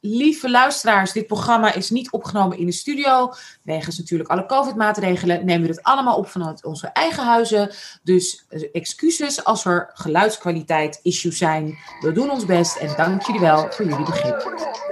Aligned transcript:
lieve 0.00 0.50
luisteraars, 0.50 1.12
dit 1.12 1.26
programma 1.26 1.74
is 1.74 1.90
niet 1.90 2.10
opgenomen 2.10 2.58
in 2.58 2.66
de 2.66 2.72
studio. 2.72 3.32
Wegens 3.62 3.98
natuurlijk 3.98 4.30
alle 4.30 4.46
COVID-maatregelen 4.46 5.44
nemen 5.44 5.62
we 5.62 5.74
het 5.74 5.82
allemaal 5.82 6.16
op 6.16 6.28
vanuit 6.28 6.64
onze 6.64 6.86
eigen 6.86 7.24
huizen. 7.24 7.70
Dus 8.02 8.44
eh, 8.48 8.68
excuses 8.72 9.44
als 9.44 9.64
er 9.64 9.90
geluidskwaliteit 9.94 11.00
issues 11.02 11.38
zijn. 11.38 11.78
We 12.00 12.12
doen 12.12 12.30
ons 12.30 12.44
best 12.44 12.76
en 12.76 12.94
dank 12.96 13.22
jullie 13.22 13.40
wel 13.40 13.70
voor 13.70 13.84
jullie 13.84 14.04
begrip. 14.04 14.88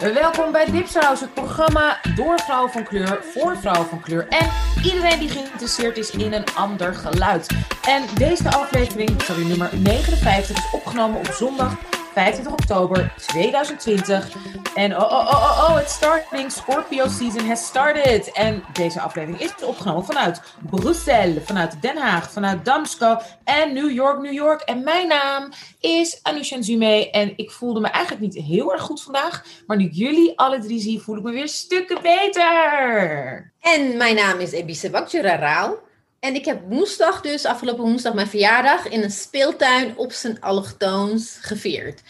Welkom 0.00 0.52
bij 0.52 0.64
Dipsaus, 0.64 1.20
het 1.20 1.34
programma 1.34 2.00
door 2.14 2.40
vrouwen 2.40 2.70
van 2.70 2.84
kleur, 2.84 3.18
voor 3.22 3.56
vrouwen 3.56 3.88
van 3.88 4.00
kleur 4.00 4.28
en 4.28 4.50
iedereen 4.84 5.18
die 5.18 5.28
geïnteresseerd 5.28 5.96
is 5.96 6.10
in 6.10 6.32
een 6.32 6.44
ander 6.54 6.94
geluid. 6.94 7.46
En 7.88 8.02
deze 8.14 8.50
aflevering, 8.50 9.22
sorry, 9.22 9.46
nummer 9.46 9.70
59, 9.72 10.56
is 10.56 10.70
opgenomen 10.72 11.18
op 11.18 11.26
zondag 11.26 11.72
25 12.12 12.52
oktober 12.52 13.12
2020. 13.16 14.36
En 14.74 14.96
oh, 14.96 15.02
oh, 15.02 15.12
oh, 15.12 15.42
oh, 15.42 15.70
oh, 15.70 15.80
it's 15.80 15.94
starting. 15.94 16.52
Scorpio 16.52 17.08
season 17.08 17.46
has 17.46 17.66
started. 17.66 18.32
En 18.32 18.62
deze 18.72 19.00
aflevering 19.00 19.40
is 19.40 19.64
opgenomen 19.64 20.04
vanuit 20.04 20.40
Brussel, 20.70 21.40
vanuit 21.44 21.82
Den 21.82 21.96
Haag, 21.96 22.32
vanuit 22.32 22.64
Damsko 22.64 23.18
en 23.44 23.72
New 23.72 23.90
York, 23.90 24.20
New 24.20 24.32
York. 24.32 24.60
En 24.60 24.84
mijn 24.84 25.08
naam 25.08 25.52
is 25.80 26.18
Anusha 26.22 26.56
Nzume. 26.56 27.10
En 27.10 27.32
ik 27.36 27.50
voelde 27.50 27.80
me 27.80 27.88
eigenlijk 27.88 28.22
niet 28.24 28.44
heel 28.44 28.72
erg 28.72 28.82
goed 28.82 29.02
vandaag. 29.02 29.44
Maar 29.66 29.76
nu 29.76 29.88
jullie 29.88 30.38
alle 30.38 30.58
drie 30.58 30.80
zie, 30.80 31.00
voel 31.00 31.16
ik 31.16 31.22
me 31.22 31.32
weer 31.32 31.48
stukken 31.48 32.02
beter. 32.02 33.52
En 33.60 33.96
mijn 33.96 34.14
naam 34.14 34.38
is 34.38 34.52
Ebise 34.52 34.90
Bakjura 34.90 35.78
En 36.20 36.34
ik 36.34 36.44
heb 36.44 36.68
woensdag 36.68 37.20
dus, 37.20 37.44
afgelopen 37.44 37.84
woensdag, 37.84 38.14
mijn 38.14 38.26
verjaardag 38.26 38.88
in 38.88 39.02
een 39.02 39.10
speeltuin 39.10 39.96
op 39.96 40.12
zijn 40.12 40.40
allochtoons 40.40 41.38
gevierd. 41.40 42.02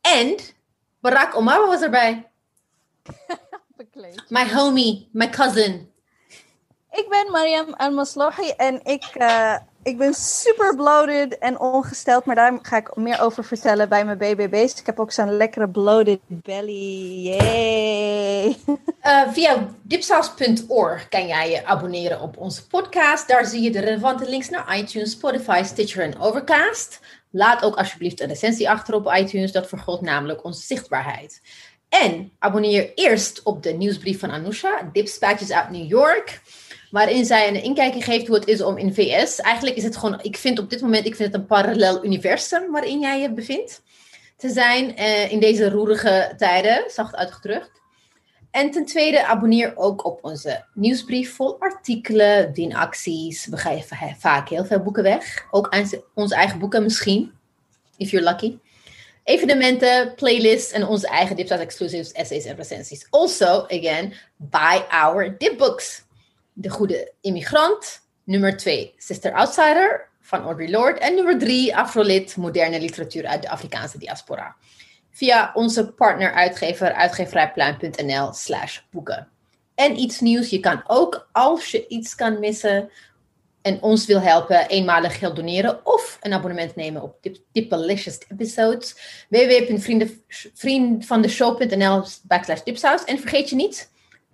En 0.00 0.36
Barack 1.00 1.36
Obama 1.36 1.66
was 1.66 1.80
erbij. 1.80 2.30
My 4.28 4.52
homie, 4.52 5.08
my 5.12 5.28
cousin. 5.28 5.92
Ik 6.90 7.08
ben 7.08 7.30
Mariam 7.30 7.74
Al-Maslohi 7.74 8.50
en 8.50 8.84
ik, 8.84 9.14
uh, 9.14 9.56
ik 9.88 9.98
ben 9.98 10.14
super 10.14 10.76
bloated 10.76 11.38
en 11.38 11.60
ongesteld, 11.60 12.24
maar 12.24 12.34
daar 12.34 12.58
ga 12.62 12.76
ik 12.76 12.96
meer 12.96 13.20
over 13.20 13.44
vertellen 13.44 13.88
bij 13.88 14.04
mijn 14.04 14.18
BBB's. 14.18 14.80
Ik 14.80 14.86
heb 14.86 15.00
ook 15.00 15.12
zo'n 15.12 15.36
lekkere 15.36 15.68
bloated 15.68 16.20
belly. 16.26 17.22
Yay! 17.22 18.56
Uh, 19.02 19.32
via 19.32 19.68
dipsaus.org 19.82 21.08
kan 21.08 21.26
jij 21.26 21.50
je 21.50 21.64
abonneren 21.64 22.20
op 22.20 22.36
onze 22.36 22.66
podcast. 22.66 23.28
Daar 23.28 23.46
zie 23.46 23.62
je 23.62 23.70
de 23.70 23.80
relevante 23.80 24.28
links 24.28 24.48
naar 24.48 24.78
iTunes, 24.78 25.10
Spotify, 25.10 25.62
Stitcher 25.64 26.02
en 26.02 26.20
Overcast. 26.20 27.00
Laat 27.30 27.62
ook 27.62 27.76
alsjeblieft 27.76 28.20
een 28.20 28.28
recensie 28.28 28.70
achter 28.70 28.94
op 28.94 29.12
iTunes. 29.14 29.52
Dat 29.52 29.68
vergroot 29.68 30.00
namelijk 30.00 30.44
onze 30.44 30.62
zichtbaarheid. 30.62 31.40
En 31.88 32.32
abonneer 32.38 32.92
eerst 32.94 33.42
op 33.42 33.62
de 33.62 33.72
nieuwsbrief 33.72 34.18
van 34.18 34.30
Anousha, 34.30 34.88
Dipspatches 34.92 35.50
uit 35.50 35.70
New 35.70 35.88
York. 35.88 36.40
Waarin 36.90 37.24
zij 37.24 37.48
een 37.48 37.62
inkijkje 37.62 38.02
geeft 38.02 38.26
hoe 38.26 38.36
het 38.36 38.48
is 38.48 38.62
om 38.62 38.76
in 38.76 38.94
VS. 38.94 39.40
Eigenlijk 39.40 39.76
is 39.76 39.84
het 39.84 39.96
gewoon, 39.96 40.18
ik 40.22 40.36
vind 40.36 40.58
op 40.58 40.70
dit 40.70 40.80
moment, 40.80 41.06
ik 41.06 41.14
vind 41.14 41.32
het 41.32 41.40
een 41.40 41.46
parallel 41.46 42.04
universum 42.04 42.70
waarin 42.70 43.00
jij 43.00 43.20
je 43.20 43.32
bevindt. 43.32 43.82
Te 44.36 44.48
zijn 44.48 45.00
uh, 45.00 45.32
in 45.32 45.40
deze 45.40 45.70
roerige 45.70 46.34
tijden, 46.36 46.84
zacht 46.90 47.16
uitgedrukt. 47.16 47.78
En 48.50 48.70
ten 48.70 48.84
tweede, 48.84 49.26
abonneer 49.26 49.76
ook 49.76 50.04
op 50.04 50.18
onze 50.24 50.64
nieuwsbrief 50.74 51.34
vol 51.34 51.60
artikelen, 51.60 52.52
winacties. 52.52 53.46
We 53.46 53.56
geven 53.56 54.16
vaak 54.18 54.48
heel 54.48 54.64
veel 54.64 54.80
boeken 54.82 55.02
weg. 55.02 55.46
Ook 55.50 55.74
onze 56.14 56.34
eigen 56.34 56.58
boeken 56.58 56.82
misschien, 56.82 57.32
if 57.96 58.10
you're 58.10 58.30
lucky. 58.30 58.58
Evenementen, 59.24 60.14
playlists 60.14 60.72
en 60.72 60.86
onze 60.86 61.08
eigen 61.08 61.36
Dipsat 61.36 61.58
exclusives, 61.58 62.12
essays 62.12 62.44
en 62.44 62.56
recensies. 62.56 63.06
Also, 63.10 63.66
again, 63.68 64.12
buy 64.36 64.82
our 64.90 65.38
dipbooks. 65.38 66.06
De 66.60 66.70
Goede 66.70 67.12
Immigrant. 67.20 68.00
Nummer 68.24 68.56
2, 68.56 68.94
Sister 68.96 69.32
Outsider 69.32 70.08
van 70.20 70.42
Audre 70.42 70.70
Lorde. 70.70 71.00
En 71.00 71.14
nummer 71.14 71.38
3, 71.38 71.76
Afrolit, 71.76 72.36
moderne 72.36 72.80
literatuur 72.80 73.26
uit 73.26 73.42
de 73.42 73.48
Afrikaanse 73.48 73.98
diaspora 73.98 74.56
via 75.10 75.50
onze 75.54 75.92
partneruitgever 75.92 76.92
uitgeverijpluim.nl 76.92 78.32
slash 78.32 78.80
boeken. 78.90 79.28
En 79.74 79.98
iets 79.98 80.20
nieuws, 80.20 80.50
je 80.50 80.60
kan 80.60 80.82
ook 80.86 81.28
als 81.32 81.70
je 81.70 81.86
iets 81.86 82.14
kan 82.14 82.40
missen 82.40 82.90
en 83.62 83.82
ons 83.82 84.06
wil 84.06 84.20
helpen, 84.20 84.68
eenmalig 84.68 85.18
geld 85.18 85.36
doneren 85.36 85.86
of 85.86 86.18
een 86.20 86.32
abonnement 86.32 86.76
nemen 86.76 87.02
op 87.02 87.16
Dipalicious 87.52 88.18
Episodes. 88.28 88.96
www.vriendvandeshow.nl 89.28 92.04
backslash 92.22 92.62
dipsaus. 92.62 93.04
En 93.04 93.18
vergeet 93.18 93.50
je 93.50 93.56
niet 93.56 93.90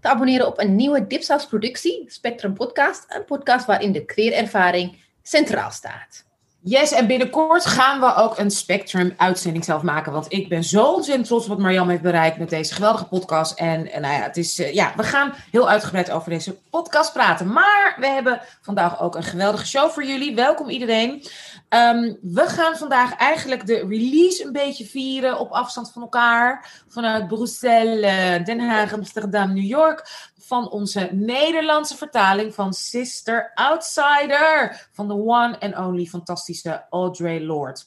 abonneren 0.07 0.47
op 0.47 0.59
een 0.61 0.77
nieuwe 0.77 1.07
Dipsaus 1.07 1.47
productie, 1.47 2.05
Spectrum 2.07 2.55
Podcast. 2.55 3.05
Een 3.09 3.25
podcast 3.25 3.67
waarin 3.67 3.93
de 3.93 4.05
queer-ervaring 4.05 4.97
centraal 5.23 5.71
staat. 5.71 6.25
Yes, 6.67 6.93
en 6.93 7.07
binnenkort 7.07 7.67
gaan 7.67 8.01
we 8.01 8.15
ook 8.15 8.39
een 8.39 8.51
Spectrum-uitzending 8.51 9.65
zelf 9.65 9.83
maken. 9.83 10.13
Want 10.13 10.33
ik 10.33 10.49
ben 10.49 10.65
zo 10.65 10.85
ontzettend 10.85 11.27
trots 11.27 11.45
op 11.45 11.51
wat 11.51 11.59
Marjam 11.59 11.89
heeft 11.89 12.03
bereikt 12.03 12.39
met 12.39 12.51
deze 12.51 12.75
geweldige 12.75 13.05
podcast. 13.05 13.59
En, 13.59 13.93
en 13.93 14.01
nou 14.01 14.15
ja, 14.15 14.21
het 14.21 14.37
is, 14.37 14.61
uh, 14.61 14.75
ja, 14.75 14.93
we 14.97 15.03
gaan 15.03 15.35
heel 15.51 15.69
uitgebreid 15.69 16.11
over 16.11 16.31
deze 16.31 16.57
podcast 16.71 17.13
praten. 17.13 17.53
Maar 17.53 17.97
we 17.99 18.07
hebben 18.07 18.41
vandaag 18.61 19.01
ook 19.01 19.17
een 19.17 19.23
geweldige 19.23 19.67
show 19.67 19.91
voor 19.91 20.05
jullie. 20.05 20.35
Welkom 20.35 20.69
iedereen. 20.69 21.25
Um, 21.75 22.19
we 22.23 22.43
gaan 22.47 22.77
vandaag 22.77 23.17
eigenlijk 23.17 23.67
de 23.67 23.87
release 23.89 24.45
een 24.45 24.53
beetje 24.53 24.85
vieren 24.85 25.39
op 25.39 25.51
afstand 25.51 25.93
van 25.93 26.03
elkaar. 26.03 26.83
Vanuit 26.89 27.29
Brussel, 27.29 27.97
uh, 27.97 28.45
Den 28.45 28.61
Haag, 28.61 28.93
Amsterdam, 28.93 29.55
New 29.55 29.65
York 29.65 30.31
van 30.47 30.71
onze 30.71 31.09
Nederlandse 31.13 31.97
vertaling 31.97 32.55
van 32.55 32.73
Sister 32.73 33.51
Outsider. 33.55 34.87
Van 34.93 35.09
de 35.09 35.15
one 35.15 35.61
and 35.61 35.77
only 35.77 36.05
fantastische 36.05 36.85
Audre 36.91 37.45
Lorde. 37.45 37.81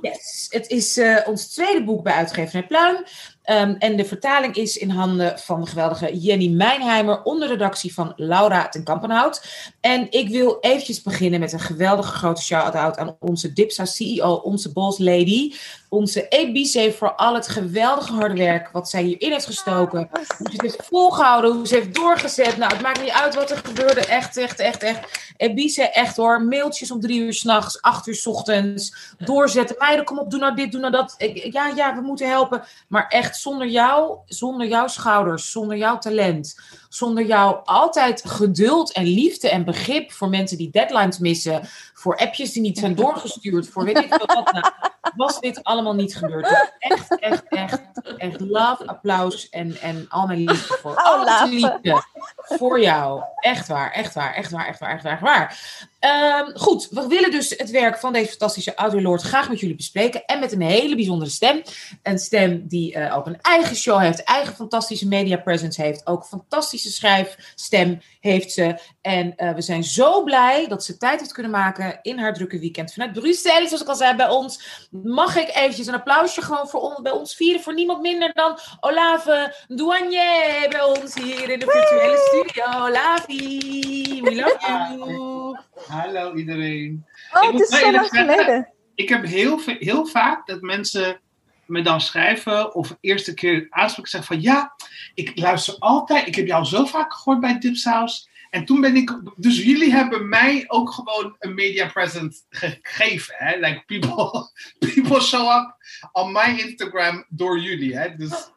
Yes, 0.00 0.46
het 0.50 0.68
is 0.68 0.98
uh, 0.98 1.18
ons 1.26 1.46
tweede 1.46 1.84
boek 1.84 2.02
bij 2.02 2.12
uitgeverij 2.12 2.66
Pluim. 2.66 3.04
Um, 3.50 3.76
en 3.78 3.96
de 3.96 4.04
vertaling 4.04 4.54
is 4.54 4.76
in 4.76 4.90
handen 4.90 5.38
van 5.38 5.60
de 5.60 5.66
geweldige 5.66 6.18
Jenny 6.18 6.48
Mijnheimer 6.48 7.22
onder 7.22 7.48
redactie 7.48 7.94
van 7.94 8.12
Laura 8.16 8.68
ten 8.68 8.84
Kampenhout. 8.84 9.48
En 9.80 10.06
ik 10.10 10.28
wil 10.28 10.56
eventjes 10.60 11.02
beginnen 11.02 11.40
met 11.40 11.52
een 11.52 11.60
geweldige 11.60 12.12
grote 12.12 12.42
shout-out 12.42 12.96
aan 12.96 13.16
onze 13.20 13.52
Dipsa 13.52 13.84
CEO, 13.84 14.32
onze 14.34 14.72
boss 14.72 14.98
lady, 14.98 15.52
onze 15.88 16.30
ABC 16.30 16.94
voor 16.94 17.14
al 17.14 17.34
het 17.34 17.48
geweldige 17.48 18.12
harde 18.12 18.34
werk 18.34 18.70
wat 18.70 18.88
zij 18.88 19.02
hierin 19.02 19.32
heeft 19.32 19.46
gestoken. 19.46 20.10
Hoe 20.38 20.50
ze 20.50 20.56
heeft 20.60 20.86
volgehouden, 20.86 21.52
hoe 21.52 21.66
ze 21.66 21.74
heeft 21.74 21.94
doorgezet. 21.94 22.56
Nou, 22.56 22.72
het 22.72 22.82
maakt 22.82 23.00
niet 23.00 23.10
uit 23.10 23.34
wat 23.34 23.50
er 23.50 23.60
gebeurde. 23.64 24.06
Echt, 24.06 24.36
echt, 24.36 24.58
echt, 24.58 24.82
echt. 24.82 24.98
ABC, 25.38 25.76
echt 25.76 26.16
hoor. 26.16 26.42
Mailtjes 26.42 26.90
om 26.90 27.00
drie 27.00 27.20
uur 27.20 27.34
s'nachts, 27.34 27.82
acht 27.82 28.06
uur 28.06 28.14
s 28.14 28.26
ochtends. 28.26 29.14
Doorzetten. 29.18 29.76
Meiden, 29.78 30.04
kom 30.04 30.18
op, 30.18 30.30
doe 30.30 30.40
nou 30.40 30.54
dit, 30.54 30.72
doe 30.72 30.80
nou 30.80 30.92
dat. 30.92 31.14
Ja, 31.50 31.72
ja, 31.76 31.94
we 31.94 32.00
moeten 32.00 32.28
helpen. 32.28 32.64
Maar 32.88 33.06
echt 33.08 33.36
zonder 33.36 33.66
jou, 33.66 34.18
zonder 34.26 34.66
jouw 34.66 34.86
schouders, 34.86 35.50
zonder 35.50 35.76
jouw 35.76 35.98
talent, 35.98 36.60
zonder 36.88 37.26
jouw 37.26 37.62
altijd 37.64 38.22
geduld 38.26 38.92
en 38.92 39.04
liefde 39.04 39.48
en 39.48 39.64
begrip 39.64 40.12
voor 40.12 40.28
mensen 40.28 40.56
die 40.56 40.70
deadlines 40.70 41.18
missen, 41.18 41.60
voor 41.94 42.16
appjes 42.16 42.52
die 42.52 42.62
niet 42.62 42.78
zijn 42.78 42.94
doorgestuurd, 43.04 43.68
voor 43.68 43.84
weet 43.84 43.98
ik 43.98 44.14
veel 44.14 44.26
wat, 44.26 44.52
nou, 44.52 44.72
was 45.16 45.40
dit 45.40 45.64
allemaal 45.64 45.94
niet 45.94 46.16
gebeurd. 46.16 46.68
Echt, 46.78 47.18
echt, 47.18 47.48
echt, 47.48 47.80
echt 48.16 48.40
love, 48.40 48.86
applaus 48.86 49.48
en, 49.48 49.80
en 49.80 50.06
al 50.08 50.26
mijn 50.26 50.44
liefde 50.44 50.74
voor. 50.80 50.90
Oh, 50.90 51.04
Alles 51.04 51.50
liefde 51.50 52.02
voor 52.36 52.80
jou. 52.80 53.22
Echt 53.40 53.68
waar, 53.68 53.92
echt 53.92 54.14
waar, 54.14 54.34
echt 54.34 54.50
waar, 54.50 54.66
echt 54.66 54.78
waar, 54.78 54.90
echt 54.90 55.02
waar. 55.02 55.12
Echt 55.12 55.22
waar. 55.22 55.58
Um, 56.00 56.56
goed, 56.56 56.88
we 56.90 57.06
willen 57.06 57.30
dus 57.30 57.50
het 57.56 57.70
werk 57.70 57.98
van 57.98 58.12
deze 58.12 58.28
fantastische 58.28 58.74
Audre 58.74 59.02
Lorde 59.02 59.24
graag 59.24 59.48
met 59.48 59.60
jullie 59.60 59.76
bespreken. 59.76 60.24
En 60.24 60.40
met 60.40 60.52
een 60.52 60.60
hele 60.60 60.94
bijzondere 60.94 61.30
stem. 61.30 61.62
Een 62.02 62.18
stem 62.18 62.68
die 62.68 62.96
uh, 62.96 63.16
ook 63.16 63.26
een 63.26 63.40
eigen 63.40 63.76
show 63.76 64.00
heeft, 64.00 64.24
eigen 64.24 64.54
fantastische 64.54 65.08
media 65.08 65.36
presence 65.36 65.82
heeft. 65.82 66.06
Ook 66.06 66.24
fantastische 66.24 66.90
schrijfstem 66.90 68.00
heeft 68.20 68.52
ze. 68.52 68.78
En 69.00 69.34
uh, 69.36 69.54
we 69.54 69.60
zijn 69.62 69.84
zo 69.84 70.22
blij 70.22 70.66
dat 70.68 70.84
ze 70.84 70.96
tijd 70.96 71.20
heeft 71.20 71.32
kunnen 71.32 71.52
maken 71.52 71.98
in 72.02 72.18
haar 72.18 72.34
drukke 72.34 72.58
weekend 72.58 72.92
vanuit 72.92 73.12
Brussel. 73.12 73.66
Zoals 73.66 73.82
ik 73.82 73.88
al 73.88 73.94
zei 73.94 74.16
bij 74.16 74.28
ons. 74.28 74.86
Mag 75.02 75.36
ik 75.36 75.48
eventjes 75.48 75.86
een 75.86 75.94
applausje 75.94 76.42
gewoon 76.42 76.68
voor 76.68 76.80
on, 76.80 77.02
bij 77.02 77.12
ons 77.12 77.34
vieren. 77.34 77.62
Voor 77.62 77.74
niemand 77.74 78.00
minder 78.00 78.32
dan 78.32 78.58
Olave 78.80 79.54
Douanier 79.68 80.66
bij 80.68 80.82
ons 80.82 81.14
hier 81.14 81.50
in 81.50 81.58
de 81.58 81.66
virtuele 81.68 82.16
studio. 82.16 82.86
Olavi, 82.86 84.20
we 84.22 84.34
love 84.34 84.56
you. 84.96 85.56
Hallo 85.88 86.34
iedereen. 86.34 87.06
Oh, 87.32 87.52
het 87.52 87.60
is 87.60 87.78
zo 87.78 87.90
lang 87.92 88.08
geleden. 88.08 88.72
Ik 88.94 89.08
heb 89.08 89.24
heel, 89.24 89.60
heel 89.64 90.06
vaak 90.06 90.46
dat 90.46 90.60
mensen 90.60 91.20
me 91.66 91.82
dan 91.82 92.00
schrijven 92.00 92.74
of 92.74 92.96
eerste 93.00 93.34
keer 93.34 93.66
aanspreken 93.70 94.10
zeggen 94.10 94.34
van 94.34 94.42
ja, 94.42 94.74
ik 95.14 95.38
luister 95.38 95.76
altijd, 95.78 96.26
ik 96.26 96.34
heb 96.34 96.46
jou 96.46 96.64
zo 96.64 96.84
vaak 96.84 97.12
gehoord 97.12 97.40
bij 97.40 97.58
Dipsaus 97.58 98.28
En 98.50 98.64
toen 98.64 98.80
ben 98.80 98.96
ik, 98.96 99.20
dus 99.36 99.64
jullie 99.64 99.92
hebben 99.92 100.28
mij 100.28 100.64
ook 100.66 100.90
gewoon 100.90 101.36
een 101.38 101.54
media 101.54 101.88
present 101.88 102.46
gegeven. 102.48 103.34
Hè? 103.38 103.56
Like 103.56 103.82
people, 103.86 104.50
people 104.94 105.20
show 105.20 105.50
up 105.50 105.76
on 106.12 106.32
my 106.32 106.58
Instagram 106.58 107.24
door 107.28 107.58
jullie. 107.58 107.96
Hè? 107.96 108.16
Dus, 108.16 108.50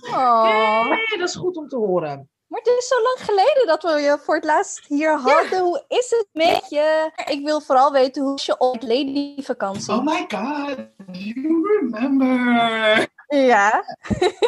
Oh. 0.00 0.88
Nee, 0.88 1.18
dat 1.18 1.28
is 1.28 1.34
goed 1.34 1.56
om 1.56 1.68
te 1.68 1.76
horen. 1.76 2.28
Maar 2.46 2.60
het 2.62 2.68
is 2.78 2.88
zo 2.88 3.02
lang 3.02 3.18
geleden 3.18 3.66
dat 3.66 3.82
we 3.82 4.00
je 4.00 4.18
voor 4.22 4.34
het 4.34 4.44
laatst 4.44 4.86
hier 4.86 5.18
hadden. 5.18 5.60
Hoe 5.60 5.84
is 5.88 6.10
het 6.10 6.28
met 6.32 6.66
je? 6.68 7.10
Ik 7.26 7.44
wil 7.44 7.60
vooral 7.60 7.92
weten 7.92 8.22
hoe 8.22 8.34
is 8.34 8.46
je 8.46 8.58
old 8.58 8.82
lady 8.82 9.42
vakantie? 9.42 9.92
oh 9.92 10.04
my 10.04 10.24
god, 10.28 10.76
you 11.12 11.78
remember. 11.80 13.06
Ja. 13.28 13.84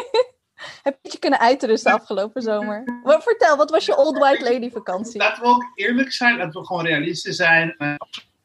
Heb 0.83 0.97
je 1.01 1.11
je 1.11 1.19
kunnen 1.19 1.39
uitrusten 1.39 1.93
afgelopen 1.93 2.41
zomer? 2.41 2.99
Wat, 3.03 3.23
vertel, 3.23 3.57
wat 3.57 3.69
was 3.69 3.85
je 3.85 3.97
old 3.97 4.17
white 4.17 4.43
lady 4.43 4.71
vakantie? 4.71 5.19
Laten 5.19 5.43
we 5.43 5.49
ook 5.49 5.71
eerlijk 5.75 6.11
zijn, 6.11 6.37
laten 6.37 6.59
we 6.59 6.67
gewoon 6.67 6.85
realistisch 6.85 7.35
zijn. 7.35 7.75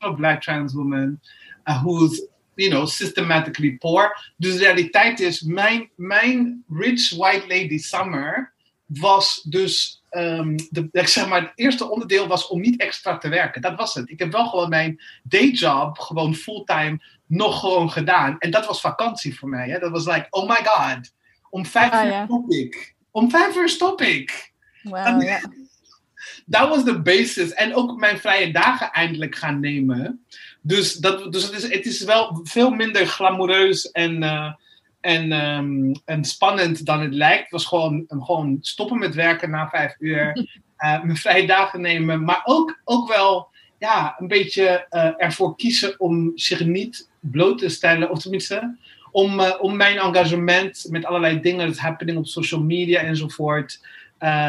A 0.05 0.13
black 0.13 0.43
trans 0.43 0.73
woman 0.73 1.21
uh, 1.65 1.83
who's, 1.83 2.27
you 2.55 2.71
know, 2.71 2.87
systematically 2.87 3.77
poor. 3.77 4.33
Dus 4.37 4.53
de 4.53 4.59
realiteit 4.59 5.21
is, 5.21 5.41
mijn, 5.41 5.91
mijn 5.97 6.65
rich 6.69 7.17
white 7.17 7.47
lady 7.47 7.79
summer 7.79 8.52
was 9.01 9.43
dus, 9.43 10.03
ehm, 10.11 10.57
de, 10.71 10.89
ik 10.93 11.09
zeg 11.09 11.29
maar, 11.29 11.41
het 11.41 11.53
eerste 11.55 11.91
onderdeel 11.91 12.27
was 12.27 12.47
om 12.47 12.61
niet 12.61 12.81
extra 12.81 13.19
te 13.19 13.29
werken. 13.29 13.63
Dat 13.63 13.77
was 13.77 13.95
het. 13.95 14.11
Ik 14.11 14.19
heb 14.19 14.33
wel 14.33 14.47
gewoon 14.47 14.69
mijn 14.69 15.01
dayjob, 15.23 15.99
gewoon 15.99 16.35
fulltime, 16.35 17.03
nog 17.27 17.61
gewoon 17.61 17.91
gedaan. 17.91 18.39
En 18.39 18.51
dat 18.51 18.67
was 18.67 18.81
vakantie 18.81 19.39
voor 19.39 19.49
mij. 19.49 19.69
Hè? 19.69 19.79
Dat 19.79 19.91
was 19.91 20.07
like, 20.07 20.27
oh 20.31 20.49
my 20.49 20.59
god, 20.65 21.13
om 21.51 21.67
vijf 21.67 21.93
Ah, 21.93 22.07
uur 22.07 22.25
stop 22.25 22.51
ik. 22.51 22.95
Om 23.11 23.31
vijf 23.31 23.57
uur 23.57 23.69
stop 23.69 24.01
ik. 24.01 24.53
Ja. 24.83 25.41
Dat 26.47 26.69
was 26.69 26.85
de 26.85 27.03
basis. 27.03 27.53
En 27.53 27.75
ook 27.75 27.97
mijn 27.99 28.19
vrije 28.19 28.53
dagen 28.53 28.91
eindelijk 28.91 29.35
gaan 29.35 29.61
nemen. 29.61 30.25
Dus, 30.61 30.95
dat, 30.95 31.33
dus 31.33 31.43
het, 31.43 31.53
is, 31.53 31.63
het 31.63 31.87
is 31.87 32.03
wel 32.03 32.41
veel 32.43 32.71
minder 32.71 33.07
glamoureus 33.07 33.91
en, 33.91 34.23
eh, 34.23 34.53
en, 35.03 35.33
ehm, 35.33 35.95
en 36.05 36.25
spannend 36.25 36.87
dan 36.87 37.01
het 37.01 37.15
lijkt. 37.15 37.43
Het 37.43 37.51
was 37.51 37.67
gewoon, 37.67 38.05
gewoon 38.09 38.59
stoppen 38.61 38.99
met 38.99 39.15
werken 39.15 39.51
na 39.51 39.69
vijf 39.69 39.97
uur. 39.99 40.33
eh, 40.77 41.03
mijn 41.03 41.17
vrije 41.17 41.47
dagen 41.47 41.81
nemen. 41.81 42.25
Maar 42.25 42.41
ook, 42.45 42.81
ook 42.85 43.09
wel 43.09 43.49
ja, 43.79 44.17
een 44.19 44.29
beetje 44.29 44.87
eh, 44.89 45.11
ervoor 45.17 45.57
kiezen 45.57 46.01
om 46.01 46.33
zich 46.35 46.65
niet 46.65 47.11
bloot 47.21 47.59
te 47.59 47.69
stellen. 47.69 48.11
Of 48.11 48.19
tenminste, 48.19 48.77
om, 49.11 49.41
eh, 49.41 49.55
om 49.61 49.77
mijn 49.77 49.99
engagement 49.99 50.87
met 50.89 51.05
allerlei 51.05 51.41
dingen, 51.41 51.67
dat 51.67 51.79
happening 51.79 52.19
op 52.19 52.27
social 52.27 52.63
media 52.63 53.01
enzovoort, 53.01 53.91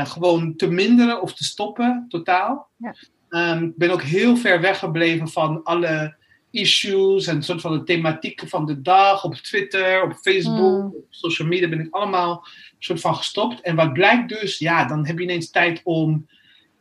gewoon 0.04 0.56
te 0.56 0.68
minderen 0.68 1.22
of 1.22 1.34
te 1.34 1.44
stoppen, 1.44 2.06
totaal. 2.10 2.68
Ja. 2.78 2.96
Ehm, 3.30 3.64
ik 3.64 3.78
ben 3.78 3.90
ook 3.90 4.02
heel 4.02 4.38
ver 4.38 4.62
weggebleven 4.62 5.28
van 5.28 5.64
alle 5.64 6.16
issues 6.54 7.28
en 7.28 7.44
soort 7.44 7.62
van 7.62 7.72
de 7.78 7.84
thematieken 7.84 8.48
van 8.48 8.66
de 8.66 8.82
dag 8.82 9.24
op 9.24 9.36
Twitter, 9.36 10.04
op 10.04 10.14
Facebook, 10.22 10.82
Mm. 10.82 10.94
op 10.96 11.06
social 11.10 11.48
media 11.48 11.70
ben 11.70 11.80
ik 11.80 11.94
allemaal 11.94 12.46
soort 12.80 13.00
van 13.02 13.16
gestopt. 13.16 13.62
En 13.62 13.76
wat 13.76 13.94
blijkt 13.94 14.30
dus, 14.30 14.58
ja, 14.58 14.86
dan 14.86 15.06
heb 15.06 15.18
je 15.18 15.24
ineens 15.24 15.50
tijd 15.50 15.82
om, 15.84 16.28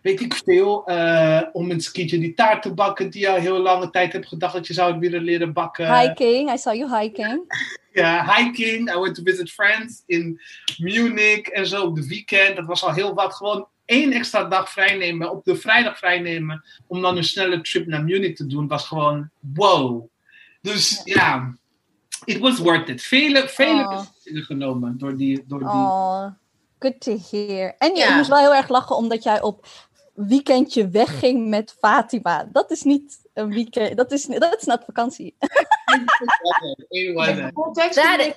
weet 0.00 0.20
ik 0.20 0.34
veel, 0.44 0.86
eh, 0.86 1.42
om 1.52 1.70
een 1.70 1.82
keertje 1.92 2.19
die 2.19 2.34
taart 2.34 2.62
te 2.62 2.74
bakken 2.74 3.10
die 3.10 3.20
je 3.20 3.28
al 3.28 3.36
heel 3.36 3.58
lange 3.58 3.90
tijd 3.90 4.12
hebt 4.12 4.28
gedacht 4.28 4.52
dat 4.54 4.66
je 4.66 4.72
zou 4.72 4.98
willen 4.98 5.22
leren 5.22 5.52
bakken. 5.52 5.98
Hiking, 6.00 6.52
I 6.52 6.58
saw 6.58 6.74
you 6.74 6.98
hiking. 6.98 7.44
Ja, 7.94 8.36
hiking. 8.36 8.94
I 8.94 8.98
went 8.98 9.14
to 9.14 9.22
visit 9.22 9.50
friends 9.50 10.02
in 10.06 10.40
Munich 10.78 11.46
en 11.46 11.66
zo 11.66 11.84
op 11.84 11.96
de 11.96 12.06
weekend. 12.06 12.56
Dat 12.56 12.66
was 12.66 12.84
al 12.84 12.92
heel 12.92 13.14
wat. 13.14 13.34
Gewoon 13.34 13.69
één 13.84 14.12
extra 14.12 14.44
dag 14.44 14.70
vrijnemen, 14.70 15.31
op 15.31 15.44
de 15.44 15.56
vrijdag 15.56 15.99
vrijnemen, 15.99 16.64
om 16.87 17.00
dan 17.02 17.17
een 17.17 17.25
snelle 17.25 17.61
trip 17.61 17.87
naar 17.87 18.05
Munich 18.05 18.37
te 18.37 18.46
doen, 18.46 18.69
was 18.69 18.87
gewoon 18.87 19.31
wow. 19.55 20.06
Dus 20.61 21.00
ja, 21.05 21.56
it 22.25 22.38
was 22.38 22.58
worth 22.58 22.88
it. 22.88 23.02
Vele, 23.02 23.49
vele 23.49 23.82
Oh. 23.82 24.05
genomen 24.25 24.99
door 24.99 25.17
die. 25.17 25.44
Door 25.46 25.58
die. 25.58 25.69
Oh, 25.69 26.26
good 26.79 27.00
to 27.00 27.19
hear. 27.31 27.75
En 27.79 27.94
je 27.94 27.99
Ja. 28.00 28.17
moest 28.17 28.29
wel 28.29 28.38
heel 28.38 28.55
erg 28.55 28.69
lachen 28.69 28.96
omdat 28.96 29.23
jij 29.23 29.43
op 29.43 29.67
weekendje 30.14 30.88
wegging 30.88 31.49
met 31.49 31.76
Fatima. 31.79 32.49
Dat 32.52 32.70
is 32.70 32.82
niet 32.82 33.29
een 33.34 33.49
weekend, 33.49 33.96
dat 33.96 34.12
is, 34.12 34.26
dat 34.26 34.56
is 34.58 34.64
not 34.64 34.84
vakantie. 34.84 35.37
It 36.88 37.14
was 37.14 37.29
it. 37.29 38.37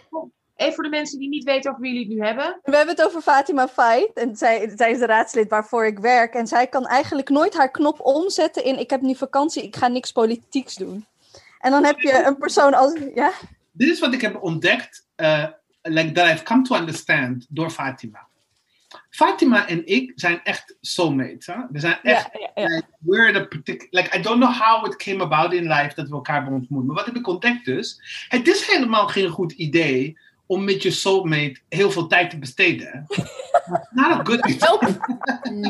Even- 0.56 0.74
voor 0.74 0.84
de 0.84 0.90
mensen 0.90 1.20
die 1.20 1.30
niet 1.30 1.44
weten 1.44 1.72
over 1.72 1.82
wie 1.82 1.94
jullie 1.94 2.08
het 2.08 2.18
nu 2.18 2.26
hebben. 2.26 2.60
We 2.64 2.76
hebben 2.76 2.96
het 2.96 3.06
over 3.06 3.22
Fatima 3.22 3.68
Fight. 3.68 4.14
En 4.14 4.36
zij, 4.36 4.72
zij 4.76 4.92
is 4.92 5.00
de 5.00 5.06
raadslid 5.06 5.50
waarvoor 5.50 5.86
ik 5.86 6.00
werk. 6.00 6.34
En 6.34 6.48
zij 6.48 6.68
kan 6.68 6.88
eigenlijk 6.88 7.30
nooit 7.30 7.58
haar 7.58 7.72
knop 7.72 8.00
omzetten 8.00 8.64
in... 8.64 8.80
ik 8.80 8.90
heb 8.90 9.02
nu 9.02 9.16
vakantie, 9.16 9.64
ik 9.64 9.76
ga 9.76 9.88
niks 9.88 10.12
politieks 10.12 10.76
doen. 10.76 11.06
En 11.60 11.72
dan 11.72 11.84
heb 11.84 12.00
je 12.00 12.24
een 12.26 12.38
persoon 12.38 12.74
als... 12.74 12.94
Ja? 13.16 13.32
Dit 13.72 13.90
is 13.90 14.00
wat 14.00 14.14
ik 14.14 14.22
heb 14.22 14.44
ontdekt, 14.44 15.08
uh, 15.18 15.46
like 15.82 16.12
that 16.12 16.28
I've 16.28 16.44
come 16.44 16.62
to 16.62 16.76
understand 16.76 17.46
door 17.50 17.70
Fatima. 17.70 18.28
Fatima 19.10 19.68
en 19.68 19.88
ik 19.88 20.12
zijn 20.16 20.44
echt 20.44 20.76
soulmates. 20.82 21.46
Hè? 21.46 21.56
We 21.70 21.80
zijn 21.80 22.00
echt. 22.04 22.30
Like, 22.56 22.84
we're 23.00 23.34
the 23.34 23.48
particular, 23.48 23.88
like 23.90 24.18
I 24.18 24.22
don't 24.22 24.40
know 24.40 24.54
how 24.54 24.86
it 24.86 24.96
came 24.96 25.24
about 25.24 25.54
in 25.54 25.68
life 25.68 25.96
dat 25.96 26.08
we 26.08 26.16
elkaar 26.16 26.36
hebben 26.36 26.54
ontmoet. 26.54 26.86
Maar 26.86 26.96
wat 26.96 27.06
heb 27.06 27.16
ik 27.16 27.28
ontdekt 27.28 27.66
dus? 27.66 28.00
Het 28.30 28.48
is 28.48 28.68
helemaal 28.68 29.08
geen 29.08 29.30
goed 29.30 29.52
idee 29.52 30.18
om 30.46 30.64
met 30.64 30.84
je 30.84 30.92
soulmate 30.92 31.56
heel 31.70 31.92
veel 31.92 32.08
tijd 32.08 32.30
te 32.30 32.40
besteden. 32.40 33.06
Not 33.92 34.12
a 34.12 34.24
good 34.24 34.46
idea. 34.46 34.70
Nope. 34.70 34.98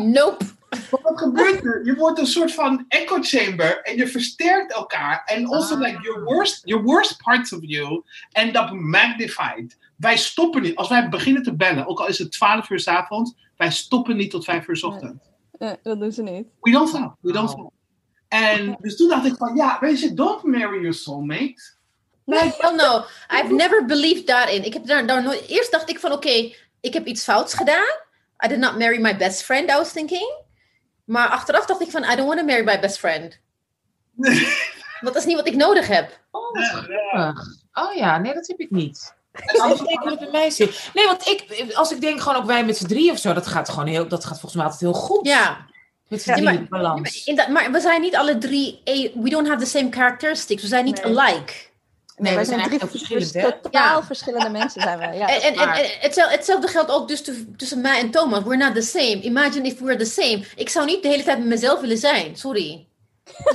Nope. 0.04 0.46
Wat 0.90 1.20
gebeurt 1.20 1.66
er? 1.66 1.86
Je 1.86 1.96
wordt 1.96 2.20
een 2.20 2.28
soort 2.28 2.54
van 2.54 2.86
echo 2.88 3.18
chamber 3.22 3.82
en 3.82 3.98
je 3.98 4.08
versterkt 4.08 4.74
elkaar. 4.74 5.22
En 5.26 5.48
also 5.48 5.78
like 5.78 6.02
your 6.02 6.24
worst, 6.24 6.62
your 6.64 6.84
worst 6.84 7.24
parts 7.24 7.54
of 7.54 7.60
you 7.62 8.04
end 8.32 8.56
up 8.56 8.72
magnified. 8.72 9.78
Wij 9.96 10.18
stoppen 10.18 10.62
niet. 10.62 10.76
Als 10.76 10.90
wij 10.90 11.10
beginnen 11.10 11.44
te 11.44 11.56
bellen, 11.56 11.88
ook 11.88 12.00
al 12.00 12.08
is 12.08 12.18
het 12.18 12.32
12 12.32 12.70
uur 12.70 12.80
s 12.80 12.88
avonds, 12.88 13.36
wij 13.58 13.72
stoppen 13.72 14.18
niet 14.18 14.32
tot 14.32 14.44
5 14.44 14.68
uur 14.68 14.78
s 14.78 14.84
ochtends. 14.84 15.24
Dat 15.58 16.00
doen 16.00 16.12
ze 16.12 16.24
niet. 16.24 16.48
We 16.62 16.72
don't 16.72 16.90
stop. 16.90 17.16
We 17.22 17.32
don't 17.32 17.50
stop. 17.50 17.74
En 18.28 18.78
dus 18.82 18.96
toen 18.96 19.10
dacht 19.10 19.26
ik 19.26 19.36
van, 19.36 19.56
ja, 19.56 19.78
weet 19.80 20.00
je, 20.00 20.14
don't 20.14 20.44
marry 20.44 20.80
your 20.80 20.94
soulmate. 20.94 21.75
Hell 22.26 22.76
no. 22.76 23.06
I've 23.32 23.54
never 23.54 23.86
believed 23.86 24.28
daarin. 24.28 24.64
Ik 24.66 24.74
heb 24.74 24.86
daar, 24.86 25.06
daar 25.08 25.24
nooit... 25.24 25.48
Eerst 25.48 25.72
dacht 25.72 25.90
ik 25.90 26.00
van, 26.00 26.12
oké, 26.12 26.52
ik 26.82 26.94
heb 26.94 27.06
iets 27.06 27.24
fouts 27.24 27.54
gedaan. 27.54 28.04
I 28.46 28.48
did 28.48 28.58
not 28.58 28.78
marry 28.78 29.02
my 29.02 29.16
best 29.18 29.44
friend, 29.44 29.70
I 29.70 29.74
was 29.76 29.92
thinking. 29.92 30.44
Maar 31.06 31.28
achteraf 31.28 31.66
dacht 31.66 31.82
ik 31.82 31.90
van, 31.92 32.04
I 32.04 32.16
don't 32.16 32.28
want 32.28 32.40
to 32.40 32.46
marry 32.46 32.64
my 32.64 32.80
best 32.80 32.98
friend. 33.00 33.40
Want 35.02 35.14
dat 35.14 35.24
is 35.24 35.26
niet 35.26 35.36
wat 35.36 35.48
ik 35.48 35.56
nodig 35.56 35.88
heb. 35.88 36.20
Oh, 36.32 36.52
wat 36.54 36.64
grappig. 36.64 37.46
Oh 37.74 37.94
ja, 37.94 38.18
nee, 38.18 38.34
dat 38.34 38.48
heb 38.48 38.60
ik 38.60 38.72
niet. 38.72 39.14
Anders 39.58 39.82
denk 39.82 40.02
ik 40.04 40.10
dat 40.10 40.20
bij 40.20 40.30
mij 40.32 40.50
zit. 40.50 40.90
Nee, 40.94 41.06
want 41.06 41.28
ik, 41.28 41.72
als 41.74 41.92
ik 41.92 42.02
denk 42.02 42.22
gewoon 42.22 42.38
ook 42.38 42.46
wij 42.46 42.66
met 42.66 42.78
z'n 42.78 42.86
drie 42.86 43.12
of 43.12 43.18
zo, 43.18 43.34
dat 43.34 43.48
gaat 43.48 43.70
gewoon 43.70 43.88
heel, 43.88 44.08
dat 44.08 44.22
gaat 44.26 44.40
volgens 44.40 44.54
mij 44.54 44.64
altijd 44.64 44.82
heel 44.82 44.94
goed. 44.94 45.28
Ja. 45.28 45.66
Met 46.08 46.22
z'n 46.22 46.30
Ja, 46.30 46.36
drieën, 46.36 46.54
maar- 46.54 46.82
balans. 46.82 47.24
In 47.24 47.36
dat, 47.36 47.48
maar 47.48 47.72
we 47.72 47.80
zijn 47.80 48.02
niet 48.02 48.16
alle 48.16 48.38
drie... 48.38 48.82
eh, 48.84 49.12
We 49.16 49.30
don't 49.30 49.48
have 49.48 49.60
the 49.64 49.70
same 49.70 49.88
characteristics. 49.92 50.62
We 50.62 50.68
zijn 50.68 50.86
niet 50.86 51.04
Nee. 51.04 51.18
alike. 51.20 51.54
Nee, 52.18 52.34
wij 52.34 52.42
we 52.42 52.48
zijn 52.48 52.60
eigenlijk 52.60 52.92
heel 52.92 53.00
verschillend, 53.00 53.34
hè? 53.34 53.62
Totaal 53.62 54.00
Ja. 54.00 54.06
verschillende 54.06 54.50
mensen 54.50 54.82
zijn 54.82 55.00
we. 55.00 55.06
Ja, 55.06 55.28
En, 55.28 55.56
en, 55.56 55.70
hetzelfde, 56.00 56.36
hetzelfde 56.36 56.68
geldt 56.68 56.92
ook 56.92 57.08
dus 57.08 57.24
tussen 57.58 57.82
mij 57.82 58.00
en 58.00 58.12
Thomas. 58.12 58.44
We're 58.44 58.58
not 58.58 58.76
the 58.76 58.82
same. 58.82 59.22
Imagine 59.22 59.68
if 59.68 59.80
we 59.80 59.86
were 59.86 59.98
the 59.98 60.06
same. 60.06 60.44
Ik 60.56 60.70
zou 60.70 60.86
niet 60.86 61.02
de 61.02 61.08
hele 61.08 61.24
tijd 61.24 61.38
met 61.38 61.48
mezelf 61.48 61.80
willen 61.82 61.98
zijn. 61.98 62.36
Sorry. 62.36 62.88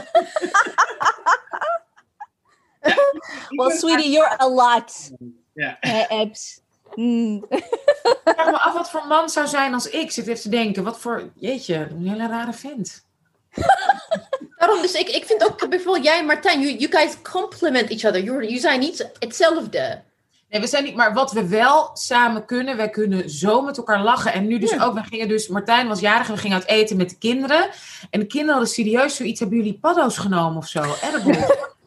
well, 3.48 3.70
sweetie, 3.70 4.10
you're 4.10 4.40
a 4.40 4.48
lot. 4.48 5.10
Ja. 5.52 5.80
Ebs. 6.08 6.60
Hmm. 6.94 7.44
Ik 7.48 8.22
vraag 8.24 8.50
me 8.50 8.58
af 8.58 8.72
wat 8.72 8.90
voor 8.90 9.06
man 9.06 9.28
zou 9.28 9.46
zijn 9.46 9.74
als 9.74 9.88
ik. 9.88 10.10
Zit 10.10 10.26
even 10.26 10.42
te 10.42 10.48
denken, 10.48 10.84
wat 10.84 10.98
voor, 11.00 11.30
jeetje, 11.34 11.74
een 11.74 12.08
hele 12.08 12.26
rare 12.28 12.52
vent. 12.52 13.04
Daarom, 14.58 14.82
dus 14.82 14.92
ik, 14.92 15.08
ik 15.08 15.24
vind 15.24 15.44
ook 15.44 15.68
bijvoorbeeld 15.68 16.04
jij 16.04 16.18
en 16.18 16.26
Martijn, 16.26 16.60
you, 16.60 16.76
you 16.76 16.90
guys 16.92 17.16
complement 17.22 17.90
each 17.90 18.04
other. 18.04 18.22
Jullie 18.22 18.58
zijn 18.60 18.80
niet 18.80 19.10
hetzelfde. 19.18 20.02
Nee, 20.48 20.60
we 20.60 20.66
zijn 20.66 20.84
niet, 20.84 20.94
maar 20.94 21.14
wat 21.14 21.32
we 21.32 21.48
wel 21.48 21.90
samen 21.92 22.44
kunnen, 22.44 22.76
wij 22.76 22.90
kunnen 22.90 23.30
zo 23.30 23.62
met 23.62 23.76
elkaar 23.76 24.02
lachen. 24.02 24.32
En 24.32 24.46
nu 24.46 24.58
dus 24.58 24.70
Ja. 24.70 24.84
ook, 24.84 24.94
we 24.94 25.02
gingen 25.02 25.28
dus, 25.28 25.48
Martijn 25.48 25.88
was 25.88 26.00
jarig 26.00 26.28
en 26.28 26.34
we 26.34 26.40
gingen 26.40 26.56
uit 26.56 26.66
eten 26.66 26.96
met 26.96 27.10
de 27.10 27.18
kinderen. 27.18 27.68
En 28.10 28.20
de 28.20 28.26
kinderen 28.26 28.54
hadden 28.54 28.74
serieus 28.74 29.16
zoiets, 29.16 29.40
hebben 29.40 29.58
jullie 29.58 29.78
paddo's 29.80 30.18
genomen 30.18 30.56
of 30.56 30.66
zo? 30.68 30.82
Edibles. 31.02 31.46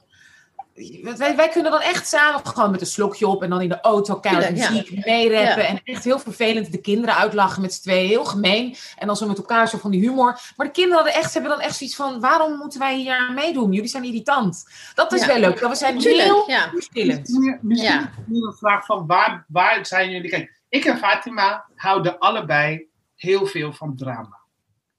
wij, 1.18 1.36
wij 1.36 1.50
kunnen 1.50 1.72
dan 1.72 1.82
echt 1.82 2.08
samen 2.08 2.48
gewoon 2.48 2.72
met 2.72 2.82
een 2.82 2.88
slokje 2.88 3.28
op 3.28 3.44
en 3.44 3.50
dan 3.50 3.62
in 3.62 3.70
de 3.70 3.82
auto 3.82 4.16
keihard 4.16 4.58
ja. 4.58 4.70
muziek 4.70 5.06
meereppen. 5.06 5.64
Ja. 5.64 5.70
En 5.70 5.82
echt 5.84 6.04
heel 6.04 6.20
vervelend 6.20 6.72
de 6.72 6.82
kinderen 6.82 7.16
uitlachen 7.16 7.62
met 7.62 7.74
z'n 7.74 7.82
tweeën. 7.82 8.08
Heel 8.08 8.26
gemeen. 8.26 8.76
En 8.98 9.08
dan 9.08 9.16
zo 9.16 9.28
met 9.28 9.38
elkaar 9.38 9.68
zo 9.68 9.78
van 9.78 9.92
die 9.92 10.00
humor. 10.00 10.40
Maar 10.56 10.66
de 10.66 10.72
kinderen 10.72 11.04
hadden 11.04 11.22
echt, 11.22 11.32
ze 11.32 11.40
hebben 11.40 11.58
dan 11.58 11.68
echt 11.68 11.76
zoiets 11.76 11.96
van, 11.96 12.20
waarom 12.20 12.58
moeten 12.58 12.80
wij 12.80 12.96
hier 12.98 13.16
aan 13.18 13.34
meedoen? 13.34 13.72
Jullie 13.72 13.90
zijn 13.90 14.04
irritant. 14.04 14.66
Dat 14.96 15.14
is 15.14 15.22
Ja. 15.22 15.28
wel 15.28 15.38
leuk. 15.38 15.60
We 15.60 15.76
zijn 15.76 15.98
Tuurlijk, 16.00 16.24
heel 16.24 16.50
ja. 16.50 16.70
verschillend. 16.70 17.60
Misschien, 17.62 18.10
een 18.32 18.56
vraag 18.58 18.86
van 18.86 19.08
waar, 19.08 19.46
waar 19.48 19.86
zijn 19.86 20.12
jullie? 20.12 20.30
Kijk, 20.30 20.62
ik 20.70 20.86
en 20.86 20.98
Fatima 20.98 21.66
houden 21.76 22.20
allebei 22.20 22.88
heel 23.16 23.46
veel 23.46 23.74
van 23.74 23.96
drama. 23.96 24.40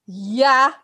Ja. 0.04 0.82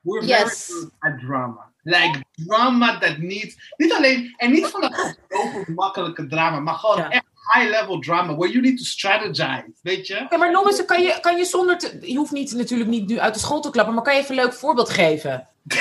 We're 0.00 0.24
Yes. 0.26 0.66
very 0.66 0.80
good 0.80 0.92
at 0.98 1.18
drama. 1.18 1.72
Like 1.82 2.24
drama 2.46 2.98
that 2.98 3.18
needs. 3.18 3.72
Niet 3.76 3.92
alleen. 3.92 4.34
En 4.36 4.50
niet 4.52 4.66
van 4.66 4.80
dat 4.80 5.16
open 5.28 5.74
makkelijke 5.74 6.26
drama, 6.26 6.60
maar 6.60 6.74
gewoon 6.74 6.96
Ja. 6.96 7.10
echt 7.10 7.24
high 7.54 7.70
level 7.70 7.98
drama. 7.98 8.36
Where 8.36 8.52
you 8.52 8.60
need 8.64 8.78
to 8.78 8.84
strategize. 8.84 9.72
Weet 9.82 10.06
je? 10.06 10.20
Oké, 10.24 10.36
maar 10.36 10.50
nog 10.50 10.66
eens, 10.66 10.84
kan 10.84 11.02
je, 11.02 11.18
kan 11.20 11.36
je 11.36 11.44
zonder 11.44 11.78
te... 11.78 11.98
Je 12.00 12.16
hoeft 12.16 12.32
niet, 12.32 12.52
natuurlijk 12.52 12.90
niet 12.90 13.08
nu 13.08 13.18
uit 13.18 13.34
de 13.34 13.40
school 13.40 13.60
te 13.60 13.70
klappen, 13.70 13.94
maar 13.94 14.02
kan 14.02 14.14
je 14.14 14.20
even 14.20 14.38
een 14.38 14.44
leuk 14.44 14.54
voorbeeld 14.54 14.90
geven? 14.90 15.48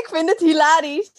Ik 0.00 0.08
vind 0.12 0.28
het 0.28 0.40
hilarisch. 0.40 1.10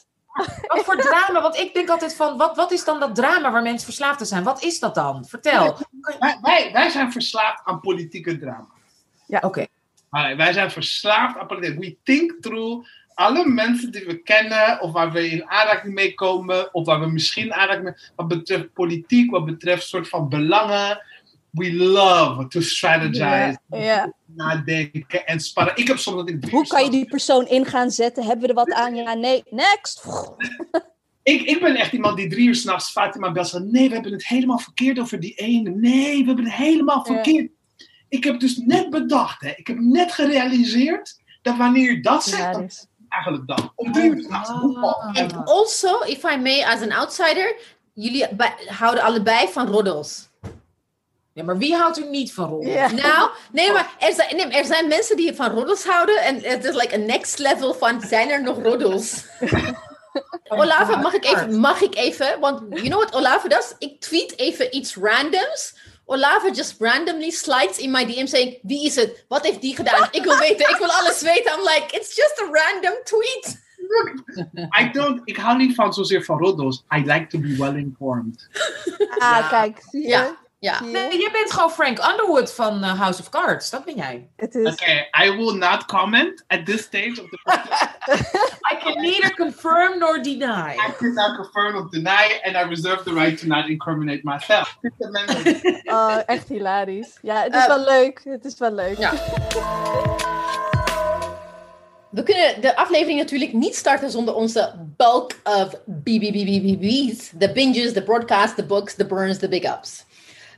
Wat 0.68 0.84
voor 0.86 0.98
drama? 0.98 1.42
Want 1.42 1.58
ik 1.58 1.74
denk 1.74 1.90
altijd 1.90 2.16
van, 2.16 2.38
wat, 2.38 2.56
wat 2.56 2.72
is 2.72 2.84
dan 2.84 3.00
dat 3.00 3.16
drama 3.16 3.52
waar 3.52 3.62
mensen 3.62 3.86
verslaafd 3.86 4.20
aan 4.20 4.26
zijn? 4.26 4.44
Wat 4.44 4.64
is 4.64 4.80
dat 4.80 4.96
dan? 4.96 5.26
Vertel. 5.26 5.78
Wij, 6.20 6.38
wij, 6.42 6.70
wij 6.74 6.90
zijn 6.90 7.12
verslaafd 7.12 7.62
aan 7.64 7.80
politieke 7.80 8.38
drama. 8.38 8.68
Oké. 9.28 9.66
Alright, 10.10 10.38
wij 10.38 10.54
zijn 10.54 10.72
verslaafd 10.72 11.38
aan 11.38 11.48
politiek. 11.48 11.80
We 11.80 11.98
think 12.04 12.42
through 12.42 12.88
alle 13.18 13.48
mensen 13.48 13.92
die 13.92 14.06
we 14.06 14.18
kennen, 14.18 14.82
of 14.82 14.92
waar 14.92 15.12
we 15.12 15.30
in 15.30 15.50
aanraking 15.50 15.94
mee 15.94 16.14
komen, 16.14 16.74
of 16.74 16.86
waar 16.86 17.00
we 17.00 17.08
misschien 17.08 17.44
in 17.44 17.54
aanraking 17.54 17.84
mee 17.84 17.94
wat 18.16 18.28
betreft 18.28 18.74
politiek, 18.74 19.32
wat 19.32 19.46
betreft 19.46 19.88
soort 19.88 20.10
van 20.10 20.30
belangen. 20.30 21.02
We 21.50 21.74
love 21.74 22.48
to 22.48 22.62
strategize, 22.62 23.60
nadenken 24.26 25.26
en 25.26 25.40
sparren. 25.40 25.76
Ik 25.76 25.88
heb 25.88 25.98
soms 25.98 26.18
dat 26.18 26.30
ik 26.30 26.42
drie 26.42 26.54
Hoe 26.54 26.68
kan 26.68 26.84
je 26.84 26.90
die 26.90 27.06
persoon 27.06 27.48
in 27.48 27.66
gaan 27.66 27.92
zetten? 27.92 28.24
Hebben 28.24 28.42
we 28.42 28.48
er 28.48 28.54
wat 28.54 28.72
aan? 28.72 28.96
Ja, 28.96 29.14
nee. 29.14 29.44
Next. 29.50 30.06
ik, 31.24 31.42
ik 31.42 31.60
ben 31.60 31.76
echt 31.76 31.92
iemand 31.92 32.18
die 32.18 32.30
drie 32.30 32.48
uur 32.48 32.56
s'nachts 32.56 32.92
Fatima 32.92 33.32
belt 33.32 33.50
van 33.50 33.72
nee, 33.72 33.88
we 33.88 33.94
hebben 33.94 34.12
het 34.12 34.28
helemaal 34.28 34.60
verkeerd 34.60 35.00
over 35.00 35.20
die 35.20 35.34
ene. 35.34 35.70
Nee, 35.70 36.20
we 36.20 36.28
hebben 36.28 36.46
het 36.46 36.54
helemaal 36.54 37.06
verkeerd. 37.06 37.52
Ik 38.10 38.24
heb 38.24 38.40
dus 38.40 38.58
net 38.58 38.90
bedacht, 38.90 39.42
hè, 39.42 39.50
ik 39.56 39.68
heb 39.68 39.80
net 39.80 40.12
gerealiseerd 40.12 41.22
dat 41.42 41.58
wanneer 41.58 41.92
je 41.92 42.02
dat 42.02 42.24
zegt, 42.24 42.46
Hilarisch. 42.46 42.86
Eigenlijk 43.10 43.48
dan. 43.48 43.72
Om 43.76 43.92
drie 43.92 44.10
uur 44.10 44.24
s'nachts. 44.24 44.50
Hoe 44.50 44.78
Ah. 44.78 45.16
And 45.16 45.34
also, 45.46 46.00
if 46.00 46.24
I 46.24 46.38
may, 46.38 46.64
as 46.64 46.82
an 46.82 46.92
outsider, 46.92 47.56
jullie 47.94 48.28
houden 48.66 49.04
allebei 49.04 49.48
van 49.48 49.68
roddels. 49.68 50.28
Ja, 51.34 51.44
maar 51.44 51.58
wie 51.58 51.76
houdt 51.76 51.98
er 51.98 52.10
niet 52.10 52.34
van? 52.34 52.60
Ja. 52.62 52.92
Nou, 52.92 53.30
nee, 53.52 53.72
maar 53.72 53.96
er 54.00 54.14
zijn, 54.14 54.36
nee, 54.36 54.46
er 54.46 54.66
zijn 54.66 54.88
mensen 54.88 55.18
die 55.18 55.36
van 55.36 55.50
roddels 55.50 55.86
houden. 55.86 56.24
En 56.24 56.42
het 56.42 56.64
is 56.64 56.76
like 56.76 56.94
een 56.94 57.06
next 57.06 57.38
level 57.38 57.74
van, 57.74 58.02
zijn 58.02 58.30
er 58.30 58.42
nog 58.42 58.62
roddels? 58.62 59.26
Olava, 60.48 60.98
mag 60.98 61.14
ik 61.14 61.26
even, 61.26 61.60
mag 61.60 61.82
ik 61.82 61.96
even? 61.96 62.40
Want 62.40 62.62
you 62.70 62.88
know 62.90 63.02
what 63.02 63.16
Olava 63.16 63.48
does? 63.48 63.74
Ik 63.80 64.00
tweet 64.02 64.40
even 64.40 64.76
iets 64.76 64.96
randoms. 64.96 65.76
Olava 66.10 66.50
just 66.56 66.80
randomly 66.80 67.32
slides 67.32 67.78
in 67.78 67.92
my 67.92 68.06
DM 68.06 68.26
saying, 68.28 68.58
wie 68.64 68.86
is 68.86 68.96
het? 68.96 69.26
Wat 69.28 69.46
heeft 69.46 69.62
die 69.62 69.76
gedaan? 69.76 70.08
Ik 70.12 70.24
wil 70.24 70.38
weten, 70.38 70.70
ik 70.70 70.76
wil 70.80 70.92
alles 70.92 71.22
weten. 71.22 71.52
I'm 71.54 71.64
like, 71.64 71.96
it's 71.96 72.16
just 72.16 72.42
a 72.42 72.46
random 72.52 72.94
tweet. 73.04 73.66
I 74.80 74.90
don't, 74.92 75.22
ik 75.26 75.38
hou 75.38 75.58
niet 75.58 75.76
van 75.76 75.94
zozeer 75.94 76.24
van 76.24 76.38
roddels. 76.38 76.84
I 76.98 77.02
like 77.06 77.28
to 77.28 77.40
be 77.40 77.56
well 77.58 77.76
informed. 77.76 78.48
Ah, 79.10 79.20
Ja. 79.20 79.48
kijk. 79.50 79.84
Zie 79.90 80.02
je? 80.02 80.08
Ja. 80.08 80.38
Ja. 80.68 80.80
Je? 80.84 80.92
Nee, 80.92 81.18
jij 81.20 81.30
bent 81.32 81.52
gewoon 81.52 81.72
Frank 81.72 81.98
Underwood 82.12 82.54
van 82.54 82.84
eh, 82.84 83.00
House 83.00 83.22
of 83.22 83.30
Cards. 83.30 83.70
Dat 83.70 83.86
ben 83.86 83.96
jij. 83.96 84.28
Het 84.36 84.56
is... 84.56 84.72
Okay, 84.72 85.10
I 85.26 85.32
will 85.36 85.56
not 85.58 85.86
comment 85.86 86.44
at 86.48 86.66
this 86.66 86.82
stage 86.82 87.22
of 87.22 87.30
the 87.30 87.40
process. 87.44 87.82
I 88.72 88.76
can 88.84 89.02
neither 89.02 89.34
confirm 89.36 90.00
nor 90.00 90.22
deny. 90.24 90.74
I 90.74 90.92
cannot 90.98 91.36
confirm 91.36 91.76
or 91.76 91.88
deny, 91.90 92.40
and 92.44 92.56
I 92.56 92.70
reserve 92.70 93.04
the 93.04 93.14
right 93.14 93.40
to 93.40 93.48
not 93.48 93.70
incriminate 93.70 94.22
myself. 94.24 94.78
Oh, 95.86 96.18
echt 96.26 96.48
hilarisch. 96.48 97.18
Ja, 97.22 97.44
het 97.44 97.54
is 97.56 97.62
Eh, 97.62 97.68
wel 97.68 97.84
leuk. 97.84 98.22
Het 98.24 98.46
is 98.46 98.58
wel 98.60 98.72
leuk. 98.72 98.98
Ja. 98.98 99.12
We 102.10 102.24
kunnen 102.24 102.62
de 102.62 102.76
aflevering 102.76 103.20
natuurlijk 103.20 103.54
niet 103.54 103.76
starten 103.76 104.12
zonder 104.12 104.34
onze 104.36 104.74
bulk 104.98 105.32
of 105.44 105.70
BBBBB's. 105.86 107.30
De 107.34 107.52
binges, 107.52 107.94
de 107.94 108.04
broadcasts, 108.04 108.56
de 108.56 108.66
books, 108.66 108.96
de 108.96 109.06
burns, 109.06 109.38
de 109.38 109.48
big 109.48 109.64
ups. 109.64 110.06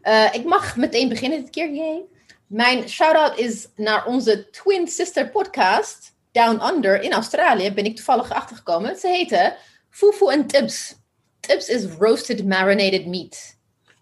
Eh, 0.02 0.34
ik 0.34 0.46
mag 0.46 0.76
meteen 0.76 1.10
beginnen 1.10 1.40
dit 1.40 1.50
keer. 1.50 2.02
Mijn 2.48 2.90
shout-out 2.90 3.38
is 3.38 3.68
naar 3.76 4.06
onze 4.06 4.50
twin 4.50 4.88
sister 4.88 5.30
podcast, 5.30 6.16
Down 6.32 6.74
Under, 6.74 7.02
in 7.02 7.14
Australië. 7.14 7.72
Ben 7.72 7.86
ik 7.86 7.96
toevallig 7.96 8.32
achtergekomen. 8.32 8.98
Ze 8.98 9.08
heten 9.08 9.56
Fufu 9.90 10.32
en 10.32 10.48
Tips. 10.48 10.96
Tips 11.40 11.68
is 11.68 11.86
roasted 12.00 12.46
marinated 12.46 13.06
meat. 13.06 13.58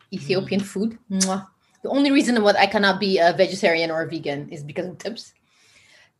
Ethiopian 0.09 0.61
food. 0.61 0.95
Mwah. 1.07 1.41
The 1.81 1.89
only 1.89 2.11
reason 2.11 2.41
why 2.41 2.63
I 2.63 2.67
cannot 2.67 2.99
be 2.99 3.19
a 3.23 3.35
vegetarian 3.35 3.91
or 3.91 4.01
a 4.01 4.07
vegan 4.07 4.49
is 4.49 4.65
because 4.65 4.89
of 4.89 4.97
tips. 4.97 5.33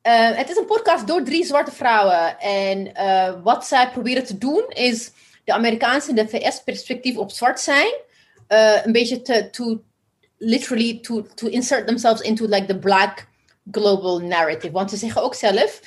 Uh, 0.03 0.35
het 0.35 0.49
is 0.49 0.57
een 0.57 0.65
podcast 0.65 1.07
door 1.07 1.23
drie 1.23 1.45
zwarte 1.45 1.71
vrouwen. 1.71 2.39
En 2.39 2.91
uh, 2.93 3.33
wat 3.43 3.65
zij 3.65 3.89
proberen 3.89 4.25
te 4.25 4.37
doen 4.37 4.65
is 4.69 5.11
de 5.43 5.53
Amerikaanse 5.53 6.09
en 6.09 6.15
de 6.15 6.27
VS 6.27 6.63
perspectief 6.63 7.17
op 7.17 7.31
zwart 7.31 7.59
zijn. 7.59 7.93
Uh, 8.49 8.85
een 8.85 8.91
beetje 8.91 9.21
te, 9.21 9.49
to 9.49 9.83
literally 10.37 10.99
to, 10.99 11.27
to 11.35 11.47
insert 11.47 11.87
themselves 11.87 12.21
into 12.21 12.45
like 12.45 12.65
the 12.65 12.77
black 12.77 13.27
global 13.71 14.19
narrative. 14.19 14.71
Want 14.71 14.89
ze 14.89 14.97
zeggen 14.97 15.21
ook 15.21 15.35
zelf, 15.35 15.81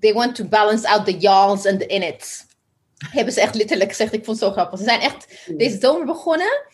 they 0.00 0.12
want 0.12 0.34
to 0.34 0.44
balance 0.44 0.88
out 0.88 1.04
the 1.04 1.18
y'alls 1.18 1.66
and 1.66 1.78
the 1.78 1.86
innits. 1.86 2.46
Hebben 3.10 3.32
ze 3.32 3.40
echt 3.40 3.54
letterlijk 3.54 3.90
gezegd. 3.90 4.12
Ik 4.12 4.24
vond 4.24 4.40
het 4.40 4.48
zo 4.48 4.54
grappig. 4.54 4.78
Ze 4.78 4.84
zijn 4.84 5.00
echt 5.00 5.26
deze 5.56 5.78
zomer 5.80 6.06
begonnen. 6.06 6.66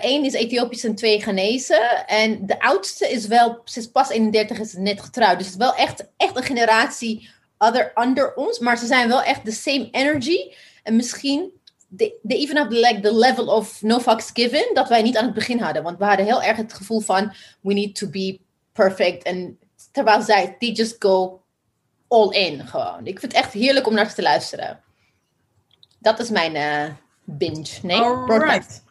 Eén 0.00 0.20
uh, 0.20 0.26
is 0.26 0.32
Ethiopisch 0.32 0.84
en 0.84 0.94
twee 0.94 1.20
Ghanese. 1.20 2.04
En 2.06 2.46
de 2.46 2.60
oudste 2.60 3.10
is 3.10 3.26
wel, 3.26 3.60
ze 3.64 3.78
is 3.78 3.90
pas 3.90 4.08
31, 4.08 4.58
is 4.58 4.72
net 4.72 5.00
getrouwd. 5.00 5.38
Dus 5.38 5.46
het 5.46 5.54
is 5.54 5.60
wel 5.60 5.74
echt, 5.74 6.04
echt 6.16 6.36
een 6.36 6.42
generatie 6.42 7.30
other, 7.58 7.92
under 7.94 8.34
ons. 8.34 8.58
Maar 8.58 8.78
ze 8.78 8.86
zijn 8.86 9.08
wel 9.08 9.22
echt 9.22 9.44
the 9.44 9.52
same 9.52 9.88
energy. 9.90 10.52
En 10.82 10.96
misschien, 10.96 11.52
they, 11.96 12.14
they 12.22 12.36
even 12.36 12.56
have 12.56 12.70
like 12.70 13.00
the 13.00 13.12
level 13.12 13.48
of 13.48 13.82
no 13.82 13.98
fucks 13.98 14.30
given. 14.32 14.74
Dat 14.74 14.88
wij 14.88 15.02
niet 15.02 15.16
aan 15.16 15.24
het 15.24 15.34
begin 15.34 15.60
hadden. 15.60 15.82
Want 15.82 15.98
we 15.98 16.04
hadden 16.04 16.26
heel 16.26 16.42
erg 16.42 16.56
het 16.56 16.72
gevoel 16.72 17.00
van, 17.00 17.32
we 17.60 17.74
need 17.74 17.94
to 17.94 18.08
be 18.08 18.40
perfect. 18.72 19.22
En 19.22 19.58
terwijl 19.92 20.22
zij, 20.22 20.56
they 20.58 20.70
just 20.70 20.96
go 20.98 21.42
all 22.08 22.30
in 22.30 22.66
gewoon. 22.66 23.06
Ik 23.06 23.18
vind 23.18 23.32
het 23.32 23.42
echt 23.42 23.52
heerlijk 23.52 23.86
om 23.86 23.94
naar 23.94 24.08
ze 24.08 24.14
te 24.14 24.22
luisteren. 24.22 24.80
Dat 25.98 26.18
is 26.18 26.30
mijn 26.30 26.54
uh, 26.54 26.94
binge. 27.24 27.78
Nee, 27.82 28.00
Alright. 28.00 28.83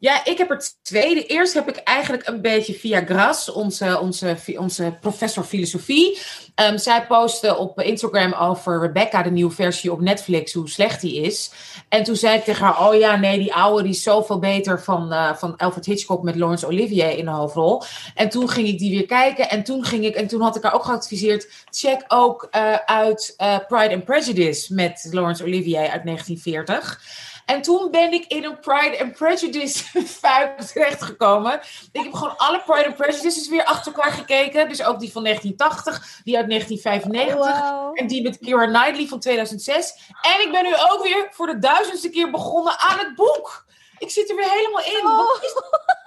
Ja, 0.00 0.24
ik 0.24 0.38
heb 0.38 0.50
er 0.50 0.72
twee. 0.82 1.14
De 1.14 1.26
eerste 1.26 1.58
heb 1.58 1.68
ik 1.68 1.76
eigenlijk 1.76 2.28
een 2.28 2.40
beetje 2.40 2.74
via 2.74 3.04
Gras, 3.04 3.50
onze, 3.50 4.00
onze, 4.00 4.36
onze 4.56 4.96
professor 5.00 5.44
filosofie. 5.44 6.18
Um, 6.54 6.78
zij 6.78 7.06
postte 7.06 7.56
op 7.56 7.80
Instagram 7.80 8.32
over 8.32 8.80
Rebecca, 8.80 9.22
de 9.22 9.30
nieuwe 9.30 9.52
versie 9.52 9.92
op 9.92 10.00
Netflix, 10.00 10.52
hoe 10.52 10.68
slecht 10.68 11.00
die 11.00 11.20
is. 11.20 11.50
En 11.88 12.02
toen 12.02 12.16
zei 12.16 12.38
ik 12.38 12.44
tegen 12.44 12.64
haar, 12.64 12.88
oh 12.88 12.94
ja, 12.94 13.16
nee, 13.16 13.38
die 13.38 13.54
oude 13.54 13.82
die 13.82 13.92
is 13.92 14.02
zoveel 14.02 14.38
beter 14.38 14.82
van, 14.82 15.12
uh, 15.12 15.34
van 15.34 15.56
Alfred 15.56 15.86
Hitchcock 15.86 16.22
met 16.22 16.36
Laurence 16.36 16.66
Olivier 16.66 17.18
in 17.18 17.24
de 17.24 17.30
hoofdrol. 17.30 17.82
En 18.14 18.28
toen 18.28 18.48
ging 18.48 18.68
ik 18.68 18.78
die 18.78 18.90
weer 18.90 19.06
kijken 19.06 19.50
en 19.50 19.62
toen 19.62 19.84
ging 19.84 20.04
ik, 20.04 20.14
en 20.14 20.26
toen 20.26 20.40
had 20.40 20.56
ik 20.56 20.62
haar 20.62 20.74
ook 20.74 20.84
geadviseerd, 20.84 21.48
check 21.70 22.04
ook 22.08 22.48
uh, 22.56 22.74
uit 22.74 23.34
uh, 23.38 23.56
Pride 23.68 23.94
and 23.94 24.04
Prejudice 24.04 24.74
met 24.74 25.08
Laurence 25.10 25.44
Olivier 25.44 25.78
uit 25.78 26.04
1940. 26.04 27.28
En 27.50 27.62
toen 27.62 27.90
ben 27.90 28.12
ik 28.12 28.24
in 28.26 28.44
een 28.44 28.60
Pride 28.60 29.00
and 29.00 29.12
Prejudice 29.12 29.84
fuik 30.20 30.60
terechtgekomen. 30.60 31.60
Ik 31.92 32.02
heb 32.02 32.12
gewoon 32.12 32.36
alle 32.36 32.62
Pride 32.66 32.86
and 32.86 32.96
Prejudices 32.96 33.48
weer 33.48 33.64
achter 33.64 33.92
elkaar 33.92 34.12
gekeken. 34.12 34.68
Dus 34.68 34.84
ook 34.84 35.00
die 35.00 35.12
van 35.12 35.22
1980, 35.24 36.20
die 36.24 36.36
uit 36.36 36.48
1995 36.48 37.62
Oh, 37.62 37.70
wow. 37.70 37.98
en 37.98 38.06
die 38.06 38.22
met 38.22 38.38
Keira 38.38 38.66
Knightley 38.66 39.06
van 39.06 39.20
2006. 39.20 39.94
En 40.22 40.46
ik 40.46 40.52
ben 40.52 40.64
nu 40.64 40.74
ook 40.90 41.02
weer 41.02 41.28
voor 41.30 41.46
de 41.46 41.58
duizendste 41.58 42.10
keer 42.10 42.30
begonnen 42.30 42.78
aan 42.78 42.98
het 42.98 43.14
boek. 43.14 43.64
Ik 43.98 44.10
zit 44.10 44.30
er 44.30 44.36
weer 44.36 44.50
helemaal 44.50 44.84
in. 44.84 45.06
Oh. 45.06 45.16
Wat 45.16 45.38
is, 45.42 45.52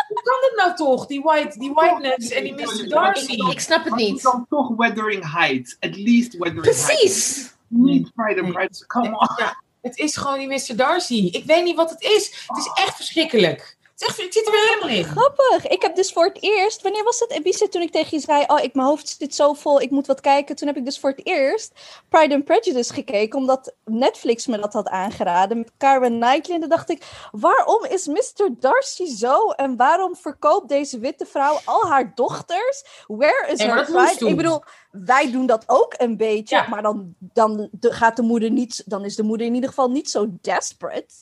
hoe 0.08 0.22
kan 0.24 0.42
dit 0.42 0.54
nou 0.56 0.76
toch? 0.76 1.06
Die, 1.06 1.22
white, 1.22 1.60
die 1.60 1.74
whiteness 1.74 2.30
en 2.30 2.44
die 2.44 2.54
Mr. 2.54 2.88
Darcy. 2.90 3.50
Ik, 3.52 3.60
snap 3.60 3.84
het 3.84 3.96
niet. 3.96 4.22
dan 4.22 4.46
toch 4.50 4.76
Weathering 4.78 5.32
Heights. 5.34 5.78
At 5.80 5.96
least 5.96 6.38
Weathering 6.38 6.66
Heights. 6.66 6.86
Precies. 6.86 7.52
Niet 7.68 8.14
Pride 8.16 8.42
and 8.42 8.52
Prejudice. 8.52 8.86
Come 8.86 9.18
on. 9.18 9.30
Ja, 9.38 9.63
het 9.84 9.98
is 9.98 10.16
gewoon 10.16 10.40
die 10.40 10.48
Mr. 10.48 10.76
Darcy. 10.76 11.30
Ik 11.32 11.46
weet 11.46 11.64
niet 11.64 11.76
wat 11.76 11.90
het 11.90 12.02
is. 12.02 12.46
Het 12.48 12.58
is 12.58 12.72
echt 12.74 12.96
verschrikkelijk. 12.96 13.78
Echt, 13.98 14.20
ik 14.20 14.34
zit 14.34 14.46
er 14.46 14.52
weer 14.52 14.68
helemaal 14.70 14.98
in. 14.98 15.04
Grappig. 15.04 15.68
Ik 15.68 15.82
heb 15.82 15.96
dus 15.96 16.12
voor 16.12 16.26
het 16.26 16.38
eerst, 16.44 16.82
wanneer 16.82 17.04
was 17.04 17.20
het, 17.20 17.32
Ebise, 17.32 17.70
toen 17.70 17.82
ik 17.82 17.92
tegen 17.92 18.18
je 18.18 18.24
zei, 18.24 18.44
oh, 18.48 18.60
ik, 18.64 18.74
mijn 18.74 18.88
hoofd 18.88 19.16
zit 19.20 19.36
zo 19.36 19.54
vol, 19.54 19.82
ik 19.82 19.90
moet 19.90 20.08
wat 20.08 20.22
kijken. 20.22 20.56
Toen 20.56 20.68
heb 20.68 20.78
ik 20.78 20.86
dus 20.86 21.00
voor 21.00 21.10
het 21.10 21.26
eerst 21.26 21.72
Pride 22.10 22.34
and 22.34 22.44
Prejudice 22.44 22.94
gekeken, 22.94 23.40
omdat 23.40 23.74
Netflix 23.86 24.48
me 24.48 24.58
dat 24.60 24.74
had 24.74 24.88
aangeraden 24.88 25.58
met 25.58 25.72
Karen 25.78 26.20
Knightley. 26.20 26.56
En 26.56 26.60
dan 26.60 26.70
dacht 26.70 26.90
ik, 26.90 27.04
waarom 27.32 27.86
is 27.86 28.08
Mr. 28.08 28.50
Darcy 28.60 29.06
zo? 29.16 29.50
En 29.50 29.76
waarom 29.76 30.16
verkoopt 30.16 30.70
deze 30.70 31.00
witte 31.00 31.26
vrouw 31.26 31.60
al 31.66 31.86
haar 31.88 32.12
dochters? 32.16 32.84
Where 33.08 33.48
is 33.52 33.60
her 33.60 33.76
dat 33.76 33.86
pride? 33.86 34.28
Ik 34.30 34.36
bedoel, 34.36 34.64
wij 34.92 35.32
doen 35.32 35.46
dat 35.46 35.64
ook 35.68 35.94
een 35.98 36.18
beetje, 36.18 36.56
Ja. 36.56 36.68
maar 36.70 36.82
dan, 36.82 37.14
dan 37.20 37.70
de- 37.72 37.92
gaat 37.94 38.16
de 38.16 38.22
moeder 38.22 38.52
niet, 38.52 38.84
dan 38.86 39.06
is 39.06 39.16
de 39.16 39.24
moeder 39.24 39.48
in 39.48 39.54
ieder 39.54 39.70
geval 39.70 39.90
niet 39.90 40.10
zo 40.10 40.28
desperate. 40.42 41.14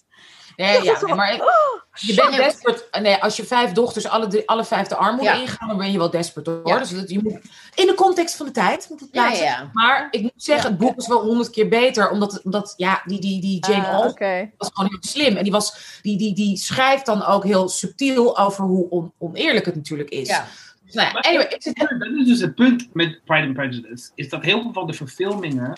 Nee, 0.55 0.83
ja, 0.83 0.97
nee, 1.05 1.15
maar 1.15 1.35
van, 1.37 1.47
je 1.93 2.13
bent 2.13 2.35
desperate. 2.35 2.87
Nee, 3.01 3.15
als 3.23 3.35
je 3.37 3.43
vijf 3.45 3.71
dochters 3.71 4.07
alle, 4.07 4.27
drie- 4.27 4.47
alle 4.47 4.63
vijf 4.65 4.87
de 4.87 4.95
arm 4.95 5.15
moet 5.15 5.23
Ja. 5.25 5.33
ingaan, 5.33 5.67
dan 5.67 5.77
ben 5.77 5.91
je 5.91 5.97
wel 5.97 6.09
desperate 6.09 6.49
hoor. 6.49 6.67
Ja. 6.67 6.77
Dus 6.77 6.89
dat, 6.89 7.09
je 7.09 7.19
moet, 7.23 7.33
in 7.75 7.87
de 7.87 7.93
context 7.93 8.35
van 8.35 8.45
de 8.45 8.51
tijd 8.51 8.85
moet 8.89 8.99
het 8.99 9.11
plaatsen. 9.11 9.45
ja. 9.45 9.69
Maar 9.73 10.07
ik 10.11 10.21
moet 10.21 10.31
zeggen, 10.35 10.69
het 10.69 10.79
boek 10.79 10.97
is 10.97 11.07
wel 11.07 11.21
honderd 11.21 11.49
keer 11.49 11.67
beter. 11.67 12.09
Omdat, 12.09 12.41
omdat 12.43 12.73
ja, 12.77 13.01
die, 13.05 13.19
die, 13.19 13.41
die 13.41 13.65
Jane 13.67 13.85
Ah, 13.87 13.93
Austen 13.93 14.11
Oké. 14.11 14.51
was 14.57 14.69
gewoon 14.73 14.89
heel 14.89 15.11
slim. 15.11 15.35
En 15.37 15.43
die, 15.43 15.51
was, 15.51 15.99
die, 16.01 16.17
die, 16.17 16.33
die 16.35 16.57
schrijft 16.57 17.05
dan 17.05 17.25
ook 17.25 17.43
heel 17.43 17.69
subtiel 17.69 18.37
over 18.37 18.63
hoe 18.63 18.89
on- 18.89 19.13
oneerlijk 19.17 19.65
het 19.65 19.75
natuurlijk 19.75 20.09
is. 20.09 20.27
Dus, 20.91 21.01
nou 21.01 21.13
Maar- 21.13 21.23
anyway, 21.23 21.49
Dat 21.97 22.19
is 22.19 22.25
dus 22.27 22.39
het 22.41 22.55
punt 22.55 22.89
met 22.93 23.21
Pride 23.25 23.45
and 23.45 23.53
Prejudice. 23.53 24.11
Is 24.15 24.29
dat 24.29 24.43
heel 24.43 24.61
veel 24.61 24.73
van 24.73 24.87
de 24.87 24.93
verfilmingen 24.93 25.77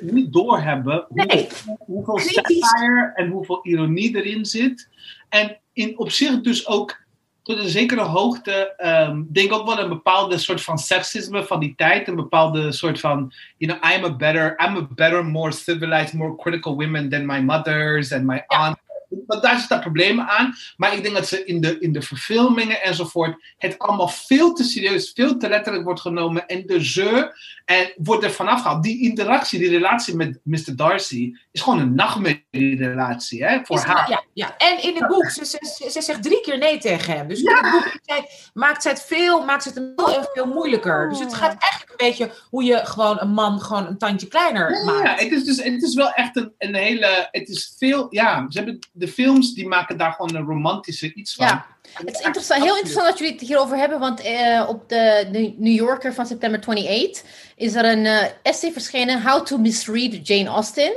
niet 0.00 0.32
doorhebben 0.32 1.04
hoe, 1.08 1.24
Nee. 1.24 1.48
hoeveel 1.78 2.18
satire 2.18 3.12
en 3.14 3.28
hoeveel 3.28 3.60
ironie 3.62 4.16
erin 4.16 4.44
zit. 4.44 4.88
En 5.28 5.58
in, 5.72 5.98
op 5.98 6.10
zich 6.10 6.40
dus 6.40 6.66
ook 6.66 7.04
tot 7.42 7.58
een 7.58 7.68
zekere 7.68 8.02
hoogte, 8.02 8.74
ehm 8.76 9.22
denk 9.28 9.52
ook 9.52 9.66
wel 9.66 9.78
een 9.78 9.88
bepaalde 9.88 10.38
soort 10.38 10.62
van 10.62 10.78
seksisme 10.78 11.44
van 11.44 11.60
die 11.60 11.74
tijd. 11.76 12.08
Een 12.08 12.16
bepaalde 12.16 12.72
soort 12.72 13.00
van, 13.00 13.32
you 13.56 13.72
know, 13.78 13.92
I'm 13.92 14.04
a 14.04 14.16
better, 14.16 14.54
I'm 14.66 14.76
a 14.76 14.86
better, 14.94 15.24
more 15.24 15.52
civilized, 15.52 16.12
more 16.12 16.36
critical 16.36 16.76
women 16.76 17.08
than 17.08 17.26
my 17.26 17.40
mothers 17.40 18.12
and 18.12 18.24
my 18.24 18.42
aunt. 18.46 18.78
Maar 19.26 19.40
daar 19.40 19.58
zit 19.58 19.68
dat 19.68 19.80
probleem 19.80 20.20
aan. 20.20 20.54
Maar 20.76 20.94
ik 20.94 21.02
denk 21.02 21.14
dat 21.14 21.28
ze 21.28 21.44
in 21.44 21.60
de, 21.60 21.78
in 21.78 21.92
de 21.92 22.02
verfilmingen 22.02 22.82
enzovoort 22.82 23.54
het 23.58 23.78
allemaal 23.78 24.08
veel 24.08 24.52
te 24.52 24.64
serieus, 24.64 25.12
veel 25.14 25.36
te 25.36 25.48
letterlijk 25.48 25.84
wordt 25.84 26.00
genomen. 26.00 26.46
En 26.46 26.66
de 26.66 26.84
ze 26.84 27.34
en 27.64 27.92
wordt 27.96 28.24
er 28.24 28.30
vanaf 28.30 28.62
gehaald. 28.62 28.82
Die 28.82 29.02
interactie, 29.02 29.58
die 29.58 29.68
relatie 29.68 30.16
met 30.16 30.40
Mr. 30.42 30.76
Darcy 30.76 31.34
is 31.56 31.62
gewoon 31.62 31.78
een 31.78 31.94
nachtmerrie-relatie 31.94 33.44
hè, 33.44 33.58
voor 33.62 33.76
Is- 33.76 33.82
haar. 33.82 34.10
Ja, 34.10 34.22
ja, 34.32 34.54
en 34.58 34.82
in 34.82 34.94
het 34.96 35.06
boek, 35.08 35.30
ze, 35.30 35.44
ze, 35.44 35.88
ze 35.90 36.00
zegt 36.02 36.22
drie 36.22 36.40
keer 36.40 36.58
nee 36.58 36.78
tegen 36.78 37.16
hem. 37.16 37.28
Dus 37.28 37.40
in 37.42 37.54
het 37.54 37.70
boek 37.70 37.84
maakt 37.84 38.00
zij- 38.04 38.28
maakt 38.54 38.82
zij 38.82 38.92
het 38.92 39.02
veel, 39.02 39.44
maakt 39.44 39.62
ze 39.62 39.68
het 39.68 39.92
veel 39.96 40.24
veel 40.34 40.46
moeilijker. 40.46 41.08
Dus 41.08 41.18
het 41.18 41.34
gaat 41.34 41.56
eigenlijk 41.58 41.90
een 42.00 42.06
beetje 42.08 42.30
hoe 42.50 42.64
je 42.64 42.80
gewoon 42.86 43.20
een 43.20 43.30
man 43.30 43.60
gewoon 43.60 43.86
een 43.86 43.98
tandje 43.98 44.28
kleiner 44.28 44.70
Ja, 44.72 44.84
maakt. 44.84 45.02
ja, 45.20 45.24
het 45.24 45.32
is 45.32 45.44
dus 45.44 45.62
het 45.62 45.82
is 45.82 45.94
wel 45.94 46.10
echt 46.12 46.36
een, 46.36 46.52
een 46.58 46.74
hele. 46.74 47.28
Het 47.30 47.48
is 47.48 47.74
veel. 47.78 48.06
Ja, 48.10 48.46
ze 48.48 48.58
hebben 48.58 48.78
de 48.92 49.08
films 49.08 49.54
die 49.54 49.68
maken 49.68 49.96
daar 49.96 50.12
gewoon 50.12 50.34
een 50.34 50.46
romantische 50.46 51.14
iets 51.14 51.34
van. 51.34 51.46
Ja. 51.46 51.66
Het 51.92 52.10
is 52.14 52.20
interessant, 52.20 52.62
heel 52.62 52.74
interessant 52.74 53.06
dat 53.06 53.18
jullie 53.18 53.32
het 53.32 53.42
hierover 53.42 53.76
hebben, 53.76 53.98
want 53.98 54.20
eh, 54.20 54.64
op 54.68 54.88
de 54.88 55.26
New 55.58 55.74
Yorker 55.74 56.14
van 56.14 56.26
september 56.26 56.58
28 56.60 57.22
is 57.56 57.74
er 57.74 57.84
een 57.84 58.06
eh, 58.06 58.26
essay 58.42 58.72
verschenen, 58.72 59.22
How 59.22 59.44
to 59.46 59.58
Misread 59.58 60.26
Jane 60.28 60.48
Austen. 60.48 60.92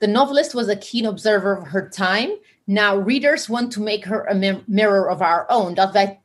The 0.00 0.06
novelist 0.06 0.54
was 0.54 0.68
a 0.68 0.76
keen 0.76 1.06
observer 1.06 1.56
of 1.56 1.68
her 1.68 1.88
time. 1.88 2.30
Now 2.66 2.96
readers 2.96 3.48
want 3.48 3.72
to 3.72 3.82
make 3.82 4.04
her 4.04 4.26
a 4.28 4.34
mirror 4.66 5.10
of 5.10 5.20
our 5.20 5.44
own. 5.48 5.74
Dat 5.74 5.92
wij, 5.92 6.20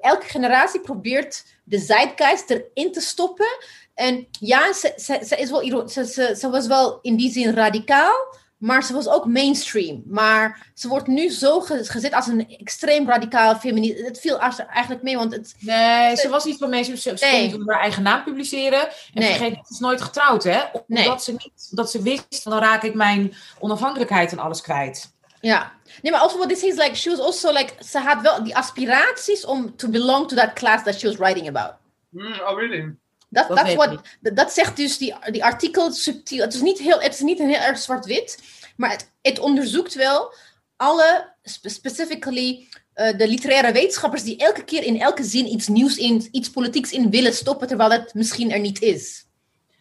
elke 0.00 0.26
generatie 0.26 0.80
probeert 0.80 1.44
de 1.64 1.78
zeitgeist 1.78 2.50
erin 2.50 2.92
te 2.92 3.00
stoppen. 3.00 3.58
En 3.94 4.26
ja, 4.30 4.72
ze, 4.72 5.36
is 5.36 5.50
wel, 5.50 5.88
ze 5.88 6.48
was 6.50 6.66
wel 6.66 6.98
in 7.02 7.16
die 7.16 7.30
zin 7.30 7.54
radicaal, 7.54 8.36
maar 8.60 8.84
ze 8.84 8.92
was 8.92 9.08
ook 9.08 9.26
mainstream. 9.26 10.02
Maar 10.06 10.70
ze 10.74 10.88
wordt 10.88 11.06
nu 11.06 11.28
zo 11.30 11.60
ge- 11.60 11.84
gezet 11.84 12.12
als 12.14 12.26
een 12.26 12.48
extreem 12.58 13.08
radicaal 13.08 13.54
feminist. 13.56 14.04
Het 14.06 14.20
viel 14.20 14.38
eigenlijk 14.38 15.02
mee, 15.02 15.16
want 15.16 15.32
het... 15.32 15.54
Nee, 15.58 16.16
ze 16.16 16.28
was 16.28 16.44
niet 16.44 16.58
van 16.58 16.70
mensen. 16.70 16.98
Ze, 16.98 17.08
kon 17.20 17.28
Nee. 17.30 17.42
niet 17.46 17.54
onder 17.54 17.74
haar 17.74 17.82
eigen 17.82 18.02
naam 18.02 18.24
publiceren. 18.24 18.80
En 18.88 18.92
Nee. 19.12 19.28
vergeet, 19.34 19.54
ze 19.66 19.72
is 19.74 19.78
nooit 19.78 20.00
getrouwd, 20.02 20.44
hè? 20.44 20.60
Omdat 20.72 20.86
Nee. 20.86 21.18
ze 21.20 21.32
niet, 21.32 21.68
dat 21.76 21.90
ze 21.90 22.02
wist, 22.02 22.44
dan 22.44 22.58
raak 22.58 22.82
ik 22.82 22.94
mijn 22.94 23.34
onafhankelijkheid 23.58 24.32
en 24.32 24.38
alles 24.38 24.60
kwijt. 24.60 25.12
Ja. 25.40 25.72
Nee, 26.02 26.12
maar 26.12 26.20
also 26.20 26.36
what 26.36 26.48
this 26.48 26.62
is, 26.62 26.74
like, 26.76 26.94
she 26.94 27.10
was 27.10 27.18
also 27.20 27.52
like... 27.52 27.72
Ze 27.84 27.98
had 27.98 28.20
wel 28.22 28.44
die 28.44 28.56
aspiraties 28.56 29.44
om 29.44 29.76
to 29.76 29.88
belong 29.88 30.28
to 30.28 30.36
that 30.36 30.52
class 30.52 30.84
that 30.84 30.98
she 30.98 31.06
was 31.06 31.16
writing 31.16 31.48
about. 31.56 31.74
Hmm, 32.10 32.32
oh, 32.40 32.58
really? 32.58 32.94
Dat, 33.32 33.48
Dat 33.48 33.68
ik 33.68 34.36
dat, 34.36 34.52
zegt 34.52 34.76
dus 34.76 34.98
die, 34.98 35.14
die 35.30 35.44
artikel 35.44 35.92
subtiel. 35.92 36.42
Het 36.44 36.54
is 36.54 36.60
niet 36.60 36.78
heel, 36.78 37.00
het 37.00 37.14
is 37.14 37.20
niet 37.20 37.40
een 37.40 37.48
heel 37.48 37.60
erg 37.60 37.78
zwart-wit, 37.78 38.38
maar 38.76 38.90
het, 38.90 39.10
het 39.22 39.38
onderzoekt 39.38 39.94
wel 39.94 40.34
alle, 40.76 41.34
spe- 41.42 41.68
specifically 41.68 42.68
eh, 42.92 43.18
de 43.18 43.28
literaire 43.28 43.72
wetenschappers 43.72 44.22
die 44.22 44.36
elke 44.36 44.64
keer 44.64 44.82
in 44.82 45.00
elke 45.00 45.24
zin 45.24 45.46
iets 45.46 45.68
nieuws 45.68 45.96
in, 45.96 46.28
iets 46.30 46.50
politieks 46.50 46.90
in 46.92 47.10
willen 47.10 47.34
stoppen, 47.34 47.68
terwijl 47.68 47.90
het 47.90 48.14
misschien 48.14 48.52
er 48.52 48.60
niet 48.60 48.82
is. 48.82 49.24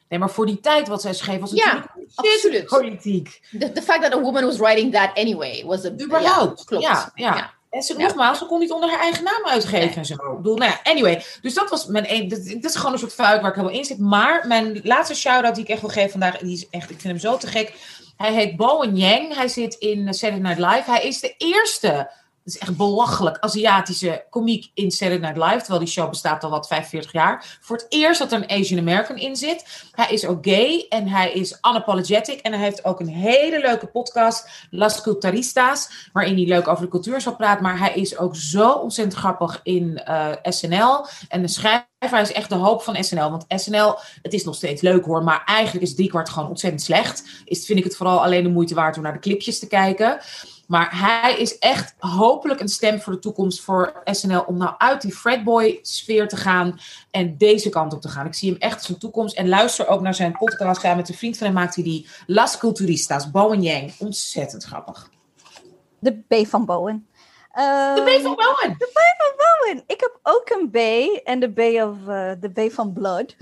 Nee, 0.09 0.19
maar 0.19 0.29
voor 0.29 0.45
die 0.45 0.59
tijd 0.59 0.87
wat 0.87 1.01
zij 1.01 1.13
schreef 1.13 1.39
was 1.39 1.51
Ja, 1.51 1.73
natuurlijk 1.73 1.99
absoluut. 2.15 2.65
politiek. 2.65 3.41
The, 3.59 3.71
the 3.71 3.81
fact 3.81 4.01
that 4.01 4.13
a 4.13 4.19
woman 4.19 4.45
was 4.45 4.57
writing 4.57 4.93
that 4.93 5.17
anyway 5.17 5.63
was 5.65 5.85
a... 5.85 5.89
Überhaupt. 5.89 6.59
Ja, 6.59 6.65
klopt. 6.65 6.83
Ja, 6.83 7.11
ja. 7.15 7.53
En 7.69 7.81
ze, 7.81 7.93
Ja. 7.97 8.05
nogmaals, 8.05 8.37
ze 8.37 8.45
kon 8.45 8.59
niet 8.59 8.71
onder 8.71 8.89
haar 8.89 8.99
eigen 8.99 9.23
naam 9.23 9.45
uitgeven 9.45 9.85
Nee. 9.87 9.95
en 9.95 10.05
zo. 10.05 10.13
Ik 10.13 10.37
bedoel, 10.37 10.55
nou 10.57 10.71
ja, 10.71 10.91
anyway. 10.91 11.23
Dus 11.41 11.53
dat 11.53 11.69
was 11.69 11.85
mijn 11.85 12.05
een. 12.13 12.27
Dit 12.27 12.65
is 12.65 12.75
gewoon 12.75 12.93
een 12.93 12.99
soort 12.99 13.13
fuik 13.13 13.41
waar 13.41 13.49
ik 13.49 13.55
helemaal 13.55 13.77
in 13.77 13.85
zit. 13.85 13.99
Maar 13.99 14.47
mijn 14.47 14.79
laatste 14.83 15.15
shout-out 15.15 15.55
die 15.55 15.63
ik 15.63 15.69
echt 15.69 15.81
wil 15.81 15.89
geven 15.89 16.09
vandaag, 16.11 16.37
die 16.37 16.53
is 16.53 16.69
echt, 16.69 16.89
ik 16.89 16.99
vind 17.01 17.03
hem 17.21 17.31
zo 17.31 17.37
te 17.37 17.47
gek. 17.47 17.73
Hij 18.17 18.33
heet 18.33 18.55
Bowen 18.55 18.95
Yang. 18.97 19.35
Hij 19.35 19.47
zit 19.47 19.73
in 19.73 20.13
Saturday 20.13 20.53
Night 20.55 20.73
Live. 20.75 20.91
Hij 20.91 21.03
is 21.03 21.19
de 21.19 21.33
eerste, 21.37 22.09
dat 22.43 22.53
is 22.53 22.57
echt 22.57 22.77
belachelijk, 22.77 23.37
Aziatische 23.39 24.25
komiek 24.29 24.71
in 24.73 24.91
Saturday 24.91 25.29
Night 25.29 25.45
Live. 25.45 25.57
Terwijl 25.57 25.79
die 25.79 25.93
show 25.93 26.09
bestaat 26.09 26.43
al 26.43 26.49
wat 26.49 26.67
45 26.67 27.11
jaar. 27.11 27.57
Voor 27.61 27.75
het 27.75 27.85
eerst 27.89 28.19
dat 28.19 28.31
er 28.31 28.37
een 28.37 28.49
Asian 28.59 28.79
American 28.79 29.17
in 29.17 29.35
zit. 29.35 29.87
Hij 29.91 30.09
is 30.09 30.25
ook 30.25 30.45
gay 30.45 30.85
en 30.89 31.07
hij 31.07 31.31
is 31.31 31.57
unapologetic. 31.69 32.39
En 32.39 32.53
hij 32.53 32.61
heeft 32.61 32.85
ook 32.85 32.99
een 32.99 33.07
hele 33.07 33.59
leuke 33.59 33.87
podcast, 33.87 34.49
Las 34.69 35.01
Culturistas, 35.01 36.09
waarin 36.13 36.35
hij 36.35 36.45
leuk 36.45 36.67
over 36.67 36.83
de 36.83 36.89
cultuur 36.89 37.21
zal 37.21 37.35
praten. 37.35 37.63
Maar 37.63 37.79
hij 37.79 37.93
is 37.93 38.17
ook 38.17 38.35
zo 38.35 38.71
ontzettend 38.71 39.17
grappig 39.19 39.59
in 39.63 39.97
eh, 39.97 40.31
SNL. 40.43 41.05
En 41.27 41.41
de 41.41 41.47
schrijver 41.47 42.21
is 42.21 42.31
echt 42.31 42.49
de 42.49 42.55
hoop 42.55 42.81
van 42.81 43.03
SNL. 43.03 43.29
Want 43.29 43.45
SNL, 43.47 43.95
het 44.21 44.33
is 44.33 44.43
nog 44.43 44.55
steeds 44.55 44.81
leuk 44.81 45.05
hoor, 45.05 45.23
maar 45.23 45.43
eigenlijk 45.45 45.85
is 45.85 45.95
driekwart 45.95 46.29
gewoon 46.29 46.49
ontzettend 46.49 46.83
slecht. 46.83 47.23
Is, 47.45 47.65
vind 47.65 47.79
ik 47.79 47.85
het 47.85 47.95
vooral 47.95 48.23
alleen 48.23 48.43
de 48.43 48.49
moeite 48.49 48.75
waard 48.75 48.97
om 48.97 49.03
naar 49.03 49.13
de 49.13 49.19
clipjes 49.19 49.59
te 49.59 49.67
kijken. 49.67 50.19
Maar 50.69 50.99
hij 50.99 51.37
is 51.37 51.57
echt 51.57 51.95
hopelijk 51.99 52.59
een 52.59 52.67
stem 52.67 53.01
voor 53.01 53.13
de 53.13 53.19
toekomst 53.19 53.61
voor 53.61 54.01
SNL 54.03 54.41
om 54.41 54.57
nou 54.57 54.75
uit 54.77 55.01
die 55.01 55.13
fratboy-sfeer 55.13 56.27
te 56.27 56.35
gaan 56.35 56.79
en 57.11 57.37
deze 57.37 57.69
kant 57.69 57.93
op 57.93 58.01
te 58.01 58.09
gaan. 58.09 58.25
Ik 58.25 58.33
zie 58.33 58.51
hem 58.51 58.59
echt 58.59 58.89
een 58.89 58.97
toekomst 58.97 59.37
en 59.37 59.49
luister 59.49 59.87
ook 59.87 60.01
naar 60.01 60.15
zijn 60.15 60.31
podcast. 60.31 60.81
Samen 60.81 60.97
met 60.97 61.09
een 61.09 61.15
vriend 61.15 61.37
van 61.37 61.47
hem 61.47 61.55
maakt 61.55 61.75
hij 61.75 61.83
die 61.83 62.07
Las 62.25 62.57
Culturistas, 62.57 63.31
Bowen 63.31 63.61
Yang. 63.61 63.93
Ontzettend 63.99 64.63
grappig. 64.63 65.09
De 65.99 66.21
B 66.27 66.47
van 66.47 66.65
Bowen. 66.65 67.07
De 67.53 67.61
Ehm, 67.61 68.19
B 68.19 68.21
van 68.21 68.35
Bowen! 68.35 68.77
Bowen. 69.37 69.83
Ik 69.87 69.99
heb 69.99 70.19
ook 70.23 70.49
een 70.49 70.69
B 70.69 70.77
en 71.23 71.39
de 71.39 71.51
B, 71.51 71.59
of, 71.59 72.07
eh, 72.07 72.31
de 72.39 72.49
B 72.49 72.71
van 72.71 72.93
Blood. 72.93 73.35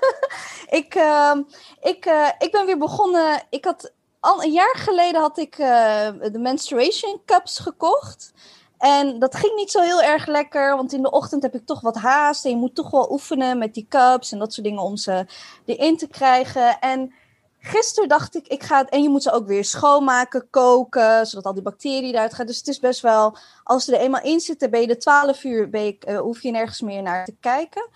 ik, 0.80 0.94
ehm, 0.94 1.42
ik, 1.80 2.04
eh, 2.06 2.28
ik 2.38 2.50
ben 2.50 2.66
weer 2.66 2.78
begonnen. 2.78 3.42
Ik 3.50 3.64
had 3.64 3.92
al 4.22 4.42
een 4.42 4.52
jaar 4.52 4.76
geleden 4.76 5.20
had 5.20 5.38
ik 5.38 5.58
eh, 5.58 6.08
de 6.32 6.38
menstruation 6.38 7.20
cups 7.26 7.58
gekocht. 7.58 8.32
En 8.78 9.18
dat 9.18 9.34
ging 9.34 9.54
niet 9.54 9.70
zo 9.70 9.80
heel 9.80 10.02
erg 10.02 10.26
lekker, 10.26 10.76
want 10.76 10.92
in 10.92 11.02
de 11.02 11.10
ochtend 11.10 11.42
heb 11.42 11.54
ik 11.54 11.66
toch 11.66 11.80
wat 11.80 11.96
haast. 11.96 12.44
En 12.44 12.50
je 12.50 12.56
moet 12.56 12.74
toch 12.74 12.90
wel 12.90 13.12
oefenen 13.12 13.58
met 13.58 13.74
die 13.74 13.86
cups 13.88 14.32
en 14.32 14.38
dat 14.38 14.52
soort 14.52 14.66
dingen 14.66 14.82
om 14.82 14.96
ze 14.96 15.26
erin 15.64 15.96
te 15.96 16.08
krijgen. 16.08 16.78
En 16.80 17.14
gisteren 17.60 18.08
dacht 18.08 18.34
ik, 18.34 18.46
ik 18.48 18.62
ga 18.62 18.78
het. 18.78 18.88
En 18.88 19.02
je 19.02 19.08
moet 19.08 19.22
ze 19.22 19.32
ook 19.32 19.46
weer 19.46 19.64
schoonmaken, 19.64 20.50
koken, 20.50 21.26
zodat 21.26 21.46
al 21.46 21.54
die 21.54 21.62
bacteriën 21.62 22.14
eruit 22.14 22.34
gaan. 22.34 22.46
Dus 22.46 22.58
het 22.58 22.68
is 22.68 22.78
best 22.78 23.00
wel. 23.00 23.36
Als 23.64 23.84
ze 23.84 23.96
er 23.96 24.02
eenmaal 24.02 24.22
in 24.22 24.40
zitten, 24.40 24.70
ben 24.70 24.80
je 24.80 24.86
de 24.86 24.96
12 24.96 25.44
uur, 25.44 25.70
ben 25.70 25.84
je, 25.84 25.96
eh, 25.98 26.18
hoef 26.18 26.42
je 26.42 26.50
nergens 26.50 26.80
meer 26.80 27.02
naar 27.02 27.24
te 27.24 27.36
kijken. 27.40 27.88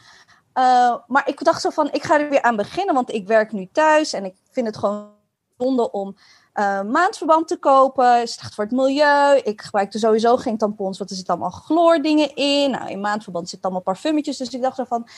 Uh, 0.54 0.96
maar 1.06 1.28
ik 1.28 1.44
dacht 1.44 1.60
zo 1.60 1.70
van, 1.70 1.92
ik 1.92 2.02
ga 2.02 2.20
er 2.20 2.30
weer 2.30 2.42
aan 2.42 2.56
beginnen, 2.56 2.94
want 2.94 3.12
ik 3.12 3.26
werk 3.26 3.52
nu 3.52 3.68
thuis 3.72 4.12
en 4.12 4.24
ik 4.24 4.34
vind 4.50 4.66
het 4.66 4.76
gewoon 4.76 5.15
zonde 5.58 5.90
om 5.90 6.16
uh, 6.54 6.82
maandverband 6.82 7.48
te 7.48 7.56
kopen. 7.56 8.22
Is 8.22 8.32
slecht 8.32 8.54
voor 8.54 8.64
het 8.64 8.72
milieu. 8.72 9.36
Ik 9.36 9.62
gebruik 9.62 9.92
er 9.92 9.98
sowieso 9.98 10.36
geen 10.36 10.58
tampons, 10.58 10.98
want 10.98 11.10
er 11.10 11.16
zitten 11.16 11.34
allemaal 11.34 11.60
chloordingen 11.60 12.34
in. 12.34 12.70
Nou, 12.70 12.90
in 12.90 13.00
maandverband 13.00 13.48
zitten 13.48 13.70
allemaal 13.70 13.92
parfummetjes. 13.92 14.36
Dus 14.36 14.54
ik 14.54 14.62
dacht 14.62 14.80
van, 14.88 15.08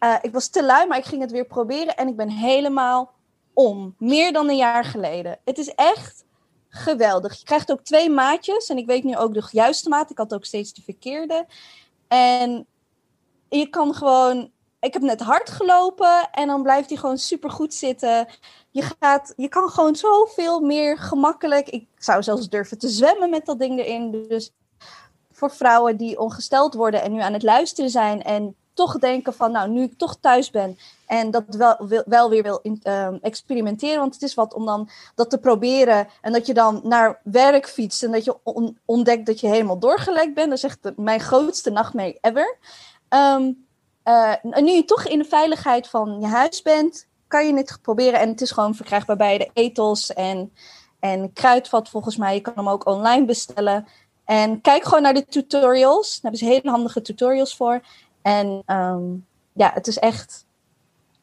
uh, 0.00 0.16
ik 0.20 0.32
was 0.32 0.48
te 0.48 0.64
lui, 0.64 0.86
maar 0.86 0.98
ik 0.98 1.04
ging 1.04 1.22
het 1.22 1.30
weer 1.30 1.46
proberen 1.46 1.96
en 1.96 2.08
ik 2.08 2.16
ben 2.16 2.30
helemaal 2.30 3.12
om. 3.52 3.94
Meer 3.98 4.32
dan 4.32 4.48
een 4.48 4.56
jaar 4.56 4.84
geleden. 4.84 5.38
Het 5.44 5.58
is 5.58 5.74
echt 5.74 6.24
geweldig. 6.68 7.38
Je 7.38 7.44
krijgt 7.44 7.72
ook 7.72 7.80
twee 7.80 8.10
maatjes 8.10 8.68
en 8.68 8.76
ik 8.76 8.86
weet 8.86 9.04
nu 9.04 9.16
ook 9.16 9.34
de 9.34 9.48
juiste 9.50 9.88
maat. 9.88 10.10
Ik 10.10 10.18
had 10.18 10.34
ook 10.34 10.44
steeds 10.44 10.72
de 10.72 10.82
verkeerde. 10.82 11.46
En 12.08 12.66
je 13.48 13.68
kan 13.68 13.94
gewoon. 13.94 14.54
Ik 14.80 14.92
heb 14.92 15.02
net 15.02 15.20
hard 15.20 15.50
gelopen 15.50 16.28
en 16.32 16.46
dan 16.46 16.62
blijft 16.62 16.88
hij 16.88 16.98
gewoon 16.98 17.18
super 17.18 17.50
goed 17.50 17.74
zitten. 17.74 18.26
Je, 18.70 18.82
gaat, 18.98 19.32
je 19.36 19.48
kan 19.48 19.68
gewoon 19.68 19.96
zoveel 19.96 20.60
meer 20.60 20.98
gemakkelijk. 20.98 21.68
Ik 21.68 21.88
zou 21.98 22.22
zelfs 22.22 22.48
durven 22.48 22.78
te 22.78 22.88
zwemmen 22.88 23.30
met 23.30 23.46
dat 23.46 23.58
ding 23.58 23.78
erin. 23.78 24.26
Dus 24.28 24.52
voor 25.32 25.50
vrouwen 25.50 25.96
die 25.96 26.18
ongesteld 26.18 26.74
worden 26.74 27.02
en 27.02 27.12
nu 27.12 27.20
aan 27.20 27.32
het 27.32 27.42
luisteren 27.42 27.90
zijn 27.90 28.22
en 28.22 28.56
toch 28.76 28.98
denken 28.98 29.34
van, 29.34 29.52
nou, 29.52 29.70
nu 29.70 29.82
ik 29.82 29.98
toch 29.98 30.16
thuis 30.20 30.50
ben 30.50 30.78
en 31.06 31.30
dat 31.30 31.44
wel, 31.48 31.76
wel 32.06 32.30
weer 32.30 32.42
wil 32.42 32.62
ehm, 32.82 33.18
experimenteren, 33.20 34.00
want 34.00 34.14
het 34.14 34.22
is 34.22 34.34
wat 34.34 34.54
om 34.54 34.66
dan 34.66 34.88
dat 35.14 35.30
te 35.30 35.38
proberen 35.38 36.08
en 36.20 36.32
dat 36.32 36.46
je 36.46 36.54
dan 36.54 36.80
naar 36.84 37.20
werk 37.22 37.68
fietst 37.68 38.02
en 38.02 38.12
dat 38.12 38.24
je 38.24 38.36
on- 38.42 38.78
ontdekt 38.84 39.26
dat 39.26 39.40
je 39.40 39.46
helemaal 39.46 39.78
doorgelekt 39.78 40.34
bent. 40.34 40.48
Dat 40.48 40.58
is 40.58 40.64
echt 40.64 40.92
mijn 40.96 41.20
grootste 41.20 41.70
nachtmerrie 41.70 42.18
ever. 42.20 42.58
Ehm, 43.08 43.52
en 44.50 44.64
nu 44.64 44.70
je 44.72 44.84
toch 44.84 45.04
in 45.06 45.18
de 45.18 45.24
veiligheid 45.24 45.88
van 45.88 46.16
je 46.20 46.26
huis 46.26 46.62
bent, 46.62 47.06
kan 47.28 47.46
je 47.46 47.54
het 47.54 47.78
proberen. 47.82 48.20
En 48.20 48.28
het 48.28 48.40
is 48.40 48.50
gewoon 48.50 48.74
verkrijgbaar 48.74 49.16
bij 49.16 49.38
de 49.38 49.50
etels 49.52 50.12
en, 50.12 50.52
en 51.00 51.32
kruidvat 51.32 51.88
volgens 51.88 52.16
mij. 52.16 52.34
Je 52.34 52.40
kan 52.40 52.52
hem 52.56 52.68
ook 52.68 52.86
online 52.86 53.24
bestellen. 53.24 53.86
En 54.24 54.60
kijk 54.60 54.84
gewoon 54.84 55.02
naar 55.02 55.14
de 55.14 55.26
tutorials. 55.26 56.12
Daar 56.12 56.20
hebben 56.30 56.40
ze 56.40 56.44
hele 56.54 56.70
handige 56.70 57.02
tutorials 57.02 57.56
voor. 57.56 57.80
En 58.22 58.62
ehm, 58.66 59.02
ja, 59.52 59.70
het 59.74 59.86
is 59.86 59.98
echt, 59.98 60.46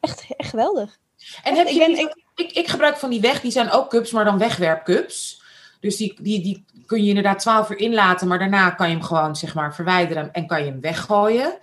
echt, 0.00 0.24
echt 0.36 0.50
geweldig. 0.50 0.98
En 1.42 1.54
heb 1.54 1.66
ik 1.66 1.72
je 1.72 1.78
ben- 1.78 1.94
die- 1.94 2.24
ik, 2.34 2.52
ik 2.52 2.68
gebruik 2.68 2.96
van 2.96 3.10
die 3.10 3.20
weg, 3.20 3.40
die 3.40 3.50
zijn 3.50 3.70
ook 3.70 3.90
cups, 3.90 4.10
maar 4.10 4.24
dan 4.24 4.38
wegwerpcups. 4.38 5.42
Dus 5.84 5.96
die, 5.96 6.14
die, 6.22 6.42
die 6.42 6.64
kun 6.86 7.02
je 7.02 7.08
inderdaad 7.08 7.38
12 7.38 7.70
uur 7.70 7.78
inlaten, 7.78 8.28
maar 8.28 8.38
daarna 8.38 8.70
kan 8.70 8.88
je 8.88 8.94
hem 8.94 9.04
gewoon 9.04 9.36
zeg 9.36 9.54
maar 9.54 9.74
verwijderen 9.74 10.32
en 10.32 10.46
kan 10.46 10.58
je 10.64 10.70
hem 10.70 10.80
weggooien. 10.80 11.58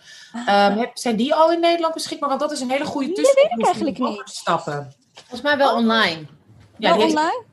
Ehm, 0.46 0.78
heb, 0.78 0.92
zijn 0.94 1.16
die 1.16 1.34
al 1.36 1.52
in 1.52 1.60
Nederland 1.60 1.94
beschikbaar? 1.94 2.30
Want 2.30 2.42
dat 2.42 2.52
is 2.52 2.60
een 2.60 2.70
hele 2.70 2.86
goede 2.86 3.08
Dat 3.08 3.16
tussen. 3.16 3.36
weet 3.36 3.60
ik 3.60 3.66
eigenlijk 3.66 3.98
niet. 3.98 4.22
Stappen. 4.26 4.94
Volgens 5.14 5.42
mij 5.42 5.58
wel 5.58 5.76
online. 5.76 6.26
Ja, 6.78 6.90
Wel 6.90 6.98
die, 6.98 7.06
heet, 7.06 7.16
online? 7.16 7.44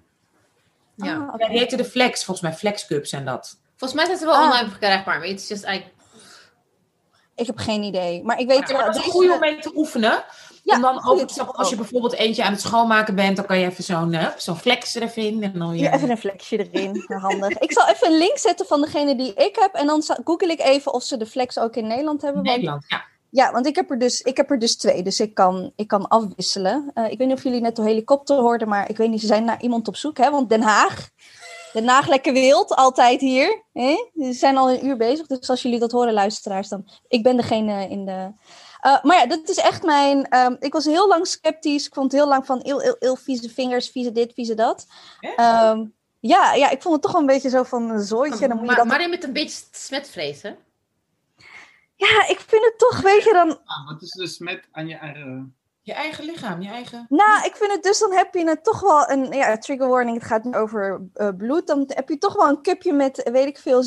Ja. 0.94 1.14
Ah, 1.32 1.34
ja, 1.40 1.48
die 1.48 1.58
heten 1.58 1.78
de 1.78 1.84
Flex, 1.84 2.24
volgens 2.24 2.46
mij 2.48 2.56
Flex 2.58 2.86
Cups 2.86 3.10
zijn 3.10 3.24
dat. 3.24 3.58
Volgens 3.76 3.92
mij 4.00 4.04
zijn 4.06 4.18
ze 4.18 4.24
wel 4.24 4.34
Ah. 4.34 4.42
online 4.50 4.68
verkrijgbaar, 4.68 5.18
maar 5.18 5.28
het 5.28 5.40
is 5.40 5.48
just 5.48 5.64
eigenlijk... 5.64 5.96
Ik 7.34 7.46
heb 7.46 7.58
geen 7.58 7.82
idee. 7.82 8.22
Maar 8.24 8.38
ik 8.38 8.46
weet 8.48 8.68
Ja, 8.68 8.76
maar 8.76 8.84
dat 8.86 8.94
is 8.94 9.00
deze- 9.00 9.12
goed 9.12 9.30
om 9.30 9.40
mee 9.40 9.58
te 9.58 9.70
oefenen. 9.74 10.24
Ja, 10.68 10.74
en 10.74 10.80
dan 10.80 11.28
stappen, 11.28 11.54
als 11.54 11.68
je 11.68 11.74
ook. 11.74 11.80
bijvoorbeeld 11.80 12.14
eentje 12.14 12.44
aan 12.44 12.52
het 12.52 12.60
schoonmaken 12.60 13.14
bent, 13.14 13.36
dan 13.36 13.46
kan 13.46 13.58
je 13.58 13.66
even 13.66 13.84
zo'n 13.84 14.12
eh, 14.12 14.26
zo'n 14.36 14.56
flex 14.56 14.94
er 14.94 15.02
even 15.02 15.22
in. 15.22 15.42
En 15.42 15.58
dan. 15.58 15.76
Ja, 15.76 15.94
even 15.94 16.10
een 16.10 16.18
flexje 16.18 16.68
erin. 16.70 17.04
Handig. 17.22 17.58
Ik 17.58 17.72
zal 17.72 17.88
even 17.88 18.12
een 18.12 18.18
link 18.18 18.38
zetten 18.38 18.66
van 18.66 18.80
degene 18.80 19.16
die 19.16 19.34
ik 19.34 19.56
heb. 19.60 19.74
En 19.74 19.86
dan 19.86 20.02
google 20.24 20.52
ik 20.52 20.60
even 20.60 20.92
of 20.92 21.02
ze 21.02 21.16
de 21.16 21.26
flex 21.26 21.58
ook 21.58 21.76
in 21.76 21.86
Nederland 21.86 22.22
hebben. 22.22 22.42
Want, 22.42 22.56
Nederland, 22.56 22.84
ja. 22.88 23.04
ja, 23.30 23.52
want 23.52 23.66
ik 23.66 23.76
heb, 23.76 23.90
er 23.90 23.98
dus, 23.98 24.20
ik 24.20 24.36
heb 24.36 24.50
er 24.50 24.58
dus 24.58 24.76
twee. 24.76 25.02
Dus 25.02 25.20
ik 25.20 25.34
kan, 25.34 25.72
ik 25.76 25.88
kan 25.88 26.08
afwisselen. 26.08 26.90
Eh, 26.94 27.10
ik 27.10 27.18
weet 27.18 27.28
niet 27.28 27.36
of 27.36 27.42
jullie 27.42 27.60
net 27.60 27.76
de 27.76 27.82
helikopter 27.82 28.36
hoorden. 28.36 28.68
Maar 28.68 28.90
ik 28.90 28.96
weet 28.96 29.10
niet, 29.10 29.20
ze 29.20 29.26
zijn 29.26 29.44
naar 29.44 29.62
iemand 29.62 29.88
op 29.88 29.96
zoek. 29.96 30.18
Hè? 30.18 30.30
Want 30.30 30.48
Den 30.48 30.62
Haag. 30.62 31.10
Den 31.72 31.88
Haag 31.88 32.08
lekker 32.08 32.32
wild. 32.32 32.74
Altijd 32.74 33.20
hier. 33.20 33.62
Hè? 33.72 34.08
Ze 34.14 34.32
zijn 34.32 34.56
al 34.56 34.70
een 34.70 34.86
uur 34.86 34.96
bezig. 34.96 35.26
Dus 35.26 35.50
als 35.50 35.62
jullie 35.62 35.78
dat 35.78 35.92
horen, 35.92 36.12
luisteraars, 36.12 36.68
dan... 36.68 36.88
Ik 37.08 37.22
ben 37.22 37.36
degene 37.36 37.88
in 37.88 38.04
de... 38.04 38.32
Eh, 38.80 39.02
maar 39.02 39.16
ja, 39.16 39.26
dat 39.26 39.48
is 39.48 39.56
echt 39.56 39.82
mijn... 39.82 40.28
ehm, 40.28 40.56
ik 40.58 40.72
was 40.72 40.84
heel 40.84 41.08
lang 41.08 41.26
sceptisch. 41.26 41.86
Ik 41.86 41.94
vond 41.94 42.12
heel 42.12 42.28
lang 42.28 42.46
van... 42.46 42.60
Heel, 42.62 42.80
heel, 42.80 42.96
heel 42.98 43.16
vieze 43.16 43.50
vingers, 43.50 43.90
vieze 43.90 44.12
dit, 44.12 44.32
vieze 44.34 44.54
dat. 44.54 44.86
Ehm, 45.20 45.84
ja, 46.20 46.54
ja, 46.54 46.70
ik 46.70 46.82
vond 46.82 46.94
het 46.94 47.02
toch 47.02 47.12
wel 47.12 47.20
een 47.20 47.26
beetje 47.26 47.48
zo 47.48 47.62
van 47.62 47.90
een 47.90 48.02
zooitje. 48.04 48.48
Dan 48.48 48.56
moet 48.56 48.60
je 48.60 48.66
Maar, 48.66 48.76
dat... 48.76 48.86
maar 48.86 49.00
je 49.00 49.08
met 49.08 49.24
een 49.24 49.32
beetje 49.32 49.64
smetvrees, 49.70 50.42
hè? 50.42 50.54
Ja, 51.96 52.28
ik 52.28 52.40
vind 52.46 52.64
het 52.64 52.74
toch, 52.78 53.00
weet 53.00 53.24
je 53.24 53.32
dan... 53.32 53.60
Ah, 53.64 53.86
wat 53.86 54.02
is 54.02 54.10
de 54.10 54.26
smet 54.26 54.68
aan 54.72 54.88
je 54.88 54.94
eigen... 54.96 55.56
Je 55.88 55.94
eigen 55.94 56.24
lichaam, 56.24 56.60
je 56.62 56.68
eigen... 56.68 57.06
Nou, 57.08 57.44
ik 57.44 57.56
vind 57.56 57.72
het 57.72 57.82
dus, 57.82 57.98
dan 57.98 58.12
heb 58.12 58.34
je 58.34 58.48
het 58.48 58.64
toch 58.64 58.80
wel 58.80 59.10
een... 59.10 59.32
Ja, 59.32 59.58
trigger 59.58 59.88
warning, 59.88 60.16
het 60.16 60.26
gaat 60.26 60.44
nu 60.44 60.54
over 60.54 61.00
eh, 61.14 61.28
bloed. 61.36 61.66
Dan 61.66 61.84
heb 61.86 62.08
je 62.08 62.18
toch 62.18 62.34
wel 62.34 62.48
een 62.48 62.62
cupje 62.62 62.92
met, 62.92 63.28
weet 63.32 63.46
ik 63.46 63.58
veel, 63.58 63.84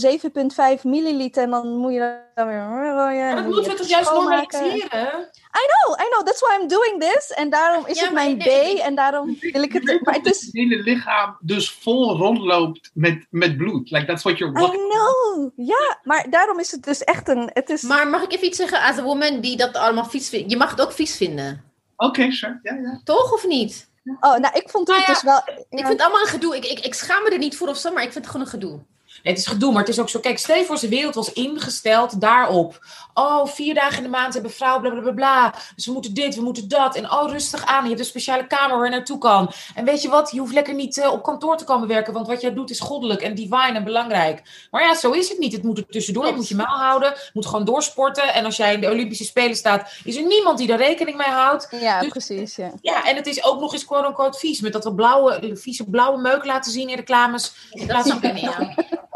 7,5 0.78 0.82
milliliter. 0.84 1.44
En 1.44 1.50
dan 1.50 1.78
moet 1.78 1.94
je 1.94 2.20
dan 2.36 2.48
weer... 2.48 2.58
Maar 2.58 3.36
dat 3.36 3.46
moeten 3.46 3.72
we 3.72 3.78
toch 3.78 3.88
juist 3.88 4.12
normaliseren? 4.12 5.30
I 5.52 5.64
know, 5.72 6.00
I 6.00 6.10
know, 6.10 6.26
that's 6.26 6.42
why 6.42 6.62
I'm 6.62 6.68
doing 6.68 7.00
this. 7.00 7.32
En 7.32 7.50
daarom 7.50 7.86
is 7.86 8.00
Ja, 8.00 8.04
het 8.04 8.14
mijn 8.14 8.38
nee, 8.38 8.76
B. 8.76 8.80
En 8.80 8.96
daarom 8.96 9.38
wil 9.40 9.64
ik 9.64 9.74
het... 9.74 10.00
Maar 10.04 10.14
het 10.14 10.26
is... 10.26 10.42
Het 10.42 10.54
hele 10.54 10.84
lichaam 10.84 11.38
dus 11.42 11.72
vol 11.72 12.18
rondloopt 12.18 12.92
met, 12.94 13.28
met 13.30 13.58
bloed. 13.58 13.92
Like, 13.92 14.06
that's 14.06 14.24
what 14.24 14.38
you're 14.38 14.62
I 14.62 14.70
know, 14.70 15.52
ja. 15.56 16.00
Maar 16.04 16.30
daarom 16.30 16.60
is 16.60 16.72
het 16.72 16.84
dus 16.84 17.04
echt 17.04 17.30
een... 17.30 17.50
Het 17.54 17.70
is... 17.70 17.82
Maar 17.82 18.08
mag 18.08 18.24
ik 18.24 18.34
even 18.34 18.48
iets 18.48 18.58
zeggen 18.58 18.82
als 18.82 18.98
een 18.98 19.04
woman 19.04 19.40
die 19.40 19.58
dat 19.58 19.76
allemaal 19.76 20.06
vies 20.06 20.30
vindt? 20.30 20.52
Je 20.52 20.58
mag 20.58 20.70
het 20.70 20.82
ook 20.82 20.92
vies 20.92 21.18
vinden. 21.18 21.70
Oké, 22.02 22.32
sure. 22.32 22.60
Ja, 22.64 22.74
ja. 22.74 23.02
Toch 23.04 23.34
of 23.34 23.46
niet? 23.46 23.90
Oh, 24.04 24.38
nou, 24.38 24.56
ik 24.58 24.70
vond 24.70 24.88
het 24.88 24.98
Nou 24.98 25.00
ja, 25.00 25.14
dus 25.14 25.24
wel... 25.24 25.42
Ik 25.70 25.86
vind 25.86 25.88
het 25.88 26.02
allemaal 26.02 26.22
een 26.22 26.28
gedoe. 26.28 26.56
Ik, 26.56 26.66
ik, 26.66 26.80
ik 26.80 26.94
schaam 26.94 27.24
me 27.24 27.30
er 27.30 27.38
niet 27.38 27.58
voor 27.58 27.68
of 27.68 27.78
zo, 27.78 27.92
maar 27.94 28.04
ik 28.04 28.12
vind 28.12 28.26
het 28.26 28.34
gewoon 28.34 28.46
een 28.46 28.52
gedoe. 28.52 28.80
Nee, 29.24 29.34
het 29.34 29.38
is 29.38 29.48
gedoe, 29.48 29.72
maar 29.72 29.82
het 29.82 29.90
is 29.90 30.00
ook 30.00 30.10
zo. 30.10 30.20
Kijk, 30.20 30.40
stel 30.40 30.56
je 30.56 30.66
voor, 30.66 30.78
zijn 30.78 30.92
wereld 30.92 31.16
was 31.16 31.34
ingesteld 31.34 32.22
daarop. 32.22 32.80
Oh, 33.14 33.46
vier 33.46 33.74
dagen 33.74 33.98
in 33.98 34.04
de 34.04 34.10
maand 34.10 34.34
hebben 34.34 34.52
vrouwen, 34.52 34.82
bla 34.82 34.92
bla 34.92 35.02
bla 35.02 35.12
bla. 35.12 35.54
Dus 35.76 35.86
we 35.86 35.92
moeten 35.92 36.14
dit, 36.14 36.36
we 36.36 36.42
moeten 36.42 36.68
dat. 36.68 36.96
En 36.96 37.12
oh, 37.12 37.32
rustig 37.32 37.66
aan. 37.66 37.82
Je 37.84 37.88
hebt 37.88 38.00
een 38.00 38.06
speciale 38.06 38.48
kamer 38.48 38.76
waar 38.78 38.86
je 38.86 38.92
naartoe 38.92 39.18
kan. 39.18 39.52
En 39.76 39.86
weet 39.86 40.02
je 40.02 40.10
wat? 40.10 40.32
Je 40.32 40.40
hoeft 40.40 40.54
lekker 40.54 40.74
niet 40.74 40.98
eh, 40.98 41.12
op 41.12 41.24
kantoor 41.24 41.58
te 41.58 41.64
komen 41.64 41.88
werken, 41.88 42.14
want 42.14 42.28
wat 42.28 42.42
jij 42.42 42.54
doet 42.54 42.70
is 42.70 42.80
goddelijk 42.80 43.22
en 43.22 43.36
divine 43.36 43.74
en 43.74 43.84
belangrijk. 43.84 44.68
Maar 44.72 44.82
ja, 44.82 44.96
zo 44.96 45.12
is 45.12 45.30
het 45.30 45.40
niet. 45.40 45.54
Het 45.54 45.64
moet 45.64 45.78
er 45.78 45.86
tussendoor. 45.86 46.26
Je 46.26 46.34
moet 46.34 46.48
je 46.48 46.56
maal 46.56 46.78
houden. 46.78 47.10
Je 47.10 47.30
moet 47.34 47.46
gewoon 47.46 47.66
doorsporten. 47.66 48.34
En 48.34 48.46
als 48.46 48.58
jij 48.58 48.74
in 48.74 48.82
de 48.82 48.90
Olympische 48.92 49.24
Spelen 49.24 49.56
staat, 49.56 49.92
is 50.04 50.16
er 50.16 50.26
niemand 50.26 50.58
die 50.58 50.68
daar 50.68 50.78
rekening 50.78 51.18
mee 51.18 51.28
houdt. 51.28 51.68
Ja, 51.72 52.00
Dus- 52.00 52.10
precies, 52.10 52.56
ja. 52.56 52.72
Ja, 52.82 53.06
en 53.08 53.16
het 53.16 53.28
is 53.28 53.44
ook 53.44 53.60
nog 53.60 53.74
eens 53.74 53.86
quote-unquote 53.86 54.38
vies. 54.38 54.62
Met 54.62 54.74
dat 54.74 54.84
we 54.84 54.94
blauwe, 54.94 55.52
vieze 55.54 55.90
blauwe 55.90 56.22
meuk 56.22 56.46
laten 56.46 56.72
zien 56.72 56.90
in 56.90 56.96
reclames. 56.96 57.54
Dat 57.88 58.06
snap 58.06 58.24
ik 58.24 58.34
niet, 58.34 58.42
ja. 58.42 58.74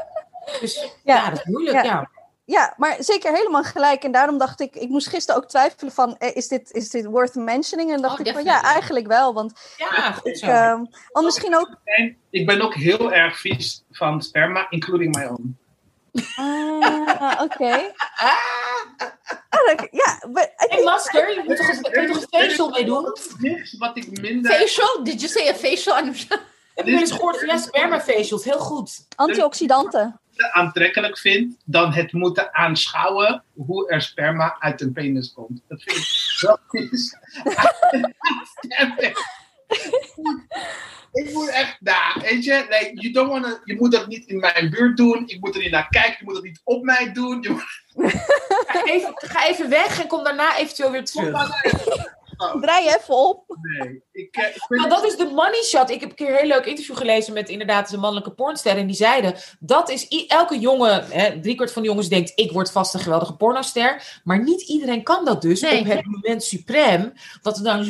Dus 0.60 0.82
ja, 1.04 1.16
Ja. 1.16 1.30
dat 1.30 1.40
is 1.40 1.46
moeilijk, 1.46 1.76
Ja. 1.76 1.84
ja. 1.84 2.10
Ja, 2.48 2.74
maar 2.78 2.96
zeker 3.00 3.34
helemaal 3.34 3.64
gelijk. 3.64 4.04
En 4.04 4.12
daarom 4.12 4.38
dacht 4.38 4.60
ik, 4.60 4.76
ik 4.76 4.90
moest 4.90 5.08
gisteren 5.08 5.42
ook 5.42 5.50
twijfelen 5.50 5.92
van, 5.94 6.18
eh, 6.18 6.36
is 6.36 6.48
dit, 6.48 6.72
is 6.72 6.90
dit 6.90 7.06
worth 7.06 7.36
mentioning? 7.36 7.92
En 7.92 8.02
dacht 8.02 8.20
Oh, 8.20 8.26
ik 8.26 8.34
van, 8.34 8.44
ja, 8.44 8.62
eigenlijk 8.64 9.08
wel. 9.08 9.34
Want 9.34 9.54
Ja, 9.78 10.12
goed 10.12 10.38
zo. 10.38 10.46
ik, 10.46 10.52
ehm, 10.52 11.24
misschien 11.24 11.56
ook... 11.56 11.76
Ik 12.30 12.46
ben 12.46 12.62
ook 12.62 12.74
heel 12.74 13.14
erg 13.14 13.40
vies 13.40 13.84
van 13.92 14.22
sperma, 14.22 14.68
including 14.70 15.16
my 15.16 15.24
own. 15.26 15.58
Ah, 16.36 17.42
oké. 17.42 17.72
Ah, 18.18 18.34
Ah, 19.50 19.88
Ja, 19.92 20.20
but 20.28 20.44
I 20.44 20.76
hey, 20.76 20.84
masker, 20.84 21.34
je 21.34 21.42
moet 21.46 21.58
toch 21.58 21.68
een, 21.68 21.82
kun 21.82 22.02
je 22.02 22.08
toch 22.08 22.22
een 22.32 22.40
facial 22.42 22.70
mee 22.70 22.86
doen? 22.86 23.16
Niks 23.38 23.78
wat 23.78 23.98
ik 23.98 24.22
minder... 24.22 24.52
Facial? 24.54 25.04
Did 25.04 25.22
you 25.22 25.32
say 25.32 25.48
a 25.50 25.54
facial? 25.54 25.96
Heb 26.76 26.86
je 26.86 26.92
wel 26.92 27.00
eens 27.00 27.12
gehoord 27.12 27.38
van 27.40 27.48
ja, 27.48 27.58
sperma 27.58 28.02
facials? 28.02 28.44
Heel 28.44 28.60
goed. 28.60 29.08
antioxidanten. 29.16 30.20
Aantrekkelijk 30.38 31.18
vind 31.18 31.58
dan 31.66 31.94
het 31.94 32.12
moeten 32.14 32.54
aanschouwen 32.54 33.44
hoe 33.54 33.90
er 33.90 34.02
sperma 34.02 34.56
uit 34.60 34.82
een 34.82 34.94
penis 34.94 35.34
komt. 35.34 35.62
Dat 35.68 35.84
vind 35.84 35.98
ik 35.98 36.38
wel 36.40 36.60
vies. 36.68 37.18
ik 41.12 41.34
moet 41.34 41.50
echt, 41.50 41.78
nou, 41.80 42.22
weet 42.22 42.44
je, 42.44 42.66
like, 42.70 42.92
you 42.94 43.14
don't 43.14 43.30
wanna, 43.30 43.62
je 43.64 43.76
moet 43.76 43.92
dat 43.92 44.08
niet 44.08 44.26
in 44.26 44.40
mijn 44.40 44.70
buurt 44.70 44.98
doen. 44.98 45.24
Ik 45.28 45.40
moet 45.40 45.56
er 45.56 45.62
niet 45.62 45.72
naar 45.72 45.90
kijken. 45.90 46.16
Je 46.20 46.24
moet 46.24 46.34
dat 46.34 46.44
niet 46.44 46.62
op 46.64 46.84
mij 46.84 47.12
doen. 47.12 47.42
Je 47.42 47.50
moet, 47.50 47.64
Ga 48.68 48.84
even, 48.84 49.12
ga 49.16 49.48
even 49.48 49.70
weg 49.70 50.02
en 50.02 50.08
kom 50.08 50.24
daarna 50.24 50.58
eventueel 50.58 50.92
weer 50.92 51.06
terug. 51.06 51.50
Oh, 52.38 52.62
Draai 52.62 52.84
je 52.84 52.98
even 52.98 53.16
op. 53.16 53.44
nee. 53.62 54.04
Ik, 54.12 54.36
eh, 54.36 54.48
ik 54.48 54.64
vind 54.68 54.80
Nou, 54.80 54.90
dat 54.90 55.06
is 55.06 55.16
de 55.18 55.26
money 55.26 55.64
shot. 55.64 55.90
Ik 55.90 56.00
heb 56.00 56.10
een 56.10 56.16
keer 56.16 56.30
een 56.30 56.36
heel 56.36 56.48
leuk 56.48 56.66
interview 56.66 56.98
gelezen 56.98 57.34
met 57.34 57.50
inderdaad 57.50 57.92
een 57.92 58.00
mannelijke 58.00 58.32
pornster. 58.34 58.78
En 58.78 58.88
die 58.88 58.96
zeiden, 58.96 59.36
dat 59.60 59.90
is 59.90 60.08
elke 60.28 60.60
jongen, 60.60 61.06
hè, 61.10 61.40
driekwart 61.40 61.72
van 61.72 61.82
de 61.82 61.88
jongens 61.88 62.10
denkt, 62.10 62.32
ik 62.36 62.52
word 62.52 62.72
vast 62.72 62.94
een 62.94 63.00
geweldige 63.00 63.36
pornoster. 63.36 64.20
Maar 64.24 64.44
niet 64.44 64.62
iedereen 64.62 65.04
kan 65.04 65.26
dat 65.26 65.42
dus 65.42 65.62
Nee. 65.62 65.80
op 65.80 65.86
het 65.88 66.06
moment 66.06 66.44
suprem. 66.44 67.14
Dat, 67.42 67.58
er 67.58 67.64
dan, 67.64 67.88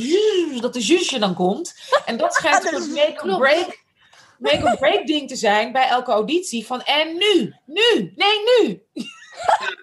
dat 0.62 0.74
de 0.74 0.82
zusje 0.82 1.20
dan 1.20 1.34
komt. 1.34 1.74
En 2.06 2.18
dat 2.18 2.34
schijnt 2.34 2.66
een 2.74 2.92
make-or-break 2.94 3.84
make 4.40 4.64
or 4.66 4.78
break 4.78 5.08
ding 5.08 5.28
te 5.30 5.36
zijn 5.36 5.72
bij 5.72 5.88
elke 5.88 6.12
auditie. 6.12 6.66
Van, 6.66 6.82
en 6.82 7.08
nu, 7.14 7.56
nu, 7.66 8.14
nee, 8.16 8.40
nu. 8.64 8.82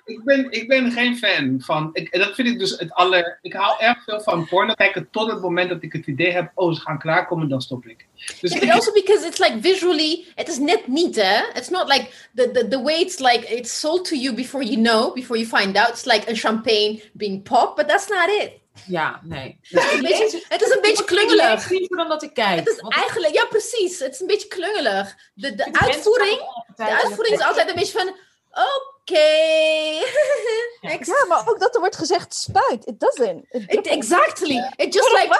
Ik 0.04 0.24
ben, 0.24 0.50
ik 0.50 0.68
ben 0.68 0.92
geen 0.92 1.16
fan 1.16 1.60
van. 1.60 1.90
Ik, 1.92 2.08
en 2.08 2.20
dat 2.20 2.34
vind 2.34 2.48
ik 2.48 2.58
dus 2.58 2.78
het 2.78 2.92
aller. 2.92 3.38
Ik 3.42 3.52
hou 3.52 3.80
erg 3.80 4.04
veel 4.04 4.20
van 4.20 4.48
porno 4.48 4.74
kijken 4.74 5.08
tot 5.10 5.30
het 5.30 5.40
moment 5.40 5.68
dat 5.68 5.82
ik 5.82 5.92
het 5.92 6.06
idee 6.06 6.32
heb. 6.32 6.50
Oh, 6.54 6.74
ze 6.74 6.80
gaan 6.80 6.98
klaarkomen, 6.98 7.48
dan 7.48 7.60
stop 7.60 7.86
ik. 7.86 8.06
Dus 8.40 8.52
Yeah, 8.52 8.54
ik, 8.54 8.60
but 8.60 8.70
also 8.70 8.92
because 8.92 9.26
it's 9.26 9.38
like 9.38 9.60
visually, 9.60 10.26
it 10.36 10.48
is 10.48 10.58
net 10.58 10.86
niet, 10.86 11.16
hè? 11.16 11.42
It's 11.54 11.68
not 11.68 11.88
like 11.88 12.08
the, 12.34 12.50
the, 12.50 12.68
the 12.68 12.82
way 12.82 13.00
it's 13.00 13.18
like 13.18 13.56
it's 13.56 13.80
sold 13.80 14.04
to 14.08 14.16
you 14.16 14.34
before 14.34 14.64
you 14.64 14.82
know, 14.82 15.14
before 15.14 15.40
you 15.40 15.58
find 15.58 15.76
out. 15.76 15.88
It's 15.88 16.04
like 16.04 16.30
a 16.30 16.34
champagne 16.34 17.02
being 17.12 17.42
popped, 17.42 17.76
but 17.76 17.88
that's 17.88 18.08
not 18.08 18.28
it. 18.28 18.60
Ja, 18.86 19.20
nee. 19.22 19.58
Het 19.62 19.84
is 19.84 19.92
een 19.92 20.02
beetje, 20.02 20.44
het 20.48 20.62
is 20.62 20.70
een 20.70 20.80
beetje 20.80 21.04
klungelig. 21.04 21.68
liever 21.68 21.96
dan 21.96 22.08
dat 22.08 22.22
ik 22.22 22.34
kijk. 22.34 22.58
Het 22.58 22.68
is 22.68 22.78
eigenlijk, 22.78 23.34
ja 23.34 23.44
precies, 23.44 23.98
het 23.98 24.14
is 24.14 24.20
een 24.20 24.26
beetje 24.26 24.48
klungelig. 24.48 25.14
De, 25.34 25.54
de 25.54 25.68
uitvoering, 25.72 26.38
de 26.76 27.00
uitvoering 27.02 27.36
is 27.36 27.44
altijd 27.44 27.68
een 27.68 27.74
beetje 27.74 27.98
van, 27.98 28.08
oké. 28.50 28.91
Next. 30.80 31.06
Ja, 31.08 31.24
maar 31.28 31.48
ook 31.48 31.60
dat 31.60 31.74
er 31.74 31.80
wordt 31.80 31.96
gezegd 31.96 32.34
spuit. 32.34 32.86
It 32.86 33.00
doesn't. 33.00 33.44
It, 33.50 33.70
It, 33.70 33.86
exactly. 33.86 34.56
It 34.76 34.94
just 34.94 35.12
like, 35.12 35.28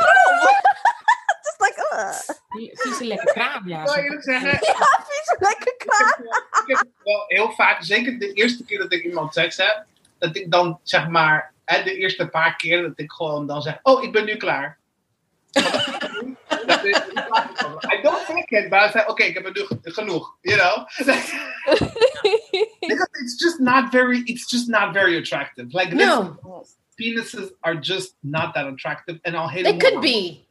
is 1.42 1.55
like, 1.59 1.88
uh, 1.92 2.18
Die 2.59 2.70
vieze 2.75 3.05
lekker 3.05 3.33
kraan, 3.33 3.62
ja. 3.66 3.79
ik 3.81 3.85
wil 3.85 3.94
Zo- 3.94 4.01
eerlijk 4.01 4.22
zeggen, 4.22 4.59
vies, 4.59 5.37
lekker 5.38 5.75
klaar. 5.77 6.18
ik 6.66 6.77
heb 6.79 6.87
wel 7.05 7.25
heel 7.27 7.51
vaak, 7.53 7.83
zeker 7.85 8.18
de 8.18 8.33
eerste 8.33 8.64
keer 8.64 8.79
dat 8.79 8.92
ik 8.92 9.05
iemand 9.05 9.35
seks 9.35 9.57
heb, 9.57 9.85
dat 10.18 10.37
ik 10.37 10.51
dan 10.51 10.81
zeg 10.83 11.09
maar 11.09 11.53
hè, 11.64 11.83
de 11.83 11.96
eerste 11.96 12.27
paar 12.29 12.57
keer 12.57 12.83
dat 12.83 12.92
ik 12.98 13.12
gewoon 13.12 13.46
dan 13.46 13.62
zeg, 13.62 13.79
oh, 13.83 14.03
ik 14.03 14.12
ben 14.12 14.25
nu 14.25 14.37
klaar. 14.37 14.79
I 16.85 18.01
don't 18.03 18.27
take 18.27 18.51
it, 18.51 18.71
maar 18.71 18.88
I 18.88 18.90
say, 18.90 19.05
oké, 19.07 19.23
ik 19.23 19.35
heb 19.35 19.55
nu 19.55 19.66
genoeg, 19.83 20.37
you 20.40 20.59
know? 20.59 20.87
Because 22.81 23.09
it's 23.23 23.37
just 23.42 23.59
not 23.59 23.90
very, 23.90 24.23
it's 24.25 24.51
just 24.51 24.68
not 24.68 24.92
very 24.92 25.16
attractive. 25.16 25.73
Like, 25.73 25.95
No. 25.95 26.37
penises 26.97 27.51
are 27.61 27.75
just 27.81 28.14
not 28.21 28.55
that 28.55 28.66
attractive. 28.66 29.18
En 29.23 29.35
al 29.35 29.47
They 29.49 29.62
helemaal, 29.62 29.79
could 29.79 30.01
be. 30.01 30.45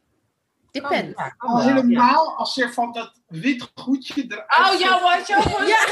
Depends. 0.71 1.17
Ja, 1.17 1.29
kan 1.29 1.49
al 1.49 1.61
ja. 1.61 1.73
helemaal 1.73 2.37
als 2.37 2.55
je 2.55 2.69
van 2.69 2.93
dat 2.93 3.11
wit 3.27 3.71
goedje 3.75 4.25
eruit 4.27 4.73
Oh, 4.73 4.79
ja, 4.79 5.01
wat, 5.01 5.27
ja, 5.27 5.37
wat. 5.37 5.67
Ja. 5.73 5.85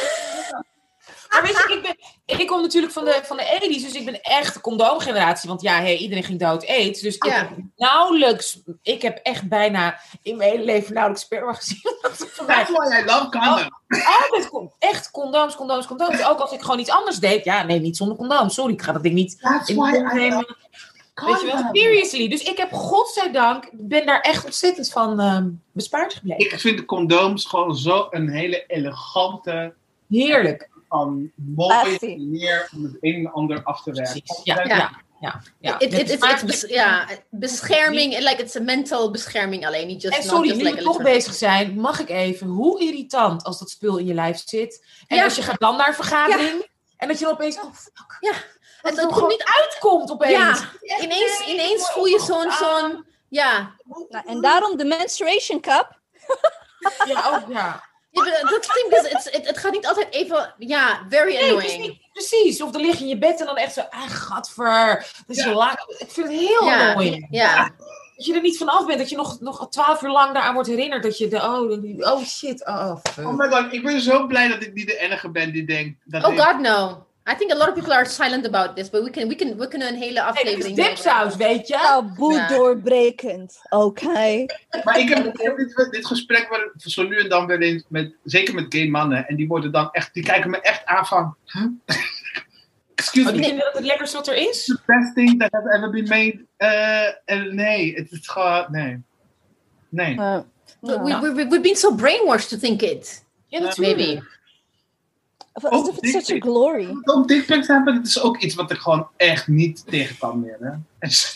Maar 1.29 1.41
weet 1.41 1.51
je, 1.67 1.73
ik, 1.75 1.81
ben, 2.25 2.39
ik 2.39 2.47
kom 2.47 2.61
natuurlijk 2.61 2.93
van 2.93 3.05
de, 3.05 3.19
van 3.23 3.37
de 3.37 3.43
80's, 3.43 3.81
dus 3.83 3.93
ik 3.93 4.05
ben 4.05 4.21
echt 4.21 4.53
de 4.53 4.61
condoomgeneratie. 4.61 5.49
Want 5.49 5.61
ja, 5.61 5.73
hey, 5.73 5.97
iedereen 5.97 6.23
ging 6.23 6.39
dood 6.39 6.67
aids. 6.67 7.01
Dus 7.01 7.15
ik 7.15 7.25
Ja. 7.25 7.31
heb 7.31 7.49
nauwelijks, 7.75 8.61
ik 8.81 9.01
heb 9.01 9.19
echt 9.23 9.47
bijna 9.49 9.99
in 10.21 10.37
mijn 10.37 10.49
hele 10.51 10.63
leven 10.63 10.93
nauwelijks 10.93 11.25
sperma 11.25 11.53
gezien. 11.53 11.81
That's 12.01 12.71
why 12.71 12.99
I 13.01 13.05
love 13.05 13.29
condoms. 13.29 13.69
altijd 13.87 14.49
echt 14.79 15.11
condooms, 15.11 15.55
condooms, 15.55 15.85
condooms. 15.87 16.25
Ook 16.25 16.39
als 16.39 16.51
ik 16.51 16.61
gewoon 16.61 16.79
iets 16.79 16.89
anders 16.89 17.19
deed. 17.19 17.43
Ja, 17.43 17.63
nee, 17.63 17.79
niet 17.79 17.97
zonder 17.97 18.17
condoom. 18.17 18.49
Sorry, 18.49 18.73
ik 18.73 18.81
ga 18.81 18.91
dat 18.91 19.03
ding 19.03 19.15
niet 19.15 19.37
That's 19.41 19.69
in 19.69 19.75
nemen. 20.13 20.55
Weet 21.25 21.41
je 21.41 21.45
wel, 21.45 21.69
seriously. 21.71 22.27
Dus 22.29 22.43
ik 22.43 22.57
heb, 22.57 22.71
godzijdank, 22.71 23.69
ben 23.73 24.05
daar 24.05 24.21
echt 24.21 24.45
ontzettend 24.45 24.91
van 24.91 25.19
ehm, 25.19 25.49
bespaard 25.71 26.13
gebleven. 26.13 26.45
Ik 26.45 26.59
vind 26.59 26.77
de 26.77 26.85
condooms 26.85 27.45
gewoon 27.45 27.75
zo 27.75 28.07
een 28.09 28.29
hele 28.29 28.63
elegante, 28.67 29.73
Heerlijk. 30.09 30.69
Van 30.89 31.32
mooi 31.36 31.67
Lassie. 31.89 32.17
manier 32.17 32.69
om 32.75 32.84
het 32.84 32.97
een 33.02 33.13
en 33.15 33.32
ander 33.32 33.63
af 33.63 33.84
te 33.84 33.91
werken. 33.91 34.21
Ja, 34.43 34.56
Ja. 34.56 34.63
ja, 34.65 35.02
ja. 35.19 35.41
ja. 35.60 35.80
It, 35.80 35.93
it's, 35.93 36.43
bes- 36.43 36.65
ja, 36.67 37.08
bescherming, 37.30 38.17
like 38.17 38.41
it's 38.41 38.56
a 38.56 38.60
mental 38.62 39.12
bescherming 39.12 39.65
alleen, 39.65 39.88
niet 39.88 40.02
just 40.02 40.15
En 40.17 40.21
not 40.21 40.30
sorry, 40.30 40.47
just 40.47 40.62
nu 40.62 40.65
like 40.67 40.78
we 40.78 40.84
toch 40.84 41.02
bezig 41.02 41.34
zijn, 41.34 41.80
mag 41.80 41.99
ik 41.99 42.10
even, 42.10 42.47
hoe 42.47 42.80
irritant 42.82 43.43
als 43.43 43.60
dat 43.60 43.69
spul 43.69 43.97
in 43.97 44.06
je 44.06 44.13
lijf 44.13 44.41
zit. 44.45 44.86
En 45.08 45.17
Ja. 45.17 45.23
als 45.23 45.36
je 45.36 45.41
gaat 45.41 45.60
dan 45.60 45.75
naar 45.78 45.88
een 45.88 45.93
vergadering 45.93 46.67
en 46.97 47.08
dat 47.08 47.19
je 47.19 47.25
dan 47.25 47.34
opeens, 47.34 47.56
oh 47.56 47.73
fuck, 47.73 48.17
Ja, 48.19 48.32
dat 48.82 48.95
het, 48.97 49.10
het 49.12 49.21
er 49.21 49.28
niet 49.28 49.43
uitkomt 49.62 50.12
opeens. 50.12 50.32
Ja, 50.82 50.99
ineens, 51.02 51.39
nee, 51.45 51.54
ineens 51.54 51.89
voel 51.91 52.06
je 52.06 52.19
zo'n, 52.19 52.52
zo'n, 52.52 53.06
ja. 53.30 53.75
Nou, 54.10 54.25
en 54.28 54.41
daarom 54.41 54.78
de 54.78 54.86
menstruation 54.86 55.60
cup. 55.62 55.97
aan. 56.80 57.08
Ja, 57.08 57.30
ook, 57.36 57.52
ja. 57.52 57.88
Ja, 58.11 58.23
Dat 58.23 58.69
ding 58.89 58.93
is, 59.03 59.11
het, 59.11 59.33
het, 59.33 59.47
het 59.47 59.57
gaat 59.57 59.71
niet 59.71 59.87
altijd 59.87 60.07
even, 60.13 60.53
ja, 60.57 61.05
very 61.09 61.37
annoying. 61.37 62.07
precies. 62.13 62.61
Of 62.61 62.71
dan 62.71 62.81
lig 62.81 62.95
je 62.97 63.03
in 63.03 63.07
je 63.09 63.17
bed 63.17 63.39
en 63.39 63.45
dan 63.45 63.57
echt 63.57 63.73
zo, 63.73 63.81
ah, 63.89 64.09
gadver. 64.09 64.95
Dat 65.27 65.37
is 65.37 65.43
Ja. 65.43 65.49
je 65.49 65.55
laag. 65.55 65.75
Ik 65.97 66.11
vind 66.11 66.27
het 66.27 66.39
heel 66.39 66.65
Ja, 66.65 66.89
annoying. 66.89 67.27
ja. 67.29 67.63
Dat 68.15 68.25
je 68.27 68.33
er 68.33 68.41
niet 68.41 68.57
van 68.57 68.67
af 68.69 68.85
bent, 68.85 68.99
dat 68.99 69.09
je 69.09 69.15
nog, 69.15 69.39
nog 69.39 69.69
twaalf 69.69 70.01
uur 70.01 70.09
lang 70.09 70.33
daaraan 70.33 70.53
wordt 70.53 70.69
herinnerd. 70.69 71.03
Dat 71.03 71.17
je 71.17 71.27
de, 71.27 71.35
oh, 71.37 72.13
oh 72.13 72.23
shit, 72.25 72.65
oh, 72.67 72.75
oh, 72.75 72.95
fuck. 73.13 73.25
Oh 73.27 73.33
my 73.37 73.47
god, 73.49 73.73
ik 73.73 73.83
ben 73.83 74.01
zo 74.01 74.25
blij 74.27 74.47
dat 74.47 74.63
ik 74.63 74.73
niet 74.73 74.87
de 74.87 74.97
enige 74.97 75.29
ben 75.29 75.51
die 75.51 75.65
denkt 75.65 75.99
dat 76.03 76.25
Oh 76.25 76.33
ik- 76.33 76.39
god, 76.39 76.59
no. 76.59 77.05
I 77.31 77.35
think 77.37 77.51
a 77.51 77.55
lot 77.55 77.67
of 77.67 77.73
people 77.73 77.93
are 77.93 78.05
silent 78.05 78.45
about 78.45 78.75
this, 78.75 78.89
but 78.89 79.03
we 79.03 79.09
can, 79.09 79.27
we 79.27 79.35
can, 79.35 79.57
we 79.57 79.67
kunnen 79.67 79.87
een 79.87 79.95
hele 79.95 80.21
aflevering 80.21 80.75
dipsaus, 80.75 81.35
weet 81.35 81.67
je? 81.67 81.73
Taboe 81.73 82.33
Ja. 82.33 82.47
doorbrekend. 82.47 83.59
Oké. 83.69 84.45
Maar 84.83 84.99
ik 84.99 85.09
heb, 85.09 85.25
ik 85.25 85.57
dit, 85.57 85.87
dit 85.91 86.05
gesprek 86.05 86.49
wel 86.49 86.59
zo 86.77 87.03
nu 87.03 87.17
en 87.17 87.29
dan 87.29 87.47
wel 87.47 87.57
eens 87.59 87.83
met, 87.87 88.15
zeker 88.23 88.53
met 88.53 88.65
gay 88.69 88.87
mannen, 88.87 89.27
en 89.27 89.35
die 89.35 89.47
worden 89.47 89.71
dan 89.71 89.89
echt, 89.91 90.13
die 90.13 90.23
kijken 90.23 90.49
me 90.49 90.61
echt 90.61 90.85
aan 90.85 91.05
van, 91.05 91.35
huh? 91.45 91.65
excuse 92.95 93.29
Oh, 93.29 93.35
me, 93.35 93.43
vinden 93.43 93.63
dat 93.65 93.73
het 93.73 93.85
lekkerste 93.85 94.17
wat 94.17 94.27
er 94.27 94.35
is? 94.35 94.65
the 94.65 94.79
best 94.85 95.13
thing 95.15 95.39
that 95.39 95.51
has 95.51 95.63
ever 95.75 95.89
been 95.89 96.07
made. 96.07 96.45
Eh, 96.57 97.35
en 97.35 97.55
nee, 97.55 97.93
het 97.95 98.11
is 98.11 98.27
gewoon, 98.27 98.65
nee. 98.69 99.01
Nee. 99.89 100.17
Eh, 100.17 100.39
We, 100.81 100.99
we, 101.03 101.19
we, 101.19 101.33
we've 101.33 101.61
been 101.61 101.75
so 101.75 101.95
brainwashed 101.95 102.49
to 102.49 102.57
think 102.57 102.81
it. 102.81 103.25
Ja, 103.47 103.59
natuurlijk. 103.59 103.97
Maybe. 103.97 104.23
Alsof 105.65 105.95
het 105.95 106.09
such 106.09 106.35
a 106.35 106.39
glory. 106.39 106.97
Ook 107.03 107.27
dickpics 107.27 107.67
hebben, 107.67 107.95
dat 107.95 108.05
is 108.05 108.21
ook 108.21 108.37
iets 108.37 108.55
wat 108.55 108.71
ik 108.71 108.77
gewoon 108.77 109.07
echt 109.17 109.47
niet 109.47 109.83
tegen 109.87 110.17
kan 110.17 110.39
meer. 110.39 110.57
Hè? 110.59 110.69
En 110.99 111.11
zo- 111.11 111.27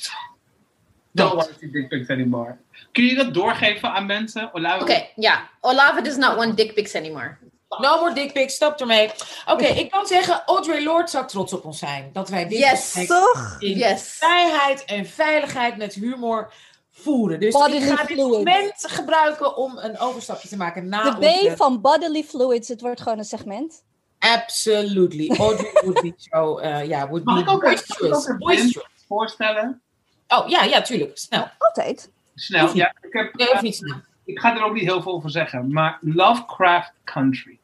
Don't 1.12 1.33
want 1.33 1.47
to 1.47 1.53
see 1.59 1.69
dickpics 1.71 2.09
anymore. 2.09 2.55
Kun 2.91 3.03
je 3.03 3.15
dat 3.15 3.33
doorgeven 3.33 3.89
aan 3.93 4.05
mensen? 4.05 4.49
Oké, 4.53 5.05
ja. 5.15 5.49
Olava 5.62 6.01
does 6.01 6.15
not 6.17 6.36
want 6.36 6.57
dick 6.57 6.73
pics 6.73 6.95
anymore. 6.95 7.38
No 7.81 7.99
more 7.99 8.13
dick 8.13 8.33
pics, 8.33 8.55
stop 8.55 8.79
ermee. 8.79 9.09
Oké, 9.45 9.65
ik 9.65 9.91
kan 9.91 10.05
zeggen, 10.07 10.41
Audrey 10.45 10.83
Lorde 10.83 11.07
zou 11.09 11.27
trots 11.27 11.53
op 11.53 11.65
ons 11.65 11.79
zijn. 11.79 12.09
Dat 12.13 12.29
wij 12.29 12.47
dit 12.47 12.57
Yes. 12.57 13.05
Toch? 13.07 13.55
in 13.59 13.77
Yes. 13.77 14.01
vrijheid 14.03 14.86
en 14.86 15.05
veiligheid 15.05 15.77
met 15.77 15.93
humor 15.93 16.53
voeren. 16.91 17.39
Dus 17.39 17.53
Bodily 17.53 17.77
ik 17.77 17.97
ga 17.97 18.03
dit 18.05 18.17
moment 18.17 18.73
gebruiken 18.88 19.57
om 19.57 19.77
een 19.77 19.99
overstapje 19.99 20.47
te 20.47 20.57
maken 20.57 20.88
naar 20.89 21.19
De 21.19 21.27
onze- 21.27 21.51
B 21.53 21.57
van 21.57 21.81
bodily 21.81 22.23
fluids. 22.23 22.67
Het 22.67 22.81
wordt 22.81 23.01
gewoon 23.01 23.17
een 23.17 23.25
segment. 23.25 23.83
Absolutely. 24.23 25.29
Audrey 25.38 25.71
would 25.83 26.01
be 26.01 26.13
so, 26.17 26.57
eh, 26.57 26.88
ja, 26.88 27.07
would 27.07 27.23
Mag 27.23 27.36
be 27.36 27.41
ik 27.41 27.49
ook 27.49 27.63
een- 27.63 27.69
boisterous. 27.69 27.99
mag 28.09 28.19
ik 28.23 28.23
ook 28.25 28.27
een 28.29 28.38
boisterous. 28.38 28.88
Voorstellen? 29.07 29.81
Oh, 30.27 30.47
ja, 30.47 30.63
ja, 30.63 30.81
tuurlijk. 30.81 31.17
Snel. 31.17 31.47
Altijd. 31.57 32.12
Snel, 32.36 32.75
ja. 32.75 32.95
Ik, 33.01 33.13
heb, 33.13 33.33
Nee, 33.33 33.45
eh, 33.47 33.51
hoeft 33.51 33.63
niet 33.63 33.75
snel. 33.75 33.95
ik 34.25 34.39
ga 34.39 34.55
er 34.55 34.63
ook 34.63 34.73
niet 34.73 34.83
heel 34.83 35.01
veel 35.01 35.13
over 35.13 35.29
zeggen, 35.29 35.71
maar 35.73 35.97
Lovecraft 36.01 36.91
Country. 37.03 37.59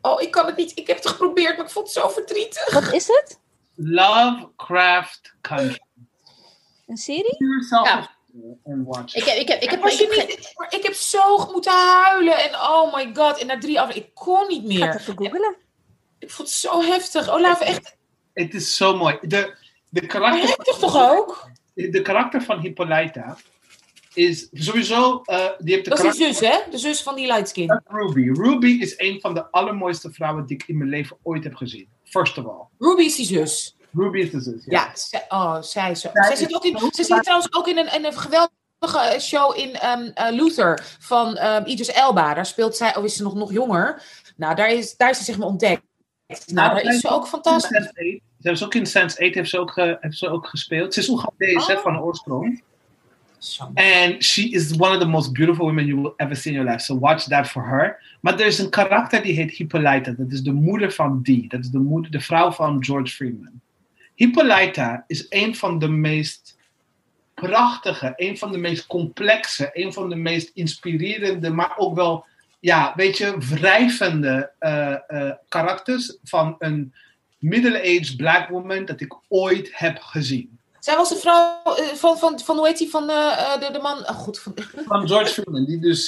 Oh, 0.00 0.20
ik 0.22 0.30
kan 0.30 0.46
het 0.46 0.56
niet. 0.56 0.72
Ik 0.78 0.86
heb 0.86 0.96
het 0.96 1.06
geprobeerd, 1.08 1.56
maar 1.56 1.66
ik 1.66 1.72
vond 1.72 1.86
het 1.86 1.94
zo 2.02 2.08
verdrietig. 2.08 2.72
Wat 2.72 2.92
is 2.92 3.06
het? 3.06 3.38
Lovecraft 3.74 5.34
Country. 5.40 5.80
Een 6.86 6.96
serie? 6.96 7.36
Ja. 7.68 8.10
Watch. 8.64 9.14
Ik 9.14 9.24
heb, 9.24 9.36
ik 9.36 9.48
heb, 9.48 9.62
ik 9.62 9.70
heb, 9.70 9.84
ik 9.84 9.90
je 9.90 10.14
heb, 10.18 10.28
niet, 10.28 10.52
maar 10.56 10.74
ik 10.74 10.82
heb 10.82 10.92
zo 10.94 11.50
moeten 11.52 11.72
huilen. 11.72 12.38
En 12.38 12.54
oh 12.54 12.94
my 12.94 13.10
god. 13.14 13.38
En 13.38 13.46
na 13.46 13.58
drie 13.58 13.80
afleveringen, 13.80 14.08
ik 14.08 14.14
kon 14.14 14.48
niet 14.48 14.70
Ik 14.70 14.78
ga 14.78 14.84
het 14.86 14.92
meer. 14.94 15.00
even 15.00 15.16
googlen. 15.16 15.56
Ik 16.18 16.30
vond 16.30 16.48
het 16.48 16.56
zo 16.56 16.82
heftig. 16.82 17.28
Olaf, 17.30 17.60
echt 17.60 17.96
Het 18.34 18.54
is 18.54 18.76
zo 18.76 18.96
mooi. 18.96 19.18
De, 19.20 19.54
de, 19.88 20.00
maar 20.00 20.08
karakter, 20.10 20.48
heftig 20.48 20.76
toch 20.76 20.96
ook? 21.10 21.50
de 21.74 22.02
karakter 22.02 22.42
van 22.42 22.58
Hippolyta 22.60 23.36
is 24.14 24.48
sowieso. 24.52 25.20
eh, 25.24 25.46
die 25.58 25.74
heeft 25.74 25.84
de 25.84 25.90
Dat 25.90 26.04
is 26.04 26.16
die 26.16 26.26
zus, 26.34 26.48
hè? 26.48 26.58
De 26.70 26.78
zus 26.78 27.02
van 27.02 27.14
die 27.14 27.26
lightskin. 27.26 27.66
van 27.66 27.98
Ruby. 27.98 28.40
Ruby 28.40 28.78
is 28.80 28.94
een 28.96 29.20
van 29.20 29.34
de 29.34 29.50
allermooiste 29.50 30.12
vrouwen 30.12 30.46
die 30.46 30.56
ik 30.56 30.68
in 30.68 30.78
mijn 30.78 30.90
leven 30.90 31.16
ooit 31.22 31.44
heb 31.44 31.54
gezien. 31.54 31.88
First 32.04 32.38
of 32.38 32.44
all. 32.46 32.66
Ruby 32.78 33.02
is 33.02 33.16
die 33.16 33.26
zus. 33.26 33.76
Ruby 33.92 34.18
is 34.18 34.30
de 34.30 34.40
zus. 34.40 34.62
Ja, 34.64 34.90
zij- 34.94 35.24
oh, 35.28 35.62
zij 35.62 35.94
zo. 35.94 36.08
Zij 36.12 36.36
zit, 36.36 36.54
ook 36.54 36.64
in, 36.64 36.78
zij 36.78 37.04
zit 37.04 37.22
trouwens 37.22 37.54
ook 37.54 37.68
in 37.68 37.78
een, 37.78 37.94
in 37.94 38.04
een 38.04 38.12
geweldige 38.12 39.20
show 39.20 39.58
in 39.58 39.74
ehm, 39.74 40.10
eh, 40.14 40.30
Luther 40.32 40.96
van 40.98 41.36
ehm 41.36 41.66
Idris 41.66 41.92
Elba. 41.92 42.34
Daar 42.34 42.46
speelt 42.46 42.76
zij, 42.76 42.96
oh 42.96 43.04
is 43.04 43.16
ze 43.16 43.22
nog, 43.22 43.34
nog 43.34 43.52
jonger. 43.52 44.02
Nou, 44.36 44.54
daar 44.54 44.70
is, 44.72 44.96
daar 44.96 45.10
is 45.10 45.18
ze 45.18 45.24
zeg 45.24 45.38
maar 45.38 45.46
ontdekt. 45.48 45.82
Nou, 46.46 46.74
daar 46.74 46.82
is 46.82 47.00
ze 47.00 47.08
ook 47.08 47.26
fantastisch. 47.26 47.70
Sense 47.76 47.88
8. 47.88 48.20
Ze 48.40 48.48
heeft 48.48 48.64
ook 48.64 48.74
in 48.74 48.86
Sense 48.86 49.18
8 49.24 49.34
heeft 49.34 49.50
ze 49.50 49.58
ook, 49.58 49.70
ge- 49.70 49.96
heeft 50.00 50.18
ze 50.18 50.28
ook 50.28 50.46
gespeeld. 50.46 50.94
Ze 50.94 51.00
is 51.00 51.08
Oegandees 51.08 51.66
hè, 51.66 51.74
Oh. 51.74 51.82
van 51.82 52.00
oorsprong. 52.00 52.62
And 53.74 54.22
she 54.24 54.48
is 54.50 54.72
one 54.78 54.94
of 54.94 54.98
the 55.00 55.06
most 55.06 55.32
beautiful 55.32 55.64
women 55.66 55.86
you 55.86 56.00
will 56.00 56.12
ever 56.16 56.36
see 56.36 56.52
in 56.52 56.58
your 56.58 56.70
life. 56.70 56.84
So 56.84 56.98
watch 56.98 57.24
that 57.28 57.48
for 57.48 57.66
her. 57.66 58.16
Maar 58.20 58.40
er 58.40 58.46
is 58.46 58.58
een 58.58 58.68
karakter 58.70 59.22
die 59.22 59.34
heet 59.34 59.50
Hippolyta. 59.50 60.10
Dat 60.10 60.30
is 60.30 60.42
de 60.42 60.52
moeder 60.52 60.92
van 60.92 61.22
Dee. 61.22 61.44
Dat 61.48 61.60
is 61.60 61.68
de, 61.70 61.78
moeder, 61.78 62.10
de 62.10 62.20
vrouw 62.20 62.50
van 62.52 62.84
George 62.84 63.14
Freeman. 63.14 63.60
Hippolyta 64.22 65.04
is 65.06 65.26
een 65.28 65.56
van 65.56 65.78
de 65.78 65.88
meest 65.88 66.56
prachtige, 67.34 68.12
een 68.16 68.38
van 68.38 68.52
de 68.52 68.58
meest 68.58 68.86
complexe, 68.86 69.70
een 69.72 69.92
van 69.92 70.08
de 70.08 70.16
meest 70.16 70.50
inspirerende, 70.54 71.50
maar 71.50 71.72
ook 71.76 71.94
wel, 71.94 72.24
ja, 72.60 72.92
weet 72.96 73.18
je, 73.18 73.38
wrijvende 73.38 74.50
eh, 74.58 75.30
karakters 75.48 76.16
van 76.24 76.56
een 76.58 76.94
middle-aged 77.38 78.16
black 78.16 78.48
woman 78.48 78.84
dat 78.84 79.00
ik 79.00 79.14
ooit 79.28 79.70
heb 79.72 79.98
gezien. 79.98 80.58
Zij 80.78 80.96
was 80.96 81.08
de 81.08 81.16
vrouw 81.16 81.62
eh, 81.64 81.86
van, 81.86 82.18
van, 82.18 82.40
van, 82.40 82.56
hoe 82.56 82.66
heet 82.66 82.78
die, 82.78 82.90
van 82.90 83.06
de, 83.06 83.68
de 83.72 83.78
man, 83.78 83.98
oh 83.98 84.08
goed, 84.08 84.40
van, 84.40 84.54
Van 84.86 85.08
George 85.08 85.32
Freeman, 85.32 85.64
die 85.64 85.78
dus, 85.78 86.06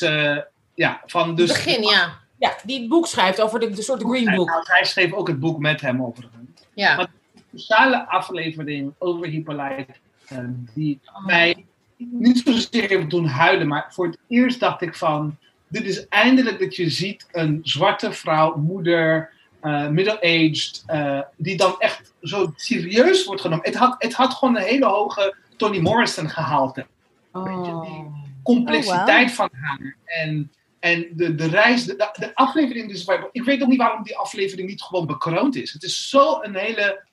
ja, 0.75 1.03
van 1.07 1.35
dus... 1.35 1.49
begin, 1.49 1.83
ja. 1.83 2.19
ja, 2.39 2.57
die 2.65 2.81
het 2.81 2.89
boek 2.89 3.07
schrijft 3.07 3.41
over 3.41 3.61
de, 3.61 3.71
de 3.71 3.83
soort 3.83 4.03
Green 4.03 4.35
Book. 4.35 4.49
Nou, 4.49 4.63
hij 4.67 4.85
schreef 4.85 5.13
ook 5.13 5.29
het 5.29 5.41
boek 5.41 5.59
met 5.59 5.81
hem 5.81 6.03
overigens. 6.05 6.43
Ja. 6.75 6.97
Maar- 6.97 7.14
Speciale 7.55 8.09
aflevering 8.09 8.93
over 8.99 9.27
Hippolyta, 9.27 9.87
eh, 10.29 10.39
die 10.75 11.01
mij 11.27 11.65
niet 11.97 12.43
zozeer 12.45 12.89
heeft 12.89 13.11
doen 13.11 13.27
huilen, 13.27 13.69
maar 13.69 13.87
voor 13.91 14.07
het 14.07 14.19
eerst 14.29 14.61
dacht 14.61 14.83
ik 14.83 14.95
van, 14.95 15.37
dit 15.69 15.85
is 15.85 16.09
eindelijk 16.09 16.59
dat 16.59 16.77
je 16.77 16.91
ziet 16.91 17.29
een 17.33 17.61
zwarte 17.63 18.13
vrouw, 18.13 18.57
moeder, 18.57 19.31
eh, 19.61 19.89
middle-aged, 19.89 20.83
eh, 20.87 21.21
die 21.37 21.57
dan 21.57 21.75
echt 21.79 22.13
zo 22.23 22.53
serieus 22.57 23.25
wordt 23.25 23.41
genomen. 23.41 23.65
Het 23.65 23.75
had, 23.75 23.95
het 23.99 24.15
had 24.15 24.35
gewoon 24.35 24.57
een 24.57 24.63
hele 24.63 24.87
hoge 24.87 25.37
Toni 25.57 25.81
Morrison 25.81 26.29
gehalte. 26.29 26.87
Oh. 27.33 28.23
complexiteit 28.43 29.33
van 29.33 29.49
haar. 29.53 29.97
En, 30.05 30.53
en 30.81 31.07
de, 31.13 31.35
de 31.35 31.47
reis, 31.47 31.85
de, 31.85 32.11
de 32.19 32.35
aflevering 32.35 32.89
dus. 32.89 33.07
Ik 33.33 33.45
weet 33.45 33.63
ook 33.63 33.69
niet 33.69 33.79
waarom 33.79 34.03
die 34.03 34.17
aflevering 34.17 34.69
niet 34.69 34.83
gewoon 34.83 35.07
bekroond 35.07 35.57
is. 35.57 35.73
Het 35.73 35.83
is 35.83 36.09
zo 36.09 36.39
een 36.43 36.55
hele 36.55 37.05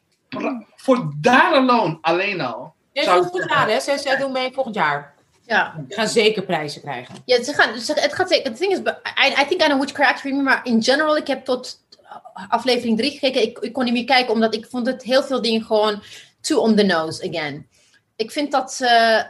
voor 0.75 1.11
daar 1.21 1.53
alone, 1.53 1.97
alleen 2.01 2.41
al. 2.41 2.73
Zou 2.93 3.43
hè? 3.47 3.79
Zij, 3.79 3.97
zij 3.97 4.17
doen 4.17 4.31
mee 4.31 4.51
volgend 4.53 4.75
jaar. 4.75 5.13
Ja. 5.45 5.83
We 5.87 5.93
gaan 5.95 6.07
zeker 6.07 6.43
prijzen 6.43 6.81
krijgen. 6.81 7.15
Ja, 7.25 7.43
ze 7.43 7.53
gaan, 7.53 7.79
ze, 7.79 7.93
het 7.93 8.13
gaat 8.13 8.29
zeker. 8.29 8.51
The 8.51 8.57
thing 8.57 8.71
is, 8.71 8.79
I, 8.79 9.41
I 9.41 9.45
think 9.47 9.61
I 9.61 9.65
know 9.65 9.77
which 9.77 9.91
character 9.95 10.23
you 10.29 10.33
mean, 10.33 10.43
maar 10.43 10.65
in 10.65 10.83
general, 10.83 11.17
ik 11.17 11.27
heb 11.27 11.45
tot 11.45 11.79
aflevering 12.47 12.97
3 12.97 13.11
gekeken. 13.11 13.41
Ik, 13.41 13.59
ik 13.59 13.73
kon 13.73 13.83
niet 13.83 13.93
meer 13.93 14.05
kijken, 14.05 14.33
omdat 14.33 14.55
ik 14.55 14.65
vond 14.69 14.85
het 14.87 15.03
heel 15.03 15.23
veel 15.23 15.41
dingen 15.41 15.63
gewoon 15.63 16.03
too 16.41 16.59
on 16.59 16.75
the 16.75 16.83
nose 16.83 17.29
again. 17.29 17.67
Ik 18.15 18.31
vind 18.31 18.51
dat 18.51 18.73
ze 18.73 18.87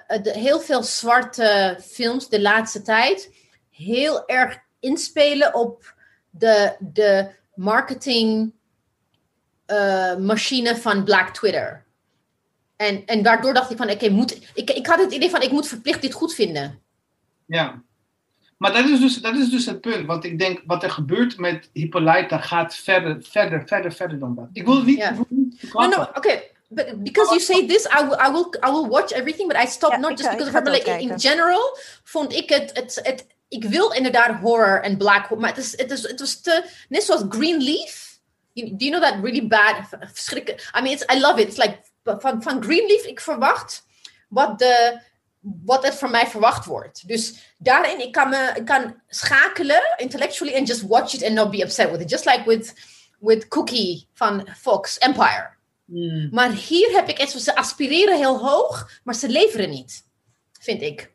eh, 0.08 0.24
de- 0.24 0.40
heel 0.40 0.60
veel 0.60 0.84
zwarte 0.84 1.78
films 1.86 2.30
de 2.30 2.42
laatste 2.42 2.82
tijd 2.82 3.34
heel 3.70 4.28
erg 4.28 4.58
inspelen 4.80 5.54
op 5.56 5.94
de, 6.30 6.76
de 6.80 7.30
marketing 7.56 8.54
eh, 9.72 10.16
machine 10.16 10.76
van 10.76 11.04
Black 11.04 11.34
Twitter. 11.34 11.84
En, 12.76 13.06
en 13.06 13.22
daardoor 13.22 13.54
dacht 13.54 13.72
ik 13.72 13.78
van, 13.78 13.90
oké, 13.90 14.10
moet 14.10 14.38
ik, 14.54 14.70
ik 14.70 14.88
had 14.88 15.00
het 15.00 15.12
idee 15.12 15.30
van, 15.30 15.42
ik 15.42 15.52
moet 15.52 15.68
verplicht 15.68 16.02
dit 16.02 16.14
goed 16.14 16.34
vinden. 16.34 16.80
Ja. 17.46 17.82
Maar 18.58 18.74
dat 18.74 18.90
is, 18.90 19.00
dus, 19.00 19.22
dat 19.22 19.36
is 19.36 19.50
dus 19.50 19.66
het 19.66 19.82
punt. 19.82 20.06
Want 20.06 20.24
ik 20.24 20.40
denk, 20.40 20.62
wat 20.66 20.84
er 20.84 20.92
gebeurt 20.92 21.38
met 21.38 21.70
Hippolyta 21.74 22.38
gaat 22.38 22.76
verder, 22.76 23.18
verder, 23.22 23.64
verder, 23.66 23.92
verder 23.92 24.20
dan 24.20 24.36
dat. 24.36 24.48
Ik 24.54 24.66
wil 24.66 24.84
niet, 24.84 25.12
No, 25.74 25.88
no, 25.88 26.08
okay. 26.14 26.52
But 26.68 27.04
because 27.04 27.30
you 27.30 27.40
say 27.40 27.68
this, 27.68 27.86
I 27.86 28.06
will, 28.08 28.18
I 28.28 28.32
will, 28.32 28.48
I 28.68 28.72
will 28.72 28.88
watch 28.88 29.12
everything. 29.12 29.48
But 29.48 29.58
I 29.58 29.68
Ja, 29.80 29.98
not 29.98 30.18
just 30.18 30.30
ga- 30.30 30.36
because 30.38 30.58
of 30.58 30.64
like, 30.64 31.02
in 31.02 31.20
general 31.20 31.78
vond 32.04 32.34
ik 32.34 32.50
het, 32.50 32.72
het, 32.74 33.00
het, 33.04 33.26
ik 33.48 33.64
wil 33.64 33.92
inderdaad 33.92 34.40
horror 34.40 34.82
en 34.82 34.98
black 34.98 35.26
horror, 35.26 35.40
maar 35.40 35.56
het, 35.56 35.58
is, 35.58 35.78
het, 35.78 35.92
is, 35.92 36.08
het 36.08 36.20
was 36.20 36.42
te, 36.42 36.64
net 36.90 37.04
zoals 37.04 37.24
Greenleaf. 37.30 38.11
You, 38.54 38.78
do 38.78 38.86
you 38.86 38.92
know 38.92 39.02
that 39.02 39.24
really 39.24 39.48
bad, 39.48 39.88
verschrikkelijk, 40.14 40.72
I 40.76 40.82
mean, 40.82 40.94
it's, 40.94 41.06
I 41.16 41.20
love 41.20 41.40
it. 41.40 41.48
It's 41.48 41.58
like, 41.58 41.80
van, 42.04 42.42
van 42.42 42.64
Greenleaf, 42.64 43.04
ik 43.04 43.20
verwacht 43.20 43.86
wat, 44.30 44.60
de, 44.60 45.02
wat 45.40 45.86
het 45.86 45.96
van 45.96 46.12
mij 46.12 46.28
verwacht 46.28 46.66
wordt. 46.66 47.08
Dus 47.08 47.54
daarin, 47.58 48.00
ik 48.00 48.12
kan, 48.12 48.30
me, 48.30 48.52
ik 48.56 48.66
kan 48.66 49.02
schakelen 49.08 49.82
intellectually 49.98 50.56
and 50.56 50.68
just 50.68 50.82
watch 50.82 51.14
it 51.14 51.24
and 51.24 51.34
not 51.34 51.52
be 51.52 51.64
upset 51.64 51.92
with 51.92 52.02
it. 52.02 52.10
Just 52.10 52.26
like 52.26 52.44
with, 52.46 52.74
with 53.20 53.48
Cookie 53.48 54.08
van 54.14 54.48
Fox, 54.58 54.98
Empire. 54.98 55.50
Hmm. 55.86 56.28
Maar 56.32 56.52
hier 56.52 56.92
heb 56.92 57.10
ik 57.10 57.18
echt, 57.18 57.42
ze 57.42 57.56
aspireren 57.56 58.18
heel 58.18 58.40
hoog, 58.40 59.00
maar 59.04 59.16
ze 59.16 59.30
leveren 59.30 59.70
niet, 59.70 60.06
vind 60.60 60.82
ik. 60.82 61.12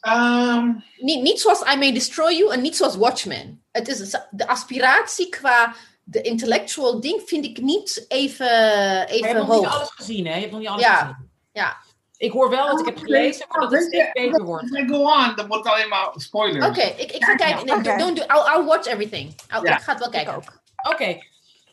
Ehm, 0.00 0.72
Niet, 0.96 1.22
niet 1.22 1.40
zoals 1.40 1.60
I 1.72 1.76
May 1.76 1.92
Destroy 1.92 2.32
You 2.32 2.52
en 2.52 2.60
niet 2.60 2.76
zoals 2.76 2.96
Watchmen. 2.96 3.64
Het 3.72 3.88
is 3.88 4.10
de 4.30 4.46
aspiratie 4.46 5.28
qua 5.28 5.74
de 6.08 6.20
intellectual 6.20 7.00
ding 7.00 7.22
vind 7.24 7.44
ik 7.44 7.60
niet 7.60 8.04
even, 8.08 8.46
Maar 8.46 8.98
je 8.98 9.06
even 9.06 9.28
hebt 9.28 9.46
nog 9.46 9.56
niet 9.60 9.68
alles 9.68 9.90
gezien, 9.90 10.26
hè? 10.26 10.34
Je 10.34 10.40
hebt 10.40 10.50
nog 10.52 10.60
niet 10.60 10.68
alles 10.68 10.82
Ja. 10.82 10.96
gezien. 10.98 11.30
Ja. 11.52 11.76
Ik 12.16 12.30
hoor 12.32 12.50
wel 12.50 12.66
wat 12.70 12.80
ik 12.80 12.86
heb 12.86 12.98
gelezen, 12.98 13.46
maar 13.48 13.60
dat 13.60 13.70
het 13.70 13.82
steeds 13.82 14.12
beter 14.12 14.44
wordt. 14.44 14.66
Go 14.86 14.96
on, 15.02 15.32
dan 15.36 15.46
wordt 15.46 15.64
het 15.64 15.74
alleen 15.74 15.88
maar 15.88 16.08
spoilers. 16.14 16.66
Oké, 16.66 16.80
ik, 16.82 17.12
ik 17.12 17.24
ga 17.24 17.34
kijken. 17.34 17.82
Nee. 17.82 17.96
Don't 17.98 18.16
do, 18.16 18.22
I'll, 18.22 18.56
I'll 18.58 18.64
watch 18.64 18.86
everything. 18.86 19.34
I'll- 19.54 19.62
Ja. 19.66 19.76
Ik 19.76 19.82
ga 19.82 19.90
het 19.92 20.00
wel 20.00 20.10
kijken. 20.10 20.34
ook. 20.34 20.60
Oké. 20.92 21.18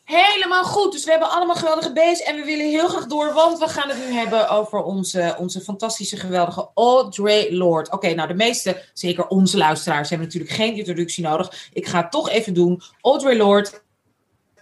Helemaal 0.04 0.64
goed. 0.64 0.92
Dus 0.92 1.04
we 1.04 1.12
hebben 1.12 1.30
allemaal 1.30 1.56
geweldige 1.56 1.92
B's 1.94 2.22
en 2.24 2.36
we 2.36 2.44
willen 2.46 2.70
heel 2.70 2.88
graag 2.88 3.06
door, 3.06 3.34
want 3.34 3.60
we 3.60 3.68
gaan 3.68 3.90
het 3.90 3.98
nu 3.98 4.14
hebben 4.14 4.50
over 4.50 4.84
onze, 4.84 5.36
onze 5.40 5.62
fantastische, 5.62 6.18
geweldige 6.18 6.70
Audrey 6.74 7.52
Lorde. 7.52 7.92
Oké, 7.92 8.14
nou 8.14 8.28
de 8.28 8.34
meeste, 8.34 8.84
zeker 8.94 9.28
onze 9.28 9.58
luisteraars, 9.58 10.10
hebben 10.10 10.28
natuurlijk 10.28 10.54
geen 10.54 10.76
introductie 10.76 11.24
nodig. 11.24 11.70
Ik 11.74 11.88
ga 11.88 12.02
het 12.02 12.12
toch 12.12 12.30
even 12.30 12.54
doen. 12.54 12.82
Audrey 13.02 13.38
Lorde 13.38 13.70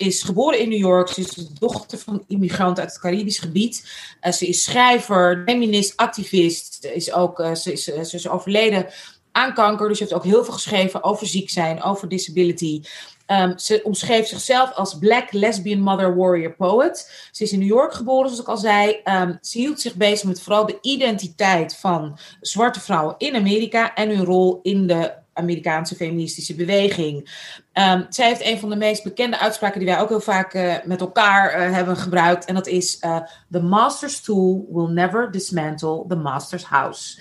is 0.01 0.23
geboren 0.23 0.59
in 0.59 0.69
New 0.69 0.79
York. 0.79 1.07
Ze 1.07 1.21
is 1.21 1.29
de 1.29 1.47
dochter 1.59 1.97
van 1.97 2.23
immigrant 2.27 2.79
uit 2.79 2.89
het 2.89 2.99
Caribisch 2.99 3.39
gebied. 3.39 3.91
Eh, 4.19 4.31
ze 4.31 4.47
is 4.47 4.63
schrijver, 4.63 5.43
feminist, 5.45 5.97
activist. 5.97 6.77
Ze 6.81 6.93
is, 6.93 7.13
ook, 7.13 7.39
eh, 7.39 7.55
ze, 7.55 7.71
is, 7.71 7.91
eh, 7.91 8.03
ze 8.03 8.15
is 8.15 8.29
overleden 8.29 8.87
aan 9.31 9.53
kanker. 9.53 9.87
Dus 9.87 9.97
ze 9.97 10.03
heeft 10.03 10.15
ook 10.15 10.23
heel 10.23 10.43
veel 10.43 10.53
geschreven 10.53 11.03
over 11.03 11.27
ziek 11.27 11.49
zijn, 11.49 11.83
over 11.83 12.09
disability. 12.09 12.81
Ehm, 13.25 13.57
ze 13.57 13.79
omschreef 13.83 14.27
zichzelf 14.27 14.73
als 14.73 14.97
Black 14.97 15.31
Lesbian 15.31 15.79
Mother 15.79 16.15
Warrior 16.15 16.53
Poet. 16.53 17.29
Ze 17.31 17.43
is 17.43 17.51
in 17.51 17.59
New 17.59 17.67
York 17.67 17.93
geboren, 17.93 18.29
zoals 18.29 18.41
ik 18.41 18.47
al 18.47 18.57
zei. 18.57 18.99
Ehm, 19.03 19.35
ze 19.41 19.57
hield 19.57 19.81
zich 19.81 19.95
bezig 19.95 20.27
met 20.27 20.41
vooral 20.41 20.65
de 20.65 20.77
identiteit 20.81 21.75
van 21.75 22.17
zwarte 22.41 22.79
vrouwen 22.79 23.15
in 23.17 23.35
Amerika 23.35 23.93
en 23.93 24.09
hun 24.09 24.25
rol 24.25 24.59
in 24.63 24.87
de 24.87 25.19
Amerikaanse 25.33 25.95
feministische 25.95 26.55
beweging. 26.55 27.29
Ehm, 27.73 28.03
zij 28.09 28.27
heeft 28.27 28.45
een 28.45 28.59
van 28.59 28.69
de 28.69 28.75
meest 28.75 29.03
bekende 29.03 29.39
uitspraken 29.39 29.79
die 29.79 29.89
wij 29.89 29.99
ook 29.99 30.09
heel 30.09 30.21
vaak 30.21 30.53
eh, 30.53 30.73
met 30.83 31.01
elkaar 31.01 31.49
eh, 31.49 31.71
hebben 31.73 31.97
gebruikt. 31.97 32.45
En 32.45 32.55
dat 32.55 32.67
is: 32.67 32.99
eh, 32.99 33.17
The 33.51 33.61
master's 33.61 34.21
tool 34.21 34.67
will 34.71 34.87
never 34.87 35.31
dismantle 35.31 36.05
the 36.07 36.15
master's 36.15 36.63
house. 36.63 37.19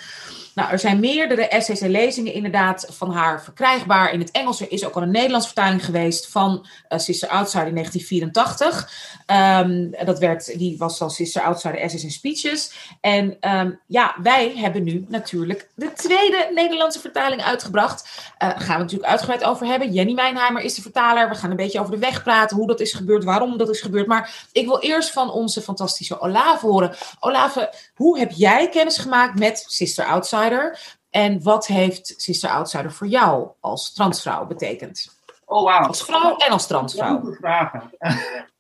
Nou, 0.60 0.72
er 0.72 0.78
zijn 0.78 1.00
meerdere 1.00 1.48
essays 1.48 1.80
en 1.80 1.90
lezingen 1.90 2.32
inderdaad 2.32 2.86
van 2.88 3.10
haar 3.10 3.42
verkrijgbaar. 3.42 4.12
In 4.12 4.20
het 4.20 4.30
Engels 4.30 4.60
er 4.60 4.72
is 4.72 4.84
ook 4.84 4.94
al 4.94 5.02
een 5.02 5.10
Nederlands 5.10 5.46
vertaling 5.46 5.84
geweest 5.84 6.30
van 6.30 6.66
eh, 6.88 6.98
Sister 6.98 7.28
Outsider 7.28 7.66
in 7.66 7.74
1984. 7.74 8.90
Ehm, 9.26 10.06
dat 10.06 10.18
werd, 10.18 10.58
die 10.58 10.78
was 10.78 11.00
al 11.00 11.10
Sister 11.10 11.42
Outsider 11.42 11.78
Essays 11.78 12.02
and 12.02 12.12
Speeches. 12.12 12.72
En 13.00 13.36
ehm, 13.40 13.70
ja, 13.86 14.14
wij 14.22 14.52
hebben 14.56 14.82
nu 14.82 15.04
natuurlijk 15.08 15.68
de 15.74 15.92
tweede 15.92 16.50
Nederlandse 16.54 17.00
vertaling 17.00 17.42
uitgebracht. 17.42 18.32
Daar 18.38 18.60
gaan 18.60 18.76
we 18.76 18.82
natuurlijk 18.82 19.10
uitgebreid 19.10 19.44
over 19.44 19.66
hebben. 19.66 19.92
Jenny 19.92 20.12
Mijnheimer 20.12 20.62
is 20.62 20.74
de 20.74 20.82
vertaler. 20.82 21.28
We 21.28 21.34
gaan 21.34 21.50
een 21.50 21.56
beetje 21.56 21.80
over 21.80 21.92
de 21.92 21.98
weg 21.98 22.22
praten, 22.22 22.56
hoe 22.56 22.66
dat 22.66 22.80
is 22.80 22.92
gebeurd, 22.92 23.24
waarom 23.24 23.58
dat 23.58 23.68
is 23.68 23.80
gebeurd. 23.80 24.06
Maar 24.06 24.48
ik 24.52 24.66
wil 24.66 24.80
eerst 24.80 25.10
van 25.10 25.30
onze 25.30 25.62
fantastische 25.62 26.20
Olave 26.20 26.66
horen. 26.66 26.94
Olave, 27.20 27.74
hoe 28.00 28.18
heb 28.18 28.30
jij 28.30 28.68
kennis 28.68 28.98
gemaakt 28.98 29.38
met 29.38 29.64
Sister 29.66 30.04
Outsider? 30.04 30.78
En 31.10 31.42
wat 31.42 31.66
heeft 31.66 32.14
Sister 32.16 32.50
Outsider 32.50 32.92
voor 32.92 33.06
jou 33.06 33.48
als 33.60 33.92
transvrouw 33.92 34.46
betekend? 34.46 35.18
Oh, 35.44 35.64
wauw. 35.64 35.86
Als 35.86 36.04
vrouw 36.04 36.36
en 36.36 36.50
als 36.50 36.66
transvrouw. 36.66 37.20
Goede 37.20 37.36
vragen. 37.36 37.90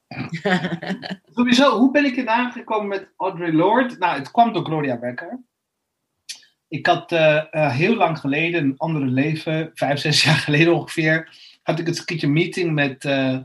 Sowieso, 1.34 1.78
hoe 1.78 1.90
ben 1.90 2.04
ik 2.04 2.16
in 2.16 2.28
aangekomen 2.28 2.88
met 2.88 3.08
Audre 3.16 3.52
Lorde? 3.52 3.96
Nou, 3.98 4.18
het 4.18 4.30
kwam 4.30 4.52
door 4.52 4.64
Gloria 4.64 4.98
Becker. 4.98 5.40
Ik 6.68 6.86
had 6.86 7.12
eh, 7.12 7.36
eh, 7.36 7.70
heel 7.70 7.94
lang 7.94 8.18
geleden, 8.18 8.62
een 8.62 8.74
andere 8.76 9.06
leven, 9.06 9.70
vijf, 9.74 10.00
zes 10.00 10.22
jaar 10.24 10.34
geleden 10.34 10.74
ongeveer, 10.74 11.36
had 11.62 11.78
ik 11.78 11.88
een 11.88 12.04
keertje 12.04 12.28
meeting 12.28 12.72
met, 12.72 13.04
eh, 13.04 13.38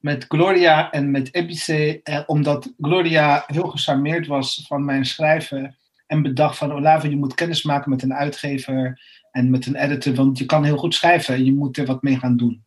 met 0.00 0.24
Gloria 0.28 0.90
en 0.90 1.10
met 1.10 1.34
Ebice, 1.34 2.00
eh, 2.02 2.20
omdat 2.26 2.72
Gloria 2.80 3.44
heel 3.46 3.66
gecharmeerd 3.66 4.26
was 4.26 4.64
van 4.66 4.84
mijn 4.84 5.06
schrijven 5.06 5.76
en 6.06 6.22
bedacht 6.22 6.58
van, 6.58 6.72
Olave, 6.72 7.10
je 7.10 7.16
moet 7.16 7.34
kennis 7.34 7.62
maken 7.62 7.90
met 7.90 8.02
een 8.02 8.14
uitgever 8.14 9.00
en 9.30 9.50
met 9.50 9.66
een 9.66 9.76
editor, 9.76 10.14
want 10.14 10.38
je 10.38 10.44
kan 10.44 10.64
heel 10.64 10.76
goed 10.76 10.94
schrijven 10.94 11.34
en 11.34 11.44
je 11.44 11.52
moet 11.52 11.76
er 11.76 11.86
wat 11.86 12.02
mee 12.02 12.18
gaan 12.18 12.36
doen. 12.36 12.64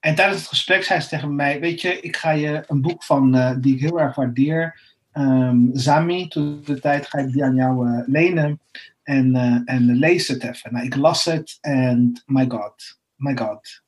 En 0.00 0.14
tijdens 0.14 0.38
het 0.38 0.48
gesprek 0.48 0.82
zei 0.82 1.00
ze 1.00 1.08
tegen 1.08 1.34
mij: 1.34 1.60
Weet 1.60 1.80
je, 1.80 2.00
ik 2.00 2.16
ga 2.16 2.30
je 2.30 2.64
een 2.66 2.80
boek 2.80 3.04
van 3.04 3.34
eh, 3.34 3.56
die 3.58 3.74
ik 3.74 3.80
heel 3.80 4.00
erg 4.00 4.14
waardeer, 4.14 4.80
ehm, 5.12 5.58
Zami, 5.72 6.28
toen 6.28 6.62
de 6.64 6.80
tijd 6.80 7.06
ga 7.06 7.18
ik 7.18 7.32
die 7.32 7.44
aan 7.44 7.54
jou 7.54 7.88
eh, 7.88 8.02
lenen. 8.06 8.60
En, 9.02 9.34
en 9.64 9.96
lees 9.96 10.28
het 10.28 10.42
even. 10.42 10.72
Nou, 10.72 10.86
ik 10.86 10.96
las 10.96 11.24
het 11.24 11.58
en 11.60 12.22
my 12.26 12.44
god, 12.48 12.98
my 13.16 13.36
god. 13.36 13.83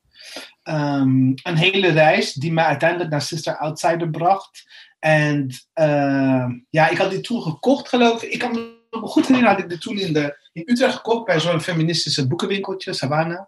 Ehm, 0.63 1.31
een 1.43 1.55
hele 1.55 1.91
reis 1.91 2.33
die 2.33 2.53
mij 2.53 2.65
uiteindelijk 2.65 3.09
naar 3.09 3.21
Sister 3.21 3.57
Outsider 3.57 4.09
bracht. 4.09 4.63
En 4.99 5.49
eh, 5.73 6.45
ja, 6.69 6.89
ik 6.89 6.97
had 6.97 7.11
die 7.11 7.21
toen 7.21 7.41
gekocht, 7.41 7.89
geloof 7.89 8.23
ik. 8.23 8.31
Ik 8.31 8.39
kan 8.39 8.51
me 8.51 8.75
goed 8.89 9.27
herinneren, 9.27 9.55
had 9.55 9.63
ik 9.63 9.69
die 9.69 9.77
toen 9.77 9.99
in, 9.99 10.13
de, 10.13 10.49
in 10.53 10.63
Utrecht 10.65 10.95
gekocht 10.95 11.25
bij 11.25 11.39
zo'n 11.39 11.61
feministische 11.61 12.27
boekenwinkeltje, 12.27 12.93
Savannah. 12.93 13.45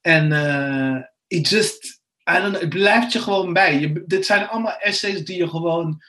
En 0.00 0.32
eh 0.32 1.12
it 1.26 1.48
just, 1.48 2.00
I 2.30 2.40
don't 2.40 2.60
het 2.60 2.68
blijft 2.68 3.12
je 3.12 3.20
gewoon 3.20 3.52
bij. 3.52 4.02
Dit 4.06 4.26
zijn 4.26 4.48
allemaal 4.48 4.78
essays 4.78 5.24
die 5.24 5.36
je 5.36 5.48
gewoon 5.48 6.02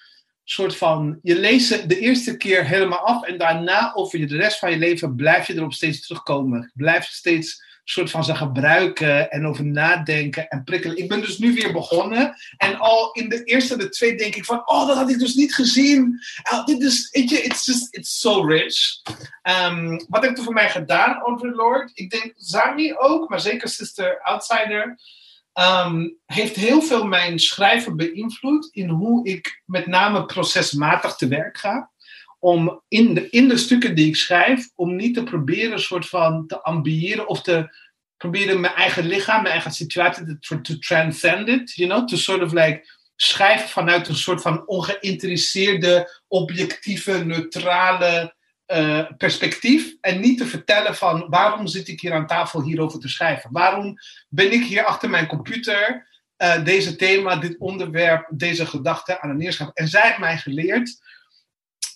soort 0.44 0.78
van, 0.78 1.20
je 1.22 1.40
leest 1.40 1.68
ze 1.68 1.86
de 1.86 2.00
eerste 2.00 2.38
keer 2.38 2.66
helemaal 2.66 3.00
af 3.00 3.24
en 3.24 3.38
daarna 3.38 3.94
over 3.94 4.20
je 4.20 4.26
de 4.26 4.38
rest 4.38 4.60
van 4.60 4.72
je 4.72 4.78
leven 4.78 5.16
blijf 5.16 5.48
je 5.48 5.54
erop 5.54 5.74
steeds 5.74 6.02
terugkomen. 6.02 6.72
Blijf 6.74 7.06
je 7.06 7.14
steeds 7.14 7.64
soort 7.86 8.12
van 8.12 8.24
ze 8.24 8.36
gebruiken 8.36 9.32
en 9.32 9.48
over 9.48 9.66
nadenken 9.66 10.48
en 10.48 10.64
prikkelen. 10.64 10.98
Ik 10.98 11.10
ben 11.10 11.22
dus 11.22 11.38
nu 11.38 11.54
weer 11.54 11.72
begonnen 11.72 12.36
en 12.58 12.80
al 12.80 13.12
in 13.12 13.30
de 13.30 13.44
eerste 13.44 13.78
de 13.78 13.90
twee 13.90 14.16
denk 14.16 14.36
ik 14.36 14.46
van, 14.46 14.62
oh, 14.66 14.88
dat 14.88 14.98
had 14.98 15.10
ik 15.10 15.20
dus 15.20 15.34
niet 15.34 15.56
gezien. 15.56 16.20
Oh, 16.52 16.66
dit 16.66 16.82
is, 16.82 17.10
weet 17.12 17.30
je, 17.30 17.42
it's 17.42 17.66
just, 17.66 17.96
it's 17.96 18.20
so 18.20 18.42
rich. 18.42 19.02
Ehm, 19.42 20.00
wat 20.08 20.24
heeft 20.24 20.38
er 20.38 20.44
voor 20.44 20.54
mij 20.54 20.70
gedaan, 20.70 21.22
Audre 21.22 21.52
Lorde? 21.52 21.92
Ik 21.94 22.10
denk 22.10 22.34
Zami 22.36 22.96
ook, 22.98 23.30
maar 23.30 23.40
zeker 23.40 23.70
Sister 23.70 24.22
Outsider. 24.22 25.00
ehm, 25.54 26.10
heeft 26.26 26.56
heel 26.56 26.82
veel 26.82 27.06
mijn 27.06 27.40
schrijven 27.40 27.96
beïnvloed 27.96 28.70
in 28.72 28.90
hoe 28.90 29.28
ik 29.28 29.62
met 29.66 29.88
name 29.88 30.26
procesmatig 30.26 31.16
te 31.16 31.28
werk 31.28 31.58
ga. 31.58 31.92
Om 32.46 32.82
in 32.88 33.14
de, 33.14 33.30
in 33.30 33.48
de 33.48 33.58
stukken 33.58 33.96
die 33.96 34.08
ik 34.08 34.16
schrijf, 34.16 34.70
om 34.76 34.96
niet 34.96 35.14
te 35.14 35.24
proberen 35.24 35.72
een 35.72 35.80
soort 35.80 36.10
van 36.10 36.48
te 36.48 36.62
ambiëren 36.62 37.28
of 37.28 37.42
te 37.42 37.76
proberen 38.18 38.60
mijn 38.60 38.74
eigen 38.74 39.06
lichaam, 39.06 39.42
mijn 39.42 39.54
eigen 39.54 39.72
situatie 39.72 40.26
te 40.26 40.60
to 40.62 40.78
transcend 40.80 41.48
it, 41.48 41.74
you 41.74 41.90
know, 41.90 42.08
to 42.08 42.16
sort 42.16 42.42
of 42.42 42.52
like 42.52 42.88
schrijven 43.16 43.70
vanuit 43.70 44.08
een 44.08 44.16
soort 44.16 44.42
van 44.42 44.68
ongeïnteresseerde, 44.68 46.22
objectieve, 46.28 47.26
neutrale 47.26 48.36
uh, 48.74 49.12
perspectief. 49.18 49.96
En 50.02 50.20
niet 50.20 50.38
te 50.38 50.46
vertellen 50.46 50.96
van 50.96 51.26
waarom 51.30 51.68
zit 51.68 51.88
ik 51.88 52.02
hier 52.02 52.14
aan 52.14 52.28
tafel 52.28 52.64
hierover 52.64 53.00
te 53.00 53.10
schrijven? 53.10 53.52
Waarom 53.52 53.98
ben 54.30 54.52
ik 54.52 54.64
hier 54.64 54.84
achter 54.84 55.10
mijn 55.10 55.28
computer 55.28 56.08
uh, 56.38 56.64
deze 56.64 56.96
thema, 56.96 57.36
dit 57.36 57.58
onderwerp, 57.58 58.28
deze 58.30 58.66
gedachte 58.66 59.22
aan 59.22 59.30
het 59.30 59.38
neerschrijven? 59.38 59.76
En 59.76 59.88
zij 59.88 60.02
heeft 60.02 60.20
mij 60.20 60.38
geleerd 60.38 60.98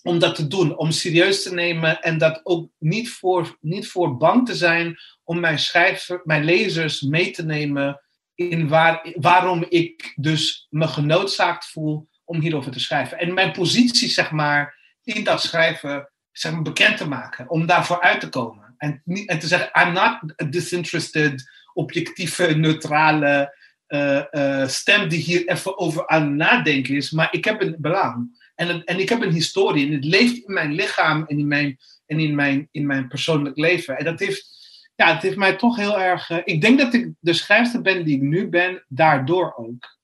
om 0.04 0.20
dat 0.20 0.36
te 0.36 0.47
doen, 0.47 0.78
om 0.78 0.91
serieus 0.91 1.43
te 1.43 1.54
nemen 1.54 2.02
en 2.02 2.18
dat 2.18 2.41
ook 2.43 2.70
niet 2.78 3.10
voor, 3.10 3.58
niet 3.62 3.88
voor 3.88 4.18
bang 4.18 4.45
te 4.45 4.56
zijn 4.56 4.97
om 5.24 5.39
mijn, 5.39 5.60
schrijver, 5.60 6.22
mijn 6.24 6.43
lezers 6.43 7.02
mee 7.02 7.32
te 7.32 7.45
nemen 7.45 8.02
in 8.36 8.68
waar, 8.68 9.14
waarom 9.14 9.66
ik 9.70 10.14
dus 10.16 10.68
me 10.70 10.88
genoodzaakt 10.88 11.66
voel 11.66 12.10
om 12.24 12.41
hierover 12.41 12.72
te 12.72 12.80
schrijven. 12.80 13.18
En 13.20 13.34
mijn 13.34 13.52
positie, 13.52 14.10
zeg 14.10 14.32
maar, 14.32 14.78
in 15.04 15.24
dat 15.24 15.41
schrijven 15.41 16.10
zeg 16.32 16.52
maar, 16.52 16.62
bekend 16.62 16.97
te 16.97 17.08
maken, 17.08 17.50
om 17.50 17.66
daarvoor 17.66 18.02
uit 18.02 18.20
te 18.20 18.30
komen. 18.30 18.76
En, 18.78 19.02
en 19.26 19.39
te 19.39 19.47
zeggen, 19.47 19.82
I'm 19.82 19.93
not 19.93 20.41
a 20.41 20.45
disinterested, 20.45 21.52
objectieve, 21.74 22.45
neutrale 22.45 23.58
uh, 23.88 24.24
uh, 24.32 24.68
stem 24.68 25.08
die 25.08 25.20
hier 25.20 25.47
even 25.47 25.78
over 25.78 26.08
aan 26.08 26.36
nadenken 26.36 26.95
is, 26.95 27.12
maar 27.12 27.28
ik 27.34 27.45
heb 27.45 27.62
een 27.62 27.76
belang. 27.80 28.39
En, 28.60 28.84
en 28.84 28.99
ik 28.99 29.10
heb 29.10 29.22
een 29.22 29.32
historie 29.32 29.88
en 29.88 29.93
het 29.93 30.05
leeft 30.05 30.38
in 30.38 30.53
mijn 30.53 30.74
lichaam 30.74 31.26
en 31.28 31.39
in 31.39 31.47
mijn, 31.47 31.78
en 32.05 32.20
in 32.20 32.36
mijn, 32.36 32.68
in 32.72 32.86
mijn 32.86 33.07
persoonlijk 33.07 33.57
leven. 33.57 33.97
En 33.97 34.05
dat 34.05 34.20
heeft, 34.20 34.47
ja, 34.95 35.14
het 35.14 35.22
heeft 35.22 35.38
mij 35.38 35.55
toch 35.55 35.76
heel 35.76 35.99
erg. 35.99 36.30
Uh, 36.30 36.38
ik 36.43 36.62
denk 36.62 36.80
dat 36.80 36.93
ik 36.93 37.12
de 37.20 37.34
schrijfster 37.34 37.82
ben 37.82 38.05
die 38.05 38.16
ik 38.16 38.22
nu 38.22 38.49
ben, 38.49 38.86
daardoor 38.88 39.55
ook. 39.55 39.97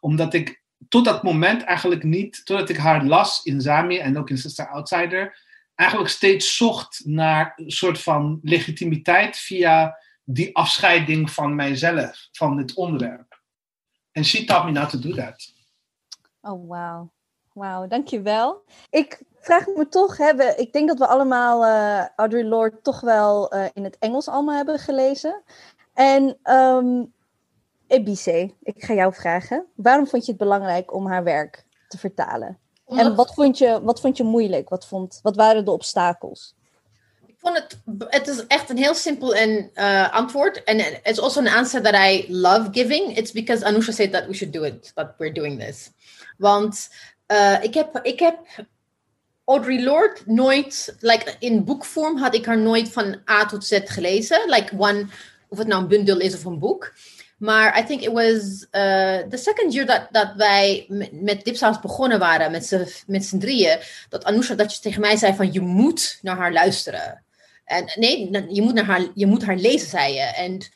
Omdat 0.00 0.34
ik 0.34 0.62
tot 0.88 1.04
dat 1.04 1.22
moment 1.22 1.62
eigenlijk 1.62 2.02
niet, 2.02 2.44
totdat 2.44 2.68
ik 2.68 2.76
haar 2.76 3.04
las 3.04 3.42
in 3.42 3.60
Zami 3.60 3.98
en 3.98 4.18
ook 4.18 4.30
in 4.30 4.38
Sister 4.38 4.68
Outsider, 4.68 5.38
eigenlijk 5.74 6.10
steeds 6.10 6.56
zocht 6.56 7.02
naar 7.04 7.52
een 7.56 7.70
soort 7.70 8.00
van 8.00 8.40
legitimiteit 8.42 9.36
via 9.36 9.98
die 10.24 10.56
afscheiding 10.56 11.30
van 11.30 11.54
mijzelf, 11.54 12.28
van 12.32 12.56
dit 12.56 12.74
onderwerp. 12.74 13.42
En 14.12 14.24
she 14.24 14.44
taught 14.44 14.66
me 14.66 14.80
not 14.80 14.90
to 14.90 14.98
do 14.98 15.10
that. 15.14 15.54
Oh, 16.40 16.68
wow. 16.68 17.14
Wauw, 17.56 17.86
dankjewel. 17.86 18.62
Ik 18.90 19.22
vraag 19.40 19.66
me 19.66 19.88
toch, 19.88 20.16
hebben, 20.16 20.58
ik 20.58 20.72
denk 20.72 20.88
dat 20.88 20.98
we 20.98 21.06
allemaal 21.06 21.64
uh, 21.64 22.06
Audre 22.16 22.44
Lorde 22.44 22.80
toch 22.82 23.00
wel 23.00 23.54
uh, 23.54 23.64
in 23.72 23.84
het 23.84 23.96
Engels 23.98 24.28
allemaal 24.28 24.56
hebben 24.56 24.78
gelezen. 24.78 25.42
En 25.94 26.38
um, 26.44 27.12
Ebice, 27.86 28.54
ik 28.62 28.84
ga 28.84 28.94
jou 28.94 29.14
vragen. 29.14 29.66
Waarom 29.74 30.06
vond 30.06 30.24
je 30.24 30.30
het 30.30 30.40
belangrijk 30.40 30.94
om 30.94 31.06
haar 31.06 31.24
werk 31.24 31.64
te 31.88 31.98
vertalen? 31.98 32.58
Omdat... 32.84 33.06
En 33.06 33.14
wat 33.14 33.34
vond, 33.34 33.58
je, 33.58 33.82
wat 33.82 34.00
vond 34.00 34.16
je 34.16 34.24
moeilijk? 34.24 34.68
Wat, 34.68 34.86
vond, 34.86 35.20
wat 35.22 35.36
waren 35.36 35.64
de 35.64 35.70
obstakels? 35.70 36.54
Ik 37.26 37.36
vond 37.38 37.56
het, 37.56 37.80
het 38.08 38.28
is 38.28 38.46
echt 38.46 38.70
een 38.70 38.76
heel 38.76 38.94
simpel 38.94 39.34
en, 39.34 39.70
uh, 39.74 40.12
antwoord. 40.12 40.64
En 40.64 40.78
it's 41.02 41.20
also 41.20 41.40
an 41.40 41.48
answer 41.48 41.82
that 41.82 41.94
I 41.94 42.26
love 42.28 42.68
giving. 42.72 43.16
It's 43.16 43.32
because 43.32 43.64
Anusha 43.64 43.92
said 43.92 44.12
that 44.12 44.26
we 44.26 44.34
should 44.34 44.52
do 44.52 44.62
it, 44.62 44.94
that 44.94 45.14
we're 45.18 45.34
doing 45.34 45.60
this. 45.60 45.90
Want 46.38 46.88
uh, 47.32 47.62
ik, 47.62 47.74
heb, 47.74 48.00
ik 48.02 48.18
heb 48.18 48.38
Audre 49.44 49.82
Lorde 49.82 50.20
nooit, 50.24 50.96
like 51.00 51.34
in 51.38 51.64
boekvorm 51.64 52.16
had 52.16 52.34
ik 52.34 52.46
haar 52.46 52.58
nooit 52.58 52.92
van 52.92 53.16
A 53.30 53.46
tot 53.46 53.64
Z 53.64 53.80
gelezen. 53.84 54.48
Like 54.48 54.74
one, 54.78 55.06
of 55.48 55.58
het 55.58 55.66
nou 55.66 55.82
een 55.82 55.88
bundel 55.88 56.18
is 56.18 56.34
of 56.34 56.44
een 56.44 56.58
boek. 56.58 56.94
Maar 57.38 57.78
I 57.78 57.84
think 57.84 58.00
it 58.00 58.12
was 58.12 58.66
uh, 58.72 59.18
the 59.28 59.36
second 59.36 59.72
year 59.72 59.86
dat, 59.86 60.08
dat 60.10 60.32
wij 60.36 60.86
met, 61.12 61.44
Dipsaus 61.44 61.80
begonnen 61.80 62.18
waren, 62.18 62.50
met 62.50 62.66
z'n, 62.66 62.86
met 63.06 63.32
drieën, 63.40 63.78
dat 64.08 64.24
Anousha 64.24 64.54
dat 64.54 64.74
je 64.74 64.80
tegen 64.80 65.00
mij 65.00 65.16
zei 65.16 65.34
van 65.34 65.52
je 65.52 65.60
moet 65.60 66.18
naar 66.22 66.36
haar 66.36 66.52
luisteren. 66.52 67.24
En 67.64 67.84
nee, 67.94 68.30
je 68.48 68.62
moet, 68.62 68.74
naar 68.74 68.84
haar, 68.84 69.06
je 69.14 69.26
moet 69.26 69.44
haar 69.44 69.56
lezen, 69.56 69.88
zei 69.88 70.14
je. 70.14 70.20
En 70.20 70.70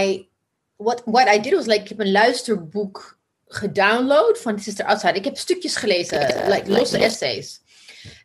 I, 0.00 0.28
what, 0.76 1.02
what 1.04 1.34
I 1.34 1.40
did 1.40 1.52
was 1.52 1.66
like, 1.66 1.80
ik 1.80 1.88
heb 1.88 2.00
een 2.00 2.12
luisterboek 2.12 3.18
gedownload 3.54 4.38
van 4.38 4.58
Sister 4.58 4.84
Outside. 4.84 5.12
Ik 5.12 5.24
heb 5.24 5.36
stukjes 5.36 5.76
gelezen, 5.76 6.48
like 6.48 6.70
losse 6.70 6.98
essays. 6.98 7.60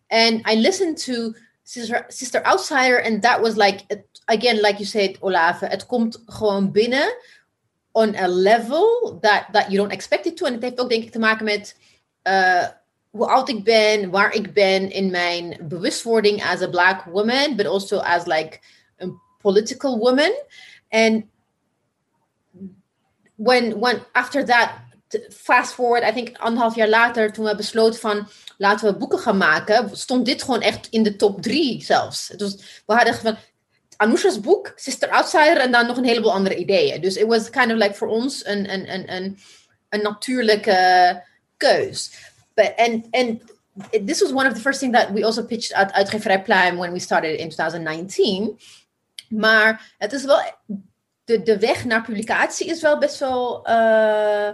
And 0.08 0.50
I 0.50 0.62
listened 0.62 1.04
to 1.04 1.34
Sister, 1.64 2.06
Sister 2.08 2.42
Outsider 2.44 3.04
and 3.06 3.22
that 3.22 3.42
was 3.42 3.56
like, 3.56 4.04
again, 4.26 4.60
like 4.62 4.78
you 4.78 4.86
said, 4.86 5.18
Olave, 5.20 5.66
het 5.66 5.86
komt 5.86 6.24
gewoon 6.26 6.72
binnen 6.72 7.16
on 7.92 8.16
a 8.16 8.28
level 8.28 9.20
that, 9.22 9.46
that 9.52 9.70
you 9.70 9.78
don't 9.78 9.92
expect 9.92 10.26
it 10.26 10.38
to. 10.38 10.46
En 10.46 10.54
het 10.54 10.64
heeft 10.64 10.80
ook 10.80 10.90
denk 10.90 11.04
ik 11.04 11.12
te 11.12 11.20
maken 11.20 11.46
met 11.46 11.76
uh, 12.24 12.68
hoe 13.10 13.26
oud 13.26 13.50
ik 13.50 13.64
ben, 13.64 14.10
waar 14.10 14.34
ik 14.34 14.54
ben 14.54 14.92
in 14.92 15.12
mijn 15.12 15.58
bewustwording 15.62 16.44
as 16.44 16.62
a 16.62 16.70
black 16.70 17.04
woman, 17.04 17.56
but 17.56 17.66
also 17.66 17.98
as 17.98 18.26
like 18.26 18.60
a 19.02 19.08
political 19.42 19.98
woman. 19.98 20.32
And 20.90 21.24
when, 23.36 23.80
when 23.80 24.02
after 24.12 24.46
that, 24.46 24.70
fast 25.30 25.74
forward, 25.74 26.04
I 26.04 26.12
think 26.12 26.38
anderhalf 26.38 26.76
jaar 26.76 26.90
later, 26.90 27.34
toen 27.34 27.46
we 27.46 27.56
besloten 27.56 28.00
van 28.00 28.28
laten 28.58 28.88
we 28.88 28.98
boeken 28.98 29.20
gaan 29.20 29.38
maken, 29.38 29.98
stond 29.98 30.26
dit 30.26 30.44
gewoon 30.44 30.62
echt 30.62 30.88
in 30.90 31.04
de 31.04 31.16
top 31.16 31.42
drie 31.42 31.84
zelfs. 31.84 32.28
Dus 32.28 32.84
we 32.86 32.94
hadden 32.94 33.14
van 33.16 33.38
Anousha's 33.98 34.40
boek, 34.40 34.74
Sister 34.76 35.10
Outsider 35.10 35.58
en 35.58 35.72
dan 35.72 35.88
nog 35.88 35.98
een 35.98 36.06
heleboel 36.06 36.34
andere 36.34 36.56
ideeën. 36.56 37.02
Dus 37.02 37.16
it 37.16 37.28
was 37.28 37.50
kind 37.50 37.72
of 37.72 37.78
like 37.78 37.94
voor 37.94 38.08
ons 38.08 38.46
een, 38.46 38.74
een, 38.74 38.94
een, 38.94 39.14
een, 39.16 39.38
een 39.90 40.02
natuurlijke 40.02 41.24
keus. 41.58 42.12
But, 42.54 42.74
and, 43.12 43.42
this 44.06 44.22
was 44.22 44.32
one 44.32 44.48
of 44.48 44.54
the 44.54 44.62
first 44.62 44.80
things 44.80 44.98
that 44.98 45.12
we 45.12 45.26
also 45.26 45.44
pitched 45.44 45.74
at 45.74 45.92
Uitgeverij 45.92 46.42
Pluim 46.42 46.78
when 46.78 46.92
we 46.92 47.00
started 47.00 47.40
in 47.40 47.50
2019. 47.50 48.60
Maar 49.30 49.94
het 49.98 50.14
is 50.14 50.24
wel, 50.24 50.42
de, 51.24 51.42
de 51.42 51.60
weg 51.60 51.86
naar 51.86 52.02
publicatie 52.02 52.68
is 52.68 52.82
wel 52.82 52.98
best 52.98 53.20
wel... 53.20 53.70
Uh, 53.70 54.50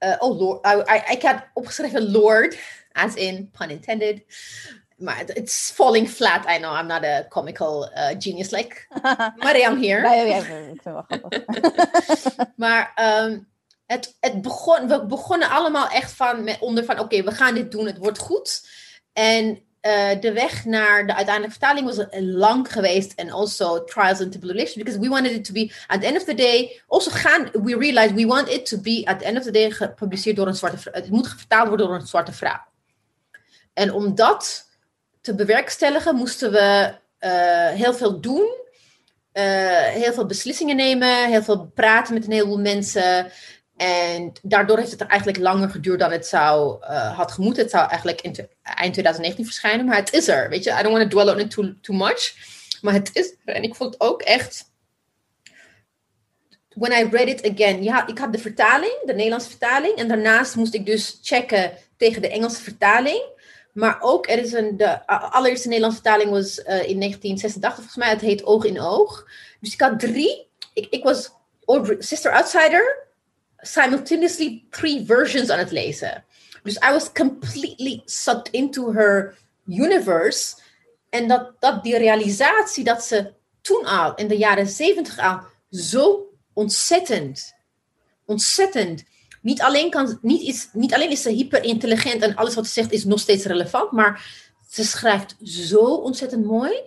uh, 0.00 0.16
oh, 0.18 0.38
Lord, 0.38 0.66
I, 0.66 0.82
I, 0.86 1.12
ik 1.12 1.22
had 1.22 1.42
opgeschreven 1.54 2.10
Lord, 2.10 2.58
as 2.92 3.14
in 3.14 3.50
pun 3.50 3.70
intended. 3.70 4.22
Maar 4.96 5.24
it's 5.34 5.70
falling 5.70 6.08
flat. 6.08 6.44
I 6.48 6.58
know 6.58 6.72
I'm 6.72 6.86
not 6.86 7.04
a 7.04 7.26
comical 7.28 7.90
uh, 7.96 8.14
genius 8.18 8.50
like 8.50 8.86
Mariam 9.36 9.82
here. 9.82 10.00
Nee, 10.00 10.28
ja, 10.28 10.36
ik 10.36 10.44
vind 10.44 10.82
wel 10.82 11.04
grappig. 11.08 11.44
maar 12.56 12.92
um, 12.96 13.48
het, 13.86 14.16
het 14.20 14.42
begon, 14.42 14.88
we 14.88 15.06
begonnen 15.06 15.50
allemaal 15.50 15.88
echt 15.88 16.12
van, 16.12 16.44
met, 16.44 16.58
onder 16.60 16.84
van, 16.84 16.94
oké, 16.94 17.04
okay, 17.04 17.24
we 17.24 17.32
gaan 17.32 17.54
dit 17.54 17.70
doen, 17.70 17.86
het 17.86 17.98
wordt 17.98 18.18
goed. 18.18 18.68
En 19.12 19.62
uh, 19.82 20.20
de 20.20 20.32
weg 20.32 20.64
naar 20.64 21.06
de 21.06 21.14
uiteindelijke 21.14 21.58
vertaling 21.58 21.86
was 21.86 22.06
lang 22.20 22.72
geweest. 22.72 23.12
En 23.14 23.30
also 23.30 23.84
trials 23.84 24.20
and 24.20 24.30
tribulations. 24.30 24.74
Because 24.74 24.98
we 24.98 25.08
wanted 25.08 25.32
it 25.32 25.44
to 25.44 25.52
be, 25.52 25.72
at 25.86 26.00
the 26.00 26.06
end 26.06 26.16
of 26.16 26.24
the 26.24 26.34
day, 26.34 26.80
also 26.86 27.10
gaan, 27.10 27.48
we 27.52 27.76
realized 27.76 28.14
we 28.14 28.26
want 28.26 28.48
it 28.48 28.66
to 28.66 28.78
be, 28.80 29.02
at 29.04 29.18
the 29.18 29.24
end 29.24 29.36
of 29.36 29.44
the 29.44 29.50
day, 29.50 29.70
gepubliceerd 29.70 30.36
door 30.36 30.46
een 30.46 30.54
zwarte 30.54 30.78
vrouw. 30.78 30.92
Het 30.92 31.10
moet 31.10 31.28
vertaald 31.28 31.68
worden 31.68 31.86
door 31.86 31.94
een 31.94 32.06
zwarte 32.06 32.32
vrouw. 32.32 32.60
En 33.72 33.92
om 33.92 34.14
dat 34.14 34.68
te 35.20 35.34
bewerkstelligen 35.34 36.14
moesten 36.14 36.52
we 36.52 36.94
uh, 37.20 37.68
heel 37.68 37.94
veel 37.94 38.20
doen. 38.20 38.58
Uh, 39.32 39.82
heel 39.82 40.12
veel 40.12 40.26
beslissingen 40.26 40.76
nemen, 40.76 41.28
heel 41.28 41.42
veel 41.42 41.66
praten 41.74 42.14
met 42.14 42.24
een 42.24 42.32
heleboel 42.32 42.60
mensen. 42.60 43.32
En 43.80 44.32
daardoor 44.42 44.78
heeft 44.78 44.90
het 44.90 45.00
eigenlijk 45.00 45.38
langer 45.38 45.70
geduurd 45.70 45.98
dan 45.98 46.10
het 46.10 46.26
zou 46.26 46.82
uh, 46.82 47.16
had 47.16 47.32
gemoeten. 47.32 47.62
Het 47.62 47.70
zou 47.70 47.88
eigenlijk 47.88 48.20
in 48.20 48.48
eind 48.62 48.92
2019 48.92 49.44
verschijnen, 49.44 49.86
maar 49.86 49.96
het 49.96 50.12
is 50.12 50.28
er. 50.28 50.48
Weet 50.48 50.64
je, 50.64 50.70
I 50.70 50.82
don't 50.82 50.96
want 50.96 51.10
to 51.10 51.16
dwell 51.16 51.34
on 51.34 51.40
it 51.40 51.50
too, 51.50 51.74
too 51.80 51.96
much. 51.96 52.34
Maar 52.80 52.94
het 52.94 53.10
is 53.12 53.34
er. 53.44 53.54
En 53.54 53.62
ik 53.62 53.74
vond 53.74 53.92
het 53.92 54.02
ook 54.02 54.22
echt. 54.22 54.72
When 56.68 57.06
I 57.06 57.08
read 57.10 57.28
it 57.28 57.50
again, 57.52 57.82
ja, 57.82 58.06
ik 58.06 58.18
had 58.18 58.32
de 58.32 58.38
vertaling, 58.38 58.92
de 59.04 59.14
Nederlandse 59.14 59.48
vertaling. 59.48 59.94
En 59.94 60.08
daarnaast 60.08 60.56
moest 60.56 60.74
ik 60.74 60.86
dus 60.86 61.18
checken 61.22 61.72
tegen 61.96 62.22
de 62.22 62.30
Engelse 62.30 62.62
vertaling. 62.62 63.22
Maar 63.72 63.96
ook, 64.00 64.28
er 64.28 64.38
is 64.38 64.52
een, 64.52 64.76
de 64.76 65.06
allereerste 65.06 65.68
Nederlandse 65.68 66.00
vertaling 66.02 66.30
was 66.30 66.58
uh, 66.58 66.64
in 66.64 66.98
1986, 66.98 67.74
volgens 67.74 67.96
mij. 67.96 68.08
Het 68.08 68.20
heet 68.20 68.44
Oog 68.44 68.64
in 68.64 68.80
Oog. 68.80 69.26
Dus 69.60 69.72
ik 69.72 69.80
had 69.80 70.00
drie. 70.00 70.48
Ik, 70.74 70.86
ik 70.90 71.04
was 71.04 71.30
Sister 71.98 72.32
Outsider, 72.32 73.08
simultaneously 73.60 74.66
three 74.70 75.04
versions 75.06 75.50
aan 75.50 75.58
het 75.58 75.70
lezen. 75.70 76.24
Dus 76.62 76.76
I 76.76 76.92
was 76.92 77.12
completely 77.12 78.02
sucked 78.04 78.48
into 78.48 78.92
her 78.92 79.38
universe. 79.66 80.56
En 81.10 81.28
dat, 81.28 81.52
dat 81.58 81.82
die 81.82 81.98
realisatie 81.98 82.84
dat 82.84 83.04
ze 83.04 83.32
toen 83.60 83.84
al, 83.84 84.14
in 84.14 84.28
de 84.28 84.36
jaren 84.36 84.66
zeventig 84.66 85.18
al, 85.18 85.40
zo 85.70 86.28
ontzettend, 86.52 87.54
ontzettend. 88.26 89.04
Niet 89.42 89.62
alleen, 89.62 89.90
kan, 89.90 90.18
niet, 90.22 90.42
is, 90.42 90.68
niet 90.72 90.94
alleen 90.94 91.10
is 91.10 91.22
ze 91.22 91.30
hyper 91.30 91.64
intelligent 91.64 92.22
en 92.22 92.34
alles 92.34 92.54
wat 92.54 92.66
ze 92.66 92.72
zegt 92.72 92.92
is 92.92 93.04
nog 93.04 93.20
steeds 93.20 93.44
relevant, 93.44 93.90
maar 93.90 94.26
ze 94.68 94.84
schrijft 94.84 95.36
zo 95.42 95.78
ontzettend 95.78 96.44
mooi. 96.44 96.82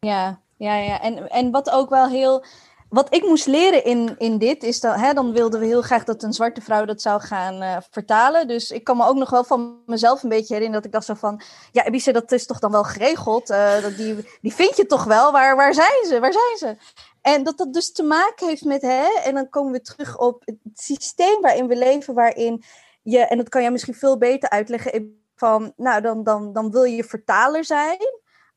Ja, 0.00 0.40
ja, 0.56 0.76
ja. 0.76 1.00
En, 1.00 1.30
en 1.30 1.50
wat 1.50 1.70
ook 1.70 1.90
wel 1.90 2.08
heel 2.08 2.44
wat 2.88 3.14
ik 3.14 3.24
moest 3.24 3.46
leren 3.46 3.84
in, 3.84 4.14
in 4.18 4.38
dit 4.38 4.62
is 4.62 4.80
dat, 4.80 4.96
hè, 4.96 5.12
dan 5.12 5.32
wilden 5.32 5.60
we 5.60 5.66
heel 5.66 5.82
graag 5.82 6.04
dat 6.04 6.22
een 6.22 6.32
zwarte 6.32 6.60
vrouw 6.60 6.84
dat 6.84 7.02
zou 7.02 7.20
gaan 7.20 7.62
uh, 7.62 7.76
vertalen. 7.90 8.48
Dus 8.48 8.70
ik 8.70 8.84
kan 8.84 8.96
me 8.96 9.06
ook 9.06 9.16
nog 9.16 9.30
wel 9.30 9.44
van 9.44 9.82
mezelf 9.86 10.22
een 10.22 10.28
beetje 10.28 10.54
herinneren 10.54 10.82
dat 10.82 10.84
ik 10.84 10.92
dacht 10.92 11.04
zo 11.04 11.14
van, 11.14 11.40
ja, 11.72 11.84
Ebise, 11.84 12.12
dat 12.12 12.32
is 12.32 12.46
toch 12.46 12.58
dan 12.58 12.70
wel 12.70 12.84
geregeld? 12.84 13.50
Uh, 13.50 13.82
dat 13.82 13.96
die, 13.96 14.14
die 14.40 14.54
vind 14.54 14.76
je 14.76 14.86
toch 14.86 15.04
wel? 15.04 15.32
Waar, 15.32 15.56
waar 15.56 15.74
zijn 15.74 16.04
ze? 16.06 16.20
Waar 16.20 16.32
zijn 16.32 16.56
ze? 16.56 16.84
En 17.20 17.42
dat 17.42 17.58
dat 17.58 17.72
dus 17.72 17.92
te 17.92 18.02
maken 18.02 18.46
heeft 18.46 18.64
met, 18.64 18.82
hè, 18.82 19.20
en 19.24 19.34
dan 19.34 19.48
komen 19.48 19.72
we 19.72 19.80
terug 19.80 20.18
op 20.18 20.42
het 20.44 20.58
systeem 20.74 21.40
waarin 21.40 21.66
we 21.66 21.76
leven, 21.76 22.14
waarin 22.14 22.62
je, 23.02 23.18
en 23.18 23.36
dat 23.36 23.48
kan 23.48 23.62
jij 23.62 23.70
misschien 23.70 23.94
veel 23.94 24.18
beter 24.18 24.50
uitleggen, 24.50 25.20
van, 25.36 25.72
nou, 25.76 26.00
dan, 26.00 26.24
dan, 26.24 26.52
dan 26.52 26.70
wil 26.70 26.84
je 26.84 27.04
vertaler 27.04 27.64
zijn. 27.64 27.98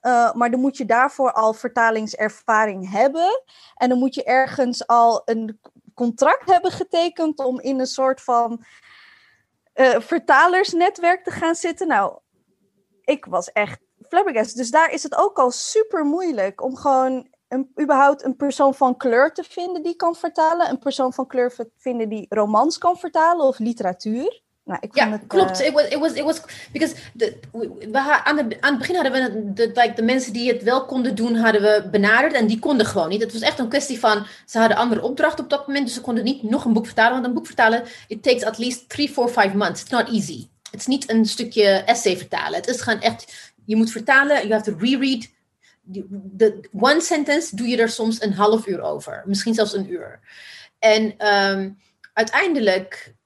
Uh, 0.02 0.34
maar 0.34 0.52
dan 0.52 0.60
moet 0.60 0.78
je 0.78 0.86
daarvoor 0.86 1.32
al 1.32 1.54
vertalingservaring 1.54 2.92
hebben. 2.92 3.44
En 3.76 3.90
dan 3.90 3.98
moet 4.00 4.16
je 4.16 4.24
ergens 4.24 4.88
al 4.88 5.22
een 5.26 5.60
contract 5.94 6.52
hebben 6.52 6.72
getekend 6.72 7.40
om 7.40 7.60
in 7.60 7.80
een 7.80 7.88
soort 7.88 8.22
van 8.22 8.64
uh, 9.76 10.00
vertalersnetwerk 10.00 11.24
te 11.24 11.32
gaan 11.32 11.56
zitten. 11.56 11.88
Nou, 11.88 12.20
ik 13.02 13.26
was 13.26 13.52
echt 13.52 13.80
flabbergasted. 14.08 14.58
Dus 14.58 14.72
daar 14.72 14.92
is 14.92 15.04
het 15.04 15.16
ook 15.16 15.40
al 15.40 15.52
super 15.52 16.06
moeilijk 16.06 16.64
om 16.64 16.76
gewoon 16.76 17.28
een, 17.48 17.72
überhaupt 17.82 18.24
een 18.24 18.36
persoon 18.36 18.76
van 18.76 18.98
kleur 18.98 19.34
te 19.34 19.44
vinden 19.44 19.84
die 19.84 19.96
kan 19.96 20.16
vertalen. 20.16 20.70
Een 20.70 20.80
persoon 20.80 21.14
van 21.14 21.28
kleur 21.28 21.56
vinden 21.78 22.10
die 22.10 22.26
romans 22.30 22.78
kan 22.78 22.98
vertalen 22.98 23.46
of 23.46 23.60
literatuur. 23.60 24.42
Nou, 24.70 24.82
ik 24.82 24.96
ja, 24.96 25.12
het, 25.12 25.28
klopt. 25.28 25.62
Uh... 25.62 25.68
It 25.68 25.74
was, 25.74 25.88
it 25.88 26.00
was, 26.00 26.14
it 26.14 26.24
was, 26.24 26.42
because 26.72 26.96
the, 27.18 27.40
we, 27.92 28.22
aan, 28.24 28.36
de, 28.36 28.58
aan 28.60 28.70
het 28.70 28.78
begin 28.78 28.96
hadden 28.96 29.14
we 29.14 29.54
de, 29.54 29.68
like, 29.68 29.94
de 29.96 30.02
mensen 30.02 30.34
die 30.34 30.52
het 30.52 30.64
wel 30.64 30.86
konden 30.86 31.16
doen, 31.16 31.36
hadden 31.36 31.62
we 31.62 31.88
benaderd 31.92 32.34
en 32.34 32.48
die 32.48 32.60
konden 32.60 32.86
gewoon 32.86 33.10
niet. 33.10 33.22
Het 33.22 33.34
was 33.34 33.42
echt 33.42 33.60
een 33.60 33.70
kwestie 33.70 34.00
van, 34.00 34.26
ze 34.46 34.60
hadden 34.60 34.78
andere 34.78 35.02
opdrachten 35.02 35.44
op 35.44 35.50
dat 35.50 35.68
moment, 35.68 35.86
dus 35.86 35.94
ze 35.94 36.02
konden 36.02 36.24
niet 36.24 36.44
nog 36.44 36.66
een 36.66 36.74
boek 36.74 36.86
vertalen. 36.86 37.14
Want 37.14 37.26
een 37.26 37.34
boek 37.34 37.46
vertalen, 37.46 37.84
it 38.08 38.24
takes 38.24 38.44
at 38.44 38.58
least 38.58 38.90
three, 38.90 39.10
four, 39.10 39.30
five 39.30 39.58
months. 39.58 39.82
It's 39.82 39.90
not 39.90 40.08
easy. 40.08 40.48
Het 40.72 40.80
is 40.80 40.88
niet 40.88 41.10
een 41.10 41.26
stukje 41.26 41.68
essay 41.68 42.18
vertalen. 42.18 42.56
Het 42.60 42.68
is 42.68 42.82
gewoon 42.82 43.02
echt, 43.02 43.52
je 43.66 43.76
moet 43.76 43.92
vertalen, 43.92 44.38
you 44.38 44.52
have 44.52 44.72
to 44.72 44.78
reread. 44.80 45.28
De 45.82 46.60
one 46.72 47.02
sentence 47.02 47.56
doe 47.56 47.68
je 47.68 47.78
er 47.78 47.90
soms 47.90 48.22
een 48.22 48.34
half 48.34 48.68
uur 48.68 48.82
over, 48.82 49.24
misschien 49.26 49.54
zelfs 49.54 49.74
een 49.74 49.92
uur. 49.92 50.20
En 50.80 51.28
um, 51.28 51.78
uiteindelijk 52.14 53.18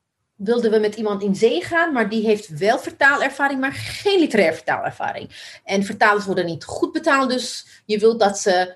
wilden 0.44 0.72
we 0.72 0.80
met 0.80 0.96
iemand 0.96 1.24
in 1.24 1.36
zee 1.36 1.64
gaan, 1.64 1.94
maar 1.94 2.10
die 2.10 2.26
heeft 2.26 2.58
wel 2.58 2.80
vertaalervaring, 2.80 3.60
maar 3.60 3.74
geen 3.74 4.20
literaire 4.20 4.56
vertaalervaring. 4.56 5.60
En 5.64 5.84
vertalers 5.84 6.26
worden 6.26 6.46
niet 6.46 6.64
goed 6.64 6.92
betaald, 6.92 7.30
dus 7.30 7.68
je 7.86 8.00
wilt 8.00 8.20
dat 8.20 8.40
ze 8.40 8.76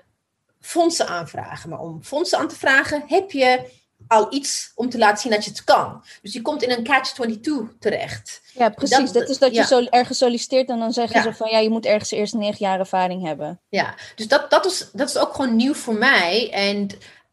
fondsen 0.60 1.08
aanvragen. 1.08 1.70
Maar 1.70 1.80
om 1.80 2.02
fondsen 2.02 2.38
aan 2.38 2.48
te 2.48 2.56
vragen, 2.56 3.02
heb 3.06 3.30
je 3.30 3.76
al 4.06 4.34
iets 4.34 4.72
om 4.74 4.90
te 4.90 4.98
laten 4.98 5.18
zien 5.18 5.32
dat 5.32 5.44
je 5.44 5.50
het 5.50 5.64
kan. 5.64 6.04
Dus 6.22 6.32
je 6.32 6.42
komt 6.42 6.62
in 6.62 6.70
een 6.70 6.84
catch-22 6.84 7.78
terecht. 7.78 8.40
Ja, 8.52 8.68
precies. 8.68 9.12
Dat, 9.12 9.28
is 9.28 9.38
dat 9.38 9.54
je 9.54 9.64
zo 9.64 9.84
ergens 9.84 10.18
solliciteert 10.18 10.68
en 10.68 10.78
dan 10.78 10.92
zeggen 10.92 11.22
ze 11.22 11.34
van 11.34 11.50
ja, 11.50 11.58
je 11.58 11.70
moet 11.70 11.86
ergens 11.86 12.10
eerst 12.10 12.34
negen 12.34 12.58
jaar 12.58 12.78
ervaring 12.78 13.26
hebben. 13.26 13.60
Ja, 13.68 13.94
dus 14.14 14.28
dat, 14.28 14.50
dat, 14.50 14.66
is, 14.66 14.88
dat 14.92 15.08
is 15.08 15.16
ook 15.16 15.34
gewoon 15.34 15.56
nieuw 15.56 15.74
voor 15.74 15.94
mij. 15.94 16.50
En 16.52 16.88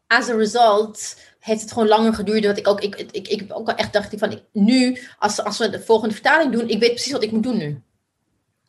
as 0.06 0.28
a 0.28 0.34
result 0.34 1.16
heeft 1.46 1.60
het 1.60 1.72
gewoon 1.72 1.88
langer 1.88 2.14
geduurd. 2.14 2.42
Dat 2.42 2.58
ik 2.58 2.68
ook, 2.68 2.80
ik, 2.80 2.96
ik, 2.96 3.28
ik 3.28 3.44
ook 3.48 3.68
echt 3.68 3.92
dacht 3.92 4.14
van 4.16 4.30
ik, 4.30 4.42
nu, 4.52 4.98
als, 5.18 5.42
als 5.42 5.58
we 5.58 5.70
de 5.70 5.80
volgende 5.80 6.14
vertaling 6.14 6.52
doen, 6.52 6.68
ik 6.68 6.78
weet 6.80 6.90
precies 6.90 7.12
wat 7.12 7.22
ik 7.22 7.32
moet 7.32 7.42
doen 7.42 7.56
nu. 7.56 7.82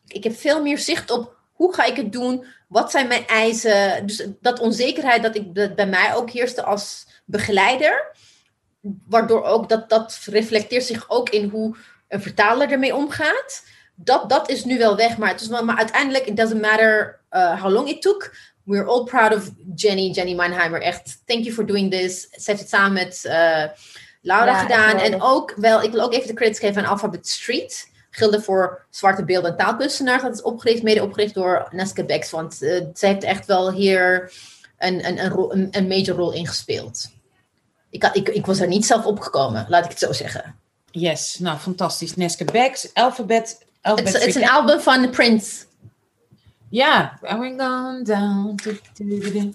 Ik 0.06 0.24
heb 0.24 0.36
veel 0.36 0.62
meer 0.62 0.78
zicht 0.78 1.10
op 1.10 1.36
hoe 1.52 1.74
ga 1.74 1.84
ik 1.84 1.96
het 1.96 2.12
doen, 2.12 2.44
wat 2.68 2.90
zijn 2.90 3.08
mijn 3.08 3.26
eisen. 3.26 4.06
Dus 4.06 4.26
dat 4.40 4.60
onzekerheid 4.60 5.22
dat, 5.22 5.36
ik, 5.36 5.54
dat 5.54 5.74
bij 5.74 5.86
mij 5.86 6.14
ook 6.14 6.30
heerste 6.30 6.62
als 6.62 7.06
begeleider, 7.24 8.16
waardoor 9.06 9.44
ook 9.44 9.68
dat, 9.68 9.88
dat 9.88 10.18
reflecteert 10.24 10.84
zich 10.84 11.10
ook 11.10 11.28
in 11.28 11.48
hoe 11.48 11.76
een 12.08 12.22
vertaler 12.22 12.70
ermee 12.70 12.94
omgaat. 12.94 13.64
Dat, 13.94 14.30
dat 14.30 14.50
is 14.50 14.64
nu 14.64 14.78
wel 14.78 14.96
weg, 14.96 15.16
maar, 15.16 15.28
het 15.28 15.40
is, 15.40 15.48
maar 15.48 15.76
uiteindelijk, 15.76 16.26
it 16.26 16.36
doesn't 16.36 16.60
matter 16.60 17.20
uh, 17.30 17.62
how 17.62 17.72
long 17.72 17.88
it 17.88 18.02
took 18.02 18.34
we're 18.68 18.86
all 18.86 19.04
proud 19.04 19.32
of 19.32 19.50
Jenny, 19.74 20.10
Jenny 20.10 20.34
Mannheimer. 20.34 20.80
Echt, 20.80 21.22
thank 21.26 21.44
you 21.44 21.54
for 21.54 21.66
doing 21.66 21.90
this. 21.90 22.20
Ze 22.20 22.42
heeft 22.44 22.60
het 22.60 22.68
samen 22.68 22.92
met 22.92 23.22
uh, 23.26 23.64
Laura 24.22 24.62
gedaan. 24.62 24.98
En 24.98 25.22
ook 25.22 25.54
wel, 25.56 25.82
ik 25.82 25.92
wil 25.92 26.00
ook 26.00 26.12
even 26.12 26.26
de 26.26 26.34
credits 26.34 26.58
geven 26.58 26.84
aan 26.84 26.90
Alphabet 26.90 27.28
Street. 27.28 27.90
Gilde 28.10 28.40
voor 28.40 28.86
zwarte 28.90 29.24
beelden 29.24 29.50
en 29.50 29.56
taalkunstenaars. 29.56 30.22
Dat 30.22 30.34
is 30.34 30.42
opgericht, 30.42 30.82
mede 30.82 31.02
opgericht 31.02 31.34
door 31.34 31.68
Neska 31.70 32.02
Bex. 32.02 32.30
Want 32.30 32.62
uh, 32.62 32.84
ze 32.94 33.06
heeft 33.06 33.24
echt 33.24 33.46
wel 33.46 33.72
hier 33.72 34.32
een, 34.78 35.06
een, 35.06 35.24
een, 35.24 35.30
rol, 35.30 35.52
een, 35.52 35.68
een 35.70 35.86
major 35.86 36.16
rol 36.16 36.32
in 36.32 36.46
gespeeld. 36.46 37.10
Ik, 37.90 38.04
ik, 38.12 38.28
ik 38.28 38.46
was 38.46 38.60
er 38.60 38.68
niet 38.68 38.86
zelf 38.86 39.06
opgekomen, 39.06 39.66
laat 39.68 39.84
ik 39.84 39.90
het 39.90 39.98
zo 39.98 40.12
zeggen. 40.12 40.54
Yes, 40.90 41.38
nou 41.38 41.58
fantastisch. 41.58 42.16
Neska 42.16 42.44
Bex, 42.44 42.94
Alphabet. 42.94 43.66
Alphabet 43.82 44.12
het 44.12 44.26
is 44.26 44.34
een 44.34 44.48
album 44.48 44.80
van 44.80 45.10
Prince. 45.10 45.66
Ja, 46.70 47.18
going 47.22 47.60
on 47.60 48.02
down. 48.02 48.54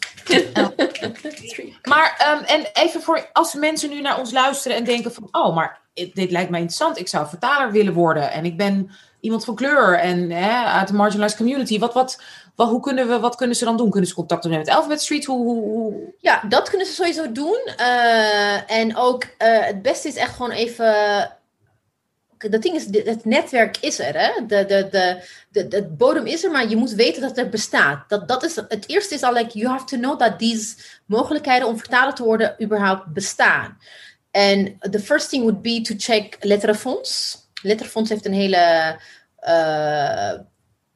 maar, 1.90 2.38
um, 2.38 2.44
en 2.46 2.66
even 2.74 3.02
voor 3.02 3.30
als 3.34 3.54
mensen 3.54 3.90
nu 3.90 4.02
naar 4.02 4.20
ons 4.20 4.32
luisteren 4.32 4.78
en 4.78 4.84
denken 4.84 5.14
van, 5.14 5.28
oh, 5.32 5.56
maar 5.56 5.82
dit 5.94 6.32
lijkt 6.32 6.50
mij 6.50 6.60
interessant. 6.60 7.00
Ik 7.00 7.08
zou 7.08 7.28
vertaler 7.28 7.72
willen 7.72 7.94
worden 7.94 8.32
en 8.32 8.46
ik 8.46 8.58
ben 8.58 8.92
iemand 9.20 9.46
van 9.46 9.56
kleur 9.56 10.00
en 10.00 10.30
hè, 10.30 10.64
uit 10.64 10.88
de 10.88 10.94
marginalized 10.94 11.38
community. 11.38 11.80
Wat, 11.80 11.94
wat, 11.94 12.22
wat, 12.56 12.70
hoe 12.70 12.80
kunnen 12.80 13.08
we, 13.08 13.20
wat 13.20 13.36
kunnen 13.36 13.56
ze 13.56 13.66
dan 13.66 13.78
doen? 13.78 13.90
Kunnen 13.90 14.10
ze 14.10 14.16
contact 14.16 14.46
opnemen 14.46 14.66
met 14.66 14.76
Alphabet 14.76 15.02
Street? 15.02 15.26
Hoe, 15.26 15.44
hoe, 15.44 15.64
hoe, 15.64 16.14
Ja, 16.20 16.42
dat 16.48 16.70
kunnen 16.70 16.88
ze 16.88 16.94
sowieso 16.94 17.32
doen. 17.32 17.60
Uh, 17.80 18.72
en 18.72 18.98
ook 18.98 19.24
uh, 19.24 19.30
het 19.38 19.82
beste 19.82 20.08
is 20.08 20.16
echt 20.16 20.36
gewoon 20.36 20.52
even 20.52 21.32
dat 22.50 22.62
ding 22.62 22.76
is, 22.76 23.06
het 23.06 23.26
netwerk 23.26 23.78
is 23.80 24.00
er. 24.00 24.18
Hè? 24.18 24.46
De, 24.46 24.66
de, 24.66 24.88
de, 24.92 25.24
de, 25.50 25.68
de 25.68 25.84
bodem 25.84 26.26
is 26.26 26.44
er, 26.44 26.52
maar 26.52 26.70
je 26.70 26.76
moet 26.76 26.92
weten 26.92 27.22
dat 27.22 27.36
het 27.36 27.50
bestaat. 27.50 28.10
Dat, 28.10 28.28
dat 28.28 28.44
is, 28.44 28.56
het 28.56 28.90
eerste 28.90 29.14
is 29.14 29.24
al, 29.24 29.34
like, 29.34 29.58
you 29.58 29.72
have 29.72 29.86
to 29.86 29.98
know 29.98 30.20
that 30.20 30.40
these 30.40 30.76
mogelijkheden 31.06 31.68
om 31.68 31.78
vertalen 31.78 32.16
te 32.16 32.24
worden 32.24 32.56
überhaupt 32.64 33.06
bestaan. 33.06 33.78
En 34.32 34.78
the 34.80 35.00
first 35.00 35.30
thing 35.30 35.44
would 35.44 35.62
be 35.62 35.82
to 35.82 35.96
check 35.98 36.38
Letterenfonds. 36.40 37.42
Letterenfonds 37.62 38.10
heeft 38.10 38.26
een 38.26 38.34
hele, 38.34 38.98
uh, 39.42 40.34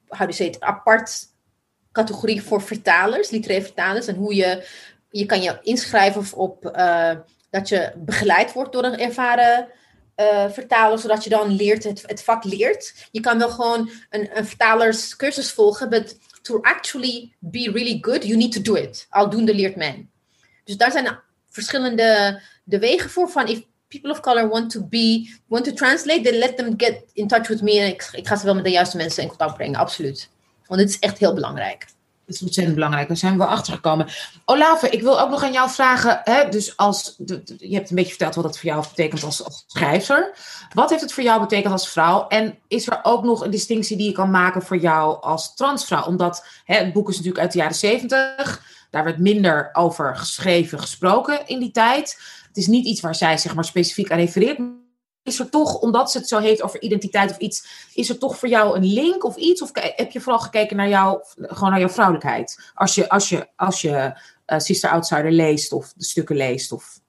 how 0.08 0.20
do 0.20 0.26
you 0.26 0.34
say 0.34 0.45
it, 0.45 0.60
apart 0.60 1.26
categorie 1.91 2.41
voor 2.41 2.62
vertalers, 2.62 3.30
literaire 3.30 3.66
vertalers. 3.66 4.08
En 4.08 4.16
hoe 4.16 4.36
je, 4.36 4.66
je 5.10 5.26
kan 5.26 5.41
je 5.41 5.60
inschrijven 5.62 6.38
op 6.38 6.72
uh, 6.76 7.12
dat 7.50 7.70
je 7.70 7.91
begeleid 7.95 8.54
wordt 8.54 8.74
door 8.74 8.84
een 8.84 9.00
ervaren 9.00 9.68
uh, 10.20 10.49
vertalen, 10.49 10.99
zodat 10.99 11.24
je 11.24 11.30
dan 11.30 11.55
leert, 11.55 11.84
het, 11.84 12.03
het 12.05 12.24
vak 12.24 12.43
leert. 12.43 13.07
Je 13.11 13.20
kan 13.20 13.38
wel 13.38 13.49
gewoon 13.49 13.89
een, 14.09 14.38
een 14.38 14.45
vertalerscursus 14.45 15.51
volgen, 15.51 15.89
but 15.89 16.18
to 16.41 16.61
actually 16.61 17.34
be 17.39 17.72
really 17.72 17.97
good, 18.01 18.24
you 18.24 18.38
need 18.38 18.51
to 18.51 18.61
do 18.61 18.74
it. 18.74 19.07
Aldoende 19.09 19.55
leert 19.55 19.76
men. 19.76 20.09
Dus 20.63 20.78
daar 20.78 20.91
zijn 20.91 21.20
verschillende 21.49 22.41
de 22.63 22.80
wegen 22.80 23.09
voor 23.09 23.30
van 23.30 23.47
if 23.47 23.61
people 23.88 24.11
of 24.11 24.20
color 24.20 24.49
want 24.49 24.70
to 24.70 24.84
be, 24.84 25.38
want 25.47 25.65
to 25.65 25.74
translate, 25.74 26.22
then 26.22 26.38
let 26.38 26.57
them 26.57 26.74
get 26.78 27.03
in 27.13 27.28
touch 27.28 27.47
with 27.47 27.61
me. 27.61 27.80
En 27.80 27.88
ik 28.11 28.28
ga 28.28 28.36
ze 28.36 28.45
wel 28.45 28.55
met 28.55 28.63
de 28.63 28.72
juiste 28.72 28.97
mensen 28.97 29.24
in 29.24 29.30
contact 29.30 29.53
brengen, 29.53 29.80
absoluut. 29.80 30.30
Want 30.65 30.82
het 30.82 30.89
is 30.89 30.99
echt 30.99 31.18
heel 31.18 31.34
belangrijk. 31.34 31.86
Dat 32.28 32.36
is 32.36 32.41
ontzettend 32.41 32.75
belangrijk. 32.75 33.07
Daar 33.07 33.17
zijn 33.17 33.32
we 33.32 33.38
wel 33.38 33.47
achter 33.47 33.73
gekomen. 33.73 34.07
Olave, 34.45 34.89
ik 34.89 35.01
wil 35.01 35.19
ook 35.19 35.30
nog 35.30 35.43
aan 35.43 35.51
jou 35.51 35.69
vragen. 35.69 36.21
Hè, 36.23 36.49
dus 36.49 36.78
als, 36.78 37.15
je 37.57 37.75
hebt 37.75 37.89
een 37.89 37.95
beetje 37.95 38.09
verteld 38.09 38.36
wat 38.36 38.43
dat 38.43 38.57
voor 38.59 38.69
jou 38.69 38.84
betekent 38.89 39.23
als, 39.23 39.43
als 39.43 39.63
schrijver. 39.67 40.36
Wat 40.73 40.89
heeft 40.89 41.01
het 41.01 41.13
voor 41.13 41.23
jou 41.23 41.39
betekend 41.39 41.73
als 41.73 41.89
vrouw? 41.89 42.28
En 42.28 42.57
is 42.67 42.88
er 42.88 42.99
ook 43.03 43.23
nog 43.23 43.43
een 43.43 43.51
distinctie 43.51 43.97
die 43.97 44.07
je 44.07 44.11
kan 44.11 44.32
maken 44.32 44.61
voor 44.61 44.78
jou 44.78 45.21
als 45.21 45.55
transvrouw? 45.55 46.05
Omdat 46.05 46.45
hè, 46.65 46.75
het 46.75 46.93
boek 46.93 47.09
is 47.09 47.15
natuurlijk 47.15 47.43
uit 47.43 47.51
de 47.51 47.57
jaren 47.57 47.75
zeventig. 47.75 48.61
Daar 48.89 49.03
werd 49.03 49.19
minder 49.19 49.69
over 49.73 50.15
geschreven, 50.15 50.80
gesproken 50.80 51.47
in 51.47 51.59
die 51.59 51.71
tijd. 51.71 52.19
Het 52.47 52.57
is 52.57 52.67
niet 52.67 52.86
iets 52.86 53.01
waar 53.01 53.15
zij 53.15 53.38
zeg 53.38 53.55
maar, 53.55 53.65
specifiek 53.65 54.11
aan 54.11 54.17
refereert 54.17 54.59
is 55.28 55.39
er 55.39 55.49
toch, 55.49 55.80
omdat 55.80 56.11
ze 56.11 56.17
het 56.17 56.28
zo 56.28 56.39
heeft 56.39 56.61
over 56.61 56.82
identiteit 56.82 57.32
of 57.32 57.38
iets, 57.38 57.88
is 57.93 58.09
er 58.09 58.17
toch 58.17 58.38
voor 58.38 58.49
jou 58.49 58.78
een 58.78 58.86
link 58.86 59.23
of 59.23 59.36
iets? 59.36 59.61
Of 59.61 59.69
heb 59.73 60.11
je 60.11 60.21
vooral 60.21 60.41
gekeken 60.41 60.78
naar 60.78 60.89
jou, 60.89 61.19
gewoon 61.36 61.69
naar 61.69 61.80
jouw 61.80 61.89
vrouwelijkheid? 61.89 62.71
Als 62.73 62.95
je, 62.95 63.09
als 63.09 63.30
je, 63.30 63.47
als 63.55 63.82
je 63.82 64.19
uh, 64.47 64.59
Sister 64.59 64.89
Outsider 64.89 65.32
leest 65.32 65.71
of 65.71 65.93
de 65.93 66.03
stukken 66.03 66.36
leest 66.36 66.71
of 66.71 66.99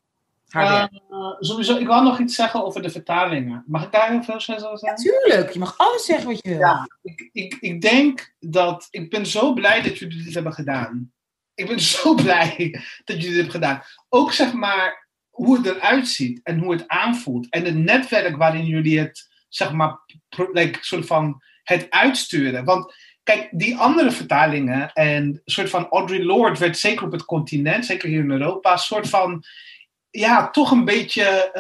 haar 0.49 0.91
uh, 1.11 1.35
Sowieso, 1.41 1.77
ik 1.77 1.87
wil 1.87 2.03
nog 2.03 2.19
iets 2.19 2.35
zeggen 2.35 2.65
over 2.65 2.83
de 2.83 2.91
vertalingen. 2.91 3.65
Mag 3.67 3.85
ik 3.85 3.93
daar 3.93 4.11
heel 4.11 4.23
veel 4.23 4.41
zeggen? 4.41 4.81
Natuurlijk, 4.81 5.53
je 5.53 5.59
mag 5.59 5.75
alles 5.77 6.05
zeggen 6.05 6.27
wat 6.27 6.39
je 6.43 6.49
wil. 6.49 6.59
Ja, 6.59 6.89
ik, 7.03 7.29
ik, 7.33 7.57
ik 7.61 7.81
denk 7.81 8.35
dat, 8.41 8.89
ik 8.91 9.11
ben 9.11 9.27
zo 9.27 9.53
blij 9.53 9.83
dat 9.83 9.99
jullie 9.99 10.25
dit 10.25 10.35
hebben 10.35 10.53
gedaan. 10.53 11.13
Ik 11.55 11.67
ben 11.67 11.81
zo 11.95 12.15
blij 12.15 12.81
dat 13.05 13.17
jullie 13.17 13.27
dit 13.27 13.35
hebben 13.35 13.53
gedaan. 13.53 13.83
Ook 14.09 14.33
zeg 14.33 14.53
maar, 14.53 15.08
hoe 15.39 15.57
het 15.57 15.67
eruit 15.67 16.09
ziet 16.09 16.41
en 16.43 16.59
hoe 16.59 16.73
het 16.73 16.89
aanvoelt. 16.89 17.47
En 17.51 17.65
het 17.65 17.75
netwerk 17.75 18.37
waarin 18.37 18.67
jullie 18.67 18.99
het, 18.99 19.29
zeg 19.49 19.73
maar, 19.73 19.99
like, 20.53 20.79
soort 20.81 21.07
van 21.07 21.43
het 21.63 21.87
uitsturen. 21.91 22.65
Want 22.65 22.95
kijk, 23.23 23.49
die 23.51 23.77
andere 23.77 24.11
vertalingen 24.11 24.93
en 24.93 25.43
soort 25.45 25.71
van 25.71 25.89
Audre 25.89 26.25
Lorde 26.25 26.59
werd 26.59 26.79
zeker 26.79 27.05
op 27.05 27.13
het 27.13 27.25
continent, 27.25 27.87
zeker 27.87 28.09
hier 28.09 28.21
in 28.21 28.31
Europa, 28.31 28.77
soort 28.77 29.09
van, 29.09 29.45
ja, 30.11 30.51
toch 30.51 30.71
een 30.71 30.85
beetje 30.85 31.51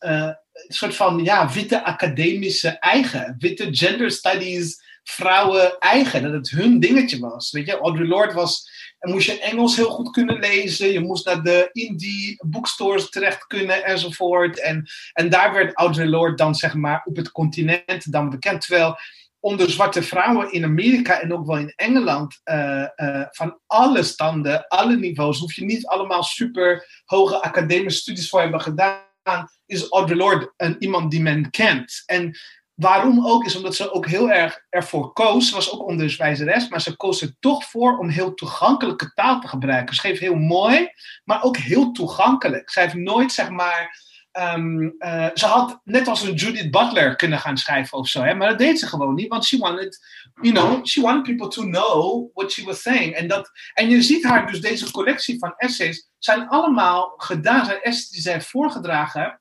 uh, 0.00 0.30
soort 0.68 0.96
van, 0.96 1.24
ja, 1.24 1.52
witte 1.52 1.84
academische 1.84 2.68
eigen, 2.68 3.36
witte 3.38 3.68
gender 3.70 4.10
studies 4.10 4.82
vrouwen 5.02 5.78
eigen, 5.78 6.22
dat 6.22 6.32
het 6.32 6.50
hun 6.50 6.80
dingetje 6.80 7.18
was. 7.18 7.50
Weet 7.50 7.66
je, 7.66 7.78
Audre 7.78 8.06
Lorde 8.06 8.34
was, 8.34 8.73
en 9.04 9.10
moest 9.10 9.26
je 9.26 9.40
Engels 9.40 9.76
heel 9.76 9.90
goed 9.90 10.10
kunnen 10.10 10.38
lezen, 10.38 10.92
je 10.92 11.00
moest 11.00 11.26
naar 11.26 11.42
de 11.42 11.68
indie 11.72 12.36
bookstores 12.46 13.10
terecht 13.10 13.46
kunnen 13.46 13.84
enzovoort. 13.84 14.60
En, 14.60 14.86
en 15.12 15.28
daar 15.28 15.52
werd 15.52 15.76
Audre 15.76 16.06
Lorde 16.06 16.34
dan 16.34 16.54
zeg 16.54 16.74
maar 16.74 17.02
op 17.04 17.16
het 17.16 17.30
continent 17.30 18.12
dan 18.12 18.30
bekend. 18.30 18.60
Terwijl 18.60 18.96
onder 19.40 19.70
zwarte 19.70 20.02
vrouwen 20.02 20.52
in 20.52 20.64
Amerika 20.64 21.20
en 21.20 21.32
ook 21.32 21.46
wel 21.46 21.58
in 21.58 21.72
Engeland, 21.76 22.40
uh, 22.44 22.86
uh, 22.96 23.24
van 23.30 23.58
alle 23.66 24.02
standen, 24.02 24.66
alle 24.66 24.96
niveaus, 24.96 25.38
hoef 25.38 25.52
je 25.52 25.64
niet 25.64 25.86
allemaal 25.86 26.22
super 26.22 27.02
hoge 27.04 27.42
academische 27.42 28.00
studies 28.00 28.28
voor 28.28 28.40
hebben 28.40 28.60
gedaan, 28.60 29.48
is 29.66 29.88
Audre 29.88 30.16
Lorde 30.16 30.52
een, 30.56 30.76
iemand 30.78 31.10
die 31.10 31.20
men 31.20 31.50
kent. 31.50 32.02
En 32.06 32.38
waarom 32.74 33.26
ook, 33.26 33.44
is 33.44 33.56
omdat 33.56 33.74
ze 33.74 33.92
ook 33.92 34.06
heel 34.06 34.30
erg 34.30 34.60
ervoor 34.68 35.12
koos, 35.12 35.48
ze 35.48 35.54
was 35.54 35.72
ook 35.72 35.88
onderwijzeres, 35.88 36.68
maar 36.68 36.80
ze 36.80 36.96
koos 36.96 37.20
er 37.20 37.36
toch 37.40 37.64
voor 37.64 37.98
om 37.98 38.08
heel 38.08 38.34
toegankelijke 38.34 39.12
taal 39.14 39.40
te 39.40 39.48
gebruiken. 39.48 39.94
Ze 39.94 40.00
schreef 40.00 40.18
heel 40.18 40.34
mooi, 40.34 40.88
maar 41.24 41.42
ook 41.42 41.56
heel 41.56 41.92
toegankelijk. 41.92 42.70
Zij 42.70 42.82
heeft 42.82 42.94
nooit, 42.94 43.32
zeg 43.32 43.50
maar, 43.50 44.02
Um, 44.40 44.94
uh, 44.98 45.28
ze 45.34 45.46
had 45.46 45.80
net 45.84 46.08
als 46.08 46.22
een 46.22 46.34
Judith 46.34 46.70
Butler 46.70 47.16
kunnen 47.16 47.38
gaan 47.38 47.56
schrijven 47.56 47.98
of 47.98 48.08
zo, 48.08 48.22
hè? 48.22 48.34
maar 48.34 48.48
dat 48.48 48.58
deed 48.58 48.78
ze 48.78 48.86
gewoon 48.86 49.14
niet, 49.14 49.28
want 49.28 49.44
she 49.44 49.58
wanted, 49.58 49.98
you 50.40 50.54
know, 50.54 50.86
she 50.86 51.00
wanted 51.00 51.22
people 51.22 51.48
to 51.48 51.62
know 51.62 52.30
what 52.32 52.52
she 52.52 52.64
was 52.64 52.82
saying. 52.82 53.14
En, 53.14 53.28
dat, 53.28 53.50
en 53.74 53.90
je 53.90 54.02
ziet 54.02 54.24
haar 54.24 54.46
dus 54.46 54.60
deze 54.60 54.90
collectie 54.90 55.38
van 55.38 55.54
essays 55.56 56.10
zijn 56.18 56.48
allemaal 56.48 57.14
gedaan, 57.16 57.64
zijn 57.64 57.80
essays 57.80 58.08
die 58.08 58.20
zij 58.20 58.40
voorgedragen 58.40 59.40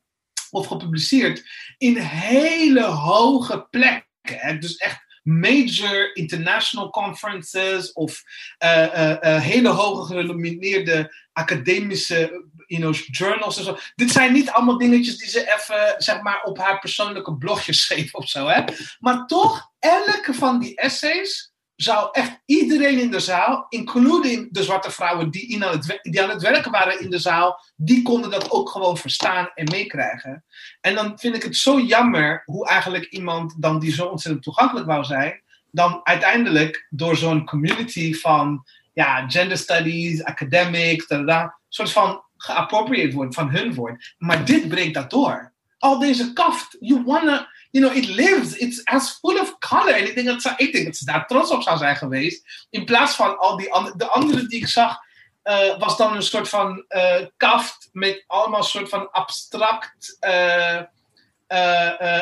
of 0.53 0.67
gepubliceerd 0.67 1.43
in 1.77 1.97
hele 1.97 2.83
hoge 2.83 3.67
plekken. 3.69 4.59
Dus 4.59 4.75
echt 4.77 5.01
major 5.23 6.15
international 6.15 6.89
conferences 6.89 7.93
of 7.93 8.23
uh, 8.63 8.87
uh, 8.95 9.09
uh, 9.09 9.41
hele 9.41 9.69
hoge 9.69 10.05
genomineerde 10.05 11.13
academische 11.33 12.45
you 12.67 12.81
know, 12.81 12.93
journals 12.93 13.57
en 13.57 13.63
zo. 13.63 13.77
Dit 13.95 14.11
zijn 14.11 14.33
niet 14.33 14.49
allemaal 14.49 14.77
dingetjes 14.77 15.17
die 15.17 15.29
ze 15.29 15.39
even 15.39 15.95
zeg 15.97 16.21
maar, 16.21 16.43
op 16.43 16.57
haar 16.57 16.79
persoonlijke 16.79 17.37
blogje 17.37 17.73
schreef 17.83 18.13
of 18.13 18.29
zo. 18.29 18.47
Hè? 18.47 18.63
Maar 18.99 19.25
toch, 19.25 19.71
elke 19.79 20.33
van 20.33 20.59
die 20.59 20.75
essays 20.75 21.52
zou 21.75 22.09
echt 22.11 22.39
iedereen 22.45 22.99
in 22.99 23.11
de 23.11 23.19
zaal, 23.19 23.65
including 23.69 24.47
de 24.51 24.63
zwarte 24.63 24.91
vrouwen 24.91 25.29
die, 25.29 25.47
in 25.47 25.63
aan, 25.63 25.71
het, 25.71 25.99
die 26.01 26.23
aan 26.23 26.29
het 26.29 26.41
werken 26.41 26.71
waren 26.71 26.99
in 26.99 27.09
de 27.09 27.19
zaal, 27.19 27.63
die 27.75 28.01
konden 28.01 28.29
dat 28.29 28.51
ook 28.51 28.69
gewoon 28.69 28.97
verstaan 28.97 29.51
en 29.55 29.65
meekrijgen. 29.71 30.45
En 30.81 30.95
dan 30.95 31.19
vind 31.19 31.35
ik 31.35 31.43
het 31.43 31.55
zo 31.55 31.79
jammer 31.79 32.41
hoe 32.45 32.67
eigenlijk 32.67 33.05
iemand 33.05 33.61
dan 33.61 33.79
die 33.79 33.93
zo 33.93 34.05
ontzettend 34.05 34.43
toegankelijk 34.43 34.87
wou 34.87 35.03
zijn, 35.03 35.41
dan 35.71 35.99
uiteindelijk 36.03 36.87
door 36.89 37.17
zo'n 37.17 37.45
community 37.45 38.13
van 38.13 38.63
ja, 38.93 39.29
gender 39.29 39.57
studies, 39.57 40.23
academics, 40.23 41.07
da, 41.07 41.59
soort 41.69 41.91
van 41.91 42.23
geappropriëerd 42.37 43.13
wordt, 43.13 43.35
van 43.35 43.49
hun 43.49 43.73
wordt. 43.73 44.15
Maar 44.17 44.45
dit 44.45 44.67
breekt 44.67 44.93
dat 44.93 45.09
door. 45.09 45.53
Al 45.77 45.99
deze 45.99 46.33
kaft, 46.33 46.77
you 46.79 47.03
wanna, 47.03 47.47
you 47.73 47.81
know, 47.81 47.91
it 47.91 48.07
lives, 48.07 48.55
it's 48.57 48.81
as 48.85 49.19
full 49.19 49.39
of 49.39 49.57
color. 49.59 49.95
En 49.95 50.07
ik 50.07 50.15
denk 50.15 50.27
dat 50.27 50.41
ze, 50.41 50.53
ik 50.57 50.73
denk 50.73 50.85
dat 50.85 50.95
ze 50.95 51.05
daar 51.05 51.27
trots 51.27 51.51
op 51.51 51.61
zou 51.61 51.77
zijn 51.77 51.95
geweest. 51.95 52.67
In 52.69 52.85
plaats 52.85 53.15
van 53.15 53.37
al 53.37 53.57
die 53.57 53.71
andere, 53.71 53.97
de 53.97 54.07
andere 54.07 54.47
die 54.47 54.59
ik 54.59 54.67
zag, 54.67 54.97
uh, 55.43 55.77
was 55.79 55.97
dan 55.97 56.15
een 56.15 56.23
soort 56.23 56.49
van 56.49 56.85
uh, 56.89 57.15
kaft 57.37 57.89
met 57.91 58.23
allemaal 58.27 58.63
soort 58.63 58.89
van 58.89 59.11
abstract, 59.11 60.17
uh, 60.21 60.81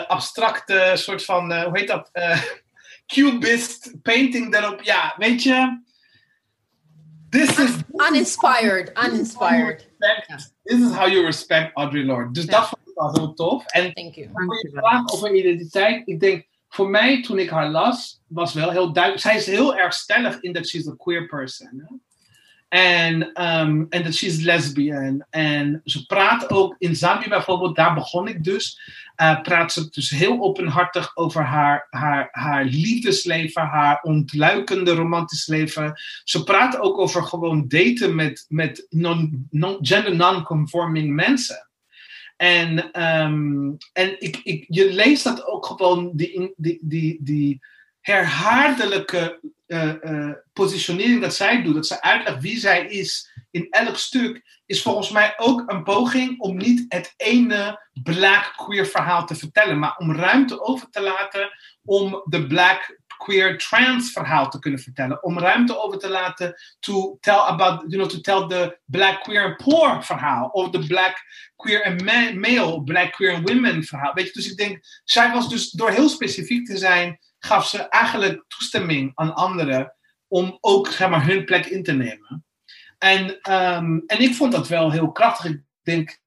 abstracte 0.07 0.91
soort 0.95 1.25
van, 1.25 1.53
hoe 1.53 1.77
heet 1.77 1.87
dat? 1.87 2.09
cubist 3.13 3.91
painting 4.01 4.51
daarop. 4.51 4.81
Ja, 4.81 5.13
weet 5.17 5.43
je 5.43 5.79
This 7.31 7.59
is 7.59 7.71
uninspired, 8.09 8.91
uninspired. 9.05 9.87
This 10.65 10.79
is 10.79 10.91
how 10.91 11.07
you 11.07 11.25
respect 11.25 11.71
Audre 11.75 12.03
Lorde. 12.03 12.31
Dus 12.31 12.45
dat 12.45 12.69
wel 12.93 13.13
heel 13.13 13.33
tof. 13.33 13.65
En 13.65 13.93
Thank 13.93 14.15
you. 14.15 14.29
voor 14.33 14.59
je 14.61 14.69
vraag 14.73 15.13
over 15.13 15.35
identiteit, 15.35 16.07
ik 16.07 16.19
denk 16.19 16.47
voor 16.69 16.89
mij 16.89 17.21
toen 17.21 17.39
ik 17.39 17.49
haar 17.49 17.69
las, 17.69 18.21
was 18.27 18.53
wel 18.53 18.69
heel 18.71 18.93
duidelijk. 18.93 19.23
Zij 19.23 19.35
is 19.35 19.45
heel 19.45 19.75
erg 19.75 19.93
stellig 19.93 20.41
in 20.41 20.53
dat 20.53 20.67
she's 20.67 20.87
a 20.87 20.93
queer 20.97 21.25
person. 21.25 21.83
Hè? 21.85 21.95
En 22.71 23.43
um, 23.45 23.85
en 23.89 24.03
dat 24.03 24.13
she's 24.13 24.41
lesbian. 24.41 25.25
En 25.29 25.81
ze 25.83 26.05
praat 26.05 26.49
ook 26.49 26.75
in 26.77 26.95
Zambia 26.95 27.29
bijvoorbeeld, 27.29 27.75
daar 27.75 27.93
begon 27.93 28.27
ik 28.27 28.43
dus. 28.43 28.79
Uh, 29.21 29.41
praat 29.41 29.73
ze 29.73 29.89
dus 29.89 30.09
heel 30.09 30.41
openhartig 30.41 31.17
over 31.17 31.43
haar, 31.43 31.87
haar, 31.89 32.27
haar 32.31 32.65
liefdesleven, 32.65 33.61
haar 33.61 34.01
ontluikende 34.01 34.91
romantisch 34.91 35.47
leven. 35.47 35.93
Ze 36.23 36.43
praat 36.43 36.79
ook 36.79 36.97
over 36.97 37.23
gewoon 37.23 37.67
daten 37.67 38.15
met, 38.15 38.45
met 38.49 38.85
non, 38.89 39.47
non, 39.49 39.77
gender 39.81 40.15
non-conforming 40.15 41.13
mensen. 41.13 41.70
En, 42.41 43.01
um, 43.03 43.77
en 43.93 44.15
ik, 44.19 44.65
je 44.67 44.93
leest 44.93 45.23
dat 45.23 45.45
ook 45.45 45.65
gewoon, 45.65 46.11
die, 46.13 46.53
die, 46.57 46.79
die, 46.81 47.17
die 47.21 47.61
herhaaldelijke 47.99 49.39
uh, 49.67 49.93
uh, 50.03 50.33
positionering 50.53 51.21
dat 51.21 51.35
zij 51.35 51.63
doet, 51.63 51.73
dat 51.73 51.87
ze 51.87 52.01
uitlegt 52.01 52.41
wie 52.41 52.57
zij 52.57 52.85
is 52.85 53.31
in 53.51 53.67
elk 53.69 53.97
stuk, 53.97 54.61
is 54.65 54.81
volgens 54.81 55.09
mij 55.09 55.33
ook 55.37 55.63
een 55.65 55.83
poging 55.83 56.39
om 56.39 56.57
niet 56.57 56.85
het 56.87 57.13
ene 57.17 57.87
black 58.03 58.53
queer 58.55 58.85
verhaal 58.85 59.25
te 59.25 59.35
vertellen, 59.35 59.79
maar 59.79 59.97
om 59.97 60.15
ruimte 60.15 60.61
over 60.61 60.89
te 60.89 61.01
laten 61.01 61.49
om 61.85 62.21
de 62.25 62.47
black 62.47 62.99
queer 63.25 63.57
trans 63.57 64.11
verhaal 64.11 64.49
te 64.49 64.59
kunnen 64.59 64.79
vertellen. 64.79 65.23
Om 65.23 65.39
ruimte 65.39 65.79
over 65.79 65.99
te 65.99 66.09
laten 66.09 66.55
to 66.79 67.17
tell 67.19 67.39
about, 67.39 67.83
you 67.87 67.95
know, 67.95 68.09
to 68.09 68.19
tell 68.19 68.47
the 68.47 68.79
black 68.85 69.23
queer 69.23 69.43
and 69.43 69.57
poor 69.57 70.03
verhaal. 70.03 70.47
Of 70.47 70.69
de 70.69 70.87
black 70.87 71.23
queer 71.55 71.85
and 71.85 72.01
male, 72.35 72.83
black 72.83 73.11
queer 73.11 73.33
and 73.33 73.49
women 73.49 73.83
verhaal. 73.83 74.13
Weet 74.13 74.25
je, 74.25 74.33
dus 74.33 74.51
ik 74.51 74.57
denk, 74.57 74.79
zij 75.03 75.31
was 75.31 75.49
dus 75.49 75.71
door 75.71 75.89
heel 75.89 76.09
specifiek 76.09 76.65
te 76.65 76.77
zijn, 76.77 77.19
gaf 77.39 77.67
ze 77.67 77.77
eigenlijk 77.77 78.45
toestemming 78.47 79.11
aan 79.15 79.33
anderen 79.33 79.95
om 80.27 80.57
ook, 80.61 80.87
zeg 80.87 81.09
maar, 81.09 81.25
hun 81.25 81.45
plek 81.45 81.65
in 81.65 81.83
te 81.83 81.93
nemen. 81.93 82.45
En, 82.97 83.53
um, 83.53 84.03
en 84.05 84.19
ik 84.19 84.35
vond 84.35 84.51
dat 84.51 84.67
wel 84.67 84.91
heel 84.91 85.11
krachtig. 85.11 85.51
Ik 85.51 85.61
denk, 85.81 86.19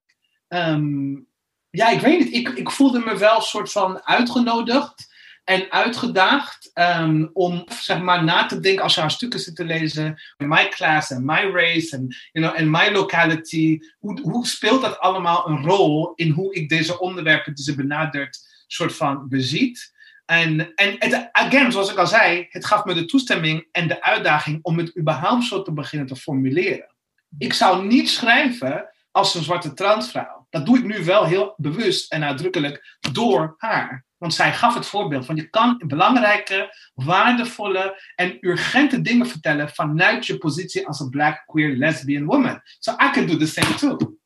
um, 0.47 1.27
ja, 1.69 1.89
ik 1.89 1.99
weet 1.99 2.19
niet. 2.19 2.33
Ik, 2.33 2.49
ik 2.49 2.71
voelde 2.71 2.99
me 2.99 3.17
wel 3.17 3.41
soort 3.41 3.71
van 3.71 4.03
uitgenodigd 4.03 5.13
en 5.45 5.71
uitgedaagd 5.71 6.71
um, 6.73 7.29
om 7.33 7.63
zeg 7.67 8.01
maar 8.01 8.23
na 8.23 8.45
te 8.45 8.59
denken 8.59 8.83
als 8.83 8.95
je 8.95 9.01
haar 9.01 9.11
stukken 9.11 9.39
zit 9.39 9.55
te 9.55 9.65
lezen. 9.65 10.21
My 10.37 10.67
class 10.67 11.11
en 11.11 11.25
my 11.25 11.51
race 11.53 11.95
en 11.95 12.15
you 12.31 12.53
know, 12.53 12.81
my 12.81 12.91
locality. 12.91 13.79
Hoe, 13.99 14.21
hoe 14.21 14.47
speelt 14.47 14.81
dat 14.81 14.99
allemaal 14.99 15.49
een 15.49 15.63
rol 15.63 16.13
in 16.15 16.29
hoe 16.29 16.53
ik 16.53 16.69
deze 16.69 16.99
onderwerpen 16.99 17.55
die 17.55 17.63
ze 17.63 17.75
benadert 17.75 18.39
soort 18.67 18.95
van 18.95 19.27
beziet? 19.29 19.93
En, 20.25 20.73
en 20.75 20.95
het, 20.99 21.29
again, 21.31 21.71
zoals 21.71 21.91
ik 21.91 21.97
al 21.97 22.07
zei, 22.07 22.47
het 22.49 22.65
gaf 22.65 22.85
me 22.85 22.93
de 22.93 23.05
toestemming 23.05 23.67
en 23.71 23.87
de 23.87 24.01
uitdaging 24.01 24.59
om 24.61 24.77
het 24.77 24.97
überhaupt 24.97 25.43
zo 25.43 25.61
te 25.61 25.73
beginnen 25.73 26.07
te 26.07 26.15
formuleren. 26.15 26.95
Ik 27.37 27.53
zou 27.53 27.87
niet 27.87 28.09
schrijven 28.09 28.89
als 29.11 29.35
een 29.35 29.43
zwarte 29.43 29.73
transvrouw. 29.73 30.44
Dat 30.55 30.65
doe 30.65 30.77
ik 30.77 30.83
nu 30.83 31.03
wel 31.03 31.25
heel 31.25 31.53
bewust 31.57 32.11
en 32.11 32.23
uitdrukkelijk 32.23 32.97
door 33.11 33.55
haar. 33.57 34.05
Want 34.17 34.33
zij 34.33 34.53
gaf 34.53 34.73
het 34.73 34.85
voorbeeld 34.85 35.25
van 35.25 35.35
je 35.35 35.49
kan 35.49 35.81
belangrijke, 35.87 36.75
waardevolle 36.93 38.01
en 38.15 38.37
urgente 38.41 39.01
dingen 39.01 39.27
vertellen 39.27 39.69
vanuit 39.69 40.25
je 40.25 40.37
positie 40.37 40.87
als 40.87 40.99
een 40.99 41.09
black, 41.09 41.43
queer, 41.45 41.77
lesbian 41.77 42.25
woman. 42.25 42.61
So 42.79 42.91
I 42.91 43.09
can 43.11 43.27
do 43.27 43.37
the 43.37 43.45
same 43.45 43.75
too. 43.75 44.17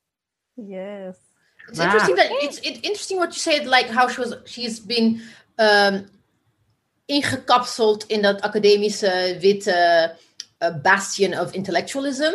Yes. 0.54 1.16
It's 1.68 1.78
wow. 1.78 1.86
interesting 1.86 2.18
that 2.18 2.44
it's, 2.44 2.60
it's 2.60 2.80
interesting 2.80 3.20
what 3.20 3.34
you 3.34 3.40
said, 3.40 3.66
like 3.66 3.94
how 3.94 4.10
she 4.10 4.20
was, 4.20 4.36
she's 4.44 4.86
been 4.86 5.22
um, 5.56 6.08
ingekapseld 7.06 8.04
in 8.08 8.22
dat 8.22 8.42
academische 8.42 9.38
witte 9.40 10.16
uh, 10.60 10.82
bastion 10.82 11.40
of 11.40 11.52
intellectualism. 11.52 12.34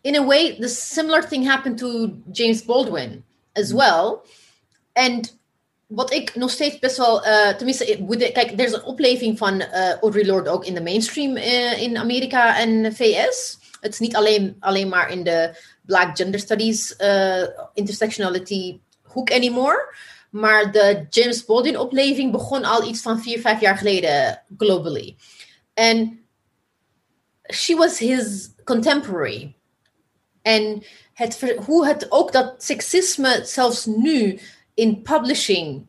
In 0.00 0.16
a 0.16 0.26
way, 0.26 0.56
the 0.58 0.68
similar 0.68 1.28
thing 1.28 1.48
happened 1.48 1.78
to 1.78 2.10
James 2.32 2.64
Baldwin 2.64 3.24
as 3.56 3.70
mm. 3.70 3.76
well. 3.78 4.18
En 4.92 5.28
wat 5.86 6.12
ik 6.12 6.34
nog 6.34 6.50
steeds 6.50 6.78
best 6.78 6.96
wel, 6.96 7.26
uh, 7.26 7.48
tenminste, 7.48 7.84
kijk, 8.32 8.50
er 8.50 8.64
is 8.66 8.72
een 8.72 8.84
opleving 8.84 9.38
van 9.38 9.60
uh, 9.60 9.92
Audre 9.92 10.26
Lorde 10.26 10.50
ook 10.50 10.64
in 10.64 10.74
de 10.74 10.82
mainstream 10.82 11.36
uh, 11.36 11.82
in 11.82 11.98
Amerika 11.98 12.58
en 12.58 12.94
VS. 12.94 13.58
Het 13.80 13.92
is 13.92 13.98
niet 13.98 14.16
alleen, 14.16 14.56
alleen 14.60 14.88
maar 14.88 15.10
in 15.10 15.24
de 15.24 15.56
Black 15.82 16.16
Gender 16.16 16.40
Studies 16.40 16.96
intersectionality 17.74 18.80
hoek 19.02 19.30
anymore. 19.30 19.94
Maar 20.30 20.72
de 20.72 21.06
James 21.10 21.44
Baldwin-opleving 21.44 22.32
begon 22.32 22.64
al 22.64 22.88
iets 22.88 23.02
van 23.02 23.20
vier, 23.20 23.40
vijf 23.40 23.60
jaar 23.60 23.76
geleden 23.76 24.42
globally. 24.56 25.16
En 25.74 26.26
she 27.52 27.76
was 27.76 27.98
his 27.98 28.50
contemporary. 28.64 29.56
En 30.42 30.82
het, 31.16 31.54
hoe 31.64 31.86
het 31.86 32.10
ook 32.10 32.32
dat 32.32 32.54
seksisme 32.58 33.40
zelfs 33.44 33.86
nu 33.86 34.40
in 34.74 35.02
publishing, 35.02 35.86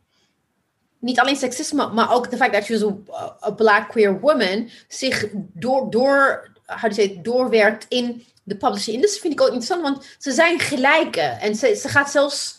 niet 1.00 1.20
alleen 1.20 1.36
seksisme, 1.36 1.88
maar 1.88 2.14
ook 2.14 2.30
de 2.30 2.38
feit 2.38 2.54
dat 2.54 2.68
je 2.68 3.04
een 3.40 3.56
black 3.56 3.90
queer 3.90 4.20
woman 4.20 4.70
zich 4.88 5.26
door, 5.34 5.90
door, 5.90 6.50
how 6.66 6.94
do 6.94 7.22
doorwerkt 7.22 7.86
in 7.90 8.26
de 8.44 8.58
publishing 8.58 8.96
industry, 8.96 9.22
vind 9.22 9.34
ik 9.34 9.42
ook 9.42 9.48
interessant, 9.48 9.82
want 9.82 10.06
ze 10.18 10.32
zijn 10.32 10.60
gelijke. 10.60 11.22
En 11.22 11.56
ze, 11.56 11.76
ze 11.76 11.90
gaat 11.90 12.12
zelfs, 12.12 12.58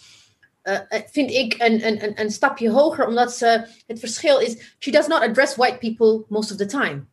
uh, 0.65 0.79
vind 1.11 1.31
ik, 1.31 1.55
een, 1.59 1.87
een, 1.87 2.21
een 2.21 2.31
stapje 2.31 2.71
hoger, 2.71 3.07
omdat 3.07 3.33
ze, 3.33 3.67
het 3.87 3.99
verschil 3.99 4.39
is, 4.39 4.75
she 4.79 4.91
does 4.91 5.07
not 5.07 5.21
address 5.21 5.55
white 5.55 5.79
people 5.79 6.25
most 6.29 6.51
of 6.51 6.57
the 6.57 6.67
time. 6.67 7.05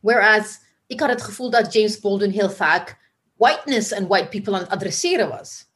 Whereas, 0.00 0.58
ik 0.86 1.00
had 1.00 1.10
het 1.10 1.22
gevoel 1.22 1.50
dat 1.50 1.72
James 1.72 2.00
Baldwin 2.00 2.30
heel 2.30 2.50
vaak 2.50 3.02
whiteness 3.36 3.90
en 3.90 4.06
white 4.06 4.28
people 4.28 4.54
aan 4.54 4.60
het 4.60 4.70
adresseren 4.70 5.28
was. 5.28 5.66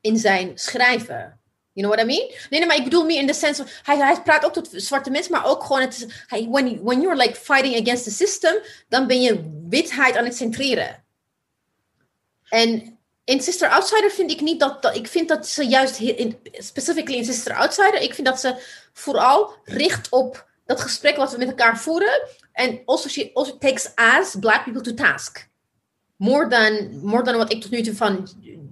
In 0.00 0.16
zijn 0.18 0.58
schrijven. 0.58 1.40
You 1.72 1.86
know 1.86 1.90
what 1.90 2.00
I 2.00 2.06
mean? 2.06 2.28
Nee, 2.50 2.60
nee, 2.60 2.66
maar 2.68 2.76
ik 2.76 2.84
bedoel 2.84 3.04
meer 3.04 3.20
in 3.20 3.26
de 3.26 3.34
sens 3.34 3.56
van, 3.56 3.66
hij, 3.82 3.96
hij 3.96 4.22
praat 4.22 4.44
ook 4.44 4.52
tot 4.52 4.68
zwarte 4.72 5.10
mensen, 5.10 5.32
maar 5.32 5.46
ook 5.46 5.64
gewoon, 5.64 5.80
het 5.80 6.06
when, 6.28 6.82
when 6.82 7.00
you're 7.00 7.16
like 7.16 7.34
fighting 7.34 7.80
against 7.80 8.04
the 8.04 8.10
system, 8.10 8.54
dan 8.88 9.06
ben 9.06 9.20
je 9.20 9.62
witheid 9.68 10.16
aan 10.16 10.24
het 10.24 10.36
centreren. 10.36 11.04
En 12.48 12.98
in 13.24 13.40
Sister 13.40 13.68
Outsider 13.68 14.10
vind 14.10 14.30
ik 14.30 14.40
niet 14.40 14.60
dat, 14.60 14.82
dat 14.82 14.96
ik 14.96 15.06
vind 15.06 15.28
dat 15.28 15.46
ze 15.46 15.66
juist, 15.66 16.00
in, 16.00 16.38
specifically 16.52 17.18
in 17.18 17.24
Sister 17.24 17.54
Outsider, 17.54 18.00
ik 18.00 18.14
vind 18.14 18.26
dat 18.26 18.40
ze 18.40 18.54
vooral 18.92 19.54
richt 19.64 20.08
op 20.08 20.48
dat 20.66 20.80
gesprek 20.80 21.16
wat 21.16 21.32
we 21.32 21.38
met 21.38 21.48
elkaar 21.48 21.78
voeren. 21.78 22.28
En 22.52 22.82
also 22.84 23.08
she 23.08 23.30
also 23.34 23.58
takes 23.58 23.94
as 23.94 24.36
black 24.40 24.64
people 24.64 24.80
to 24.80 24.94
task. 24.94 25.48
More 26.16 26.48
than, 26.48 27.00
more 27.02 27.22
than 27.22 27.36
wat 27.36 27.52
ik 27.52 27.60
tot 27.60 27.70
nu 27.70 27.82
toe 27.82 27.94
van 27.94 28.28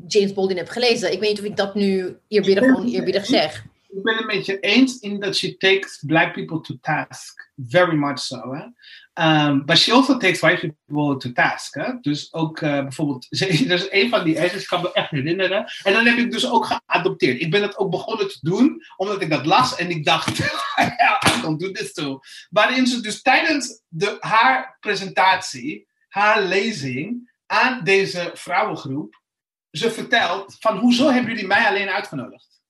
James 0.07 0.32
Baldwin 0.32 0.57
heb 0.57 0.68
gelezen. 0.68 1.12
Ik 1.12 1.20
weet 1.20 1.28
niet 1.28 1.38
of 1.38 1.45
ik 1.45 1.57
dat 1.57 1.74
nu 1.74 2.16
eerbiedig 2.28 2.64
of 2.64 2.76
oneerbiedig 2.76 3.26
zeg. 3.26 3.64
Ik 3.88 4.03
ben 4.03 4.16
het 4.16 4.26
met 4.26 4.47
je 4.47 4.61
eens 4.61 4.99
in 4.99 5.20
dat 5.20 5.36
she 5.36 5.57
takes 5.57 6.03
black 6.07 6.32
people 6.32 6.61
to 6.61 6.74
task. 6.80 7.51
Very 7.68 7.95
much 7.95 8.18
so. 8.18 8.72
Um, 9.20 9.64
but 9.64 9.78
she 9.78 9.92
also 9.92 10.16
takes 10.16 10.40
white 10.40 10.74
people 10.86 11.16
to 11.16 11.32
task. 11.32 11.74
Hè? 11.74 11.92
Dus 12.01 12.32
ook 12.32 12.61
uh, 12.61 12.82
bijvoorbeeld, 12.82 13.26
dus 13.68 13.86
een 13.90 14.09
van 14.09 14.24
die 14.24 14.36
essays, 14.36 14.62
ik 14.62 14.68
kan 14.68 14.82
me 14.82 14.92
echt 14.92 15.11
herinneren. 15.11 15.66
En 15.82 15.92
dan 15.92 16.07
heb 16.07 16.16
ik 16.16 16.30
dus 16.30 16.51
ook 16.51 16.66
geadopteerd. 16.66 17.40
Ik 17.40 17.51
ben 17.51 17.62
het 17.62 17.78
ook 17.78 17.90
begonnen 17.90 18.28
te 18.28 18.38
doen, 18.40 18.82
omdat 18.97 19.22
ik 19.22 19.30
dat 19.30 19.47
las 19.47 19.76
en 19.76 19.90
ik 19.90 20.05
dacht, 20.05 20.38
I 21.38 21.40
don't 21.42 21.61
do 21.61 21.70
this 21.70 21.92
too. 21.92 22.20
Waarin 22.51 22.86
ze 22.86 23.01
dus 23.01 23.22
tijdens 23.22 23.82
de, 23.88 24.16
haar 24.20 24.76
presentatie, 24.80 25.86
haar 26.09 26.42
lezing 26.42 27.32
aan 27.55 27.84
deze 27.84 28.30
vrouwengroep, 28.34 29.22
ze 29.70 29.90
vertelt 29.90 30.57
van 30.59 30.78
hoezo 30.78 31.11
hebben 31.11 31.30
jullie 31.30 31.46
mij 31.46 31.66
alleen 31.66 31.88
uitgenodigd? 31.88 32.62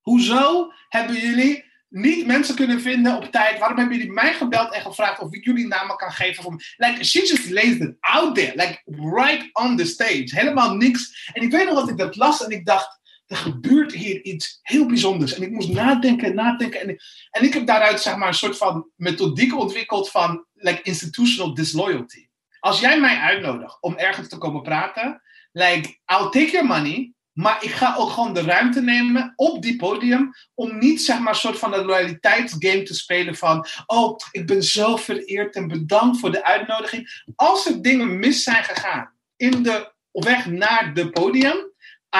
Hoezo 0.00 0.72
hebben 0.88 1.16
jullie 1.16 1.64
niet 1.88 2.26
mensen 2.26 2.54
kunnen 2.54 2.80
vinden 2.80 3.16
op 3.16 3.24
tijd? 3.24 3.58
Waarom 3.58 3.78
hebben 3.78 3.96
jullie 3.96 4.12
mij 4.12 4.32
gebeld 4.32 4.72
en 4.72 4.80
gevraagd 4.80 5.20
of 5.20 5.32
ik 5.32 5.44
jullie 5.44 5.66
namen 5.66 5.96
kan 5.96 6.12
geven? 6.12 6.42
Voor 6.42 6.62
like, 6.76 7.04
she 7.04 7.18
just 7.18 7.50
lays 7.50 7.76
it 7.76 7.96
out 8.00 8.34
there, 8.34 8.52
like 8.54 8.82
right 9.14 9.48
on 9.52 9.76
the 9.76 9.84
stage. 9.84 10.24
Helemaal 10.24 10.74
niks. 10.74 11.30
En 11.32 11.42
ik 11.42 11.50
weet 11.50 11.66
nog 11.66 11.74
dat 11.74 11.88
ik 11.88 11.96
dat 11.96 12.16
las 12.16 12.44
en 12.44 12.50
ik 12.50 12.66
dacht, 12.66 13.00
er 13.26 13.36
gebeurt 13.36 13.92
hier 13.92 14.22
iets 14.24 14.58
heel 14.62 14.86
bijzonders. 14.86 15.34
En 15.34 15.42
ik 15.42 15.50
moest 15.50 15.68
nadenken 15.68 16.28
en 16.28 16.34
nadenken. 16.34 16.80
En, 16.80 16.96
en 17.30 17.44
ik 17.44 17.52
heb 17.52 17.66
daaruit 17.66 18.00
zeg 18.00 18.16
maar 18.16 18.28
een 18.28 18.34
soort 18.34 18.56
van 18.56 18.90
methodiek 18.96 19.58
ontwikkeld 19.58 20.10
van 20.10 20.46
like, 20.52 20.82
institutional 20.82 21.54
disloyalty. 21.54 22.30
Als 22.62 22.80
jij 22.80 23.00
mij 23.00 23.16
uitnodigt 23.16 23.76
om 23.80 23.96
ergens 23.96 24.28
te 24.28 24.38
komen 24.38 24.62
praten, 24.62 25.22
like, 25.52 25.88
I'll 25.88 26.30
take 26.30 26.50
your 26.50 26.66
money, 26.66 27.12
maar 27.32 27.64
ik 27.64 27.70
ga 27.70 27.94
ook 27.96 28.10
gewoon 28.10 28.34
de 28.34 28.42
ruimte 28.42 28.80
nemen 28.80 29.32
op 29.36 29.62
die 29.62 29.76
podium 29.76 30.32
om 30.54 30.78
niet 30.78 31.02
zeg 31.02 31.18
maar 31.18 31.32
een 31.32 31.38
soort 31.38 31.58
van 31.58 31.74
een 31.74 31.84
loyaliteitsgame 31.84 32.82
te 32.82 32.94
spelen 32.94 33.36
van 33.36 33.66
oh, 33.86 34.16
ik 34.30 34.46
ben 34.46 34.62
zo 34.62 34.96
vereerd 34.96 35.54
en 35.54 35.68
bedankt 35.68 36.18
voor 36.18 36.30
de 36.30 36.44
uitnodiging. 36.44 37.22
Als 37.36 37.66
er 37.66 37.82
dingen 37.82 38.18
mis 38.18 38.42
zijn 38.42 38.64
gegaan 38.64 39.12
in 39.36 39.62
de 39.62 39.92
weg 40.10 40.46
naar 40.46 40.94
de 40.94 41.10
podium, 41.10 41.56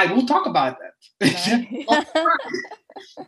I 0.05 0.09
will 0.09 0.24
talk 0.24 0.47
about 0.47 0.78
that. 0.78 0.95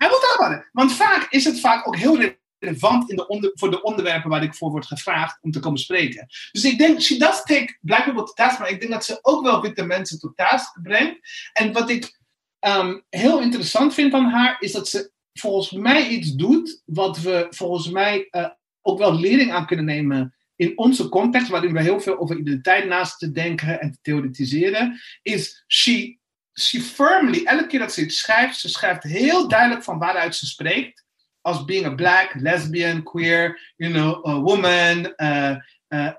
I 0.02 0.08
will 0.08 0.20
talk 0.20 0.36
about 0.38 0.58
it. 0.58 0.68
Want 0.72 0.92
vaak 0.92 1.26
is 1.30 1.44
het 1.44 1.60
vaak 1.60 1.86
ook 1.86 1.96
heel 1.96 2.18
relevant 2.64 3.10
in 3.10 3.16
de 3.16 3.50
voor 3.54 3.70
de 3.70 3.82
onderwerpen 3.82 4.30
waar 4.30 4.42
ik 4.42 4.54
voor 4.54 4.70
word 4.70 4.86
gevraagd 4.86 5.38
om 5.42 5.50
te 5.50 5.60
komen 5.60 5.78
spreken. 5.78 6.26
Dus 6.52 6.64
ik 6.64 6.78
denk, 6.78 7.00
she 7.00 7.16
does 7.16 7.42
take 7.42 7.76
black 7.80 8.04
people 8.04 8.24
to 8.24 8.32
task, 8.32 8.58
maar 8.58 8.70
ik 8.70 8.80
denk 8.80 8.92
dat 8.92 9.04
ze 9.04 9.18
ook 9.22 9.42
wel 9.42 9.60
witte 9.60 9.84
mensen 9.84 10.18
tot 10.18 10.36
task 10.36 10.82
brengt. 10.82 11.50
En 11.52 11.72
wat 11.72 11.90
ik 11.90 12.18
um, 12.60 13.04
heel 13.10 13.40
interessant 13.40 13.94
vind 13.94 14.14
aan 14.14 14.30
haar, 14.30 14.56
is 14.60 14.72
dat 14.72 14.88
ze 14.88 15.12
volgens 15.32 15.70
mij 15.70 16.08
iets 16.08 16.34
doet 16.34 16.82
wat 16.84 17.20
we 17.20 17.46
volgens 17.50 17.90
mij 17.90 18.28
uh, 18.30 18.48
ook 18.82 18.98
wel 18.98 19.18
lering 19.18 19.52
aan 19.52 19.66
kunnen 19.66 19.84
nemen 19.84 20.34
in 20.56 20.78
onze 20.78 21.08
context, 21.08 21.48
waarin 21.48 21.72
we 21.72 21.82
heel 21.82 22.00
veel 22.00 22.18
over 22.18 22.38
identiteit 22.38 22.86
naast 22.86 23.18
te 23.18 23.30
denken 23.30 23.80
en 23.80 23.90
te 23.90 23.98
theoretiseren, 24.02 25.00
is 25.22 25.64
she, 25.66 26.18
she 26.60 26.80
firmly, 26.80 27.44
elke 27.44 27.66
keer 27.66 27.78
dat 27.78 27.92
ze 27.92 28.02
iets 28.02 28.18
schrijft, 28.18 28.58
ze 28.58 28.68
schrijft 28.68 29.02
heel 29.02 29.48
duidelijk 29.48 29.82
van 29.82 29.98
waaruit 29.98 30.36
ze 30.36 30.46
spreekt 30.46 31.03
als 31.44 31.64
being 31.64 31.86
a 31.86 31.94
black, 31.94 32.34
lesbian, 32.34 33.02
queer, 33.02 33.72
you 33.76 33.92
know, 33.92 34.26
a 34.26 34.40
woman, 34.40 35.12
uh, 35.16 35.56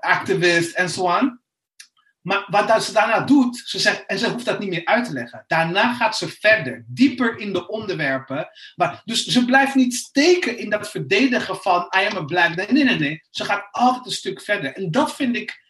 activist 0.00 0.74
en 0.74 0.88
zo 0.88 1.02
on. 1.02 1.40
Maar 2.20 2.46
wat 2.46 2.84
ze 2.84 2.92
daarna 2.92 3.20
doet, 3.20 3.62
ze 3.64 3.78
zegt, 3.78 4.06
en 4.06 4.18
ze 4.18 4.30
hoeft 4.30 4.44
dat 4.44 4.58
niet 4.58 4.68
meer 4.68 4.84
uit 4.84 5.04
te 5.04 5.12
leggen. 5.12 5.44
Daarna 5.46 5.94
gaat 5.94 6.16
ze 6.16 6.28
verder, 6.28 6.84
dieper 6.88 7.38
in 7.38 7.52
de 7.52 7.68
onderwerpen. 7.68 8.48
Maar, 8.74 9.02
dus 9.04 9.24
ze 9.24 9.44
blijft 9.44 9.74
niet 9.74 9.94
steken 9.94 10.58
in 10.58 10.70
dat 10.70 10.90
verdedigen 10.90 11.56
van 11.56 11.92
I 11.98 12.06
am 12.06 12.16
a 12.16 12.24
black. 12.24 12.54
Nee, 12.54 12.84
nee, 12.84 12.98
nee. 12.98 13.24
Ze 13.30 13.44
gaat 13.44 13.68
altijd 13.70 14.06
een 14.06 14.12
stuk 14.12 14.40
verder. 14.40 14.74
En 14.74 14.90
dat 14.90 15.14
vind 15.14 15.36
ik. 15.36 15.64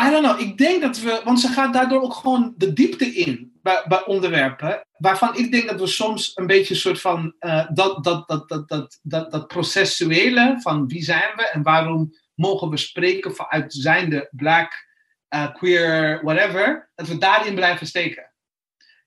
I 0.00 0.10
don't 0.10 0.24
know. 0.26 0.40
Ik 0.40 0.58
denk 0.58 0.82
dat 0.82 0.98
we. 1.00 1.20
Want 1.24 1.40
ze 1.40 1.48
gaat 1.48 1.72
daardoor 1.72 2.02
ook 2.02 2.14
gewoon 2.14 2.54
de 2.56 2.72
diepte 2.72 3.14
in 3.14 3.60
bij 3.62 4.04
onderwerpen 4.04 4.87
waarvan 4.98 5.36
ik 5.36 5.52
denk 5.52 5.68
dat 5.68 5.80
we 5.80 5.86
soms 5.86 6.32
een 6.34 6.46
beetje 6.46 6.74
een 6.74 6.80
soort 6.80 7.00
van 7.00 7.34
uh, 7.40 7.66
dat, 7.72 8.04
dat, 8.04 8.28
dat, 8.28 8.48
dat, 8.48 8.68
dat, 8.68 8.98
dat, 9.02 9.30
dat 9.30 9.46
processuele 9.46 10.56
van 10.60 10.86
wie 10.86 11.02
zijn 11.02 11.32
we 11.36 11.48
en 11.48 11.62
waarom 11.62 12.14
mogen 12.34 12.70
we 12.70 12.76
spreken 12.76 13.34
vanuit 13.34 13.72
zijnde 13.72 14.28
black, 14.30 14.86
uh, 15.34 15.52
queer, 15.52 16.20
whatever, 16.22 16.90
dat 16.94 17.08
we 17.08 17.18
daarin 17.18 17.54
blijven 17.54 17.86
steken. 17.86 18.32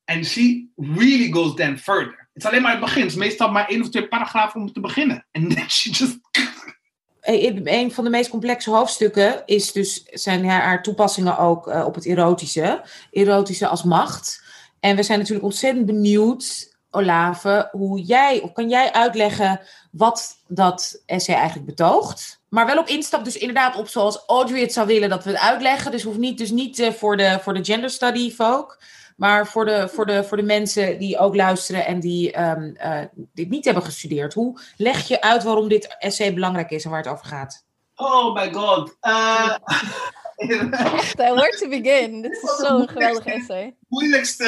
En 0.04 0.26
she 0.26 0.68
really 0.76 1.32
goes 1.32 1.56
then 1.56 1.78
further. 1.78 2.30
Het 2.34 2.44
is 2.44 2.50
alleen 2.50 2.62
maar 2.62 2.72
het 2.72 2.80
begin. 2.80 3.02
Het 3.02 3.12
is 3.12 3.18
meestal 3.18 3.52
maar 3.52 3.68
één 3.68 3.82
of 3.82 3.89
twee 3.89 4.08
paragrafen 4.08 4.62
om 4.62 4.74
te 4.74 4.80
beginnen. 4.80 5.28
En 5.32 5.52
she 5.70 5.89
just 5.89 6.20
een 7.22 7.92
van 7.92 8.04
de 8.04 8.10
meest 8.10 8.30
complexe 8.30 8.70
hoofdstukken 8.70 9.44
is 9.46 9.72
dus, 9.72 10.04
zijn 10.04 10.46
haar 10.46 10.84
toepassingen 10.84 11.38
ook 11.38 11.68
uh, 11.68 11.86
op 11.86 11.96
het 11.96 12.06
erotische. 12.06 12.84
Erotische 13.12 13.68
als 13.68 13.84
macht. 13.84 14.44
En 14.82 14.95
we 14.95 15.03
zijn 15.03 15.19
natuurlijk 15.19 15.45
ontzettend 15.45 15.86
benieuwd, 15.86 16.75
Olave, 16.89 17.69
hoe 17.71 18.01
jij, 18.01 18.41
of 18.41 18.51
kan 18.51 18.69
jij 18.69 18.91
uitleggen 18.91 19.61
wat 19.91 20.43
dat 20.47 21.01
essay 21.05 21.36
eigenlijk 21.36 21.65
betoogt? 21.65 22.41
Maar 22.49 22.65
wel 22.65 22.77
op 22.77 22.88
instap, 22.88 23.23
dus 23.23 23.38
inderdaad 23.38 23.75
op 23.75 23.88
zoals 23.88 24.23
Audrey 24.27 24.61
het 24.61 24.73
zou 24.73 24.88
willen 24.88 25.09
dat 25.09 25.23
we 25.23 25.29
het 25.29 25.39
uitleggen. 25.39 25.91
Dus 25.91 26.03
hoeft 26.03 26.17
niet, 26.17 26.38
dus 26.38 26.49
niet 26.49 26.79
uh, 26.79 26.91
voor, 26.91 27.17
de, 27.17 27.39
voor 27.41 27.53
de 27.53 27.63
gender 27.63 27.89
study 27.89 28.32
folk. 28.32 28.84
Maar 29.17 29.47
voor 29.47 29.65
de, 29.65 29.89
voor, 29.93 30.05
de, 30.05 30.23
voor 30.23 30.38
de 30.38 30.43
mensen 30.43 30.99
die 30.99 31.17
ook 31.17 31.36
luisteren 31.36 31.86
en 31.86 31.99
die 31.99 32.41
um, 32.41 32.75
uh, 32.84 32.99
dit 33.34 33.49
niet 33.49 33.65
hebben 33.65 33.84
gestudeerd. 33.84 34.34
Hoe 34.34 34.59
leg 34.77 35.07
je 35.07 35.21
uit 35.21 35.43
waarom 35.43 35.67
dit 35.67 35.95
essay 35.99 36.34
belangrijk 36.34 36.69
is 36.69 36.84
en 36.84 36.89
waar 36.89 37.03
het 37.03 37.11
over 37.11 37.25
gaat? 37.25 37.65
Oh 37.95 38.34
my 38.34 38.53
god. 38.53 38.97
Uh... 39.01 39.55
Where 41.16 41.58
to 41.60 41.70
begin? 41.70 42.22
Dit 42.22 42.32
is 42.32 42.66
zo'n 42.68 42.89
geweldig 42.89 43.26
essay. 43.26 43.76
Moeilijkste. 43.88 44.44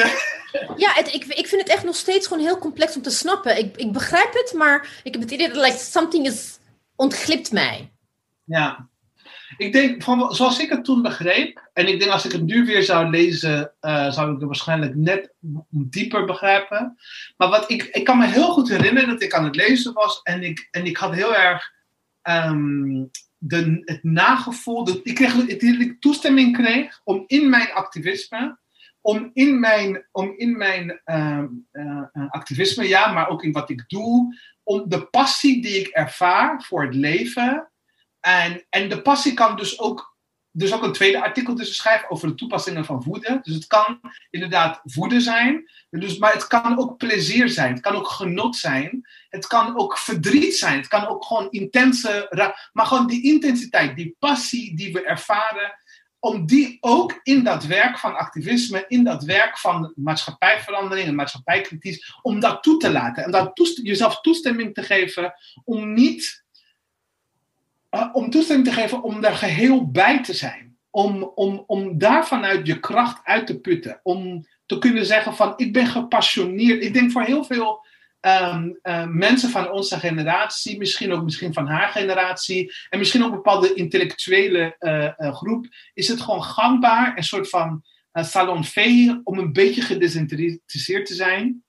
Ja, 0.76 0.92
het, 0.92 1.14
ik, 1.14 1.24
ik 1.24 1.46
vind 1.46 1.62
het 1.62 1.70
echt 1.70 1.84
nog 1.84 1.96
steeds 1.96 2.26
gewoon 2.26 2.42
heel 2.42 2.58
complex 2.58 2.96
om 2.96 3.02
te 3.02 3.10
snappen. 3.10 3.58
Ik, 3.58 3.76
ik 3.76 3.92
begrijp 3.92 4.32
het, 4.32 4.52
maar 4.56 5.00
ik 5.02 5.12
heb 5.12 5.22
het 5.22 5.30
idee 5.30 5.48
dat 5.48 5.56
like, 5.56 5.78
something 5.78 6.26
is 6.26 6.58
ontglipt 6.96 7.52
mij. 7.52 7.92
Ja. 8.44 8.88
Ik 9.56 9.72
denk, 9.72 10.02
van, 10.02 10.34
zoals 10.34 10.58
ik 10.58 10.70
het 10.70 10.84
toen 10.84 11.02
begreep, 11.02 11.70
en 11.72 11.88
ik 11.88 11.98
denk 11.98 12.10
als 12.10 12.24
ik 12.24 12.32
het 12.32 12.42
nu 12.42 12.64
weer 12.64 12.82
zou 12.82 13.10
lezen, 13.10 13.72
uh, 13.80 14.12
zou 14.12 14.26
ik 14.26 14.38
het 14.38 14.46
waarschijnlijk 14.46 14.94
net 14.94 15.32
dieper 15.68 16.24
begrijpen. 16.24 16.96
Maar 17.36 17.48
wat 17.48 17.70
ik, 17.70 17.82
ik 17.82 18.04
kan 18.04 18.18
me 18.18 18.26
heel 18.26 18.52
goed 18.52 18.68
herinneren 18.68 19.08
dat 19.08 19.22
ik 19.22 19.34
aan 19.34 19.44
het 19.44 19.56
lezen 19.56 19.92
was 19.92 20.20
en 20.22 20.42
ik, 20.42 20.68
en 20.70 20.84
ik 20.84 20.96
had 20.96 21.14
heel 21.14 21.34
erg 21.34 21.72
um, 22.22 23.10
het 23.84 24.02
nagevoel, 24.02 24.84
dat 24.84 25.00
ik, 25.02 25.14
kreeg, 25.14 25.34
dat 25.34 26.00
toestemming 26.00 26.56
kreeg 26.56 27.00
om 27.04 27.24
in 27.26 27.50
mijn 27.50 27.72
activisme 27.72 28.58
om 29.04 29.30
in 29.32 29.60
mijn, 29.60 30.06
om 30.12 30.34
in 30.36 30.56
mijn 30.56 31.00
ehm, 31.04 31.46
eh, 31.70 32.02
eh, 32.12 32.30
activisme, 32.30 32.88
ja, 32.88 33.12
maar 33.12 33.28
ook 33.28 33.42
in 33.42 33.52
wat 33.52 33.70
ik 33.70 33.84
doe, 33.88 34.38
om 34.62 34.88
de 34.88 35.06
passie 35.06 35.62
die 35.62 35.80
ik 35.80 35.86
ervaar 35.86 36.62
voor 36.62 36.84
het 36.84 36.94
leven. 36.94 37.70
En, 38.20 38.66
en 38.70 38.88
de 38.88 39.02
passie 39.02 39.34
kan 39.34 39.56
dus 39.56 39.80
ook 39.80 40.13
dus 40.56 40.72
ook 40.74 40.82
een 40.82 40.92
tweede 40.92 41.22
artikel 41.22 41.54
tussen 41.54 41.76
schrijven 41.76 42.10
over 42.10 42.28
de 42.28 42.34
toepassingen 42.34 42.84
van 42.84 43.02
voeden. 43.02 43.40
Dus 43.42 43.54
het 43.54 43.66
kan 43.66 44.00
inderdaad 44.30 44.80
voeden 44.84 45.20
zijn, 45.22 45.70
dus, 45.90 46.18
maar 46.18 46.32
het 46.32 46.46
kan 46.46 46.78
ook 46.78 46.96
plezier 46.96 47.48
zijn. 47.48 47.72
Het 47.72 47.80
kan 47.80 47.94
ook 47.94 48.08
genot 48.08 48.56
zijn. 48.56 49.08
Het 49.28 49.46
kan 49.46 49.78
ook 49.78 49.98
verdriet 49.98 50.56
zijn. 50.56 50.76
Het 50.76 50.88
kan 50.88 51.06
ook 51.06 51.24
gewoon 51.24 51.50
intense. 51.50 52.52
Maar 52.72 52.86
gewoon 52.86 53.06
die 53.06 53.22
intensiteit, 53.22 53.96
die 53.96 54.16
passie 54.18 54.76
die 54.76 54.92
we 54.92 55.04
ervaren, 55.04 55.78
om 56.18 56.46
die 56.46 56.76
ook 56.80 57.20
in 57.22 57.44
dat 57.44 57.64
werk 57.64 57.98
van 57.98 58.16
activisme, 58.16 58.84
in 58.88 59.04
dat 59.04 59.24
werk 59.24 59.58
van 59.58 59.92
maatschappijverandering 59.96 61.08
en 61.08 61.14
maatschappijkritisch, 61.14 62.18
om 62.22 62.40
dat 62.40 62.62
toe 62.62 62.78
te 62.78 62.90
laten. 62.90 63.24
En 63.24 63.30
dat 63.30 63.52
jezelf 63.82 64.20
toestemming 64.20 64.74
te 64.74 64.82
geven 64.82 65.34
om 65.64 65.92
niet 65.92 66.43
uh, 67.94 68.08
om 68.12 68.30
toestemming 68.30 68.68
te 68.68 68.74
geven 68.74 69.02
om 69.02 69.20
daar 69.20 69.34
geheel 69.34 69.90
bij 69.90 70.22
te 70.22 70.32
zijn. 70.32 70.76
Om, 70.90 71.22
om, 71.34 71.64
om 71.66 71.98
daar 71.98 72.26
vanuit 72.26 72.66
je 72.66 72.80
kracht 72.80 73.20
uit 73.24 73.46
te 73.46 73.60
putten. 73.60 74.00
Om 74.02 74.46
te 74.66 74.78
kunnen 74.78 75.06
zeggen 75.06 75.34
van 75.34 75.52
ik 75.56 75.72
ben 75.72 75.86
gepassioneerd. 75.86 76.84
Ik 76.84 76.94
denk 76.94 77.10
voor 77.10 77.22
heel 77.22 77.44
veel 77.44 77.86
ehm, 78.20 78.70
eh, 78.82 79.06
mensen 79.06 79.50
van 79.50 79.70
onze 79.70 79.98
generatie, 79.98 80.78
misschien 80.78 81.12
ook 81.12 81.24
misschien 81.24 81.52
van 81.52 81.66
haar 81.66 81.88
generatie, 81.88 82.72
en 82.88 82.98
misschien 82.98 83.22
ook 83.22 83.30
een 83.30 83.36
bepaalde 83.36 83.74
intellectuele 83.74 84.76
uh, 84.80 85.34
groep, 85.34 85.66
is 85.94 86.08
het 86.08 86.20
gewoon 86.20 86.42
gangbaar, 86.42 87.16
een 87.16 87.24
soort 87.24 87.48
van 87.48 87.84
salonfee, 88.12 89.20
om 89.24 89.38
een 89.38 89.52
beetje 89.52 89.82
gedesinteresseerd 89.82 91.06
te 91.06 91.14
zijn. 91.14 91.64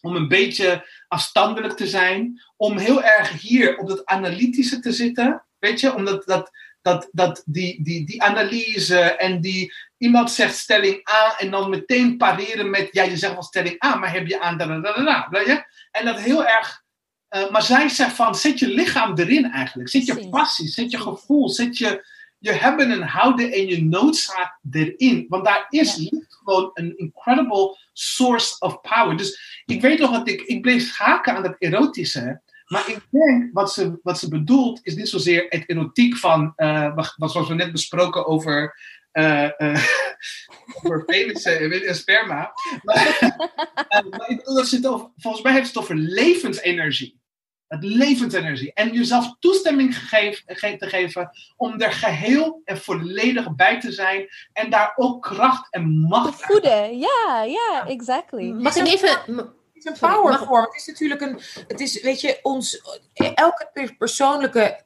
Om 0.00 0.16
een 0.16 0.28
beetje 0.28 0.88
afstandelijk 1.08 1.76
te 1.76 1.86
zijn. 1.86 2.42
Om 2.56 2.78
heel 2.78 3.02
erg 3.02 3.40
hier 3.40 3.78
op 3.78 3.88
dat 3.88 4.04
analytische 4.04 4.80
te 4.80 4.92
zitten. 4.92 5.45
Weet 5.66 5.80
je, 5.80 5.94
omdat 5.94 6.26
dat, 6.26 6.50
dat, 6.82 7.08
dat 7.12 7.42
die, 7.46 7.82
die, 7.82 8.06
die 8.06 8.22
analyse 8.22 9.00
en 9.00 9.40
die 9.40 9.74
iemand 9.98 10.30
zegt 10.30 10.56
stelling 10.56 11.08
A 11.10 11.38
en 11.38 11.50
dan 11.50 11.70
meteen 11.70 12.16
pareren 12.16 12.70
met 12.70 12.88
ja, 12.92 13.02
je 13.02 13.16
zegt 13.16 13.32
wel 13.32 13.42
stelling 13.42 13.84
A, 13.84 13.94
maar 13.94 14.12
heb 14.12 14.26
je 14.26 14.40
aan 14.40 14.58
da, 14.58 14.66
da, 14.66 14.92
da, 14.92 15.26
weet 15.30 15.46
je? 15.46 15.64
En 15.90 16.04
dat 16.04 16.20
heel 16.20 16.46
erg. 16.46 16.84
Uh, 17.30 17.50
maar 17.50 17.62
zij 17.62 17.88
zegt 17.88 18.14
van 18.14 18.34
zet 18.34 18.58
je 18.58 18.68
lichaam 18.68 19.18
erin 19.18 19.52
eigenlijk. 19.52 19.88
Zet 19.88 20.06
je 20.06 20.28
passie, 20.28 20.68
zet 20.68 20.90
je 20.90 20.98
gevoel, 20.98 21.48
zet 21.48 21.78
je, 21.78 22.06
je 22.38 22.52
hebben 22.52 22.90
en 22.90 23.02
houden 23.02 23.52
en 23.52 23.66
je 23.66 23.84
noodzaak 23.84 24.58
erin. 24.70 25.26
Want 25.28 25.44
daar 25.44 25.66
is 25.68 25.94
ja. 25.96 26.20
gewoon 26.28 26.70
een 26.74 26.96
incredible 26.96 27.78
source 27.92 28.56
of 28.58 28.80
power. 28.80 29.16
Dus 29.16 29.62
ik 29.64 29.80
weet 29.80 29.98
nog 29.98 30.10
dat 30.12 30.28
ik, 30.28 30.40
ik 30.40 30.62
bleef 30.62 30.96
haken 30.96 31.36
aan 31.36 31.42
dat 31.42 31.56
erotische. 31.58 32.40
Maar 32.66 32.88
ik 32.88 33.00
denk 33.10 33.50
wat 33.52 33.72
ze, 33.72 33.98
wat 34.02 34.18
ze 34.18 34.28
bedoelt 34.28 34.80
is 34.82 34.94
niet 34.94 35.08
zozeer 35.08 35.46
het 35.48 35.68
erotiek 35.68 36.16
van, 36.16 36.52
uh, 36.56 36.94
wat 36.94 37.30
zoals 37.30 37.48
we 37.48 37.54
net 37.54 37.72
besproken 37.72 38.26
over, 38.26 38.78
uh, 39.12 39.50
uh, 39.58 39.84
over 40.82 41.04
penissen 41.04 41.86
en 41.86 41.94
sperma. 41.94 42.52
Maar, 42.82 43.18
maar 44.10 44.30
ik 44.30 44.36
bedoel 44.36 44.54
dat 44.54 44.68
ze 44.68 44.76
het 44.76 44.86
over, 44.86 45.10
volgens 45.16 45.42
mij 45.42 45.52
heeft 45.52 45.66
het 45.66 45.78
over 45.78 45.94
levensenergie. 45.94 47.20
Het 47.66 47.84
levensenergie. 47.84 48.72
En 48.72 48.92
jezelf 48.92 49.36
toestemming 49.38 49.98
gegeven, 49.98 50.78
te 50.78 50.88
geven 50.88 51.30
om 51.56 51.80
er 51.80 51.92
geheel 51.92 52.60
en 52.64 52.78
volledig 52.78 53.54
bij 53.54 53.80
te 53.80 53.92
zijn. 53.92 54.28
En 54.52 54.70
daar 54.70 54.92
ook 54.96 55.22
kracht 55.22 55.72
en 55.72 55.98
macht 55.98 56.38
te 56.38 56.44
voeden. 56.44 56.98
Ja, 56.98 57.42
ja, 57.46 57.86
exactly. 57.86 58.50
Mag 58.50 58.76
ik 58.76 58.86
even 58.86 59.54
een 59.84 59.96
powervorm. 60.00 60.64
Het 60.64 60.74
is 60.74 60.86
natuurlijk 60.86 61.20
een. 61.20 61.40
Het 61.68 61.80
is, 61.80 62.00
weet 62.02 62.20
je, 62.20 62.38
ons. 62.42 62.82
Elke 63.12 63.94
persoonlijke 63.98 64.80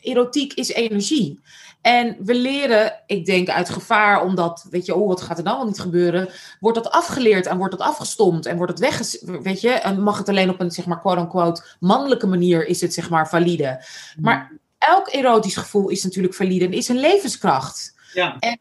erotiek 0.00 0.52
is 0.52 0.68
energie. 0.68 1.40
En 1.80 2.16
we 2.20 2.34
leren, 2.34 3.02
ik 3.06 3.26
denk 3.26 3.48
uit 3.48 3.68
gevaar, 3.68 4.22
omdat, 4.22 4.66
weet 4.70 4.86
je, 4.86 4.94
oh, 4.94 5.08
wat 5.08 5.20
gaat 5.20 5.38
er 5.38 5.44
dan 5.44 5.56
wel 5.56 5.66
niet 5.66 5.80
gebeuren? 5.80 6.28
Wordt 6.60 6.82
dat 6.82 6.92
afgeleerd 6.92 7.46
en 7.46 7.56
wordt 7.56 7.78
dat 7.78 7.86
afgestomd 7.86 8.46
en 8.46 8.56
wordt 8.56 8.72
het 8.72 8.80
weg, 8.80 9.20
weet 9.42 9.60
je? 9.60 9.70
En 9.70 10.02
mag 10.02 10.18
het 10.18 10.28
alleen 10.28 10.50
op 10.50 10.60
een, 10.60 10.70
zeg 10.70 10.86
maar, 10.86 11.00
quote-unquote, 11.00 11.64
mannelijke 11.80 12.26
manier 12.26 12.66
is 12.66 12.80
het, 12.80 12.94
zeg 12.94 13.10
maar, 13.10 13.28
valide. 13.28 13.84
Maar 14.20 14.52
elk 14.78 15.08
erotisch 15.08 15.56
gevoel 15.56 15.88
is 15.88 16.04
natuurlijk 16.04 16.34
valide 16.34 16.64
en 16.64 16.72
is 16.72 16.88
een 16.88 17.00
levenskracht. 17.00 17.94
Ja. 18.12 18.36
En 18.38 18.58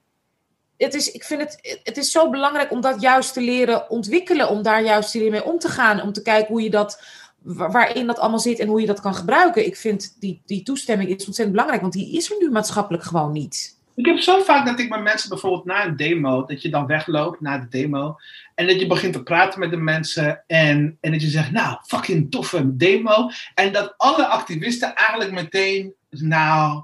het 0.78 0.94
is, 0.94 1.12
ik 1.12 1.24
vind 1.24 1.42
het, 1.42 1.80
het 1.84 1.98
is 1.98 2.12
zo 2.12 2.30
belangrijk 2.30 2.72
om 2.72 2.82
dat 2.82 3.02
juist 3.02 3.34
te 3.34 3.42
leren 3.42 3.90
ontwikkelen. 3.90 4.50
Om 4.50 4.62
daar 4.62 4.84
juist 4.84 5.16
mee 5.16 5.44
om 5.44 5.60
te 5.60 5.70
gaan. 5.70 6.02
Om 6.02 6.14
te 6.14 6.22
kijken 6.22 6.48
hoe 6.48 6.62
je 6.62 6.70
dat, 6.70 7.04
waarin 7.44 8.08
dat 8.08 8.20
allemaal 8.20 8.40
zit 8.40 8.60
en 8.60 8.68
hoe 8.68 8.82
je 8.82 8.88
dat 8.88 9.02
kan 9.02 9.16
gebruiken. 9.16 9.66
Ik 9.66 9.76
vind 9.76 10.16
die, 10.20 10.42
die 10.46 10.64
toestemming 10.64 11.10
is 11.10 11.26
ontzettend 11.26 11.52
belangrijk. 11.52 11.82
Want 11.82 11.94
die 11.94 12.18
is 12.18 12.32
er 12.32 12.38
nu 12.40 12.52
maatschappelijk 12.52 13.04
gewoon 13.04 13.32
niet. 13.32 13.76
Ik 13.96 14.06
heb 14.06 14.20
zo 14.20 14.42
vaak 14.42 14.66
dat 14.66 14.80
ik 14.80 14.90
met 14.90 15.02
mensen 15.02 15.30
bijvoorbeeld 15.30 15.66
na 15.66 15.86
een 15.86 15.96
demo, 15.96 16.46
dat 16.46 16.62
je 16.62 16.70
dan 16.70 16.86
wegloopt 16.86 17.42
na 17.42 17.58
de 17.58 17.68
demo. 17.68 18.16
En 18.56 18.68
dat 18.68 18.80
je 18.80 18.88
begint 18.88 19.14
te 19.14 19.24
praten 19.24 19.60
met 19.60 19.70
de 19.70 19.78
mensen. 19.78 20.44
En, 20.48 20.98
en 21.02 21.12
dat 21.12 21.22
je 21.22 21.28
zegt, 21.28 21.52
nou, 21.52 21.78
fucking 21.86 22.32
toffe 22.32 22.76
demo. 22.76 23.30
En 23.54 23.74
dat 23.74 23.94
alle 23.98 24.28
activisten 24.28 24.96
eigenlijk 24.96 25.32
meteen, 25.32 25.94
nou, 26.10 26.84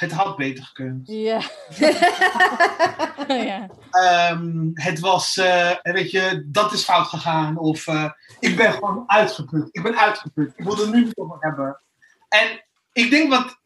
het 0.00 0.12
had 0.12 0.36
beter 0.36 0.64
gekund. 0.64 1.06
Ja. 1.08 1.40
ja. 3.50 3.70
Um, 4.32 4.70
het 4.74 5.00
was, 5.00 5.36
uh, 5.36 5.72
weet 5.82 6.10
je, 6.10 6.44
dat 6.46 6.72
is 6.72 6.82
fout 6.82 7.06
gegaan. 7.06 7.58
Of 7.58 7.86
uh, 7.86 8.10
ik 8.38 8.56
ben 8.56 8.72
gewoon 8.72 9.04
uitgeput. 9.06 9.68
Ik 9.70 9.82
ben 9.82 9.98
uitgeput. 9.98 10.52
Ik 10.56 10.64
wil 10.64 10.80
er 10.80 10.90
nu 10.90 11.10
over 11.14 11.36
hebben. 11.40 11.80
En 12.28 12.64
ik 12.92 13.10
denk 13.10 13.30
wat 13.30 13.60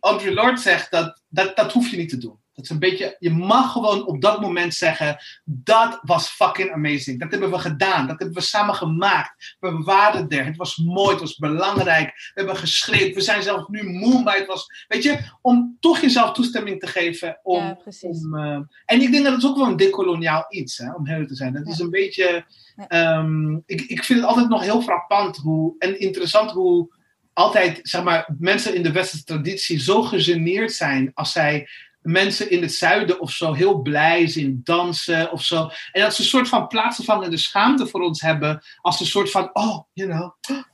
Audre 0.00 0.34
Lorde 0.34 0.60
zegt, 0.60 0.90
dat, 0.90 1.22
dat, 1.28 1.56
dat 1.56 1.72
hoef 1.72 1.88
je 1.88 1.96
niet 1.96 2.08
te 2.08 2.18
doen. 2.18 2.41
Dat 2.62 2.70
is 2.70 2.76
een 2.76 2.90
beetje, 2.90 3.16
je 3.18 3.30
mag 3.30 3.72
gewoon 3.72 4.06
op 4.06 4.20
dat 4.20 4.40
moment 4.40 4.74
zeggen, 4.74 5.16
dat 5.44 5.98
was 6.02 6.28
fucking 6.28 6.72
amazing. 6.72 7.20
Dat 7.20 7.30
hebben 7.30 7.50
we 7.50 7.58
gedaan. 7.58 8.06
Dat 8.06 8.18
hebben 8.18 8.36
we 8.36 8.42
samen 8.42 8.74
gemaakt. 8.74 9.56
We 9.60 9.70
waren 9.70 10.28
er. 10.28 10.44
Het 10.44 10.56
was 10.56 10.76
mooi. 10.76 11.10
Het 11.10 11.20
was 11.20 11.36
belangrijk. 11.36 12.06
We 12.06 12.30
hebben 12.34 12.56
geschreven. 12.56 13.14
We 13.14 13.20
zijn 13.20 13.42
zelfs 13.42 13.68
nu 13.68 13.82
moe, 13.82 14.22
maar 14.22 14.36
het 14.36 14.46
was, 14.46 14.84
weet 14.88 15.02
je, 15.02 15.18
om 15.40 15.76
toch 15.80 16.00
jezelf 16.00 16.32
toestemming 16.32 16.80
te 16.80 16.86
geven. 16.86 17.40
Om, 17.42 17.62
ja. 17.62 17.78
Om, 18.00 18.36
uh, 18.36 18.60
en 18.84 19.00
ik 19.00 19.12
denk 19.12 19.24
dat 19.24 19.34
het 19.34 19.44
ook 19.44 19.56
wel 19.56 19.66
een 19.66 19.76
decoloniaal 19.76 20.46
iets, 20.48 20.78
hè, 20.78 20.92
om 20.92 21.06
heel 21.06 21.26
te 21.26 21.34
zijn. 21.34 21.54
Het 21.54 21.66
ja. 21.66 21.72
is 21.72 21.78
een 21.78 21.90
beetje, 21.90 22.44
um, 22.88 23.62
ik, 23.66 23.80
ik 23.80 24.04
vind 24.04 24.18
het 24.20 24.28
altijd 24.28 24.48
nog 24.48 24.62
heel 24.62 24.82
frappant 24.82 25.36
hoe, 25.36 25.74
en 25.78 26.00
interessant 26.00 26.50
hoe 26.50 27.00
altijd, 27.32 27.80
zeg 27.82 28.02
maar, 28.02 28.34
mensen 28.38 28.74
in 28.74 28.82
de 28.82 28.92
westerse 28.92 29.24
traditie 29.24 29.80
zo 29.80 30.02
gegeneerd 30.02 30.72
zijn 30.72 31.10
als 31.14 31.32
zij 31.32 31.68
mensen 32.02 32.50
in 32.50 32.62
het 32.62 32.72
zuiden 32.72 33.20
of 33.20 33.30
zo 33.30 33.52
heel 33.52 33.82
blij 33.82 34.26
zien 34.26 34.60
dansen 34.64 35.32
of 35.32 35.42
zo. 35.42 35.70
En 35.92 36.02
dat 36.02 36.14
ze 36.14 36.20
een 36.20 36.28
soort 36.28 36.48
van 36.48 36.66
plaatsvervangende 36.66 37.36
schaamte 37.36 37.86
voor 37.86 38.00
ons 38.00 38.20
hebben. 38.20 38.62
Als 38.80 39.00
een 39.00 39.06
soort 39.06 39.30
van, 39.30 39.50
oh, 39.52 39.78
you 39.92 40.10
know, 40.10 40.30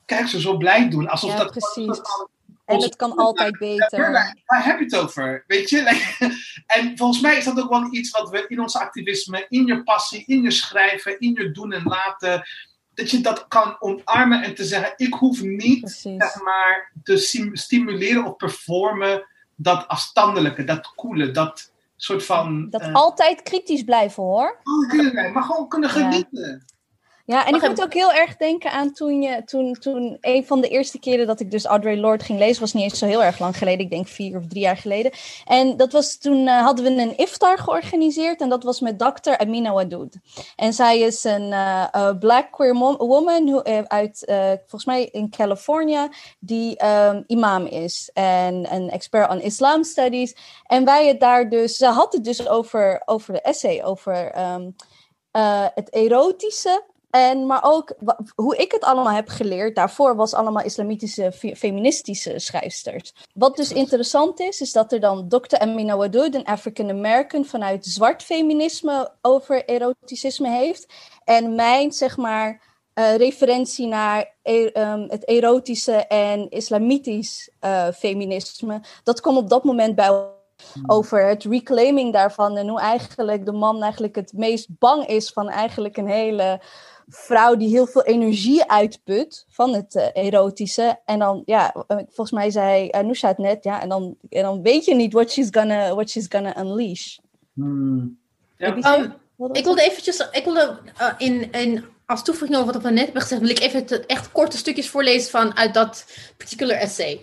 kijk 0.06 0.28
ze 0.28 0.40
zo 0.40 0.56
blij 0.56 0.88
doen. 0.88 1.08
Alsof 1.08 1.30
ja, 1.30 1.38
dat 1.38 1.50
precies. 1.50 2.00
En 2.64 2.82
het 2.82 2.96
kan 2.96 3.16
altijd 3.16 3.58
beter. 3.68 4.12
Waar 4.46 4.64
heb 4.64 4.78
je 4.78 4.84
het 4.84 4.96
over? 4.96 5.44
Weet 5.46 5.70
je? 5.70 6.16
En 6.66 6.96
volgens 6.96 7.20
mij 7.20 7.36
is 7.36 7.44
dat 7.44 7.60
ook 7.60 7.70
wel 7.70 7.94
iets 7.94 8.10
wat 8.10 8.30
we 8.30 8.44
in 8.48 8.60
ons 8.60 8.76
activisme, 8.76 9.46
in 9.48 9.66
je 9.66 9.82
passie, 9.82 10.24
in 10.26 10.42
je 10.42 10.50
schrijven, 10.50 11.20
in 11.20 11.32
je 11.34 11.50
doen 11.50 11.72
en 11.72 11.82
laten, 11.82 12.48
dat 12.94 13.10
je 13.10 13.20
dat 13.20 13.48
kan 13.48 13.76
omarmen 13.78 14.42
en 14.42 14.54
te 14.54 14.64
zeggen: 14.64 14.92
ik 14.96 15.14
hoef 15.14 15.42
niet 15.42 15.90
zeg 15.90 16.42
maar, 16.42 16.92
te 17.02 17.16
stimuleren 17.52 18.24
of 18.24 18.36
performen 18.36 19.26
dat 19.60 19.88
afstandelijke, 19.88 20.64
dat 20.64 20.94
koele, 20.94 21.30
dat 21.30 21.72
soort 21.96 22.24
van. 22.24 22.70
Dat 22.70 22.82
uh, 22.82 22.94
altijd 22.94 23.42
kritisch 23.42 23.82
blijven 23.82 24.22
hoor. 24.22 24.60
Altijd 24.62 25.10
blijven, 25.10 25.32
maar 25.32 25.42
gewoon 25.42 25.68
kunnen 25.68 25.90
genieten. 25.90 26.64
Ja, 27.28 27.46
en 27.46 27.54
ik 27.54 27.68
moet 27.68 27.82
ook 27.82 27.94
heel 27.94 28.12
erg 28.12 28.36
denken 28.36 28.70
aan 28.70 28.92
toen, 28.92 29.22
je, 29.22 29.44
toen, 29.44 29.72
toen 29.72 30.18
een 30.20 30.46
van 30.46 30.60
de 30.60 30.68
eerste 30.68 30.98
keren 30.98 31.26
dat 31.26 31.40
ik 31.40 31.50
dus 31.50 31.64
Audre 31.64 31.96
Lorde 31.96 32.24
ging 32.24 32.38
lezen, 32.38 32.60
was 32.60 32.72
niet 32.72 32.82
eens 32.82 32.98
zo 32.98 33.06
heel 33.06 33.24
erg 33.24 33.38
lang 33.38 33.56
geleden, 33.56 33.84
ik 33.84 33.90
denk 33.90 34.08
vier 34.08 34.36
of 34.36 34.46
drie 34.46 34.62
jaar 34.62 34.76
geleden. 34.76 35.12
En 35.44 35.76
dat 35.76 35.92
was 35.92 36.18
toen 36.18 36.46
uh, 36.46 36.62
hadden 36.62 36.84
we 36.84 37.02
een 37.02 37.16
iftar 37.16 37.58
georganiseerd 37.58 38.40
en 38.40 38.48
dat 38.48 38.62
was 38.62 38.80
met 38.80 38.98
dokter 38.98 39.38
Amina 39.38 39.72
Wadoud. 39.72 40.16
En 40.56 40.72
zij 40.72 41.00
is 41.00 41.24
een 41.24 41.52
uh, 41.52 42.10
black 42.18 42.52
queer 42.52 42.74
woman 42.98 43.46
who, 43.46 43.62
uit, 43.86 44.24
volgens 44.58 44.84
mij 44.84 45.04
in 45.04 45.30
California, 45.30 46.08
die 46.38 46.84
um, 46.84 47.24
imam 47.26 47.66
is 47.66 48.10
en 48.12 48.74
een 48.74 48.90
expert 48.90 49.30
on 49.30 49.40
Islam 49.40 49.84
studies. 49.84 50.36
En 50.66 50.84
wij 50.84 51.06
het 51.06 51.20
daar 51.20 51.48
dus, 51.48 51.76
ze 51.76 51.86
had 51.86 52.12
het 52.12 52.24
dus 52.24 52.48
over, 52.48 53.02
over 53.04 53.32
de 53.32 53.40
essay, 53.40 53.82
over 53.84 54.38
um, 54.38 54.74
het 55.74 55.90
erotische 55.90 56.96
En, 57.18 57.46
maar 57.46 57.60
ook 57.62 57.94
hoe 58.34 58.56
ik 58.56 58.72
het 58.72 58.84
allemaal 58.84 59.14
heb 59.14 59.28
geleerd, 59.28 59.74
daarvoor 59.74 60.16
was 60.16 60.34
allemaal 60.34 60.64
islamitische 60.64 61.32
fe- 61.32 61.56
feministische 61.56 62.38
schrijfsters. 62.38 63.14
Wat 63.34 63.56
dus 63.56 63.72
interessant 63.72 64.40
is, 64.40 64.60
is 64.60 64.72
dat 64.72 64.92
er 64.92 65.00
dan 65.00 65.28
Dr. 65.28 65.58
Amina 65.58 65.96
Wadud, 65.96 66.34
een 66.34 66.44
African 66.44 66.90
American, 66.90 67.44
vanuit 67.44 67.86
zwart 67.86 68.22
feminisme 68.22 69.12
over 69.22 69.64
eroticisme 69.64 70.48
heeft. 70.48 70.86
En 71.24 71.54
mijn, 71.54 71.92
zeg 71.92 72.16
maar, 72.16 72.62
eh, 72.94 73.16
referentie 73.16 73.86
naar 73.86 74.34
e- 74.42 74.66
ehm, 74.66 75.08
het 75.08 75.24
erotische 75.24 76.06
en 76.06 76.50
islamitisch 76.50 77.50
eh, 77.60 77.88
feminisme, 77.88 78.80
dat 79.02 79.20
kwam 79.20 79.36
op 79.36 79.48
dat 79.48 79.64
moment 79.64 79.94
bij 79.94 80.06
elkaar 80.06 80.36
over 80.86 81.26
het 81.26 81.44
reclaiming 81.44 82.12
daarvan 82.12 82.56
en 82.56 82.68
hoe 82.68 82.80
eigenlijk 82.80 83.44
de 83.44 83.52
man 83.52 83.82
eigenlijk 83.82 84.14
het 84.14 84.32
meest 84.32 84.66
bang 84.78 85.06
is 85.06 85.30
van 85.30 85.48
eigenlijk 85.48 85.96
een 85.96 86.08
hele 86.08 86.60
vrouw 87.08 87.56
die 87.56 87.68
heel 87.68 87.86
veel 87.86 88.04
energie 88.04 88.64
uitput 88.70 89.44
van 89.48 89.74
het 89.74 89.94
eh, 89.94 90.24
erotische. 90.24 91.00
En 91.04 91.18
dan, 91.18 91.42
ja, 91.44 91.72
eh, 91.86 91.96
volgens 91.96 92.30
mij 92.30 92.50
zei 92.50 92.88
Anousha 92.90 93.28
het 93.28 93.38
net, 93.38 93.64
ja, 93.64 93.82
en 93.82 93.88
dan, 93.88 94.16
en 94.28 94.42
dan 94.42 94.62
weet 94.62 94.84
je 94.84 94.94
niet 94.94 95.12
what 95.12 95.30
she's 95.32 95.48
gonna, 95.50 95.94
what 95.94 96.10
she's 96.10 96.26
gonna 96.28 96.58
unleash. 96.60 97.16
Hmm. 97.52 98.18
Ja. 98.56 98.74
Heb? 98.74 99.00
Um, 99.00 99.14
Wat- 99.36 99.56
Ik 99.56 99.64
wilde 99.64 99.82
eventjes, 99.82 100.28
ik 100.30 100.44
wilde 100.44 100.78
eh, 100.96 101.14
in, 101.18 101.52
in, 101.52 101.84
als 102.06 102.24
toevoeging 102.24 102.58
over 102.58 102.72
wat 102.72 102.82
we 102.82 102.90
net 102.90 103.04
hebben 103.04 103.22
gezegd, 103.22 103.40
wil 103.40 103.50
ik 103.50 103.60
even 103.60 103.80
het 103.80 104.06
echt 104.06 104.32
korte 104.32 104.56
stukjes 104.56 104.88
voorlezen 104.88 105.30
van 105.30 105.56
uit 105.56 105.74
dat 105.74 106.04
particular 106.36 106.76
essay. 106.76 107.20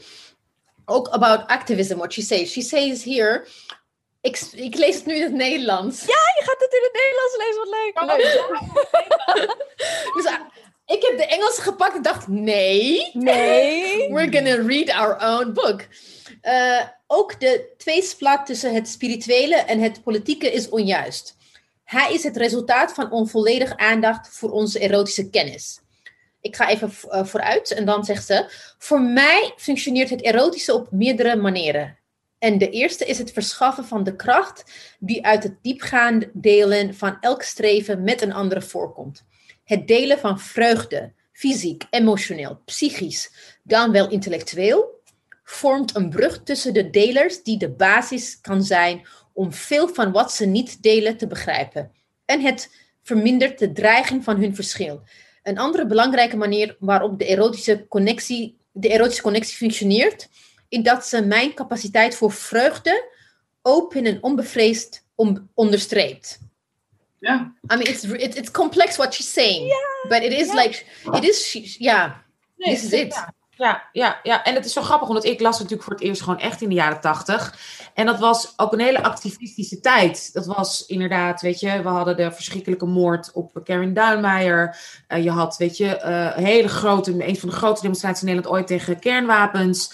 Ook 0.86 1.08
about 1.08 1.48
activism, 1.48 1.98
what 1.98 2.14
she 2.14 2.22
says. 2.22 2.52
She 2.52 2.62
says 2.62 3.04
here, 3.04 3.48
ik, 4.26 4.40
ik 4.52 4.76
lees 4.76 4.96
het 4.96 5.06
nu 5.06 5.16
in 5.16 5.22
het 5.22 5.34
Nederlands. 5.34 6.02
Ja, 6.02 6.24
je 6.38 6.44
gaat 6.44 6.60
het 6.60 6.74
in 6.74 6.84
het 6.84 6.94
Nederlands 7.04 7.38
lezen, 7.38 7.60
wat 7.60 7.70
leuk. 7.78 7.94
leuk. 9.36 9.64
Dus 10.16 10.26
ah, 10.26 10.40
ik 10.86 11.02
heb 11.02 11.18
de 11.18 11.26
Engelse 11.26 11.62
gepakt 11.62 11.96
en 11.96 12.02
dacht, 12.02 12.28
nee. 12.28 13.10
Nee. 13.14 14.10
We're 14.14 14.32
gonna 14.32 14.68
read 14.68 14.90
our 14.90 15.40
own 15.40 15.54
book. 15.54 15.88
Eh, 16.42 16.82
ook 17.08 17.40
de 17.40 17.74
tweesplak 17.78 18.46
tussen 18.46 18.74
het 18.74 18.88
spirituele 18.88 19.56
en 19.56 19.80
het 19.80 20.04
politieke 20.04 20.52
is 20.52 20.70
onjuist. 20.70 21.36
Hij 21.84 22.14
is 22.14 22.24
het 22.24 22.38
resultaat 22.38 22.94
van 22.94 23.12
onvolledige 23.12 23.78
aandacht 23.78 24.30
voor 24.30 24.52
onze 24.52 24.80
erotische 24.80 25.30
kennis. 25.30 25.80
Ik 26.42 26.56
ga 26.56 26.70
even 26.70 26.92
eh, 27.10 27.26
vooruit 27.26 27.72
en 27.72 27.86
dan 27.86 28.04
zegt 28.04 28.26
ze: 28.26 28.46
Voor 28.78 29.02
mij 29.02 29.54
functioneert 29.58 30.10
het 30.10 30.22
erotische 30.22 30.74
op 30.74 30.88
meerdere 30.92 31.36
manieren. 31.36 31.98
En 32.40 32.58
de 32.58 32.70
eerste 32.70 33.06
is 33.06 33.18
het 33.18 33.32
verschaffen 33.32 33.86
van 33.86 34.04
de 34.04 34.16
kracht 34.16 34.64
die 35.00 35.26
uit 35.26 35.44
het 35.44 35.58
diepgaand 35.62 36.26
delen 36.34 36.96
van 36.96 37.18
elk 37.20 37.42
streven 37.42 38.04
met 38.04 38.22
een 38.22 38.34
andere 38.34 38.62
voorkomt. 38.62 39.26
Het 39.64 39.88
delen 39.88 40.20
van 40.20 40.40
vreugde, 40.40 41.14
fysiek, 41.32 41.84
emotioneel, 41.90 42.62
psychisch, 42.66 43.32
dan 43.64 43.92
wel 43.92 44.10
intellectueel, 44.10 45.02
vormt 45.44 45.96
een 45.96 46.10
brug 46.10 46.44
tussen 46.44 46.74
de 46.74 46.90
delers 46.90 47.44
die 47.44 47.58
de 47.58 47.70
basis 47.70 48.42
kan 48.42 48.64
zijn 48.64 49.08
om 49.34 49.54
veel 49.54 49.88
van 49.88 50.12
wat 50.12 50.32
ze 50.32 50.46
niet 50.46 50.84
delen 50.84 51.18
te 51.18 51.28
begrijpen. 51.28 51.92
En 52.26 52.42
het 52.42 52.76
vermindert 53.04 53.60
de 53.60 53.72
dreiging 53.72 54.24
van 54.24 54.40
hun 54.40 54.56
verschil. 54.56 55.02
Een 55.44 55.58
andere 55.58 55.86
belangrijke 55.86 56.38
manier 56.38 56.78
waarop 56.80 57.20
de 57.20 57.26
erotische 57.26 57.86
connectie, 57.88 58.58
de 58.72 58.90
erotische 58.90 59.22
connectie 59.22 59.56
functioneert, 59.58 60.30
is 60.70 60.84
dat 60.84 61.06
ze 61.06 61.22
mijn 61.22 61.54
capaciteit 61.54 62.16
voor 62.16 62.32
vreugde 62.32 63.12
open 63.62 64.06
en 64.06 64.24
onbevreesd 64.24 65.06
om, 65.16 65.50
onderstreept. 65.54 66.40
Ja. 67.20 67.54
I 67.72 67.76
mean, 67.76 67.82
it's, 67.82 68.04
it, 68.04 68.36
it's 68.36 68.52
complex 68.52 68.96
what 68.96 69.14
she's 69.14 69.34
saying, 69.34 69.74
but 70.10 70.22
it 70.24 70.32
is 70.32 70.54
like, 70.54 70.84
it 71.12 71.24
is, 71.24 71.50
she- 71.50 71.76
ja, 71.78 72.24
this 72.58 72.84
is 72.84 72.92
it. 72.92 73.14
Ja, 73.14 73.34
ja, 73.58 73.90
ja, 73.92 74.20
ja. 74.24 74.44
En 74.44 74.56
het 74.56 74.66
is 74.66 74.74
zo 74.74 74.82
grappig, 74.82 75.08
omdat 75.08 75.26
ik 75.26 75.40
las 75.40 75.56
natuurlijk 75.56 75.84
voor 75.84 75.94
het 75.94 76.04
eerst 76.04 76.22
gewoon 76.22 76.40
echt 76.40 76.62
in 76.62 76.70
de 76.70 76.76
jaren 76.76 77.02
tachtig. 77.02 77.58
En 77.94 78.06
dat 78.06 78.20
was 78.20 78.54
ook 78.56 78.74
een 78.74 78.80
hele 78.80 79.04
activistische 79.04 79.80
tijd. 79.80 80.34
Dat 80.34 80.46
was 80.46 80.86
inderdaad, 80.86 81.42
weet 81.42 81.60
je, 81.60 81.82
we 81.82 81.88
hadden 81.90 82.18
de 82.18 82.32
verschrikkelijke 82.32 82.86
moord 82.86 83.32
op 83.34 83.60
Karen 83.64 83.94
Duinmeijer. 83.94 84.78
Eh, 85.08 85.24
je 85.24 85.32
had, 85.32 85.58
weet 85.58 85.78
je, 85.78 85.98
eh, 85.98 86.38
een 86.38 86.46
hele 86.46 86.68
grote, 86.68 87.28
een 87.28 87.38
van 87.38 87.50
de 87.50 87.56
grote 87.56 87.82
demonstraties 87.82 88.22
in 88.22 88.28
Nederland 88.28 88.56
ooit 88.56 88.68
tegen 88.68 89.00
kernwapens. 89.00 89.92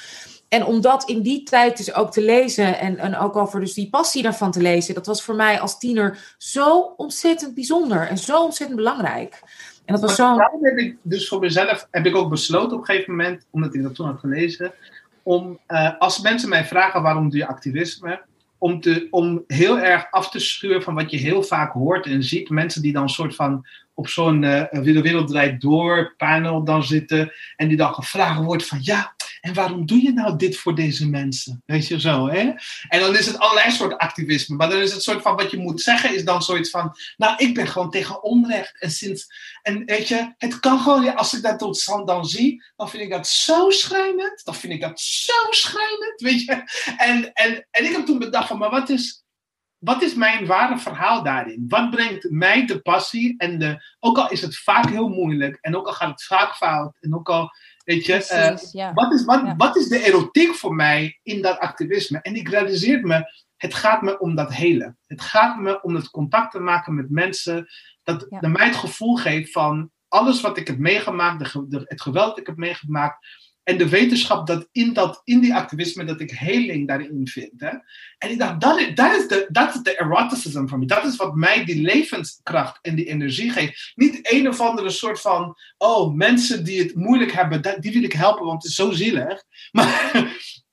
En 0.51 0.65
om 0.65 0.81
dat 0.81 1.03
in 1.09 1.21
die 1.21 1.43
tijd 1.43 1.77
dus 1.77 1.93
ook 1.93 2.11
te 2.11 2.21
lezen 2.21 2.79
en, 2.79 2.97
en 2.97 3.17
ook 3.17 3.35
over 3.35 3.59
dus 3.59 3.73
die 3.73 3.89
passie 3.89 4.23
daarvan 4.23 4.51
te 4.51 4.61
lezen, 4.61 4.93
dat 4.93 5.05
was 5.05 5.23
voor 5.23 5.35
mij 5.35 5.59
als 5.59 5.79
tiener 5.79 6.35
zo 6.37 6.93
ontzettend 6.97 7.55
bijzonder 7.55 8.07
en 8.07 8.17
zo 8.17 8.43
ontzettend 8.43 8.79
belangrijk. 8.79 9.41
En 9.85 9.93
dat 9.93 10.01
was 10.01 10.15
zo. 10.15 10.37
Daarom 10.37 10.65
heb 10.65 10.77
ik 10.77 10.97
dus 11.01 11.27
voor 11.27 11.39
mezelf 11.39 11.87
heb 11.91 12.05
ik 12.05 12.15
ook 12.15 12.29
besloten 12.29 12.71
op 12.71 12.79
een 12.79 12.85
gegeven 12.85 13.15
moment, 13.15 13.45
omdat 13.49 13.75
ik 13.75 13.83
dat 13.83 13.95
toen 13.95 14.05
had 14.05 14.19
gelezen, 14.19 14.71
om 15.23 15.59
eh, 15.65 15.99
als 15.99 16.21
mensen 16.21 16.49
mij 16.49 16.65
vragen 16.65 17.01
waarom 17.01 17.29
doe 17.29 17.39
je 17.39 17.47
activisme, 17.47 18.21
om, 18.57 18.81
te, 18.81 19.07
om 19.11 19.43
heel 19.47 19.79
erg 19.79 20.07
af 20.11 20.29
te 20.29 20.39
schuren 20.39 20.83
van 20.83 20.95
wat 20.95 21.11
je 21.11 21.17
heel 21.17 21.43
vaak 21.43 21.73
hoort 21.73 22.05
en 22.05 22.23
ziet. 22.23 22.49
Mensen 22.49 22.81
die 22.81 22.93
dan 22.93 23.03
een 23.03 23.09
soort 23.09 23.35
van 23.35 23.65
op 24.01 24.07
zo'n 24.07 24.43
eh 24.43 24.83
de 24.83 25.01
wereld 25.01 25.27
draait 25.27 25.61
door 25.61 26.13
panel 26.17 26.63
dan 26.63 26.83
zitten 26.83 27.33
en 27.55 27.67
die 27.67 27.77
dan 27.77 27.93
gevraagd 27.93 28.43
wordt 28.43 28.65
van 28.65 28.79
ja, 28.81 29.13
en 29.41 29.53
waarom 29.53 29.85
doe 29.85 30.01
je 30.01 30.13
nou 30.13 30.37
dit 30.37 30.57
voor 30.57 30.75
deze 30.75 31.09
mensen? 31.09 31.63
Weet 31.65 31.87
je 31.87 31.99
zo, 31.99 32.27
hè? 32.27 32.51
En 32.87 32.99
dan 32.99 33.17
is 33.17 33.25
het 33.25 33.39
allerlei 33.39 33.71
soort 33.71 33.97
activisme. 33.97 34.55
Maar 34.55 34.69
dan 34.69 34.81
is 34.81 34.93
het 34.93 35.03
soort 35.03 35.21
van 35.21 35.35
wat 35.35 35.51
je 35.51 35.57
moet 35.57 35.81
zeggen, 35.81 36.15
is 36.15 36.23
dan 36.23 36.43
zoiets 36.43 36.69
van. 36.69 36.95
Nou, 37.17 37.35
ik 37.37 37.53
ben 37.53 37.67
gewoon 37.67 37.89
tegen 37.89 38.23
onrecht. 38.23 38.79
En 38.79 38.91
sinds. 38.91 39.27
En 39.61 39.85
weet 39.85 40.07
je, 40.07 40.33
het 40.37 40.59
kan 40.59 40.79
gewoon. 40.79 41.15
Als 41.15 41.33
ik 41.33 41.41
dat 41.41 41.59
tot 41.59 41.85
dan 42.05 42.25
zie, 42.25 42.63
dan 42.75 42.89
vind 42.89 43.03
ik 43.03 43.09
dat 43.09 43.27
zo 43.27 43.69
schrijnend. 43.69 44.41
Dan 44.43 44.55
vind 44.55 44.73
ik 44.73 44.81
dat 44.81 44.99
zo 44.99 45.33
schrijnend. 45.49 46.21
Weet 46.21 46.43
je? 46.43 46.63
En, 46.97 47.33
en, 47.33 47.67
en 47.71 47.85
ik 47.85 47.91
heb 47.91 48.05
toen 48.05 48.19
bedacht 48.19 48.47
van, 48.47 48.57
maar 48.57 48.69
wat 48.71 48.89
is. 48.89 49.23
Wat 49.81 50.01
is 50.01 50.13
mijn 50.15 50.45
ware 50.45 50.77
verhaal 50.77 51.23
daarin? 51.23 51.65
Wat 51.67 51.89
brengt 51.89 52.29
mij 52.29 52.65
de 52.65 52.79
passie? 52.81 53.33
En 53.37 53.59
de, 53.59 53.83
ook 53.99 54.17
al 54.17 54.29
is 54.29 54.41
het 54.41 54.57
vaak 54.57 54.89
heel 54.89 55.07
moeilijk, 55.09 55.57
en 55.61 55.75
ook 55.75 55.87
al 55.87 55.93
gaat 55.93 56.09
het 56.09 56.23
vaak 56.23 56.55
fout, 56.55 56.97
en 56.99 57.15
ook 57.15 57.29
al, 57.29 57.49
weet 57.83 58.05
je, 58.05 58.13
eh, 58.25 58.57
ja. 58.71 58.93
wat 58.93 59.13
is, 59.13 59.25
wat, 59.25 59.41
Ja. 59.45 59.55
wat 59.55 59.75
is 59.77 59.87
de 59.87 60.03
erotiek 60.03 60.53
voor 60.55 60.75
mij 60.75 61.19
in 61.23 61.41
dat 61.41 61.59
activisme? 61.59 62.21
En 62.21 62.35
ik 62.35 62.49
realiseer 62.49 63.01
me, 63.07 63.23
het 63.57 63.73
gaat 63.73 64.01
me 64.01 64.19
om 64.19 64.35
dat 64.35 64.53
hele. 64.53 64.95
Het 65.07 65.21
gaat 65.21 65.57
me 65.57 65.81
om 65.81 65.95
het 65.95 66.09
contact 66.09 66.51
te 66.51 66.59
maken 66.59 66.95
met 66.95 67.09
mensen. 67.09 67.67
Dat 68.03 68.25
Ja. 68.29 68.47
mij 68.49 68.65
het 68.65 68.75
gevoel 68.75 69.15
geeft 69.15 69.51
van 69.51 69.91
alles 70.07 70.41
wat 70.41 70.57
ik 70.57 70.67
heb 70.67 70.77
meegemaakt, 70.77 71.53
de, 71.53 71.67
de- 71.67 71.85
het 71.85 72.01
geweld 72.01 72.27
dat 72.27 72.39
ik 72.39 72.47
heb 72.47 72.57
meegemaakt. 72.57 73.25
En 73.63 73.77
de 73.77 73.89
wetenschap 73.89 74.47
dat 74.47 74.67
in, 74.71 74.93
dat 74.93 75.21
in 75.23 75.39
die 75.39 75.55
activisme 75.55 76.03
dat 76.03 76.21
ik 76.21 76.31
heling 76.31 76.87
daarin 76.87 77.27
vind. 77.27 77.51
Hè? 77.57 77.69
En 78.17 78.31
ik 78.31 78.39
dacht, 78.39 78.61
dat 78.61 78.79
is, 78.79 78.95
dat 78.95 79.15
is 79.15 79.27
de, 79.27 79.47
dat 79.49 79.75
is 79.75 79.81
de 79.81 79.95
eroticism 79.97 80.65
voor 80.67 80.77
mij. 80.77 80.87
Dat 80.87 81.05
is 81.05 81.15
wat 81.15 81.35
mij 81.35 81.65
die 81.65 81.81
levenskracht 81.81 82.79
en 82.81 82.95
die 82.95 83.05
energie 83.05 83.49
geeft. 83.51 83.91
Niet 83.95 84.19
een 84.33 84.47
of 84.47 84.59
andere 84.61 84.89
soort 84.89 85.21
van, 85.21 85.55
oh, 85.77 86.13
mensen 86.13 86.63
die 86.63 86.79
het 86.81 86.95
moeilijk 86.95 87.31
hebben, 87.31 87.61
dat- 87.61 87.81
die 87.81 87.91
wil 87.93 88.03
ik 88.03 88.13
helpen, 88.13 88.45
want 88.45 88.61
het 88.61 88.71
is 88.71 88.77
zo 88.77 88.91
zielig. 88.91 89.43
Maar 89.71 90.29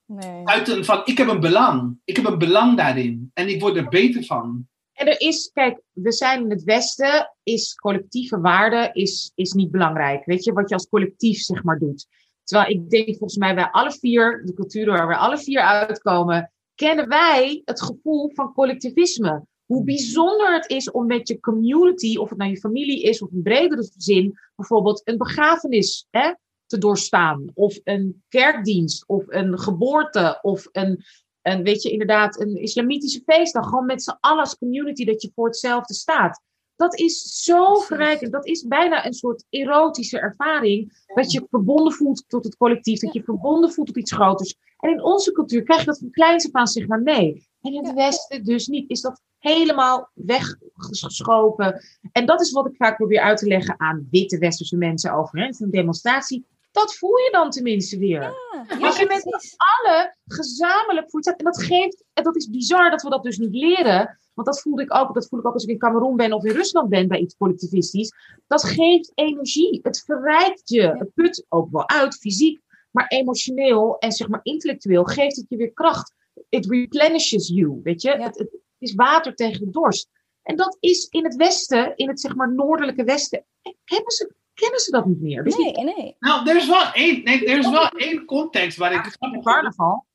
Nee. 0.07 0.47
uit 0.47 0.69
een 0.69 0.85
van, 0.85 1.01
ik 1.05 1.19
heb 1.19 1.29
een 1.29 1.41
belang. 1.41 1.99
Ik 2.05 2.17
heb 2.17 2.25
een 2.25 2.39
belang 2.39 2.77
daarin. 2.77 3.31
En 3.35 3.49
ik 3.49 3.61
word 3.61 3.77
er 3.77 3.89
beter 3.89 4.25
van. 4.25 4.69
En 4.93 5.07
er 5.07 5.21
is, 5.21 5.51
kijk, 5.53 5.81
we 5.93 6.13
zijn 6.13 6.43
in 6.43 6.51
het 6.51 6.63
Westen, 6.63 7.35
is 7.43 7.75
collectieve 7.75 8.41
waarde 8.41 8.91
is, 8.93 9.33
is 9.35 9.53
niet 9.53 9.71
belangrijk. 9.71 10.25
Weet 10.25 10.45
je, 10.45 10.53
wat 10.53 10.69
je 10.69 10.75
als 10.75 10.89
collectief 10.89 11.39
zeg 11.39 11.63
maar 11.63 11.79
doet. 11.79 12.07
Terwijl 12.49 12.71
ik 12.71 12.91
denk 12.91 13.07
volgens 13.07 13.37
mij 13.37 13.55
wij 13.55 13.69
alle 13.71 13.93
vier, 13.93 14.43
de 14.45 14.55
cultuur 14.55 14.87
waar 14.87 15.09
we 15.09 15.17
alle 15.17 15.39
vier 15.39 15.61
uitkomen, 15.61 16.53
kennen 16.75 17.09
wij 17.09 17.63
het 17.65 17.83
gevoel 17.83 18.31
van 18.35 18.53
collectivisme. 18.53 19.45
Hoe 19.65 19.85
bijzonder 19.85 20.55
het 20.55 20.71
is 20.71 20.91
om 20.91 21.07
met 21.07 21.29
je 21.29 21.41
community, 21.41 22.17
of 22.17 22.29
het 22.29 22.39
nou 22.39 22.51
je 22.51 22.59
familie 22.59 23.03
is 23.03 23.23
of 23.23 23.33
een 23.33 23.43
bredere 23.43 23.91
zin, 23.97 24.39
bijvoorbeeld 24.57 25.01
een 25.05 25.17
begrafenis 25.17 26.07
hè, 26.11 26.35
te 26.67 26.79
doorstaan. 26.79 27.51
Of 27.55 27.79
een 27.85 28.23
kerkdienst, 28.29 29.05
of 29.07 29.25
een 29.27 29.59
geboorte, 29.59 30.39
of 30.43 30.69
een, 30.73 31.05
een, 31.43 31.63
weet 31.63 31.83
je, 31.83 31.91
inderdaad, 31.91 32.41
een 32.41 32.57
islamitische 32.57 33.23
feestdag. 33.27 33.65
Gewoon 33.65 33.87
met 33.87 34.03
z'n 34.03 34.17
allen 34.21 34.41
als 34.41 34.59
community 34.59 35.05
dat 35.05 35.23
je 35.23 35.31
voor 35.35 35.47
hetzelfde 35.47 35.95
staat. 35.95 36.43
Dat 36.79 36.99
is 36.99 37.43
zo 37.43 37.75
verrijkend. 37.75 38.33
Dat 38.33 38.47
is 38.47 38.67
bijna 38.67 39.07
een 39.07 39.13
soort 39.13 39.45
erotische 39.51 40.19
ervaring. 40.19 41.03
Dat 41.15 41.33
je 41.33 41.47
verbonden 41.51 41.93
voelt 41.93 42.25
tot 42.29 42.45
het 42.45 42.57
collectief. 42.57 43.01
Dat 43.01 43.13
je 43.13 43.23
verbonden 43.23 43.73
voelt 43.73 43.87
tot 43.87 43.97
iets 43.97 44.13
groters. 44.13 44.55
En 44.79 44.91
in 44.91 45.03
onze 45.03 45.33
cultuur 45.33 45.63
krijg 45.63 45.81
je 45.81 45.87
dat 45.87 45.99
van 45.99 46.11
kleins 46.11 46.47
af 46.47 46.53
aan 46.53 46.67
zeg 46.67 46.87
maar 46.87 47.01
mee. 47.01 47.49
En 47.61 47.73
in 47.73 47.87
het 47.87 47.95
Westen 47.95 48.45
dus 48.45 48.67
niet. 48.67 48.91
Is 48.91 49.01
dat 49.01 49.23
helemaal 49.39 50.11
weggeschopen. 50.15 51.83
En 52.13 52.27
dat 52.27 52.41
is 52.41 52.53
wat 52.53 52.67
ik 52.67 52.77
vaak 52.77 52.97
probeer 52.97 53.21
uit 53.21 53.39
te 53.39 53.47
leggen 53.47 53.81
aan 53.81 54.09
witte 54.11 54.39
westerse 54.39 54.77
mensen 54.77 55.13
over. 55.13 55.39
Hè. 55.39 55.47
Een 55.59 55.71
demonstratie. 55.71 56.47
Dat 56.73 56.95
voel 56.95 57.17
je 57.17 57.29
dan 57.33 57.51
tenminste 57.51 57.99
weer. 57.99 58.23
Ja, 58.23 58.87
Als 58.87 58.99
je 58.99 59.07
met 59.07 59.23
precies. 59.29 59.55
alle 59.57 60.15
gezamenlijk 60.27 61.07
hebt. 61.11 61.39
En 61.39 61.45
dat 61.45 61.63
geeft, 61.63 62.05
en 62.13 62.25
dat 62.25 62.37
is 62.37 62.51
bizar 62.51 62.91
dat 62.91 63.03
we 63.03 63.11
dat 63.11 63.23
dus 63.23 63.39
niet 63.39 63.55
leren. 63.55 64.19
Want 64.39 64.51
dat 64.51 64.61
voelde 64.61 64.83
ik 64.83 64.95
ook, 64.95 65.15
dat 65.15 65.29
voel 65.29 65.39
ik 65.39 65.47
ook 65.47 65.55
als 65.55 65.65
ik 65.65 65.71
in 65.71 65.79
Cameroen 65.79 66.17
ben 66.17 66.33
of 66.33 66.45
in 66.45 66.53
Rusland 66.53 66.89
ben 66.89 67.09
bij 67.09 67.19
iets 67.19 67.37
collectivistisch. 67.37 68.13
Dat 68.47 68.65
geeft 68.65 69.13
energie. 69.15 69.81
Het 69.83 70.03
verrijkt 70.05 70.69
je. 70.69 70.83
Het 70.83 71.15
put 71.15 71.47
ook 71.49 71.71
wel 71.71 71.89
uit, 71.89 72.15
fysiek, 72.15 72.61
maar 72.91 73.07
emotioneel 73.07 73.99
en 73.99 74.13
zeg 74.13 74.29
maar 74.29 74.41
intellectueel 74.43 75.05
geeft 75.05 75.37
het 75.37 75.47
je 75.49 75.57
weer 75.57 75.73
kracht. 75.73 76.15
It 76.49 76.67
replenishes 76.67 77.49
you, 77.49 77.81
weet 77.83 78.03
je. 78.03 78.11
Het, 78.11 78.39
het 78.39 78.51
is 78.79 78.95
water 78.95 79.35
tegen 79.35 79.65
de 79.65 79.71
dorst. 79.71 80.09
En 80.43 80.57
dat 80.57 80.77
is 80.81 81.07
in 81.11 81.25
het 81.25 81.37
Westen, 81.37 81.97
in 81.97 82.09
het 82.09 82.21
zeg 82.21 82.35
maar 82.35 82.55
noordelijke 82.55 83.05
Westen, 83.05 83.45
hebben 83.85 84.13
ze, 84.13 84.33
kennen 84.55 84.81
ze 84.81 84.91
dat 84.91 85.07
niet 85.07 85.21
meer. 85.21 85.45
Dus 85.45 85.57
Nee, 85.57 85.73
nee. 85.73 86.17
Nou, 86.19 86.49
er 86.49 86.57
is 86.57 86.69
wel 86.69 86.93
één, 86.93 87.25
nee, 87.25 87.47
er 87.47 87.59
is 87.59 87.71
wel 87.71 87.89
één 87.89 88.25
context 88.25 88.79
waar 88.79 88.93
ik. 88.93 89.17
die 89.33 89.43
carnaval. 89.43 90.07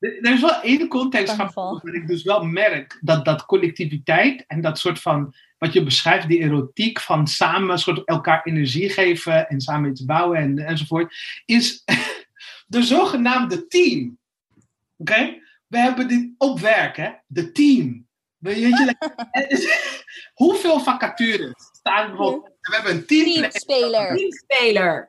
Er 0.00 0.32
is 0.32 0.40
wel 0.40 0.60
één 0.62 0.88
context 0.88 1.36
waar 1.36 1.94
ik 1.94 2.06
dus 2.06 2.22
wel 2.22 2.44
merk 2.44 2.98
dat, 3.00 3.24
dat 3.24 3.46
collectiviteit 3.46 4.44
en 4.46 4.60
dat 4.60 4.78
soort 4.78 5.00
van, 5.00 5.34
wat 5.58 5.72
je 5.72 5.82
beschrijft, 5.82 6.28
die 6.28 6.38
erotiek 6.38 7.00
van 7.00 7.26
samen 7.26 7.78
soort 7.78 8.04
elkaar 8.04 8.42
energie 8.44 8.88
geven 8.88 9.48
en 9.48 9.60
samen 9.60 9.90
iets 9.90 10.04
bouwen 10.04 10.38
en, 10.38 10.58
enzovoort, 10.58 11.14
is 11.44 11.84
de 12.66 12.82
zogenaamde 12.82 13.66
team. 13.66 14.18
Oké? 14.96 15.38
We 15.66 15.78
hebben 15.78 16.08
dit 16.08 16.30
op 16.38 16.60
werk, 16.60 16.96
hè? 16.96 17.10
De 17.26 17.52
team. 17.52 18.08
Weet 18.36 18.56
je, 18.56 18.94
hoeveel 20.44 20.80
vacatures 20.80 21.70
staan 21.72 22.06
bijvoorbeeld? 22.06 22.56
We 22.60 22.74
hebben 22.74 22.92
een 22.92 23.06
team 23.06 23.24
Teamspeler. 23.24 24.16
Teamspeler. 24.16 25.08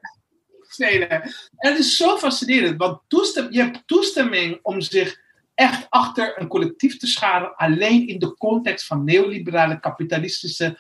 En 0.78 1.72
het 1.72 1.80
is 1.80 1.98
zo 1.98 2.18
fascinerend, 2.18 2.78
want 2.78 3.00
toestem, 3.08 3.48
je 3.50 3.62
hebt 3.62 3.84
toestemming 3.86 4.60
om 4.62 4.82
zich 4.82 5.20
echt 5.54 5.86
achter 5.90 6.42
een 6.42 6.48
collectief 6.48 6.98
te 6.98 7.08
scharen, 7.08 7.56
alleen 7.56 8.08
in 8.08 8.20
de 8.20 8.34
context 8.34 8.86
van 8.86 9.04
neoliberale 9.04 9.80
kapitalistische 9.80 10.80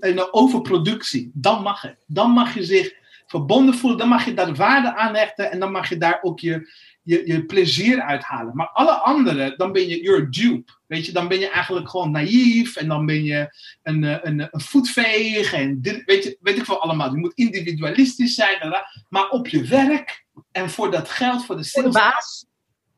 eh, 0.00 0.22
overproductie. 0.30 1.30
Dan 1.34 1.62
mag 1.62 1.82
het. 1.82 2.04
Dan 2.06 2.30
mag 2.30 2.54
je 2.54 2.64
zich 2.64 2.94
verbonden 3.26 3.74
voelen, 3.74 3.98
dan 3.98 4.08
mag 4.08 4.24
je 4.24 4.34
daar 4.34 4.54
waarde 4.54 4.94
aan 4.94 5.14
hechten 5.14 5.50
en 5.50 5.60
dan 5.60 5.72
mag 5.72 5.88
je 5.88 5.96
daar 5.96 6.18
ook 6.22 6.40
je, 6.40 6.68
je, 7.04 7.22
je 7.26 7.44
plezier 7.44 8.00
uithalen. 8.00 8.56
Maar 8.56 8.68
alle 8.68 8.92
anderen, 8.92 9.54
dan 9.56 9.72
ben 9.72 9.88
je, 9.88 10.02
you're 10.02 10.22
a 10.22 10.26
dupe. 10.30 10.72
Weet 10.86 11.06
je, 11.06 11.12
dan 11.12 11.28
ben 11.28 11.38
je 11.38 11.48
eigenlijk 11.48 11.90
gewoon 11.90 12.10
naïef 12.10 12.76
en 12.76 12.88
dan 12.88 13.06
ben 13.06 13.24
je 13.24 13.54
een, 13.82 14.04
eh, 14.04 14.18
een, 14.22 14.40
een 14.40 14.60
voetveeg 14.60 15.52
en 15.52 15.80
dit, 15.80 16.02
weet, 16.04 16.24
je, 16.24 16.36
weet 16.40 16.58
ik 16.58 16.64
veel 16.64 16.82
allemaal. 16.82 17.10
Je 17.10 17.16
moet 17.16 17.34
individualistisch 17.34 18.34
zijn, 18.34 18.60
en 18.60 18.70
dat. 18.70 19.04
maar 19.08 19.28
op 19.28 19.48
je 19.48 19.64
werk 19.64 20.24
en 20.52 20.70
voor 20.70 20.90
dat 20.90 21.08
geld, 21.08 21.44
voor 21.44 21.56
de 21.56 21.64
Voor 21.64 21.82
de 21.82 21.88
baas. 21.88 22.46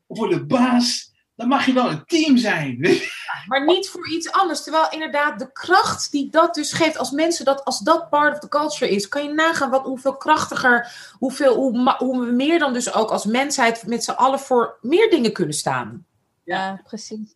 voor 0.09 0.29
de 0.29 0.45
baas, 0.45 1.13
dan 1.37 1.49
mag 1.49 1.67
je 1.67 1.73
wel 1.73 1.91
een 1.91 2.05
team 2.07 2.37
zijn. 2.37 3.01
Maar 3.47 3.65
niet 3.65 3.89
voor 3.89 4.09
iets 4.09 4.33
anders. 4.33 4.63
Terwijl 4.63 4.91
inderdaad 4.91 5.39
de 5.39 5.53
kracht 5.53 6.11
die 6.11 6.31
dat 6.31 6.55
dus 6.55 6.73
geeft, 6.73 6.99
als 6.99 7.11
mensen 7.11 7.45
dat, 7.45 7.65
als 7.65 7.79
dat 7.79 8.11
part 8.11 8.33
of 8.33 8.39
the 8.39 8.49
culture 8.49 8.91
is, 8.91 9.09
kan 9.09 9.23
je 9.23 9.33
nagaan 9.33 9.71
wat, 9.71 9.83
hoeveel 9.83 10.17
krachtiger, 10.17 10.93
hoeveel, 11.19 11.55
hoe, 11.55 11.95
hoe 11.99 12.27
we 12.27 12.33
meer 12.33 12.59
dan 12.59 12.73
dus 12.73 12.93
ook 12.93 13.11
als 13.11 13.25
mensheid 13.25 13.87
met 13.87 14.05
z'n 14.05 14.11
allen 14.11 14.39
voor 14.39 14.79
meer 14.81 15.11
dingen 15.11 15.33
kunnen 15.33 15.55
staan. 15.55 16.07
Ja, 16.45 16.81
precies. 16.85 17.35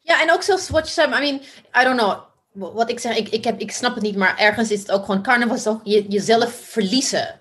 Ja, 0.00 0.22
en 0.22 0.32
ook 0.32 0.42
zoals 0.42 0.68
wat 0.68 0.86
je 0.86 0.92
zei, 0.92 1.14
I 1.14 1.18
mean, 1.18 1.40
I 1.80 1.84
don't 1.84 1.98
know. 2.00 2.28
Wat 2.74 2.90
ik 2.90 2.98
zeg, 2.98 3.16
ik, 3.16 3.28
ik, 3.28 3.44
heb, 3.44 3.60
ik 3.60 3.72
snap 3.72 3.94
het 3.94 4.02
niet, 4.02 4.16
maar 4.16 4.38
ergens 4.38 4.70
is 4.70 4.80
het 4.80 4.90
ook 4.90 5.04
gewoon 5.04 5.22
carnaval, 5.22 5.56
is 5.56 5.66
ook 5.66 5.80
je, 5.84 6.08
jezelf 6.08 6.52
verliezen. 6.52 7.40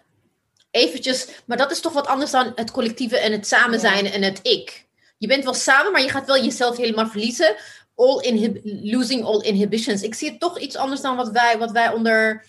Eventjes, 0.71 1.27
maar 1.45 1.57
dat 1.57 1.71
is 1.71 1.79
toch 1.79 1.93
wat 1.93 2.07
anders 2.07 2.31
dan 2.31 2.51
het 2.55 2.71
collectieve 2.71 3.19
en 3.19 3.31
het 3.31 3.47
samen 3.47 3.79
zijn 3.79 4.11
en 4.11 4.21
het 4.21 4.39
ik. 4.41 4.87
Je 5.19 5.27
bent 5.27 5.43
wel 5.43 5.53
samen, 5.53 5.91
maar 5.91 6.01
je 6.01 6.09
gaat 6.09 6.25
wel 6.25 6.43
jezelf 6.43 6.77
helemaal 6.77 7.07
verliezen. 7.07 7.55
All 7.95 8.49
losing 8.63 9.23
all 9.23 9.41
inhibitions. 9.41 10.01
Ik 10.01 10.15
zie 10.15 10.29
het 10.29 10.39
toch 10.39 10.59
iets 10.59 10.75
anders 10.75 11.01
dan 11.01 11.15
wat 11.15 11.29
wij, 11.29 11.57
wat 11.57 11.71
wij 11.71 11.93
onder 11.93 12.45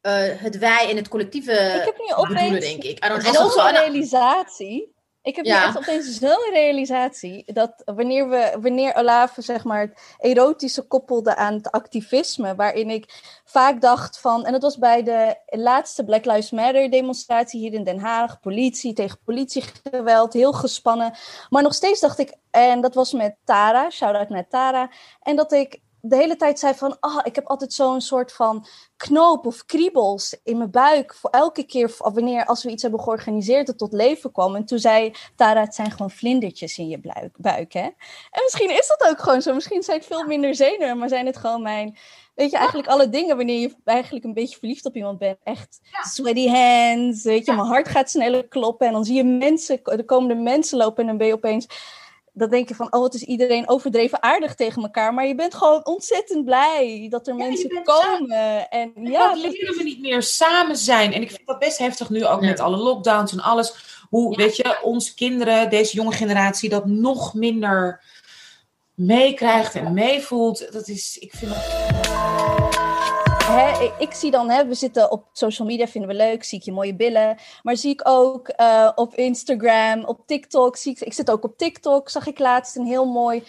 eh, 0.00 0.12
het 0.36 0.58
wij 0.58 0.90
en 0.90 0.96
het 0.96 1.08
collectieve 1.08 1.52
Ik 1.52 1.84
heb 1.84 1.98
nu 1.98 2.28
bedoelen, 2.28 2.60
denk 2.60 2.82
ik. 2.82 2.98
En 2.98 3.12
ook 3.12 3.20
zo'n 3.20 3.50
zo, 3.50 3.58
en- 3.58 3.74
realisatie. 3.74 4.94
Ik 5.22 5.36
heb 5.36 5.44
nu 5.44 5.50
echt 5.50 5.76
opeens 5.76 6.18
zo'n 6.18 6.50
realisatie 6.52 7.52
dat 7.52 7.82
wanneer 7.84 8.28
we, 8.28 8.56
wanneer 8.60 8.94
Olave 8.94 9.42
zeg 9.42 9.64
maar 9.64 9.80
het 9.80 10.00
erotische 10.18 10.82
koppelde 10.82 11.36
aan 11.36 11.54
het 11.54 11.70
activisme, 11.70 12.54
waarin 12.54 12.90
ik 12.90 13.40
vaak 13.44 13.80
dacht 13.80 14.20
van, 14.20 14.44
en 14.44 14.52
dat 14.52 14.62
was 14.62 14.78
bij 14.78 15.02
de 15.02 15.36
laatste 15.46 16.04
Black 16.04 16.24
Lives 16.24 16.50
Matter 16.50 16.90
demonstratie 16.90 17.60
hier 17.60 17.72
in 17.72 17.84
Den 17.84 17.98
Haag, 17.98 18.40
politie 18.40 18.92
tegen 18.92 19.18
politiegeweld, 19.24 20.32
heel 20.32 20.52
gespannen, 20.52 21.14
maar 21.48 21.62
nog 21.62 21.74
steeds 21.74 22.00
dacht 22.00 22.18
ik, 22.18 22.34
en 22.50 22.80
dat 22.80 22.94
was 22.94 23.12
met 23.12 23.36
Tara, 23.44 23.90
shout-out 23.90 24.28
naar 24.28 24.48
Tara, 24.48 24.90
en 25.22 25.36
dat 25.36 25.52
ik 25.52 25.80
de 26.00 26.16
hele 26.16 26.36
tijd 26.36 26.58
zei 26.58 26.74
van, 26.74 26.96
ah, 27.00 27.20
ik 27.22 27.34
heb 27.34 27.46
altijd 27.46 27.72
zo'n 27.72 28.00
soort 28.00 28.32
van 28.32 28.66
knoop 28.96 29.46
of 29.46 29.64
kriebels 29.64 30.36
in 30.44 30.58
mijn 30.58 30.70
buik. 30.70 31.14
Voor 31.14 31.30
elke 31.30 31.62
keer 31.62 31.94
wanneer 31.98 32.44
als 32.44 32.64
we 32.64 32.70
iets 32.70 32.82
hebben 32.82 33.00
georganiseerd 33.00 33.66
het 33.66 33.78
tot 33.78 33.92
leven 33.92 34.32
kwam. 34.32 34.56
En 34.56 34.64
toen 34.64 34.78
zei 34.78 35.12
Tara, 35.36 35.60
het 35.60 35.74
zijn 35.74 35.90
gewoon 35.90 36.10
vlindertjes 36.10 36.78
in 36.78 36.88
je 36.88 36.98
buik, 36.98 37.36
buik 37.36 37.72
hè. 37.72 37.80
En 38.30 38.42
misschien 38.42 38.70
is 38.70 38.94
dat 38.96 39.08
ook 39.10 39.20
gewoon 39.20 39.42
zo. 39.42 39.54
Misschien 39.54 39.82
zijn 39.82 39.98
het 39.98 40.06
veel 40.06 40.26
minder 40.26 40.54
zenuwen, 40.54 40.98
maar 40.98 41.08
zijn 41.08 41.26
het 41.26 41.36
gewoon 41.36 41.62
mijn... 41.62 41.98
Weet 42.34 42.50
je, 42.50 42.56
eigenlijk 42.56 42.88
alle 42.88 43.08
dingen 43.08 43.36
wanneer 43.36 43.60
je 43.60 43.74
eigenlijk 43.84 44.24
een 44.24 44.34
beetje 44.34 44.58
verliefd 44.58 44.86
op 44.86 44.96
iemand 44.96 45.18
bent. 45.18 45.38
Echt 45.42 45.80
sweaty 45.90 46.48
hands, 46.48 47.22
weet 47.22 47.46
je, 47.46 47.52
mijn 47.52 47.66
hart 47.66 47.88
gaat 47.88 48.10
sneller 48.10 48.48
kloppen. 48.48 48.86
En 48.86 48.92
dan 48.92 49.04
zie 49.04 49.16
je 49.16 49.24
mensen, 49.24 49.80
er 49.84 50.04
komen 50.04 50.28
de 50.28 50.42
mensen 50.42 50.78
lopen 50.78 51.00
en 51.00 51.06
dan 51.06 51.16
ben 51.16 51.26
je 51.26 51.32
opeens 51.32 51.66
dan 52.40 52.50
denk 52.50 52.68
je 52.68 52.74
van, 52.74 52.92
oh, 52.92 53.00
wat 53.00 53.14
is 53.14 53.22
iedereen 53.22 53.68
overdreven 53.68 54.22
aardig 54.22 54.54
tegen 54.54 54.82
elkaar. 54.82 55.14
Maar 55.14 55.26
je 55.26 55.34
bent 55.34 55.54
gewoon 55.54 55.86
ontzettend 55.86 56.44
blij 56.44 57.06
dat 57.10 57.26
er 57.26 57.36
Ja, 57.36 57.44
mensen 57.46 57.82
komen. 57.82 58.68
En 58.70 58.92
Ja, 58.94 59.10
ja, 59.10 59.28
dat 59.28 59.38
leren 59.38 59.76
we 59.76 59.82
niet 59.82 60.00
meer 60.00 60.22
samen 60.22 60.76
zijn. 60.76 61.12
En 61.12 61.22
ik 61.22 61.28
vind 61.30 61.46
dat 61.46 61.58
best 61.58 61.78
heftig 61.78 62.10
nu 62.10 62.26
ook 62.26 62.40
Ja. 62.42 62.48
met 62.48 62.60
alle 62.60 62.76
lockdowns 62.76 63.32
en 63.32 63.40
alles. 63.40 63.74
Hoe, 64.08 64.30
Ja. 64.30 64.36
weet 64.36 64.56
je, 64.56 64.78
onze 64.82 65.14
kinderen, 65.14 65.70
deze 65.70 65.94
jonge 65.96 66.12
generatie, 66.12 66.68
dat 66.68 66.86
nog 66.86 67.34
minder 67.34 68.02
meekrijgt 68.94 69.74
en 69.74 69.92
meevoelt. 69.92 70.72
Dat 70.72 70.88
is, 70.88 71.18
ik 71.18 71.32
vind 71.36 71.50
dat... 71.54 72.49
hè, 73.50 73.92
ik, 73.98 74.12
zie 74.12 74.30
dan, 74.30 74.50
hè, 74.50 74.66
we 74.66 74.74
zitten 74.74 75.10
op 75.10 75.24
social 75.32 75.68
media, 75.68 75.86
vinden 75.86 76.10
we 76.10 76.16
leuk, 76.16 76.44
zie 76.44 76.58
ik 76.58 76.64
je 76.64 76.72
mooie 76.72 76.94
billen. 76.94 77.36
Maar 77.62 77.76
zie 77.76 77.90
ik 77.90 78.08
ook 78.08 78.48
eh, 78.48 78.90
op 78.94 79.14
Instagram, 79.14 80.04
op 80.04 80.26
TikTok, 80.26 80.76
zie 80.76 80.92
ik, 80.92 81.00
ik 81.00 81.12
zit 81.12 81.30
ook 81.30 81.44
op 81.44 81.56
TikTok, 81.56 82.08
zag 82.08 82.26
ik 82.26 82.38
laatst 82.38 82.76
een 82.76 82.86
heel 82.86 83.06
mooi. 83.06 83.42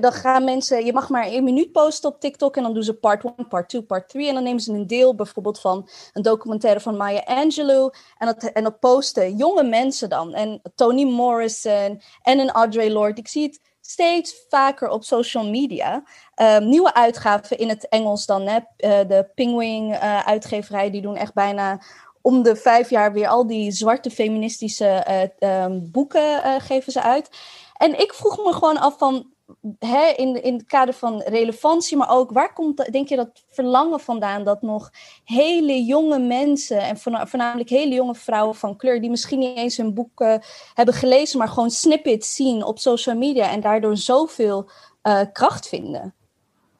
Dan, 0.00 0.12
gaan 0.12 0.44
mensen, 0.44 0.84
je 0.84 0.92
mag 0.92 1.08
maar 1.08 1.24
één 1.24 1.44
minuut 1.44 1.72
posten 1.72 2.10
op 2.10 2.20
TikTok 2.20 2.56
en 2.56 2.62
dan 2.62 2.74
doen 2.74 2.82
ze 2.82 2.94
part 2.94 3.24
1, 3.24 3.48
part 3.48 3.68
2, 3.68 3.82
part 3.82 4.08
3. 4.08 4.28
En 4.28 4.34
dan 4.34 4.42
nemen 4.42 4.60
ze 4.60 4.72
een 4.72 4.86
deel 4.86 5.14
bijvoorbeeld 5.14 5.60
van 5.60 5.88
een 6.12 6.22
documentaire 6.22 6.80
van 6.80 6.96
Maya 6.96 7.22
Angelou. 7.24 7.92
En 8.18 8.26
dat, 8.26 8.44
en 8.44 8.78
posten 8.78 9.36
jonge 9.36 9.62
mensen 9.62 10.08
dan. 10.08 10.34
En 10.34 10.60
Toni 10.74 11.04
Morrison 11.04 12.02
en 12.22 12.38
een 12.38 12.50
Audre 12.50 12.90
Lorde. 12.90 13.20
Ik 13.20 13.28
zie 13.28 13.42
het 13.42 13.69
steeds 13.90 14.34
vaker 14.48 14.88
op 14.88 15.04
social 15.04 15.50
media. 15.50 16.02
Ehm, 16.34 16.68
nieuwe 16.68 16.94
uitgaven 16.94 17.58
in 17.58 17.68
het 17.68 17.88
Engels 17.88 18.26
dan. 18.26 18.46
Eh, 18.46 18.62
de 19.08 19.30
Penguin 19.34 19.92
eh, 19.92 20.26
uitgeverij, 20.26 20.90
die 20.90 21.00
doen 21.02 21.16
echt 21.16 21.34
bijna 21.34 21.80
om 22.22 22.42
de 22.42 22.56
vijf 22.56 22.90
jaar 22.90 23.12
weer 23.12 23.28
al 23.28 23.46
die 23.46 23.70
zwarte 23.70 24.10
feministische 24.10 24.86
eh, 24.86 25.22
ehm, 25.38 25.78
boeken 25.82 26.60
geven 26.60 26.92
ze 26.92 27.02
uit. 27.02 27.30
En 27.76 28.00
ik 28.00 28.14
vroeg 28.14 28.36
me 28.36 28.52
gewoon 28.52 28.78
af 28.78 28.98
van, 28.98 29.29
hè, 29.78 30.12
in, 30.16 30.42
in 30.42 30.54
het 30.54 30.66
kader 30.66 30.94
van 30.94 31.22
relevantie, 31.22 31.96
maar 31.96 32.10
ook 32.10 32.30
waar 32.30 32.52
komt, 32.52 32.92
denk 32.92 33.08
je, 33.08 33.16
dat 33.16 33.44
verlangen 33.50 34.00
vandaan 34.00 34.44
dat 34.44 34.62
nog 34.62 34.90
hele 35.24 35.84
jonge 35.84 36.18
mensen, 36.18 36.80
en 36.80 36.98
voorna- 36.98 37.26
voornamelijk 37.26 37.68
hele 37.68 37.94
jonge 37.94 38.14
vrouwen 38.14 38.54
van 38.54 38.76
kleur, 38.76 39.00
die 39.00 39.10
misschien 39.10 39.38
niet 39.38 39.56
eens 39.56 39.76
hun 39.76 39.94
boeken 39.94 40.42
hebben 40.74 40.94
gelezen, 40.94 41.38
maar 41.38 41.48
gewoon 41.48 41.70
snippets 41.70 42.34
zien 42.34 42.64
op 42.64 42.78
social 42.78 43.16
media 43.16 43.50
en 43.50 43.60
daardoor 43.60 43.96
zoveel 43.96 44.70
eh, 45.02 45.20
kracht 45.32 45.68
vinden? 45.68 46.14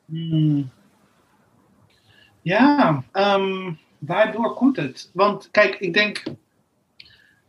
Hmm. 0.04 0.70
Ja, 2.42 3.02
ehm, 3.12 3.72
waardoor 3.98 4.54
komt 4.54 4.76
het? 4.76 5.10
Want 5.12 5.48
kijk, 5.50 5.74
ik 5.74 5.94
denk, 5.94 6.22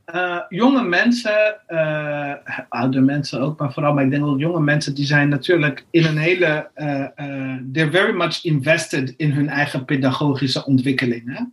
eh, 0.06 0.40
jonge 0.50 0.84
mensen, 0.84 1.68
eh 1.68 2.34
oude 2.70 3.02
mensen 3.02 3.42
ook, 3.42 3.60
maar 3.60 3.74
vooral, 3.74 3.94
maar 3.94 4.04
ik 4.04 4.10
denk 4.10 4.24
wel 4.24 4.38
jonge 4.38 4.60
mensen, 4.60 4.96
die 4.96 5.06
zijn 5.06 5.30
natuurlijk 5.30 5.86
in 5.92 6.06
een 6.06 6.18
hele, 6.18 6.70
eh, 6.74 7.56
they're 7.74 7.92
very 7.92 8.16
much 8.16 8.44
invested 8.44 9.14
in 9.18 9.32
hun 9.32 9.50
eigen 9.50 9.86
pedagogische 9.86 10.66
ontwikkeling. 10.66 11.38
Hè? 11.38 11.44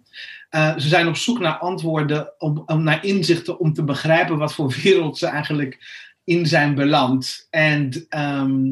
Eh, 0.48 0.78
ze 0.78 0.88
zijn 0.88 1.08
op 1.08 1.16
zoek 1.16 1.38
naar 1.38 1.58
antwoorden, 1.58 2.32
om, 2.38 2.62
om 2.66 2.82
naar 2.82 3.04
inzichten, 3.04 3.58
om 3.58 3.72
te 3.72 3.84
begrijpen 3.84 4.38
wat 4.38 4.54
voor 4.54 4.74
wereld 4.82 5.18
ze 5.18 5.26
eigenlijk 5.26 5.78
in 6.24 6.46
zijn 6.46 6.74
beland. 6.74 7.46
En 7.50 8.06
ehm, 8.08 8.70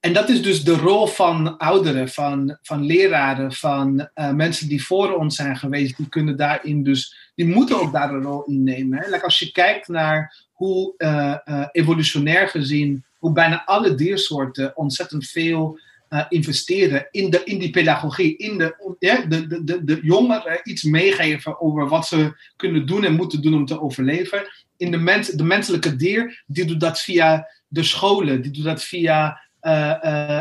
en 0.00 0.12
dat 0.12 0.28
is 0.28 0.42
dus 0.42 0.64
de 0.64 0.76
rol 0.76 1.06
van 1.06 1.58
ouderen, 1.58 2.08
van, 2.08 2.58
van 2.62 2.86
leraren, 2.86 3.52
van 3.52 4.08
mensen 4.34 4.68
die 4.68 4.84
voor 4.84 5.16
ons 5.16 5.36
zijn 5.36 5.56
geweest. 5.56 5.96
Die 5.96 6.08
kunnen 6.08 6.36
daarin 6.36 6.82
dus, 6.82 7.25
die 7.36 7.46
moeten 7.46 7.80
ook 7.80 7.92
daar 7.92 8.14
een 8.14 8.22
rol 8.22 8.44
in 8.44 8.62
nemen. 8.64 8.98
Hè? 8.98 9.10
Like 9.10 9.24
als 9.24 9.38
je 9.38 9.52
kijkt 9.52 9.88
naar 9.88 10.44
hoe 10.52 10.94
eh, 10.96 11.36
eh, 11.44 11.66
evolutionair 11.72 12.48
gezien, 12.48 13.04
hoe 13.18 13.32
bijna 13.32 13.64
alle 13.64 13.94
diersoorten 13.94 14.76
ontzettend 14.76 15.26
veel 15.26 15.78
eh, 16.08 16.24
investeren 16.28 17.08
in, 17.10 17.30
de, 17.30 17.42
in 17.44 17.58
die 17.58 17.70
pedagogie, 17.70 18.36
in 18.36 18.58
de, 18.58 18.96
de, 18.98 19.46
de, 19.46 19.64
de, 19.64 19.84
de 19.84 20.00
jongeren 20.02 20.60
iets 20.62 20.82
meegeven 20.82 21.60
over 21.60 21.88
wat 21.88 22.06
ze 22.06 22.32
kunnen 22.56 22.86
doen 22.86 23.04
en 23.04 23.14
moeten 23.14 23.42
doen 23.42 23.54
om 23.54 23.66
te 23.66 23.80
overleven. 23.80 24.42
In 24.76 24.90
de, 24.90 24.96
mens, 24.96 25.28
de 25.28 25.44
menselijke 25.44 25.96
dier, 25.96 26.42
die 26.46 26.64
doet 26.64 26.80
dat 26.80 27.00
via 27.00 27.48
de 27.68 27.82
scholen, 27.82 28.42
die 28.42 28.50
doet 28.50 28.64
dat 28.64 28.82
via 28.82 29.26
uh, 29.26 29.32
uh, 29.32 29.45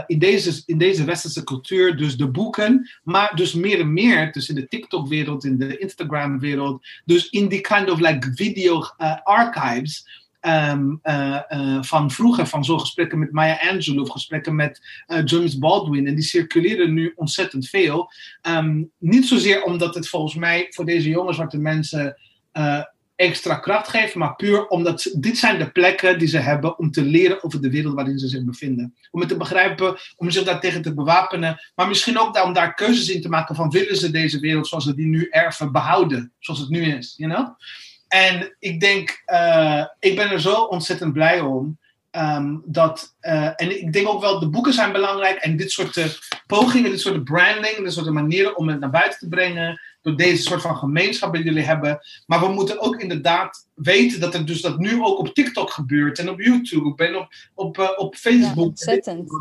in, 0.08 0.20
deze, 0.20 0.64
in 0.66 0.78
deze 0.78 1.04
westerse 1.04 1.44
cultuur, 1.44 1.98
dus 1.98 2.18
de 2.18 2.28
boeken, 2.28 2.90
maar 3.04 3.32
dus 3.36 3.54
meer 3.54 3.80
en 3.80 3.94
meer, 3.94 4.32
dus 4.32 4.50
in 4.50 4.56
de 4.56 4.68
TikTok-wereld, 4.68 5.46
in 5.46 5.58
de 5.58 5.78
Instagram-wereld, 5.78 6.86
dus 7.06 7.30
in 7.30 7.48
die 7.48 7.62
kind 7.62 7.90
of 7.90 8.00
like 8.00 8.32
video 8.34 8.84
uh, 8.98 9.16
archives. 9.24 10.24
Um, 10.42 11.00
van 11.82 12.12
vroeger, 12.12 12.48
van 12.48 12.66
zo'n 12.66 12.80
gesprekken 12.80 13.20
met 13.20 13.32
Maya 13.32 13.60
Angelou 13.70 14.02
of 14.02 14.10
gesprekken 14.10 14.56
met 14.56 14.82
James 15.24 15.58
Baldwin. 15.58 16.08
En 16.08 16.16
die 16.16 16.24
circuleren 16.24 16.94
nu 16.94 17.14
ontzettend 17.16 17.70
veel. 17.70 18.12
Um, 18.42 18.92
niet 18.98 19.28
zozeer 19.28 19.64
omdat 19.64 19.96
het 19.96 20.08
volgens 20.08 20.36
mij 20.36 20.68
voor 20.70 20.86
deze 20.86 21.10
jonge 21.10 21.34
zwarte 21.34 21.58
mensen 21.58 22.18
extra 23.16 23.56
kracht 23.56 23.88
geven, 23.88 24.20
maar 24.20 24.36
puur 24.36 24.68
omdat 24.68 25.12
dit 25.14 25.38
zijn 25.38 25.60
de 25.60 25.72
plekken 25.72 26.20
die 26.20 26.28
ze 26.28 26.38
hebben 26.38 26.78
om 26.78 26.92
te 26.92 27.02
leren 27.02 27.44
over 27.44 27.62
de 27.62 27.70
wereld 27.70 27.94
waarin 27.94 28.20
ze 28.20 28.28
zich 28.28 28.44
bevinden. 28.44 28.96
Om 29.12 29.20
het 29.20 29.30
te 29.30 29.38
begrijpen, 29.38 29.98
om 30.18 30.32
zich 30.32 30.44
daartegen 30.44 30.82
te 30.82 30.94
bewapenen, 30.94 31.60
maar 31.76 31.88
misschien 31.88 32.20
ook 32.20 32.44
om 32.44 32.54
daar 32.54 32.74
keuzes 32.74 33.10
in 33.10 33.22
te 33.22 33.30
maken 33.30 33.56
van 33.56 33.70
willen 33.70 33.98
ze 33.98 34.12
deze 34.12 34.40
wereld 34.40 34.68
zoals 34.68 34.84
ze 34.84 34.96
die 34.96 35.08
nu 35.08 35.28
erven 35.30 35.72
behouden, 35.72 36.32
zoals 36.40 36.60
het 36.60 36.70
nu 36.70 36.96
is, 36.96 37.14
you 37.18 37.34
know? 37.34 37.48
En 38.08 38.56
ik 38.60 38.80
denk, 38.80 39.24
uh, 39.28 39.86
ik 40.00 40.16
ben 40.16 40.32
er 40.32 40.42
zo 40.42 40.56
ontzettend 40.56 41.14
blij 41.14 41.40
om. 41.40 41.78
Um, 42.12 42.62
dat, 42.66 43.16
uh, 43.22 43.46
en 43.56 43.82
ik 43.82 43.94
denk 43.94 44.08
ook 44.08 44.22
wel, 44.22 44.40
de 44.40 44.50
boeken 44.50 44.74
zijn 44.74 44.92
belangrijk 44.92 45.38
en 45.38 45.58
dit 45.58 45.72
soort 45.72 45.96
uh, 45.96 46.06
pogingen, 46.48 46.92
dit 46.92 47.00
soort 47.00 47.24
branding, 47.24 47.78
dit 47.78 47.94
soort 47.94 48.10
manieren 48.10 48.58
om 48.58 48.68
het 48.68 48.80
naar 48.80 48.90
buiten 48.90 49.20
te 49.20 49.28
brengen, 49.28 49.82
door 50.06 50.16
deze 50.16 50.42
soort 50.42 50.62
van 50.62 50.78
gemeenschap 50.78 51.34
die 51.34 51.44
jullie 51.44 51.64
hebben. 51.64 52.00
Maar 52.26 52.40
we 52.40 52.48
moeten 52.48 52.80
ook 52.80 52.96
inderdaad 52.96 53.68
weten 53.74 54.20
dat 54.20 54.34
er 54.34 54.46
dus 54.46 54.62
dat 54.62 54.78
nu 54.78 55.02
ook 55.02 55.20
op 55.20 55.34
TikTok 55.34 55.70
gebeurt 55.70 56.20
en 56.20 56.30
op 56.30 56.42
YouTube 56.42 57.06
en 57.06 57.16
op, 57.16 57.34
op, 57.54 57.78
uh, 57.78 57.90
op 57.96 58.16
Facebook. 58.16 58.56
Ja, 58.56 58.62
ontzettend. 58.62 59.32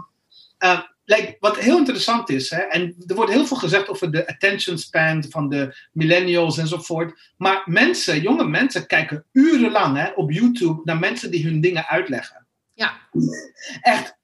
Uh, 0.59 0.81
like, 1.05 1.37
wat 1.41 1.59
heel 1.59 1.79
interessant 1.79 2.31
is, 2.31 2.51
hè, 2.51 2.61
en 2.61 2.95
er 3.07 3.15
wordt 3.15 3.33
heel 3.33 3.47
veel 3.47 3.57
gezegd 3.57 3.89
over 3.89 4.11
de 4.11 4.27
attention 4.27 4.79
span 4.79 5.25
van 5.29 5.49
de 5.49 5.77
millennials 5.93 6.59
enzovoort. 6.59 7.33
Maar 7.37 7.63
mensen, 7.65 8.21
jonge 8.21 8.49
mensen, 8.49 8.87
kijken 8.87 9.25
urenlang 9.33 9.97
hè, 9.97 10.11
op 10.15 10.31
YouTube 10.31 10.81
naar 10.85 10.99
mensen 10.99 11.31
die 11.31 11.45
hun 11.45 11.61
dingen 11.61 11.87
uitleggen. 11.87 12.47
Ja. 12.75 12.93
Echt 13.81 14.17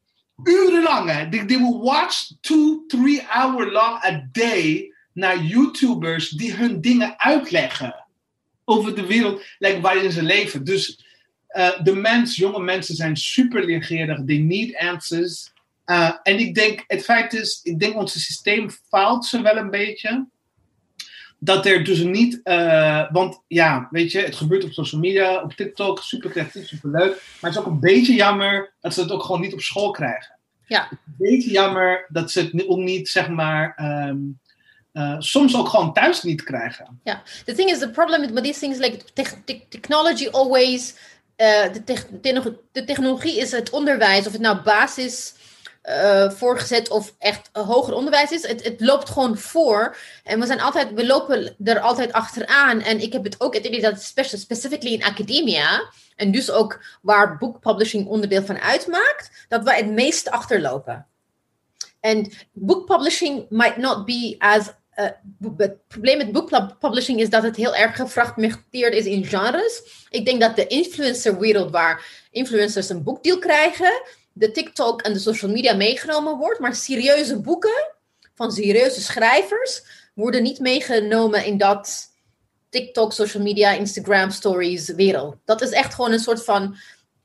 urenlang. 0.45 1.11
Hè. 1.11 1.29
They, 1.29 1.45
they 1.45 1.59
will 1.59 1.79
watch 1.79 2.31
two, 2.41 2.85
three 2.87 3.23
hour 3.29 3.71
long 3.71 4.05
a 4.05 4.29
day 4.33 4.95
naar 5.21 5.43
YouTubers 5.43 6.29
die 6.29 6.55
hun 6.55 6.81
dingen 6.81 7.19
uitleggen 7.19 8.07
over 8.65 8.95
de 8.95 9.07
wereld 9.07 9.43
like, 9.59 9.81
waarin 9.81 10.13
ze 10.13 10.23
leven. 10.23 10.65
Dus 10.65 11.05
uh, 11.57 11.81
de 11.83 11.95
mens, 11.95 12.37
jonge 12.37 12.61
mensen 12.61 12.95
zijn 12.95 13.17
super 13.17 13.65
leergierig. 13.65 14.25
They 14.25 14.39
need 14.39 14.77
answers. 14.77 15.53
Uh, 15.87 16.13
en 16.23 16.39
ik 16.39 16.55
denk, 16.55 16.85
het 16.87 17.05
feit 17.05 17.33
is, 17.33 17.61
ik 17.63 17.79
denk 17.79 17.97
ons 17.97 18.13
systeem 18.13 18.71
faalt 18.89 19.27
ze 19.27 19.43
wel 19.43 19.57
een 19.57 19.71
beetje. 19.71 20.27
Dat 21.39 21.67
er 21.67 21.85
dus 21.85 22.03
niet, 22.03 22.41
uh, 22.45 23.13
want 23.13 23.43
ja, 23.47 23.89
weet 23.91 24.13
je, 24.13 24.21
het 24.21 24.37
gebeurt 24.37 24.65
op 24.65 24.73
social 24.73 25.01
media, 25.01 25.43
op 25.43 25.53
TikTok, 25.53 26.03
super 26.03 26.31
creatief, 26.31 26.67
super 26.67 26.91
leuk. 26.91 27.11
Maar 27.41 27.51
het 27.51 27.53
is 27.53 27.59
ook 27.59 27.67
een 27.67 27.81
beetje 27.81 28.15
jammer 28.15 28.73
dat 28.81 28.95
ze 28.95 29.01
het 29.01 29.11
ook 29.11 29.23
gewoon 29.23 29.41
niet 29.41 29.53
op 29.53 29.61
school 29.61 29.91
krijgen. 29.91 30.39
Ja. 30.67 30.89
Een 30.91 31.15
beetje 31.19 31.51
jammer 31.51 32.07
dat 32.09 32.31
ze 32.31 32.41
het 32.41 32.69
ook 32.69 32.79
niet, 32.79 33.09
zeg 33.09 33.29
maar, 33.29 33.79
um, 34.09 34.41
uh, 34.93 35.17
soms 35.19 35.57
ook 35.57 35.69
gewoon 35.69 35.93
thuis 35.93 36.23
niet 36.23 36.43
krijgen. 36.43 37.01
Ja, 37.05 37.23
the 37.45 37.55
thing 37.55 37.71
is, 37.71 37.79
the 37.79 37.91
problem 37.91 38.35
with 38.35 38.45
these 38.45 38.59
things, 38.59 38.79
like 38.79 39.05
te 39.13 39.25
te 39.45 39.61
technology 39.69 40.29
always, 40.29 40.95
uh, 41.37 41.73
de, 41.73 42.05
de, 42.73 42.85
technologie 42.85 43.39
is 43.39 43.51
het 43.51 43.71
onderwijs, 43.71 44.27
of 44.27 44.33
het 44.33 44.41
nou 44.41 44.63
basis 44.63 45.35
uh, 45.85 46.31
voorgezet 46.31 46.91
of 46.91 47.15
echt 47.19 47.51
hoger 47.53 47.95
onderwijs 47.95 48.31
is. 48.31 48.47
Het, 48.47 48.65
het, 48.65 48.81
loopt 48.81 49.11
gewoon 49.11 49.39
voor. 49.39 49.97
En 50.25 50.41
we 50.41 50.47
zijn 50.47 50.61
altijd, 50.61 50.93
we 50.93 51.07
lopen 51.07 51.55
er 51.65 51.81
altijd 51.81 52.13
achteraan. 52.13 52.81
En 52.81 53.01
ik 53.01 53.13
heb 53.13 53.25
het 53.25 53.41
ook 53.41 53.55
het 53.55 53.65
idee 53.65 53.81
dat 53.81 54.03
specifically 54.03 54.93
in 54.93 55.05
academia, 55.05 55.91
en 56.17 56.31
dus 56.31 56.51
ook 56.51 56.85
waar 57.03 57.39
book 57.39 57.61
publishing 57.61 58.07
onderdeel 58.07 58.43
van 58.43 58.59
uitmaakt, 58.59 59.47
dat 59.49 59.65
wij 59.65 59.77
het 59.77 59.91
meest 59.91 60.31
achterlopen. 60.31 61.07
And 62.01 62.47
book 62.53 62.87
publishing 62.87 63.47
might 63.49 63.77
not 63.77 64.05
be 64.05 64.35
as 64.39 64.71
uh, 65.01 65.51
het 65.57 65.89
probleem 65.89 66.19
met 66.19 66.33
book 66.33 66.79
publishing 66.79 67.21
is 67.21 67.31
dat 67.31 67.43
het 67.43 67.57
heel 67.57 67.77
erg 67.77 67.97
gefragmenteerd 67.97 68.95
is 68.95 69.05
in 69.05 69.25
genres. 69.25 69.83
Ik 70.11 70.25
denk 70.25 70.41
dat 70.41 70.57
de 70.57 70.67
influencerwereld 70.67 71.71
waar 71.71 72.27
influencers 72.31 72.89
een 72.89 73.03
boekdeal 73.03 73.39
krijgen, 73.39 74.03
de 74.33 74.51
TikTok 74.51 75.03
en 75.03 75.13
de 75.13 75.19
social 75.19 75.51
media 75.51 75.75
meegenomen 75.75 76.37
wordt, 76.37 76.61
maar 76.61 76.75
serieuze 76.75 77.41
boeken 77.41 77.95
van 78.35 78.53
serieuze 78.53 79.01
schrijvers 79.01 79.83
worden 80.15 80.43
niet 80.43 80.59
meegenomen 80.59 81.45
in 81.45 81.59
dat 81.59 82.09
TikTok, 82.69 83.13
social 83.13 83.43
media, 83.43 83.73
Instagram 83.73 84.31
stories 84.31 84.89
wereld. 84.89 85.37
Dat 85.45 85.63
is 85.63 85.71
echt 85.71 85.95
gewoon 85.95 86.13
een 86.13 86.19
soort 86.19 86.45
van. 86.45 86.77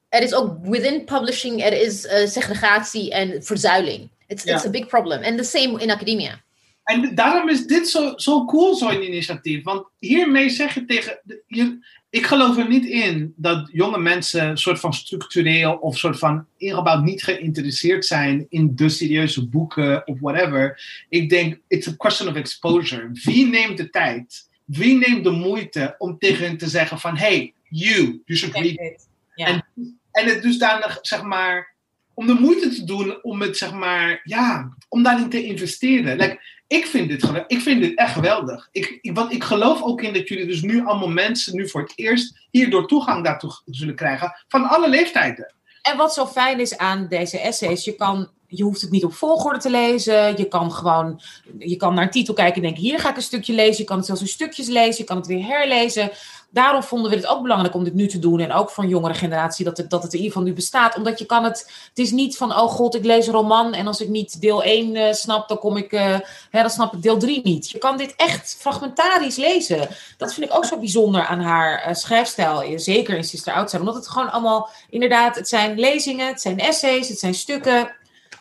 Er 0.10 0.22
is 0.22 0.34
ook 0.34 0.58
within 0.62 1.06
publishing, 1.06 1.64
er 1.64 1.74
is 1.74 2.06
uh, 2.06 2.28
segregatie 2.28 3.12
en 3.12 3.44
verzuiling. 3.44 4.12
It's, 4.28 4.44
yeah. 4.44 4.56
it's 4.56 4.66
a 4.66 4.70
big 4.70 4.88
problem. 4.88 5.24
And 5.24 5.38
the 5.38 5.44
same 5.44 5.82
in 5.82 5.92
academia. 5.92 6.44
En 6.86 7.16
daarom 7.16 7.50
is 7.50 7.66
dit 7.66 7.90
zo, 7.90 8.14
zo 8.16 8.46
cool, 8.46 8.76
zo'n 8.76 9.04
initiatief. 9.04 9.64
Want 9.64 9.88
hiermee 10.00 10.50
zeg 10.50 10.74
je 10.74 10.86
tegen. 10.86 11.20
Je, 11.48 11.86
ik 12.10 12.26
geloof 12.26 12.58
er 12.58 12.68
niet 12.68 12.86
in 12.86 13.34
dat 13.36 13.70
jonge 13.72 13.98
mensen 13.98 14.58
soort 14.58 14.80
van 14.80 14.94
structureel 14.94 15.74
of 15.74 15.98
soort 15.98 16.20
van 16.20 16.46
ingebouwd 16.58 17.04
niet 17.04 17.24
geïnteresseerd 17.24 18.06
zijn 18.06 18.46
in 18.50 18.76
de 18.76 18.90
serieuze 18.90 19.50
boeken 19.50 20.08
of 20.08 20.20
whatever. 20.20 20.82
Ik 21.10 21.30
denk, 21.30 21.60
it's 21.68 21.88
a 21.88 21.96
question 21.98 22.30
of 22.30 22.36
exposure. 22.36 23.10
Wie 23.12 23.48
neemt 23.48 23.78
de 23.78 23.90
tijd? 23.90 24.50
Wie 24.66 24.98
neemt 24.98 25.24
de 25.24 25.32
moeite 25.32 25.96
om 25.98 26.18
tegen 26.18 26.46
hen 26.46 26.58
te 26.58 26.68
zeggen 26.68 27.00
van 27.00 27.18
hey, 27.18 27.54
you, 27.70 28.22
you 28.26 28.40
should 28.40 28.56
read 28.56 28.92
it. 28.92 29.08
En, 29.36 29.66
en 30.12 30.26
het 30.26 30.42
dus 30.42 30.58
dan 30.58 30.82
zeg 31.02 31.24
maar 31.24 31.76
om 32.16 32.28
de 32.28 32.34
moeite 32.34 32.70
te 32.70 32.84
doen 32.84 33.24
om 33.24 33.42
het, 33.42 33.58
zeg 33.58 33.74
maar, 33.74 34.22
ja, 34.24 34.76
om 34.90 35.04
daarin 35.04 35.30
te 35.30 35.44
investeren. 35.44 36.18
Like, 36.18 36.40
ik, 36.68 36.86
vind 36.86 37.10
dit, 37.10 37.30
ik 37.48 37.62
vind 37.62 37.98
echt 37.98 38.14
geweldig. 38.14 38.70
Ik, 38.72 38.98
ik, 39.02 39.16
want 39.16 39.32
ik 39.32 39.44
geloof 39.44 39.82
ook 39.82 40.02
in 40.02 40.14
dat 40.14 40.28
jullie 40.28 40.46
dus 40.46 40.62
nu 40.62 40.86
allemaal 40.86 41.10
mensen 41.10 41.56
nu 41.56 41.70
voor 41.70 41.82
het 41.82 41.94
eerst 41.96 42.48
hierdoor 42.52 42.88
toegang 42.88 43.24
daartoe 43.24 43.52
zullen 43.66 43.96
krijgen 43.96 44.44
van 44.48 44.70
alle 44.70 44.90
leeftijden. 44.90 45.54
En 45.82 45.98
wat 45.98 46.14
zo 46.14 46.28
fijn 46.28 46.60
is 46.60 46.78
aan 46.78 47.08
deze 47.08 47.40
essays, 47.40 47.86
je 47.86 47.96
kan 47.96 48.30
je 48.58 48.64
hoeft 48.64 48.82
het 48.82 48.92
niet 48.92 49.04
op 49.04 49.14
volgorde 49.14 49.60
te 49.60 49.70
lezen. 49.70 50.38
Je 50.38 50.48
kan 50.48 50.72
gewoon, 50.72 51.22
je 51.58 51.76
kan 51.76 51.94
naar 51.94 52.04
een 52.04 52.10
titel 52.10 52.34
kijken 52.34 52.56
en 52.56 52.62
denken, 52.62 52.82
hier 52.82 53.00
ga 53.00 53.10
ik 53.10 53.16
een 53.16 53.22
stukje 53.22 53.54
lezen. 53.54 53.78
Je 53.78 53.84
kan 53.84 53.98
het 53.98 54.06
zelfs 54.06 54.22
in 54.22 54.28
stukjes 54.28 54.68
lezen, 54.68 54.98
je 54.98 55.04
kan 55.04 55.18
het 55.18 55.28
weer 55.28 55.46
herlezen. 55.46 56.12
Daarom 56.56 56.84
vonden 56.84 57.12
we 57.12 57.18
het 57.18 57.28
ook 57.28 57.42
belangrijk 57.42 57.76
om 57.76 57.84
dit 57.84 57.94
nu 57.94 58.08
te 58.08 58.20
doen. 58.20 58.40
En 58.40 58.52
ook 58.52 58.70
voor 58.70 58.84
een 58.84 58.90
jongere 58.90 59.14
generatie, 59.14 59.66
dat 59.66 59.78
het, 59.78 59.90
dat 59.90 60.04
het 60.04 60.14
in 60.14 60.20
ieder 60.20 60.34
geval 60.34 60.48
nu 60.48 60.56
bestaat. 60.56 60.98
Omdat 60.98 61.20
je 61.20 61.26
kan 61.26 61.44
het, 61.44 61.72
het 61.90 62.00
is 62.00 62.12
niet 62.12 62.38
van, 62.38 62.52
oh 62.52 62.70
god, 62.70 62.96
ik 62.96 63.06
lees 63.06 63.28
een 63.28 63.34
roman. 63.34 63.74
En 63.74 63.88
als 63.88 64.02
ik 64.02 64.10
niet 64.10 64.42
deel 64.42 64.64
1 64.64 64.96
uh, 64.96 65.14
snap, 65.14 65.48
dan 65.48 65.58
kom 65.58 65.78
ik, 65.78 65.92
uh, 65.92 66.20
hè, 66.50 66.62
dan 66.62 66.70
snap 66.70 66.94
ik 66.94 67.02
deel 67.02 67.18
3 67.18 67.42
niet. 67.44 67.70
Je 67.70 67.78
kan 67.78 67.98
dit 67.98 68.14
echt 68.16 68.56
fragmentarisch 68.60 69.36
lezen. 69.36 69.88
Dat 70.18 70.34
vind 70.34 70.46
ik 70.46 70.56
ook 70.56 70.66
zo 70.66 70.80
bijzonder 70.80 71.26
aan 71.26 71.40
haar 71.40 71.88
uh, 71.88 71.94
schrijfstijl. 71.94 72.80
Zeker 72.80 73.18
in 73.18 73.24
Sister 73.24 73.54
Outside. 73.54 73.82
Omdat 73.82 73.96
het 73.96 74.08
gewoon 74.08 74.32
allemaal, 74.32 74.70
inderdaad, 74.90 75.36
het 75.36 75.50
zijn 75.50 75.80
lezingen, 75.80 76.28
het 76.28 76.42
zijn 76.42 76.60
essays, 76.60 77.08
het 77.08 77.20
zijn 77.20 77.34
stukken. 77.34 77.96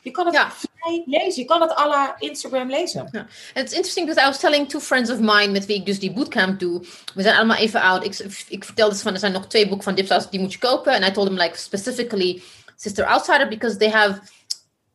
Je 0.05 0.11
kan 0.11 0.27
het 0.27 0.35
ja. 0.35 0.53
vrij 0.53 1.03
lezen. 1.07 1.43
Je 1.43 1.45
kan 1.45 1.61
het 1.61 1.79
à 1.79 1.87
la 1.87 2.17
Instagram 2.19 2.71
lezen. 2.71 3.09
Ja. 3.11 3.27
Het 3.53 3.67
is 3.67 3.73
interesting 3.73 4.07
because 4.07 4.27
I 4.27 4.31
was 4.31 4.39
telling 4.39 4.69
two 4.69 4.81
friends 4.81 5.11
of 5.11 5.19
mine 5.19 5.49
met 5.49 5.67
wie 5.67 5.77
ik 5.77 5.87
dus 5.87 5.99
die 5.99 6.13
bootcamp 6.13 6.61
doe. 6.61 6.81
We 7.15 7.23
zijn 7.23 7.37
allemaal 7.37 7.57
even 7.57 7.81
oud. 7.81 8.05
Ik, 8.05 8.19
ik 8.49 8.65
vertelde 8.65 8.97
ze 8.97 9.03
van 9.03 9.13
er 9.13 9.19
zijn 9.19 9.33
nog 9.33 9.47
twee 9.47 9.69
boeken 9.69 9.85
van 9.85 9.95
Dipsaus 9.95 10.31
die 10.31 10.41
moet 10.41 10.53
je 10.53 10.59
kopen. 10.59 10.93
En 10.93 11.03
I 11.03 11.13
told 11.13 11.27
them 11.27 11.39
like 11.39 11.59
specifically 11.59 12.43
Sister 12.77 13.05
Outsider 13.05 13.49
because 13.49 13.77
they 13.77 13.91
have 13.91 14.21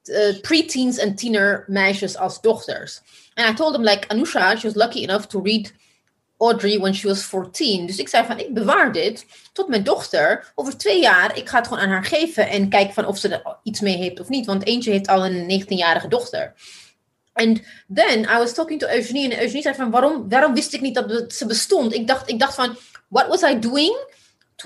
uh, 0.04 0.40
pre-teens 0.42 0.98
en 0.98 1.16
tiener 1.16 1.64
meisjes 1.68 2.18
als 2.18 2.42
dochters. 2.42 3.02
And 3.34 3.50
I 3.50 3.54
told 3.54 3.74
them 3.74 3.84
like 3.84 4.08
Anusha, 4.08 4.58
she 4.58 4.68
was 4.68 4.76
lucky 4.76 5.04
enough 5.04 5.26
to 5.26 5.42
read 5.42 5.74
Audrey 6.40 6.80
when 6.80 6.94
she 6.94 7.08
was 7.08 7.24
14. 7.24 7.86
Dus 7.86 7.98
ik 7.98 8.10
zei 8.10 8.26
van, 8.26 8.40
ik 8.40 8.54
bewaar 8.54 8.92
dit 8.92 9.26
tot 9.54 9.68
mijn 9.68 9.84
dochter. 9.84 10.52
Over 10.56 10.78
twee 10.78 11.02
jaar, 11.02 11.38
ik 11.38 11.50
ga 11.50 11.58
het 11.58 11.68
gewoon 11.68 11.84
aan 11.84 11.90
haar 11.90 12.06
geven 12.06 12.50
en 12.50 12.70
kijken 12.70 12.94
van 12.94 13.06
of 13.06 13.18
ze 13.18 13.28
er 13.28 13.58
iets 13.64 13.80
mee 13.80 13.98
heeft 13.98 14.20
of 14.20 14.30
niet. 14.30 14.46
Want 14.46 14.66
eentje 14.66 14.92
heeft 14.92 15.08
al 15.08 15.26
een 15.26 15.64
19-jarige 15.64 16.08
dochter. 16.08 16.54
En 17.34 17.62
then 17.94 18.20
I 18.20 18.38
was 18.38 18.54
talking 18.54 18.80
to 18.80 18.88
Eugenie 18.88 19.32
en 19.32 19.42
Eugenie 19.42 19.62
zei 19.62 19.76
van, 19.76 19.92
waarom, 19.92 20.30
waarom 20.30 20.54
wist 20.54 20.74
ik 20.74 20.82
niet 20.82 20.96
dat 20.96 21.34
ze 21.34 21.46
bestond? 21.46 21.94
Ik 21.94 22.08
dacht, 22.08 22.30
ik 22.30 22.40
dacht 22.40 22.56
van, 22.56 22.78
what 23.08 23.28
was 23.28 23.42
I 23.42 23.60
doing? 23.60 24.08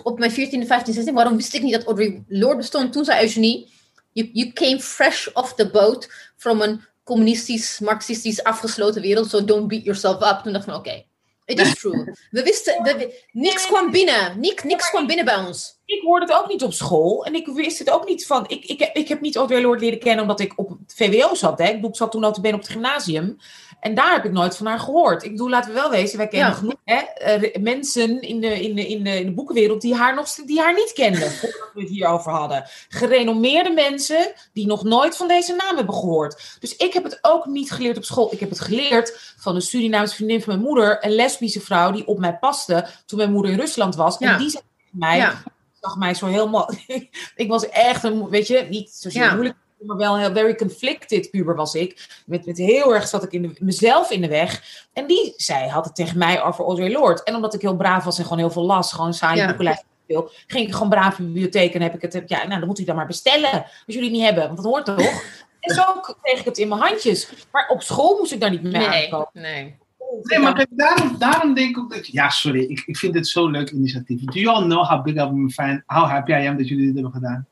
Op 0.04 0.20
mijn 0.20 0.32
14, 0.32 0.68
15, 0.68 0.94
16, 0.94 1.14
waarom 1.14 1.36
wist 1.36 1.54
ik 1.54 1.62
niet 1.62 1.74
dat 1.74 1.86
Audrey 1.86 2.24
Lorde 2.28 2.58
bestond? 2.58 2.94
Toen 2.94 3.06
zei 3.06 3.22
Eugenie, 3.22 3.72
You, 4.14 4.30
you 4.34 4.54
came 4.54 4.80
fresh 4.80 5.28
off 5.34 5.56
the 5.56 5.70
boat 5.70 6.08
from 6.38 6.62
een 6.62 6.82
communistisch, 7.04 7.80
marxistisch 7.80 8.44
afgesloten 8.44 9.02
wereld. 9.02 9.30
So 9.30 9.46
don't 9.46 9.68
beat 9.68 9.84
yourself 9.84 10.16
up. 10.16 10.40
Toen 10.44 10.54
dacht 10.54 10.66
ik 10.66 10.72
van 10.72 10.80
oké, 10.80 11.06
it 11.46 11.60
is 11.60 11.76
true. 11.76 12.16
We 12.32 12.44
wisten, 12.44 13.12
niks 13.32 13.68
kwam 13.68 13.92
binnen. 13.92 14.40
Niks, 14.40 14.64
niks 14.64 14.90
kwam 14.90 15.08
binnen 15.08 15.26
bij 15.26 15.36
ons. 15.36 15.82
Ik 15.86 16.02
hoorde 16.02 16.26
het 16.26 16.36
ook 16.36 16.48
niet 16.48 16.64
op 16.64 16.74
school. 16.74 17.26
En 17.26 17.36
ik 17.36 17.48
wist 17.48 17.80
het 17.80 17.90
ook 17.90 18.08
niet 18.08 18.26
van. 18.26 18.46
Ik, 18.48 18.66
ik, 18.66 18.90
ik 18.94 19.08
heb 19.08 19.22
niet 19.22 19.36
Audre 19.36 19.62
Lorde 19.62 19.84
leren 19.84 20.00
kennen 20.00 20.22
omdat 20.22 20.40
ik 20.40 20.54
op 20.56 20.78
VWO 20.88 21.36
zat. 21.36 21.58
Hè. 21.60 21.68
Ik, 21.68 21.96
zat 21.96 22.12
toen 22.12 22.24
al 22.24 22.30
op 22.32 22.44
het 22.44 22.68
gymnasium. 22.68 23.38
En 23.84 23.96
daar 23.96 24.12
heb 24.14 24.26
ik 24.26 24.32
nooit 24.32 24.58
van 24.58 24.66
haar 24.66 24.80
gehoord. 24.80 25.24
Ik 25.24 25.32
bedoel, 25.32 25.50
laten 25.50 25.74
we 25.74 25.80
wel 25.80 25.90
wezen, 25.90 26.18
wij 26.18 26.28
kennen 26.28 26.50
Ja. 26.50 26.56
genoeg 26.56 26.76
hè, 26.86 26.96
eh, 26.96 27.62
mensen 27.62 28.22
in 28.22 28.40
de, 28.42 28.62
in, 28.62 28.76
de, 28.76 28.88
in, 28.88 29.04
de, 29.04 29.20
in 29.20 29.26
de 29.26 29.34
boekenwereld 29.34 29.82
die 29.82 29.96
haar, 29.96 30.16
nog, 30.16 30.34
die 30.34 30.60
haar 30.60 30.74
niet 30.74 30.92
kenden. 30.94 31.32
Voordat 31.42 31.70
we 31.74 31.82
het 31.82 31.90
hierover 31.90 32.32
hadden. 32.32 32.64
Gerenommeerde 32.90 33.70
mensen 33.70 34.34
die 34.54 34.66
nog 34.68 34.84
nooit 34.84 35.18
van 35.18 35.28
deze 35.28 35.56
naam 35.56 35.76
hebben 35.76 35.96
gehoord. 35.96 36.58
Dus 36.60 36.76
ik 36.76 36.94
heb 36.94 37.04
het 37.04 37.20
ook 37.22 37.46
niet 37.46 37.72
geleerd 37.72 37.98
op 37.98 38.04
school. 38.04 38.34
Ik 38.34 38.40
heb 38.40 38.50
het 38.50 38.60
geleerd 38.60 39.34
van 39.38 39.56
een 39.56 39.62
Surinaamse 39.62 40.16
vriendin 40.16 40.42
van 40.42 40.54
mijn 40.54 40.66
moeder. 40.66 41.06
Een 41.06 41.16
lesbische 41.16 41.62
vrouw 41.62 41.92
die 41.92 42.08
op 42.08 42.20
mij 42.20 42.38
paste 42.38 42.86
toen 43.06 43.18
mijn 43.18 43.32
moeder 43.32 43.52
in 43.52 43.60
Rusland 43.60 43.96
was. 43.96 44.16
Ja. 44.20 44.32
En 44.32 44.38
die 44.38 44.50
zei 44.50 44.64
tegen 44.78 44.98
mij, 45.00 45.18
Ja. 45.18 45.44
zag 45.82 45.98
mij 45.98 46.14
zo 46.14 46.26
helemaal. 46.26 46.70
ik 47.36 47.46
was 47.48 47.70
echt 47.70 48.04
een, 48.04 48.30
weet 48.30 48.48
je, 48.48 48.66
niet 48.70 48.90
zozeer 48.92 49.22
Ja. 49.24 49.34
moeilijk, 49.34 49.56
maar 49.86 49.98
wel 49.98 50.18
heel 50.18 50.34
very 50.34 50.56
conflicted 50.56 51.30
puber 51.32 51.56
was 51.56 51.74
ik. 51.76 52.22
Met, 52.26 52.46
met 52.46 52.58
heel 52.58 52.94
erg 52.94 53.08
zat 53.08 53.24
ik 53.24 53.32
in 53.32 53.42
de, 53.42 53.52
mezelf 53.60 54.12
in 54.12 54.22
de 54.22 54.28
weg. 54.28 54.64
En 54.94 55.08
die 55.08 55.34
zei, 55.38 55.70
had 55.70 55.86
het 55.86 55.96
tegen 55.96 56.18
mij 56.18 56.44
over 56.44 56.66
Audre 56.66 56.92
Lorde. 56.92 57.24
En 57.24 57.36
omdat 57.36 57.54
ik 57.54 57.62
heel 57.62 57.76
braaf 57.76 58.04
was 58.04 58.18
en 58.18 58.24
gewoon 58.24 58.38
heel 58.38 58.50
veel 58.52 58.66
las, 58.66 58.94
gewoon 58.94 59.14
saaie 59.14 59.38
Ja. 59.38 59.46
boekenlijst 59.48 59.84
veel, 60.08 60.30
ging 60.48 60.68
ik 60.68 60.74
gewoon 60.74 60.90
braaf 60.90 61.20
in 61.20 61.26
de 61.26 61.32
bibliotheek 61.32 61.74
en 61.74 61.82
heb 61.82 61.94
ik 61.94 62.02
het, 62.02 62.24
ja, 62.28 62.38
nou 62.48 62.60
dan 62.60 62.68
moet 62.68 62.80
u 62.80 62.84
dan 62.84 62.96
maar 62.96 63.08
bestellen. 63.08 63.52
Als 63.52 63.66
jullie 63.86 64.04
het 64.04 64.12
niet 64.12 64.24
hebben, 64.24 64.44
want 64.44 64.56
dat 64.58 64.66
hoort 64.66 64.86
toch? 64.86 65.24
En 65.60 65.76
zo 65.76 65.84
kreeg 66.22 66.40
ik 66.40 66.46
het 66.46 66.58
in 66.58 66.68
mijn 66.68 66.82
handjes. 66.82 67.30
Maar 67.52 67.68
op 67.70 67.82
school 67.82 68.18
moest 68.18 68.32
ik 68.32 68.40
daar 68.40 68.50
niet 68.50 68.62
mee 68.62 68.72
Nee, 68.72 69.04
aankomen. 69.04 69.28
nee. 69.34 69.76
Nee, 70.24 70.40
maar 70.40 70.54
kijk, 70.54 70.68
daarom, 70.72 71.16
daarom 71.18 71.54
denk 71.54 71.70
ik 71.70 71.78
ook 71.78 71.94
dat... 71.94 72.08
Ja, 72.08 72.30
sorry, 72.30 72.64
ik, 72.64 72.84
ik 72.86 72.98
vind 72.98 73.14
dit 73.14 73.28
zo'n 73.28 73.52
leuk 73.52 73.70
initiatief. 73.72 74.22
Do 74.24 74.40
you 74.40 74.56
all 74.56 74.64
know 74.64 74.86
how 74.88 75.04
big 75.04 75.16
of 75.16 75.22
a 75.32 75.48
fan, 75.54 75.84
how 75.86 76.10
happy 76.10 76.32
I 76.32 76.48
am 76.48 76.58
dat 76.58 76.68
jullie 76.68 76.86
dit 76.86 76.94
hebben 76.94 77.12
gedaan? 77.12 77.48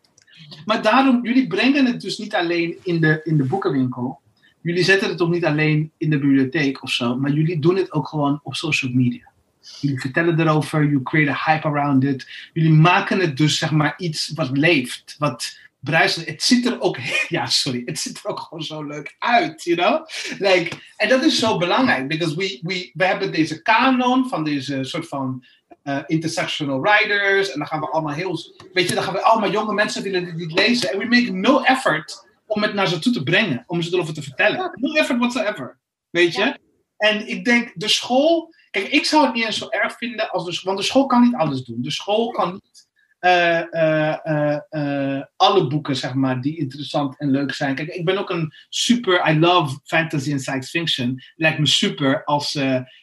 Maar 0.65 0.81
daarom, 0.81 1.25
jullie 1.25 1.47
brengen 1.47 1.85
het 1.85 2.01
dus 2.01 2.17
niet 2.17 2.35
alleen 2.35 2.77
in 2.83 3.01
de, 3.01 3.21
in 3.23 3.37
de 3.37 3.43
boekenwinkel. 3.43 4.19
Jullie 4.61 4.83
zetten 4.83 5.09
het 5.09 5.21
ook 5.21 5.31
niet 5.31 5.45
alleen 5.45 5.91
in 5.97 6.09
de 6.09 6.19
bibliotheek 6.19 6.83
of 6.83 6.91
zo. 6.91 7.15
Maar 7.15 7.31
jullie 7.31 7.59
doen 7.59 7.75
het 7.75 7.91
ook 7.91 8.07
gewoon 8.07 8.39
op 8.43 8.55
social 8.55 8.91
media. 8.91 9.31
Jullie 9.79 9.99
vertellen 9.99 10.39
erover, 10.39 10.85
you 10.85 11.01
create 11.03 11.31
a 11.31 11.41
hype 11.45 11.67
around 11.67 12.03
it. 12.03 12.49
Jullie 12.53 12.73
maken 12.73 13.19
het 13.19 13.37
dus 13.37 13.57
zeg 13.57 13.71
maar 13.71 13.93
iets 13.97 14.31
wat 14.35 14.57
leeft, 14.57 15.15
wat 15.17 15.57
bruist. 15.79 16.25
Het 16.25 16.43
ziet 16.43 16.65
er 16.65 16.81
ook, 16.81 16.97
ja 17.27 17.45
sorry, 17.45 17.81
het 17.85 17.99
ziet 17.99 18.19
er 18.23 18.29
ook 18.29 18.39
gewoon 18.39 18.63
zo 18.63 18.83
leuk 18.83 19.15
uit, 19.19 19.63
you 19.63 19.77
know? 19.77 20.07
Like, 20.39 20.77
en 20.97 21.09
dat 21.09 21.23
is 21.23 21.39
zo 21.39 21.57
belangrijk, 21.57 22.07
because 22.07 22.35
we, 22.35 22.59
we, 22.61 22.91
we 22.93 23.05
hebben 23.05 23.31
deze 23.31 23.61
kanon 23.61 24.29
van 24.29 24.43
deze 24.43 24.83
soort 24.83 25.07
van 25.07 25.45
eh, 25.83 25.99
intersectional 26.05 26.81
writers. 26.81 27.51
En 27.51 27.59
dan 27.59 27.67
gaan 27.67 27.79
we 27.79 27.89
allemaal 27.89 28.13
heel, 28.13 28.39
weet 28.73 28.89
je, 28.89 28.95
dan 28.95 29.03
gaan 29.03 29.13
we 29.13 29.21
allemaal 29.21 29.51
jonge 29.51 29.73
mensen 29.73 30.03
willen 30.03 30.25
dit 30.25 30.35
niet 30.35 30.53
lezen. 30.53 30.91
En 30.91 30.97
we 30.99 31.05
make 31.05 31.31
no 31.31 31.61
effort 31.61 32.27
om 32.45 32.61
het 32.61 32.73
naar 32.73 32.87
ze 32.87 32.99
toe 32.99 33.13
te 33.13 33.23
brengen, 33.23 33.63
om 33.67 33.81
ze 33.81 33.93
erover 33.93 34.13
te 34.13 34.21
vertellen. 34.21 34.71
No 34.73 34.93
effort 34.93 35.19
whatsoever, 35.19 35.77
weet 36.09 36.33
je? 36.33 36.59
En 36.97 37.27
ik 37.27 37.45
denk, 37.45 37.71
de 37.75 37.87
school, 37.87 38.53
kijk, 38.71 38.87
ik 38.87 39.05
zou 39.05 39.25
het 39.25 39.33
niet 39.33 39.45
eens 39.45 39.57
zo 39.57 39.69
erg 39.69 39.97
vinden, 39.97 40.29
als 40.29 40.45
de, 40.45 40.61
want 40.63 40.77
de 40.77 40.83
school 40.83 41.05
kan 41.05 41.21
niet 41.21 41.35
alles 41.35 41.63
doen. 41.63 41.81
De 41.81 41.91
school 41.91 42.29
kan 42.29 42.53
niet 42.53 42.89
eh, 43.21 43.73
eh, 43.73 44.59
eh, 44.69 45.23
alle 45.35 45.67
boeken, 45.67 45.95
zeg 45.95 46.13
maar, 46.13 46.41
die 46.41 46.57
interessant 46.57 47.19
en 47.19 47.31
leuk 47.31 47.53
zijn. 47.53 47.75
Kijk, 47.75 47.87
ik 47.87 48.05
ben 48.05 48.17
ook 48.17 48.29
een 48.29 48.53
super, 48.69 49.29
I 49.29 49.39
love 49.39 49.79
fantasy 49.83 50.31
en 50.31 50.39
science 50.39 50.69
fiction. 50.69 51.21
Lijkt 51.35 51.59
me 51.59 51.67
super 51.67 52.23
als, 52.23 52.59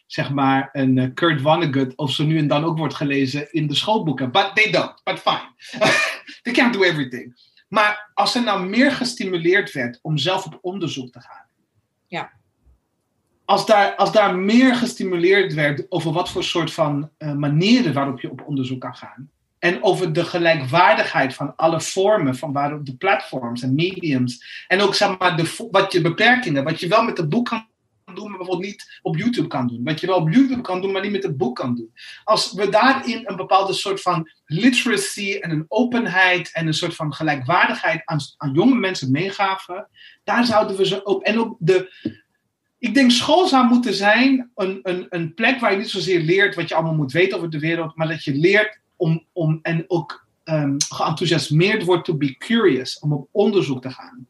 zeg 0.06 0.30
maar, 0.30 0.68
een 0.72 1.14
Kurt 1.14 1.40
Vonnegut 1.40 1.96
of 1.96 2.10
zo 2.10 2.24
nu 2.24 2.38
en 2.38 2.48
dan 2.48 2.64
ook 2.64 2.78
wordt 2.78 2.94
gelezen 2.94 3.52
in 3.52 3.66
de 3.66 3.74
schoolboeken. 3.74 4.30
But 4.30 4.50
they 4.54 4.70
don't, 4.70 5.02
but 5.04 5.18
fine. 5.18 5.52
they 6.42 6.52
can't 6.52 6.72
do 6.72 6.82
everything. 6.82 7.36
Maar 7.68 8.10
als 8.14 8.34
er 8.34 8.42
nou 8.42 8.68
meer 8.68 8.92
gestimuleerd 8.92 9.72
werd 9.72 9.98
om 10.02 10.16
zelf 10.16 10.46
op 10.46 10.58
onderzoek 10.60 11.12
te 11.12 11.20
gaan. 11.20 11.46
Ja. 12.06 12.30
Als 13.44 13.66
daar, 13.66 13.94
als 13.94 14.12
daar 14.12 14.36
meer 14.36 14.74
gestimuleerd 14.74 15.54
werd 15.54 15.86
over 15.88 16.12
wat 16.12 16.30
voor 16.30 16.44
soort 16.44 16.72
van 16.72 17.10
manieren 17.18 17.92
waarop 17.92 18.20
je 18.20 18.30
op 18.30 18.46
onderzoek 18.46 18.80
kan 18.80 18.96
gaan. 18.96 19.30
En 19.58 19.82
over 19.82 20.12
de 20.12 20.24
gelijkwaardigheid 20.24 21.34
van 21.34 21.56
alle 21.56 21.80
vormen 21.80 22.36
van 22.36 22.52
waarop 22.52 22.86
de 22.86 22.96
platforms 22.96 23.62
en 23.62 23.74
mediums. 23.74 24.64
En 24.68 24.80
ook 24.80 24.94
zeg 24.94 25.18
maar 25.18 25.36
de, 25.36 25.66
wat 25.70 25.92
je 25.92 26.00
beperkingen, 26.00 26.64
wat 26.64 26.80
je 26.80 26.88
wel 26.88 27.02
met 27.02 27.18
het 27.18 27.28
boek 27.28 27.46
kan 27.46 27.66
doen, 28.14 28.28
maar 28.28 28.38
bijvoorbeeld 28.38 28.70
niet 28.70 28.98
op 29.02 29.16
YouTube 29.16 29.48
kan 29.48 29.66
doen. 29.66 29.84
Wat 29.84 30.00
je 30.00 30.06
wel 30.06 30.16
op 30.16 30.32
YouTube 30.32 30.60
kan 30.60 30.80
doen, 30.80 30.92
maar 30.92 31.02
niet 31.02 31.12
met 31.12 31.22
het 31.22 31.36
boek 31.36 31.56
kan 31.56 31.74
doen. 31.74 31.92
Als 32.24 32.52
we 32.52 32.68
daarin 32.68 33.22
een 33.24 33.36
bepaalde 33.36 33.72
soort 33.72 34.00
van 34.00 34.30
literacy 34.46 35.38
en 35.40 35.50
een 35.50 35.64
openheid 35.68 36.50
en 36.52 36.66
een 36.66 36.74
soort 36.74 36.94
van 36.94 37.14
gelijkwaardigheid 37.14 38.02
aan, 38.04 38.18
aan 38.36 38.52
jonge 38.52 38.74
mensen 38.74 39.10
meegaven, 39.10 39.88
daar 40.24 40.44
zouden 40.44 40.76
we 40.76 40.86
ze 40.86 41.06
ook. 41.06 41.22
En 41.22 41.38
ook 41.38 41.56
de. 41.58 41.92
Ik 42.78 42.94
denk 42.94 43.10
school 43.10 43.46
zou 43.46 43.66
moeten 43.66 43.94
zijn 43.94 44.50
een, 44.54 44.78
een, 44.82 45.06
een 45.08 45.34
plek 45.34 45.60
waar 45.60 45.72
je 45.72 45.78
niet 45.78 45.90
zozeer 45.90 46.20
leert 46.20 46.54
wat 46.54 46.68
je 46.68 46.74
allemaal 46.74 46.94
moet 46.94 47.12
weten 47.12 47.36
over 47.36 47.50
de 47.50 47.58
wereld, 47.58 47.96
maar 47.96 48.08
dat 48.08 48.24
je 48.24 48.34
leert 48.34 48.80
om, 48.98 49.24
om 49.32 49.58
en 49.62 49.84
ook 49.86 50.26
ehm, 50.44 50.74
geenthousiasmeerd 50.88 51.84
wordt 51.84 52.04
to 52.04 52.14
be 52.14 52.36
curious, 52.36 52.98
om 52.98 53.12
op 53.12 53.28
onderzoek 53.30 53.82
te 53.82 53.90
gaan. 53.90 54.26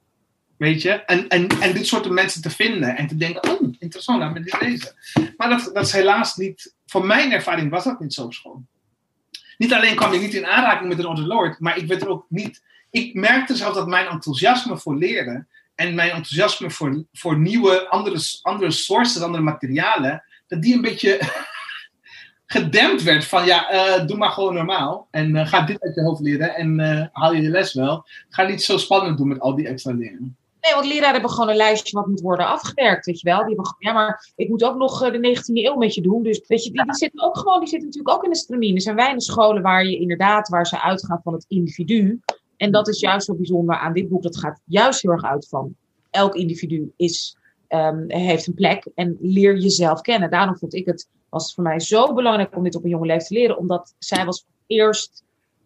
Weet 0.56 0.82
je? 0.82 0.90
En, 0.90 1.28
en, 1.28 1.48
en 1.48 1.72
dit 1.72 1.86
soort 1.86 2.10
mensen 2.10 2.42
te 2.42 2.50
vinden 2.50 2.96
en 2.96 3.06
te 3.06 3.16
denken, 3.16 3.50
oh, 3.50 3.74
interessant, 3.78 4.18
laat 4.18 4.32
me 4.32 4.40
dit 4.40 4.60
lezen. 4.60 4.94
Maar 5.36 5.48
dat, 5.48 5.70
dat 5.72 5.86
is 5.86 5.92
helaas 5.92 6.36
niet, 6.36 6.74
voor 6.86 7.06
mijn 7.06 7.32
ervaring 7.32 7.70
was 7.70 7.84
dat 7.84 8.00
niet 8.00 8.14
zo 8.14 8.24
op 8.24 8.34
school. 8.34 8.62
Niet 9.58 9.72
alleen 9.72 9.96
kwam 9.96 10.12
ik 10.12 10.20
niet 10.20 10.34
in 10.34 10.46
aanraking 10.46 10.88
met 10.88 10.98
een 10.98 11.26
Lorde, 11.26 11.56
maar 11.58 11.76
ik 11.76 11.86
werd 11.86 12.02
er 12.02 12.08
ook 12.08 12.26
niet, 12.28 12.62
ik 12.90 13.14
merkte 13.14 13.56
zelf 13.56 13.74
dat 13.74 13.86
mijn 13.86 14.06
enthousiasme 14.06 14.78
voor 14.78 14.96
leren 14.96 15.48
en 15.74 15.94
mijn 15.94 16.10
enthousiasme 16.10 16.70
voor, 16.70 17.04
voor 17.12 17.38
nieuwe, 17.38 17.88
andere, 17.88 18.20
andere 18.42 18.70
sources, 18.70 19.22
andere 19.22 19.42
materialen, 19.42 20.24
dat 20.46 20.62
die 20.62 20.74
een 20.74 20.80
beetje 20.80 21.20
gedempt 22.50 23.02
werd 23.02 23.24
van 23.24 23.44
ja, 23.44 23.70
eh, 23.70 24.06
doe 24.06 24.16
maar 24.16 24.30
gewoon 24.30 24.54
normaal. 24.54 25.08
En 25.10 25.36
eh, 25.36 25.46
ga 25.46 25.60
dit 25.60 25.82
uit 25.82 25.94
je 25.94 26.02
hoofd 26.02 26.20
leren 26.20 26.54
en 26.54 26.80
eh, 26.80 27.06
haal 27.12 27.32
je 27.32 27.42
de 27.42 27.48
les 27.48 27.74
wel. 27.74 28.04
Ga 28.28 28.42
niet 28.42 28.62
zo 28.62 28.76
spannend 28.76 29.18
doen 29.18 29.28
met 29.28 29.40
al 29.40 29.54
die 29.54 29.68
extra 29.68 29.92
dingen. 29.92 30.36
Nee, 30.60 30.74
want 30.74 30.86
leraren 30.86 31.12
hebben 31.12 31.30
gewoon 31.30 31.48
een 31.48 31.56
lijstje 31.56 31.96
wat 31.96 32.06
moet 32.06 32.20
worden 32.20 32.46
afgewerkt, 32.46 33.06
weet 33.06 33.20
je 33.20 33.28
wel. 33.28 33.38
Die 33.38 33.54
hebben, 33.54 33.76
ja, 33.78 33.92
maar 33.92 34.32
ik 34.36 34.48
moet 34.48 34.64
ook 34.64 34.76
nog 34.76 35.10
de 35.10 35.36
19e 35.36 35.64
eeuw 35.64 35.76
met 35.76 35.94
je 35.94 36.00
doen. 36.00 36.22
Dus 36.22 36.42
weet 36.46 36.64
je, 36.64 36.70
die, 36.70 36.84
die 36.84 36.94
zitten 36.94 37.24
ook 37.24 37.38
gewoon, 37.38 37.60
die 37.60 37.68
zitten 37.68 37.88
natuurlijk 37.88 38.16
ook 38.16 38.24
in 38.24 38.30
de 38.30 38.36
stramien. 38.36 38.74
Er 38.74 38.80
zijn 38.80 38.96
weinig 38.96 39.22
scholen 39.22 39.62
waar 39.62 39.84
je 39.84 39.98
inderdaad, 39.98 40.48
waar 40.48 40.66
ze 40.66 40.82
uitgaan 40.82 41.20
van 41.22 41.32
het 41.32 41.44
individu. 41.48 42.20
En 42.56 42.70
dat 42.70 42.88
is 42.88 43.00
juist 43.00 43.26
zo 43.26 43.34
bijzonder 43.34 43.76
aan 43.76 43.92
dit 43.92 44.08
boek. 44.08 44.22
Dat 44.22 44.38
gaat 44.38 44.60
juist 44.64 45.02
heel 45.02 45.10
erg 45.10 45.24
uit 45.24 45.48
van 45.48 45.76
elk 46.10 46.34
individu 46.34 46.92
is, 46.96 47.36
ehm, 47.68 48.04
heeft 48.06 48.46
een 48.46 48.54
plek 48.54 48.88
en 48.94 49.16
leer 49.20 49.56
jezelf 49.56 50.00
kennen. 50.00 50.30
Daarom 50.30 50.56
vond 50.56 50.74
ik 50.74 50.86
het, 50.86 51.08
was 51.28 51.54
voor 51.54 51.64
mij 51.64 51.80
zo 51.80 52.14
belangrijk 52.14 52.56
om 52.56 52.62
dit 52.62 52.74
op 52.74 52.84
een 52.84 52.90
jonge 52.90 53.06
leeftijd 53.06 53.28
te 53.28 53.34
leren. 53.34 53.58
Omdat 53.58 53.94
zij 53.98 54.24
was 54.24 54.46
eerst 54.66 55.24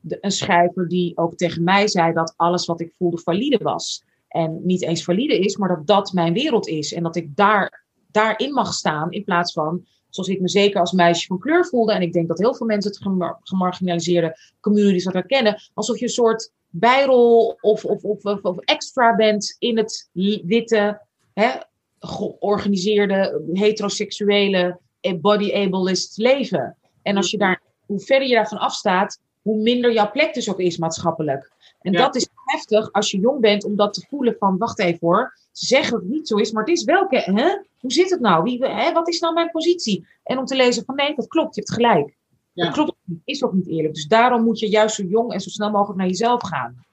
een 0.09 0.31
schrijver 0.31 0.89
die 0.89 1.17
ook 1.17 1.35
tegen 1.35 1.65
mij 1.65 1.89
zei 1.89 2.13
dat 2.13 2.35
alles 2.37 2.67
wat 2.67 2.81
ik 2.81 2.93
voelde 2.99 3.19
valide 3.19 3.59
was. 3.63 4.05
En 4.29 4.61
niet 4.65 4.83
eens 4.83 5.05
valide 5.05 5.39
is, 5.39 5.57
maar 5.57 5.69
dat 5.69 5.87
dat 5.87 6.13
mijn 6.13 6.33
wereld 6.33 6.69
is. 6.69 6.93
En 6.93 7.03
dat 7.03 7.17
ik 7.17 7.37
daar, 7.37 7.85
daarin 8.11 8.53
mag 8.53 8.73
staan 8.73 9.11
in 9.11 9.25
plaats 9.25 9.53
van 9.53 9.87
zoals 10.15 10.29
ik 10.29 10.41
me 10.41 10.49
zeker 10.49 10.81
als 10.81 10.93
meisje 10.93 11.27
van 11.27 11.39
kleur 11.39 11.67
voelde. 11.67 11.93
En 11.93 12.03
ik 12.03 12.13
denk 12.13 12.29
dat 12.29 12.39
heel 12.39 12.55
veel 12.55 12.67
mensen 12.67 12.91
het 12.91 13.03
gemar- 13.03 13.39
gemarginaliseerde 13.43 14.37
communities 14.61 15.05
dat 15.05 15.13
herkennen. 15.13 15.63
Alsof 15.75 15.99
je 15.99 16.05
een 16.05 16.11
soort 16.11 16.53
bijrol 16.69 17.57
of, 17.61 17.85
of, 17.85 18.05
of, 18.43 18.59
extra 18.59 19.17
bent 19.17 19.57
in 19.59 19.77
het 19.77 20.09
witte, 20.45 21.01
hè, 21.33 21.51
georganiseerde, 21.99 23.43
heteroseksuele, 23.53 24.79
body 25.21 25.53
ableist 25.55 26.17
leven. 26.17 26.77
En 27.03 27.17
als 27.17 27.31
je 27.31 27.39
daar, 27.39 27.63
hoe 27.87 28.01
verder 28.01 28.29
je 28.29 28.35
daarvan 28.35 28.59
afstaat, 28.59 29.21
hoe 29.43 29.63
minder 29.63 29.93
jouw 29.93 30.11
plek 30.11 30.35
dus 30.35 30.51
ook 30.51 30.61
is 30.61 30.77
maatschappelijk. 30.77 31.51
En 31.81 31.93
Ja. 31.93 31.99
dat 31.99 32.15
is 32.17 32.29
heftig 32.45 32.93
als 32.93 33.11
je 33.11 33.19
jong 33.19 33.41
bent 33.41 33.65
om 33.65 33.77
dat 33.77 33.95
te 33.95 34.07
voelen 34.09 34.37
van, 34.39 34.59
wacht 34.59 34.79
even 34.79 34.99
hoor, 35.01 35.39
ze 35.53 35.67
zeggen 35.67 35.93
dat 35.93 36.01
het 36.01 36.11
niet 36.11 36.29
zo 36.29 36.37
is, 36.37 36.53
maar 36.53 36.65
het 36.65 36.77
is 36.77 36.85
welke, 36.85 37.17
hè? 37.17 37.57
Hoe 37.79 37.93
zit 37.93 38.11
het 38.11 38.21
nou? 38.21 38.43
Wie, 38.43 38.65
hè? 38.65 38.93
Wat 38.93 39.09
is 39.09 39.21
nou 39.21 39.35
mijn 39.35 39.51
positie? 39.51 40.07
En 40.23 40.39
om 40.39 40.45
te 40.45 40.57
lezen 40.57 40.85
van, 40.85 40.95
nee, 40.95 41.15
dat 41.15 41.29
klopt, 41.29 41.55
je 41.55 41.61
hebt 41.61 41.73
gelijk. 41.73 42.17
Ja. 42.53 42.65
Dat 42.65 42.75
klopt, 42.75 42.95
is 43.25 43.43
ook 43.45 43.53
niet 43.53 43.69
eerlijk. 43.69 43.95
Dus 43.95 44.07
daarom 44.07 44.43
moet 44.45 44.59
je 44.59 44.69
juist 44.69 44.95
zo 44.95 45.03
jong 45.03 45.33
en 45.33 45.41
zo 45.41 45.49
snel 45.49 45.71
mogelijk 45.71 45.99
naar 45.99 46.09
jezelf 46.09 46.43
gaan. 46.43 46.85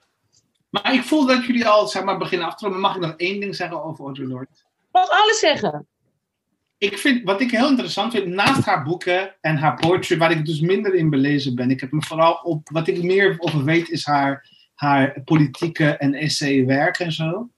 Maar 0.70 0.94
ik 0.94 1.02
voel 1.02 1.26
dat 1.26 1.44
jullie 1.44 1.66
al 1.66 1.86
zeg 1.86 2.04
maar, 2.04 2.18
beginnen 2.18 2.46
af 2.46 2.54
te 2.54 2.64
ronden. 2.64 2.82
Mag 2.82 2.94
ik 2.94 3.00
nog 3.00 3.14
één 3.16 3.40
ding 3.40 3.56
zeggen 3.56 3.84
over 3.84 4.04
Audre 4.04 4.26
Lorde? 4.26 4.50
Mag 4.92 5.08
alles 5.10 5.38
zeggen. 5.38 5.86
Ik 6.80 6.98
vind, 6.98 7.24
wat 7.24 7.40
ik 7.40 7.50
heel 7.50 7.68
interessant 7.68 8.12
vind, 8.12 8.26
naast 8.26 8.64
haar 8.64 8.82
boeken 8.82 9.34
en 9.40 9.56
haar 9.56 9.74
poetry, 9.74 10.18
waar 10.18 10.30
ik 10.30 10.46
dus 10.46 10.60
minder 10.60 10.94
in 10.94 11.10
belezen 11.10 11.54
ben. 11.54 11.70
Ik 11.70 11.80
heb 11.80 11.92
me 11.92 12.02
vooral 12.02 12.32
op, 12.32 12.68
wat 12.72 12.88
ik 12.88 13.02
meer 13.02 13.36
over 13.38 13.64
weet, 13.64 13.88
is 13.88 14.06
haar, 14.06 14.48
haar 14.74 15.20
politieke 15.24 15.96
en 15.96 16.14
essaywerk 16.14 16.98
en 16.98 17.12
zo. 17.12 17.50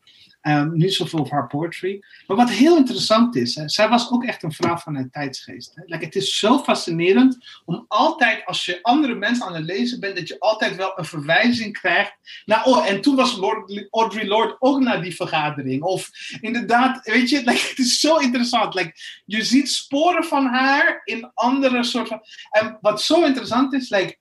Um, 0.48 0.77
niet 0.77 0.94
zoveel 0.94 1.19
over 1.19 1.32
haar 1.32 1.47
poetry. 1.47 2.05
Maar 2.27 2.36
wat 2.36 2.51
heel 2.51 2.77
interessant 2.77 3.36
is, 3.36 3.52
zij 3.52 3.89
was 3.89 4.10
ook 4.10 4.24
echt 4.24 4.43
een 4.43 4.52
vrouw 4.52 4.77
van 4.77 4.94
haar 4.94 5.10
tijdsgeest. 5.10 5.74
Hè. 5.74 5.82
Like, 5.86 6.05
het 6.05 6.14
is 6.14 6.39
zo 6.39 6.59
fascinerend 6.59 7.60
om 7.64 7.85
altijd, 7.89 8.47
als 8.47 8.64
je 8.64 8.78
andere 8.82 9.14
mensen 9.14 9.47
aan 9.47 9.55
het 9.55 9.64
lezen 9.64 10.01
bent, 10.01 10.16
dat 10.16 10.28
je 10.28 10.40
altijd 10.40 10.77
wel 10.77 10.93
een 10.98 11.05
verwijzing 11.05 11.78
krijgt 11.78 12.14
naar. 12.44 12.64
Oh, 12.64 12.89
en 12.89 13.01
toen 13.01 13.16
was 13.16 13.36
Lord, 13.36 13.86
Audrey 13.90 14.27
Lord 14.27 14.56
ook 14.59 14.81
naar 14.81 15.02
die 15.02 15.14
vergadering. 15.14 15.82
Of 15.82 16.10
inderdaad, 16.40 17.06
weet 17.06 17.31
je, 17.31 17.39
like, 17.39 17.66
het 17.69 17.78
is 17.78 18.01
zo 18.01 18.16
interessant. 18.16 18.74
Like, 18.74 18.93
je 19.24 19.43
ziet 19.43 19.70
sporen 19.70 20.24
van 20.24 20.47
haar 20.47 21.01
in 21.05 21.31
andere 21.35 21.85
soorten. 21.85 22.20
En 22.51 22.78
wat 22.81 23.02
zo 23.02 23.24
interessant 23.24 23.73
is, 23.73 23.89
like, 23.89 24.20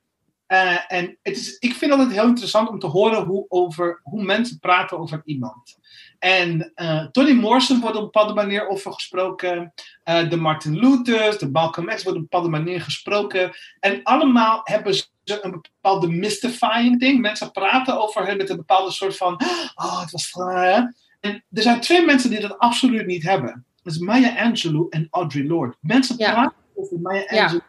uh, 0.52 0.78
en 0.88 1.18
het 1.22 1.38
is, 1.38 1.58
ik 1.60 1.74
vind 1.74 1.94
het 1.94 2.12
heel 2.12 2.28
interessant 2.28 2.70
om 2.70 2.80
te 2.80 2.88
horen 2.88 3.24
hoe, 3.24 3.46
over, 3.48 4.00
hoe 4.04 4.24
mensen 4.24 4.60
praten 4.60 5.00
over 5.00 5.22
iemand. 5.26 5.80
En 6.20 6.72
uh, 6.76 7.06
Toni 7.06 7.34
Morrison 7.34 7.80
wordt 7.80 7.96
op 7.96 8.02
een 8.02 8.10
bepaalde 8.12 8.34
manier 8.34 8.68
over 8.68 8.94
gesproken. 8.94 9.74
Uh, 10.10 10.30
de 10.30 10.36
Martin 10.36 10.80
Luthers, 10.80 11.38
de 11.38 11.50
Malcolm 11.52 11.88
X 11.88 12.04
wordt 12.04 12.08
op 12.08 12.16
een 12.16 12.22
bepaalde 12.22 12.50
manier 12.50 12.82
gesproken. 12.82 13.52
En 13.80 14.00
allemaal 14.04 14.62
hebben 14.64 14.94
ze 14.94 15.06
een 15.24 15.52
bepaalde 15.52 16.08
mystifying 16.08 17.00
ding. 17.00 17.22
Mensen 17.22 17.52
praten 17.52 18.02
over 18.02 18.26
hen 18.26 18.38
met 18.38 18.50
een 18.50 18.56
bepaalde 18.56 18.92
soort 18.92 19.18
van... 19.18 19.34
Oh, 19.76 20.02
het 20.02 20.12
was... 20.12 20.32
En 21.20 21.44
er 21.52 21.62
zijn 21.62 21.80
twee 21.80 22.06
mensen 22.06 22.30
die 22.30 22.40
dat 22.40 22.60
absoluut 22.60 23.06
niet 23.06 23.24
hebben. 23.24 23.66
Dat 23.84 23.94
is 23.94 24.00
Maya 24.00 24.44
Angelou 24.44 24.88
en 24.90 25.08
Audre 25.12 25.46
Lorde. 25.46 25.76
Mensen 25.80 26.16
Ja. 26.18 26.32
praten 26.32 26.58
over 26.76 27.00
Maya. 27.00 27.26
Angelou 27.28 27.62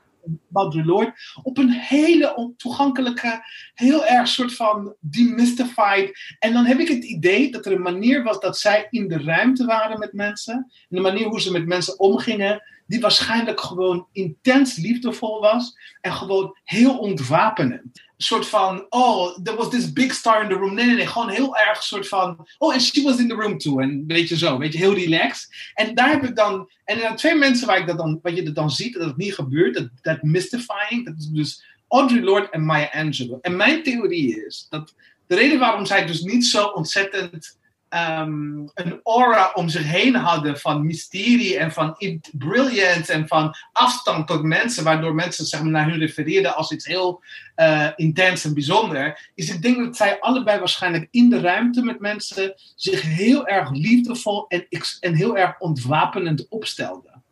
Op 1.42 1.58
een 1.58 1.70
hele 1.70 2.54
toegankelijke, 2.56 3.44
heel 3.74 4.06
erg 4.06 4.28
soort 4.28 4.54
van 4.54 4.94
demystified. 5.00 6.36
En 6.38 6.52
dan 6.52 6.64
heb 6.64 6.78
ik 6.78 6.88
het 6.88 7.04
idee 7.04 7.50
dat 7.50 7.66
er 7.66 7.72
een 7.72 7.82
manier 7.82 8.22
was 8.22 8.40
dat 8.40 8.58
zij 8.58 8.86
in 8.90 9.08
de 9.08 9.22
ruimte 9.22 9.64
waren 9.64 9.98
met 9.98 10.12
mensen. 10.12 10.54
En 10.54 10.96
de 10.96 11.00
manier 11.00 11.26
hoe 11.26 11.40
ze 11.40 11.52
met 11.52 11.66
mensen 11.66 11.98
omgingen, 11.98 12.62
die 12.86 13.00
waarschijnlijk 13.00 13.60
gewoon 13.60 14.06
intens 14.12 14.76
liefdevol 14.76 15.40
was. 15.40 15.78
En 16.00 16.12
gewoon 16.12 16.56
heel 16.64 16.98
ontwapenend. 16.98 17.82
Een 17.82 18.28
soort 18.28 18.46
van, 18.46 18.86
oh, 18.88 19.38
there 19.42 19.56
was 19.56 19.70
this 19.70 19.92
big 19.92 20.14
star 20.14 20.42
in 20.42 20.48
the 20.48 20.54
room. 20.54 20.74
Nee, 20.74 20.86
nee, 20.86 20.94
nee, 20.94 21.06
gewoon 21.06 21.28
heel 21.28 21.56
erg 21.56 21.82
soort 21.82 22.08
van, 22.08 22.46
oh, 22.58 22.72
and 22.72 22.82
she 22.82 23.02
was 23.02 23.18
in 23.18 23.28
the 23.28 23.34
room 23.34 23.58
too. 23.58 23.80
En 23.80 24.04
weet 24.06 24.28
je 24.28 24.36
zo, 24.36 24.58
weet 24.58 24.72
je, 24.72 24.78
heel 24.78 24.94
relaxed. 24.94 25.72
En 25.74 25.94
daar 25.94 26.10
heb 26.10 26.24
ik 26.24 26.36
dan, 26.36 26.70
en 26.84 26.94
er 26.94 27.00
zijn 27.00 27.16
twee 27.16 27.34
mensen 27.34 27.66
waar 27.66 27.78
ik 27.78 27.86
dat 27.86 27.98
dan, 27.98 28.18
wat 28.22 28.36
je 28.36 28.42
dat 28.42 28.54
dan 28.54 28.70
ziet, 28.70 28.94
dat 28.94 29.06
het 29.06 29.16
niet 29.16 29.34
gebeurt, 29.34 29.74
dat, 29.74 29.88
dat 30.02 30.22
mystifying, 30.22 31.04
dat 31.04 31.14
is 31.18 31.26
dus 31.26 31.64
Audre 31.88 32.20
Lorde 32.22 32.50
en 32.50 32.64
Maya 32.64 32.90
Angelou. 32.92 33.38
En 33.40 33.56
mijn 33.56 33.82
theorie 33.82 34.44
is 34.46 34.66
dat 34.70 34.94
de 35.26 35.34
reden 35.34 35.58
waarom 35.58 35.86
zij 35.86 36.06
dus 36.06 36.20
niet 36.20 36.46
zo 36.46 36.64
ontzettend 36.64 37.58
ehm, 37.92 38.66
een 38.74 39.00
aura 39.02 39.50
om 39.54 39.68
zich 39.68 39.84
heen 39.84 40.14
hadden 40.14 40.58
van 40.58 40.86
mysterie 40.86 41.58
en 41.58 41.72
van 41.72 41.96
brilliance 42.32 43.12
en 43.12 43.28
van 43.28 43.54
afstand 43.72 44.26
tot 44.26 44.42
mensen, 44.42 44.84
waardoor 44.84 45.14
mensen 45.14 45.44
zeg 45.44 45.62
maar, 45.62 45.70
naar 45.70 45.90
hun 45.90 45.98
refereerden 45.98 46.54
als 46.54 46.70
iets 46.70 46.84
heel 46.84 47.22
eh, 47.54 47.88
intens 47.96 48.44
en 48.44 48.54
bijzonder, 48.54 49.30
is 49.34 49.50
ik 49.50 49.62
denk 49.62 49.76
dat 49.76 49.96
zij 49.96 50.20
allebei 50.20 50.58
waarschijnlijk 50.58 51.08
in 51.10 51.30
de 51.30 51.40
ruimte 51.40 51.82
met 51.82 52.00
mensen 52.00 52.54
zich 52.76 53.02
heel 53.02 53.46
erg 53.46 53.70
liefdevol 53.70 54.46
en, 54.48 54.66
en 55.00 55.14
heel 55.14 55.36
erg 55.36 55.58
ontwapenend 55.58 56.48
opstelden. 56.48 57.22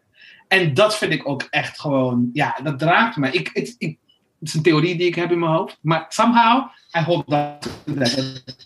En 0.49 0.75
dat 0.75 0.97
vind 0.97 1.13
ik 1.13 1.29
ook 1.29 1.47
echt 1.51 1.81
gewoon, 1.81 2.31
ja, 2.33 2.59
dat 2.63 2.79
draagt 2.79 3.17
me. 3.17 3.31
Ik, 3.31 3.51
ik, 3.79 3.99
is 4.41 4.55
een 4.55 4.63
theorie 4.63 4.97
die 4.97 5.07
ik 5.07 5.15
heb 5.15 5.31
in 5.31 5.39
mijn 5.39 5.53
hoofd, 5.53 5.79
maar 5.81 6.07
somehow, 6.09 6.69
I 6.99 7.03
hope 7.03 7.31
that 7.31 7.69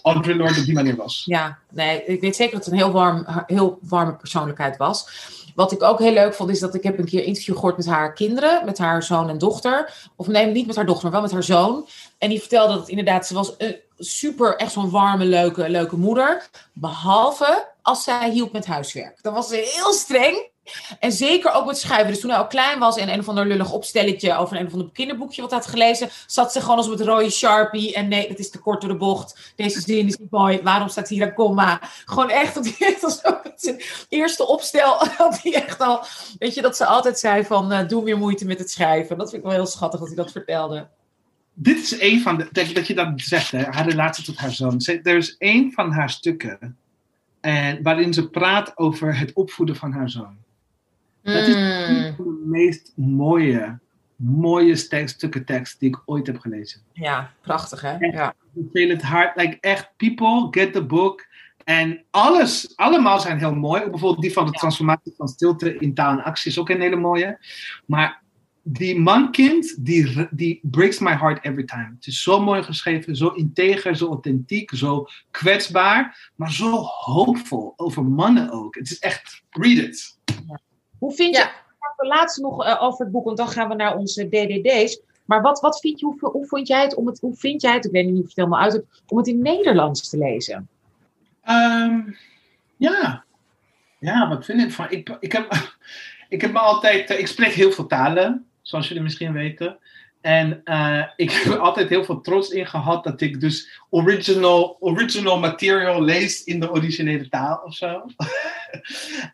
Audre 0.02 0.34
Lorde 0.34 0.58
op 0.58 0.64
die 0.64 0.74
manier 0.74 0.96
was. 0.96 1.22
Ja, 1.24 1.58
nee, 1.70 2.04
ik 2.04 2.20
weet 2.20 2.36
zeker 2.36 2.54
dat 2.54 2.64
het 2.64 2.72
een 2.72 2.80
heel, 2.80 2.92
warm, 2.92 3.26
heel 3.46 3.78
warme 3.82 4.14
persoonlijkheid 4.14 4.76
was. 4.76 5.08
Wat 5.54 5.72
ik 5.72 5.82
ook 5.82 5.98
heel 5.98 6.12
leuk 6.12 6.34
vond, 6.34 6.50
is 6.50 6.60
dat 6.60 6.74
ik 6.74 6.82
heb 6.82 6.98
een 6.98 7.04
keer 7.04 7.24
interview 7.24 7.54
gehoord 7.54 7.76
met 7.76 7.86
haar 7.86 8.12
kinderen, 8.12 8.64
met 8.64 8.78
haar 8.78 9.02
zoon 9.02 9.28
en 9.28 9.38
dochter. 9.38 9.92
Of 10.16 10.26
nee, 10.26 10.46
niet 10.46 10.66
met 10.66 10.76
haar 10.76 10.86
dochter, 10.86 11.02
maar 11.02 11.12
wel 11.12 11.22
met 11.22 11.32
haar 11.32 11.42
zoon. 11.42 11.86
En 12.18 12.28
die 12.28 12.40
vertelde 12.40 12.72
dat 12.72 12.80
het 12.80 12.88
inderdaad, 12.88 13.26
ze 13.26 13.34
was 13.34 13.54
een 13.58 13.76
super, 13.98 14.56
echt 14.56 14.72
zo'n 14.72 14.90
warme, 14.90 15.24
leuke, 15.24 15.68
leuke 15.68 15.96
moeder. 15.96 16.48
Behalve 16.72 17.68
als 17.82 18.04
zij 18.04 18.30
hielp 18.30 18.52
met 18.52 18.66
huiswerk. 18.66 19.18
Dan 19.22 19.34
was 19.34 19.48
ze 19.48 19.72
heel 19.74 19.92
streng. 19.92 20.52
En 21.00 21.12
zeker 21.12 21.52
ook 21.52 21.66
met 21.66 21.78
schrijven. 21.78 22.06
Dus 22.06 22.20
toen 22.20 22.30
hij 22.30 22.38
al 22.38 22.46
klein 22.46 22.78
was 22.78 22.96
en 22.96 23.12
een 23.12 23.18
of 23.18 23.28
ander 23.28 23.46
lullig 23.46 23.72
opstelletje 23.72 24.36
over 24.36 24.56
een 24.56 24.66
of 24.66 24.72
ander 24.72 24.90
kinderboekje 24.92 25.40
wat 25.42 25.50
hij 25.50 25.58
had 25.58 25.68
gelezen, 25.68 26.08
zat 26.26 26.52
ze 26.52 26.60
gewoon 26.60 26.76
als 26.76 26.88
met 26.88 27.00
rode 27.00 27.30
sharpie. 27.30 27.94
En 27.94 28.08
nee, 28.08 28.28
dat 28.28 28.38
is 28.38 28.50
te 28.50 28.58
kort 28.58 28.80
door 28.80 28.90
de 28.90 28.96
bocht. 28.96 29.52
Deze 29.56 29.80
zin 29.80 30.06
is 30.06 30.16
niet 30.16 30.30
mooi. 30.30 30.60
Waarom 30.62 30.88
staat 30.88 31.08
hier 31.08 31.22
een 31.22 31.34
komma? 31.34 31.80
Gewoon 32.04 32.30
echt, 32.30 32.54
dat 32.54 32.76
eerste 34.08 34.46
opstel 34.46 35.06
had 35.18 35.42
hij 35.42 35.54
echt 35.54 35.80
al, 35.80 36.04
weet 36.38 36.54
je, 36.54 36.62
dat 36.62 36.76
ze 36.76 36.86
altijd 36.86 37.18
zei 37.18 37.44
van, 37.44 37.72
eh, 37.72 37.88
doe 37.88 38.02
meer 38.02 38.18
moeite 38.18 38.46
met 38.46 38.58
het 38.58 38.70
schrijven. 38.70 39.18
Dat 39.18 39.30
vind 39.30 39.42
ik 39.42 39.48
wel 39.48 39.58
heel 39.58 39.66
schattig 39.66 40.00
dat 40.00 40.08
hij 40.08 40.16
dat 40.16 40.32
vertelde. 40.32 40.88
Dit 41.54 41.76
is 41.76 42.00
een 42.00 42.20
van 42.20 42.36
de, 42.36 42.48
dat, 42.52 42.86
je 42.86 42.94
dat 42.94 43.12
zegt, 43.16 43.50
hè, 43.50 43.64
haar 43.64 43.88
relatie 43.88 44.24
tot 44.24 44.36
haar 44.36 44.52
zoon. 44.52 44.80
Er 45.02 45.16
is 45.16 45.36
één 45.36 45.72
van 45.72 45.92
haar 45.92 46.10
stukken 46.10 46.76
en, 47.44 47.82
waarin 47.82 48.12
ze 48.12 48.30
praat 48.30 48.78
over 48.78 49.18
het 49.18 49.32
opvoeden 49.32 49.76
van 49.76 49.92
haar 49.92 50.10
zoon. 50.10 50.36
Dat 51.24 51.48
is 51.48 51.54
een 51.54 51.62
Mm. 52.08 52.14
van 52.16 52.24
de 52.24 52.42
meest 52.44 52.92
mooie, 52.96 53.78
mooie 54.16 54.86
tekst, 54.88 55.14
stukken 55.14 55.44
tekst 55.44 55.80
die 55.80 55.88
ik 55.88 56.02
ooit 56.04 56.26
heb 56.26 56.38
gelezen. 56.38 56.80
Ja, 56.92 57.32
prachtig 57.42 57.80
hè? 57.80 57.96
Echt. 57.96 58.14
Ja. 58.14 58.34
Ik 58.54 58.64
feel 58.72 58.88
het 58.88 59.02
hard, 59.02 59.36
like 59.36 59.56
echt, 59.60 59.90
people, 59.96 60.46
get 60.50 60.72
the 60.72 60.84
book. 60.84 61.26
En 61.64 62.02
alles, 62.10 62.72
allemaal 62.76 63.20
zijn 63.20 63.38
heel 63.38 63.54
mooi. 63.54 63.80
Bijvoorbeeld 63.90 64.20
die 64.22 64.32
van 64.32 64.44
de 64.46 64.52
Ja. 64.52 64.58
transformatie 64.58 65.14
van 65.16 65.28
stilte 65.28 65.76
in 65.78 65.94
taal 65.94 66.12
en 66.12 66.24
actie 66.24 66.50
is 66.50 66.58
ook 66.58 66.68
een 66.68 66.80
hele 66.80 66.96
mooie. 66.96 67.38
Maar 67.86 68.22
die 68.62 69.00
mankind, 69.00 69.84
die, 69.84 70.28
die 70.30 70.58
breaks 70.62 70.98
my 70.98 71.12
heart 71.16 71.44
every 71.44 71.64
time. 71.64 71.92
Het 71.96 72.06
is 72.06 72.22
zo 72.22 72.40
mooi 72.42 72.62
geschreven, 72.62 73.16
zo 73.16 73.28
integer, 73.28 73.96
zo 73.96 74.06
authentiek, 74.06 74.70
zo 74.74 75.06
kwetsbaar, 75.30 76.30
maar 76.36 76.52
zo 76.52 76.76
hoopvol 76.82 77.72
over 77.76 78.04
mannen 78.04 78.50
ook. 78.50 78.74
Het 78.74 78.90
is 78.90 78.98
echt, 78.98 79.42
read 79.50 79.76
it. 79.76 80.18
Hoe 81.04 81.14
vind 81.14 81.34
je, 81.36 81.40
Ja. 81.40 81.50
we 81.96 82.06
laatst 82.06 82.38
nog 82.40 82.64
eh, 82.64 82.82
over 82.82 83.04
het 83.04 83.12
boek, 83.12 83.24
want 83.24 83.36
dan 83.36 83.48
gaan 83.48 83.68
we 83.68 83.74
naar 83.74 83.96
onze 83.96 84.28
DDD's. 84.28 85.00
Maar 85.24 85.42
wat, 85.42 85.60
wat 85.60 85.80
vind 85.80 86.00
je, 86.00 86.06
hoe, 86.06 86.18
hoe, 86.20 86.46
vond 86.46 86.68
jij 86.68 86.82
het 86.82 86.94
om 86.94 87.06
het, 87.06 87.20
hoe 87.20 87.34
vind 87.34 87.62
jij 87.62 87.72
het, 87.74 87.84
ik 87.84 87.90
weet 87.90 88.04
niet 88.04 88.12
of 88.14 88.18
je 88.20 88.26
het 88.26 88.36
helemaal 88.36 88.60
uit 88.60 88.72
hebt, 88.72 89.02
om 89.08 89.16
het 89.16 89.26
in 89.26 89.42
Nederlands 89.42 90.08
te 90.08 90.18
lezen? 90.18 90.68
Ehm, 91.42 92.00
ja. 92.76 93.24
Ja, 93.98 94.28
wat 94.28 94.44
vind 94.44 94.60
ik 94.60 94.72
van? 94.72 94.86
Ik, 94.90 95.16
ik, 95.20 95.32
heb, 95.32 95.52
ik 96.28 96.40
heb 96.40 96.52
me 96.52 96.58
altijd. 96.58 97.10
eh, 97.10 97.18
Ik 97.18 97.26
spreek 97.26 97.52
heel 97.52 97.72
veel 97.72 97.86
talen, 97.86 98.46
zoals 98.62 98.88
jullie 98.88 99.02
misschien 99.02 99.32
weten. 99.32 99.78
En 100.24 100.60
eh, 100.64 101.02
ik 101.16 101.30
heb 101.34 101.52
er 101.52 101.58
altijd 101.58 101.88
heel 101.88 102.04
veel 102.04 102.20
trots 102.20 102.48
in 102.48 102.66
gehad 102.66 103.04
dat 103.04 103.20
ik 103.20 103.40
dus 103.40 103.80
original, 103.90 104.76
original 104.80 105.38
material 105.38 106.02
lees 106.02 106.44
in 106.44 106.60
de 106.60 106.70
originele 106.70 107.28
taal 107.28 107.62
of 107.64 107.74
zo. 107.74 108.02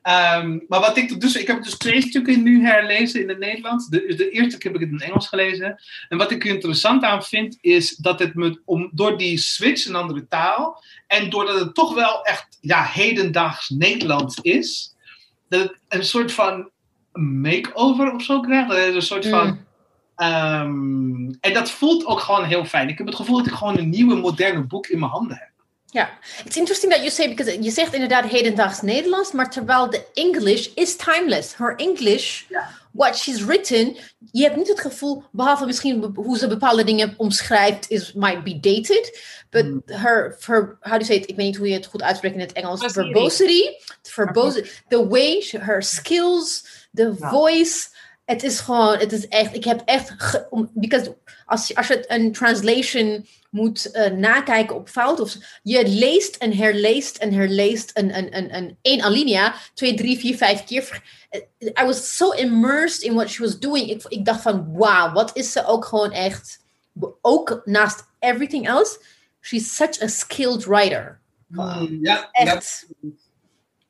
Ehm, 0.02 0.58
maar 0.68 0.80
wat 0.80 0.96
ik 0.96 1.20
dus, 1.20 1.36
ik 1.36 1.46
heb 1.46 1.62
dus 1.62 1.76
twee 1.76 2.02
stukken 2.02 2.42
nu 2.42 2.64
herlezen 2.64 3.20
in 3.20 3.28
het 3.28 3.38
Nederlands. 3.38 3.88
De, 3.88 4.14
de 4.14 4.30
eerste 4.30 4.58
keer 4.58 4.72
heb 4.72 4.80
ik 4.80 4.86
het 4.86 4.90
in 4.90 4.94
het 4.94 5.08
Engels 5.08 5.28
gelezen. 5.28 5.80
En 6.08 6.18
wat 6.18 6.30
ik 6.30 6.44
er 6.44 6.50
interessant 6.50 7.02
aan 7.02 7.24
vind, 7.24 7.58
is 7.60 7.96
dat 7.96 8.18
het 8.18 8.34
me 8.34 8.60
om, 8.64 8.90
door 8.92 9.18
die 9.18 9.38
switch 9.38 9.86
een 9.86 9.94
andere 9.94 10.26
taal. 10.28 10.82
En 11.06 11.30
doordat 11.30 11.60
het 11.60 11.74
toch 11.74 11.94
wel 11.94 12.22
echt 12.22 12.58
ja, 12.60 12.84
hedendaags 12.84 13.68
Nederlands 13.68 14.38
is, 14.42 14.94
dat 15.48 15.60
het 15.60 15.78
een 15.88 16.04
soort 16.04 16.32
van 16.32 16.70
makeover 17.12 18.12
of 18.12 18.22
zo 18.22 18.40
krijgt. 18.40 18.68
Dat 18.68 18.78
het 18.78 18.94
een 18.94 19.02
soort 19.02 19.26
van. 19.26 19.46
Mm. 19.46 19.68
Ehm, 20.20 21.30
en 21.40 21.52
dat 21.54 21.70
voelt 21.70 22.04
ook 22.06 22.20
gewoon 22.20 22.44
heel 22.44 22.64
fijn. 22.64 22.88
Ik 22.88 22.98
heb 22.98 23.06
het 23.06 23.16
gevoel 23.16 23.36
dat 23.36 23.46
ik 23.46 23.52
gewoon 23.52 23.78
een 23.78 23.88
nieuwe, 23.90 24.14
moderne 24.14 24.62
boek 24.66 24.86
in 24.86 24.98
mijn 24.98 25.10
handen 25.10 25.36
heb. 25.36 25.48
Ja, 25.92 26.10
it's 26.44 26.56
interesting 26.56 26.92
that 26.92 27.00
you 27.02 27.10
say 27.12 27.28
because 27.34 27.62
je 27.62 27.70
zegt 27.70 27.94
inderdaad 27.94 28.24
hedendaags 28.24 28.80
Nederlands, 28.82 29.32
maar 29.32 29.50
terwijl 29.50 29.90
de 29.90 30.04
English 30.14 30.66
is 30.74 30.96
timeless. 30.96 31.56
Her 31.56 31.74
English, 31.76 32.42
what 32.92 33.16
she's 33.16 33.44
written, 33.44 33.96
je 34.32 34.42
hebt 34.42 34.56
niet 34.56 34.68
het 34.68 34.80
gevoel, 34.80 35.22
behalve 35.32 35.66
misschien 35.66 36.12
hoe 36.14 36.38
ze 36.38 36.46
bepaalde 36.48 36.84
dingen 36.84 37.14
omschrijft, 37.16 37.90
is 37.90 38.12
might 38.12 38.44
be 38.44 38.60
dated, 38.60 39.20
but 39.50 39.62
Hmm. 39.62 39.82
her, 39.86 40.36
her, 40.46 40.76
how 40.80 40.92
do 40.92 40.98
you 40.98 41.04
say 41.04 41.16
it? 41.16 41.28
Ik 41.28 41.36
weet 41.36 41.46
niet 41.46 41.56
hoe 41.56 41.68
je 41.68 41.74
het 41.74 41.86
goed 41.86 42.02
uitspreekt 42.02 42.34
in 42.34 42.40
het 42.40 42.52
Engels. 42.52 42.92
Verbosity. 42.92 43.62
Verbosity, 44.02 44.68
the 44.88 45.08
way, 45.08 45.40
she- 45.40 45.58
her 45.58 45.82
skills, 45.82 46.64
the 46.94 47.14
voice. 47.18 47.88
Het 48.30 48.42
is 48.42 48.60
gewoon, 48.60 48.98
het 48.98 49.12
is 49.12 49.28
echt, 49.28 49.54
ik 49.54 49.64
heb 49.64 49.82
echt, 49.84 50.12
ge- 50.16 50.46
om- 50.50 50.70
because 50.74 51.16
als 51.46 51.68
je, 51.68 51.74
als 51.74 51.86
je 51.86 51.94
het 51.94 52.10
een 52.10 52.32
translation 52.32 53.26
moet 53.50 53.90
eh, 53.90 54.10
nakijken 54.12 54.76
op 54.76 54.88
fout, 54.88 55.20
of 55.20 55.36
je 55.62 55.88
leest 55.88 56.36
en 56.36 56.56
herleest 56.56 57.16
en 57.16 57.32
herleest 57.32 57.90
een, 57.94 58.16
een, 58.18 58.36
een, 58.36 58.54
een 58.54 58.78
één 58.82 59.02
alinea, 59.02 59.54
twee, 59.74 59.94
drie, 59.94 60.18
vier, 60.18 60.36
vijf 60.36 60.64
keer. 60.64 61.02
Eh, 61.30 61.40
I 61.82 61.84
was 61.84 62.16
so 62.16 62.30
immersed 62.30 63.02
in 63.02 63.14
what 63.14 63.28
she 63.28 63.42
was 63.42 63.58
doing. 63.58 63.88
Ik, 63.90 64.02
ik 64.08 64.24
dacht 64.24 64.42
van, 64.42 64.72
wauw, 64.76 65.12
wat 65.12 65.36
is 65.36 65.52
ze 65.52 65.66
ook 65.66 65.84
gewoon 65.84 66.12
echt, 66.12 66.60
ook 67.20 67.60
naast 67.64 68.04
everything 68.18 68.68
else, 68.68 69.00
she's 69.40 69.76
such 69.76 70.02
a 70.02 70.06
skilled 70.06 70.64
writer. 70.64 71.20
Mm, 71.46 71.98
ja, 72.02 72.28
Echt. 72.32 72.86
ja. 73.00 73.08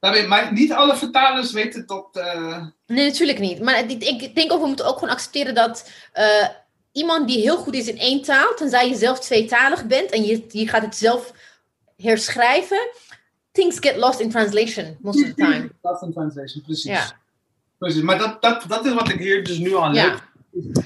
Maar 0.01 0.53
niet 0.53 0.73
alle 0.73 0.97
vertalers 0.97 1.53
weten 1.53 1.87
dat. 1.87 2.09
eh, 2.13 2.67
Nee, 2.87 3.07
natuurlijk 3.07 3.39
niet. 3.39 3.61
Maar 3.61 3.91
ik, 3.91 4.35
denk 4.35 4.53
ook, 4.53 4.61
we 4.61 4.67
moeten 4.67 4.87
ook 4.87 4.99
gewoon 4.99 5.15
accepteren 5.15 5.55
dat 5.55 5.91
eh, 6.13 6.49
iemand 6.93 7.29
die 7.29 7.41
heel 7.41 7.57
goed 7.57 7.75
is 7.75 7.87
in 7.89 7.99
één 7.99 8.23
taal, 8.23 8.55
tenzij 8.55 8.89
je 8.89 8.95
zelf 8.95 9.21
tweetalig 9.21 9.87
bent 9.87 10.11
en 10.11 10.25
je, 10.25 10.45
je 10.49 10.69
gaat 10.69 10.83
het 10.83 10.97
zelf 10.97 11.33
herschrijven, 11.97 12.89
things 13.53 13.77
get 13.81 13.97
lost 13.97 14.21
in 14.21 14.31
translation 14.31 14.97
most 15.01 15.21
of 15.23 15.27
the 15.29 15.35
time. 15.35 15.71
Lost 15.83 16.03
in 16.03 16.13
translation, 16.13 16.63
precies. 16.63 16.85
Ja. 16.91 17.13
precies. 17.79 18.03
Maar 18.03 18.19
dat, 18.19 18.43
dat, 18.43 18.65
dat 18.69 18.85
is 18.85 18.93
wat 18.93 19.09
ik 19.09 19.19
hier 19.19 19.45
dus 19.45 19.59
nu 19.59 19.75
al 19.75 19.93
Ja. 19.95 20.05
leuk. 20.07 20.29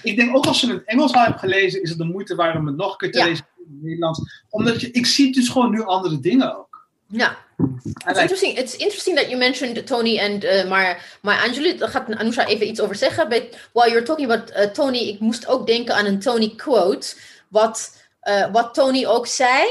Ik 0.03 0.17
denk 0.17 0.37
ook 0.37 0.47
als 0.47 0.61
je 0.61 0.73
het 0.73 0.85
Engels 0.85 1.13
al 1.13 1.25
hebt 1.25 1.39
gelezen, 1.41 1.83
is 1.83 1.89
het 1.89 1.99
de 1.99 2.05
moeite 2.05 2.35
waard 2.35 2.57
om 2.57 2.67
het 2.67 2.77
nog 2.77 2.91
een 2.93 2.97
keer 2.99 3.13
te 3.13 3.19
Ja. 3.19 3.25
lezen 3.25 3.47
in 3.59 3.65
het 3.75 3.83
Nederlands. 3.83 4.43
Omdat 4.51 4.81
je, 4.81 4.91
ik 4.91 5.07
zie 5.07 5.33
dus 5.33 5.49
gewoon 5.49 5.71
nu 5.71 5.83
andere 5.83 6.21
dingen 6.21 6.59
ook. 6.59 6.87
Ja. 7.09 7.37
It's 7.85 8.19
interesting, 8.19 8.57
it's 8.57 8.77
interesting 8.77 9.17
that 9.17 9.29
you 9.29 9.39
mentioned 9.39 9.87
Tony 9.87 10.19
and 10.19 10.45
uh, 10.45 10.65
daar 11.79 11.89
gaat 11.89 12.09
Anusha 12.09 12.47
even 12.47 12.67
iets 12.67 12.81
over 12.81 12.95
zeggen. 12.95 13.29
But 13.29 13.43
while 13.73 13.89
you're 13.91 14.05
talking 14.05 14.31
about 14.31 14.51
uh, 14.51 14.73
Tony, 14.73 14.99
ik 14.99 15.21
moest 15.21 15.47
ook 15.47 15.67
denken 15.67 15.95
aan 15.95 16.07
een 16.07 16.21
Tony 16.21 16.55
quote. 16.57 17.15
Wat, 17.49 17.97
uh, 18.23 18.71
Tony 18.73 19.07
ook 19.07 19.27
zei. 19.27 19.63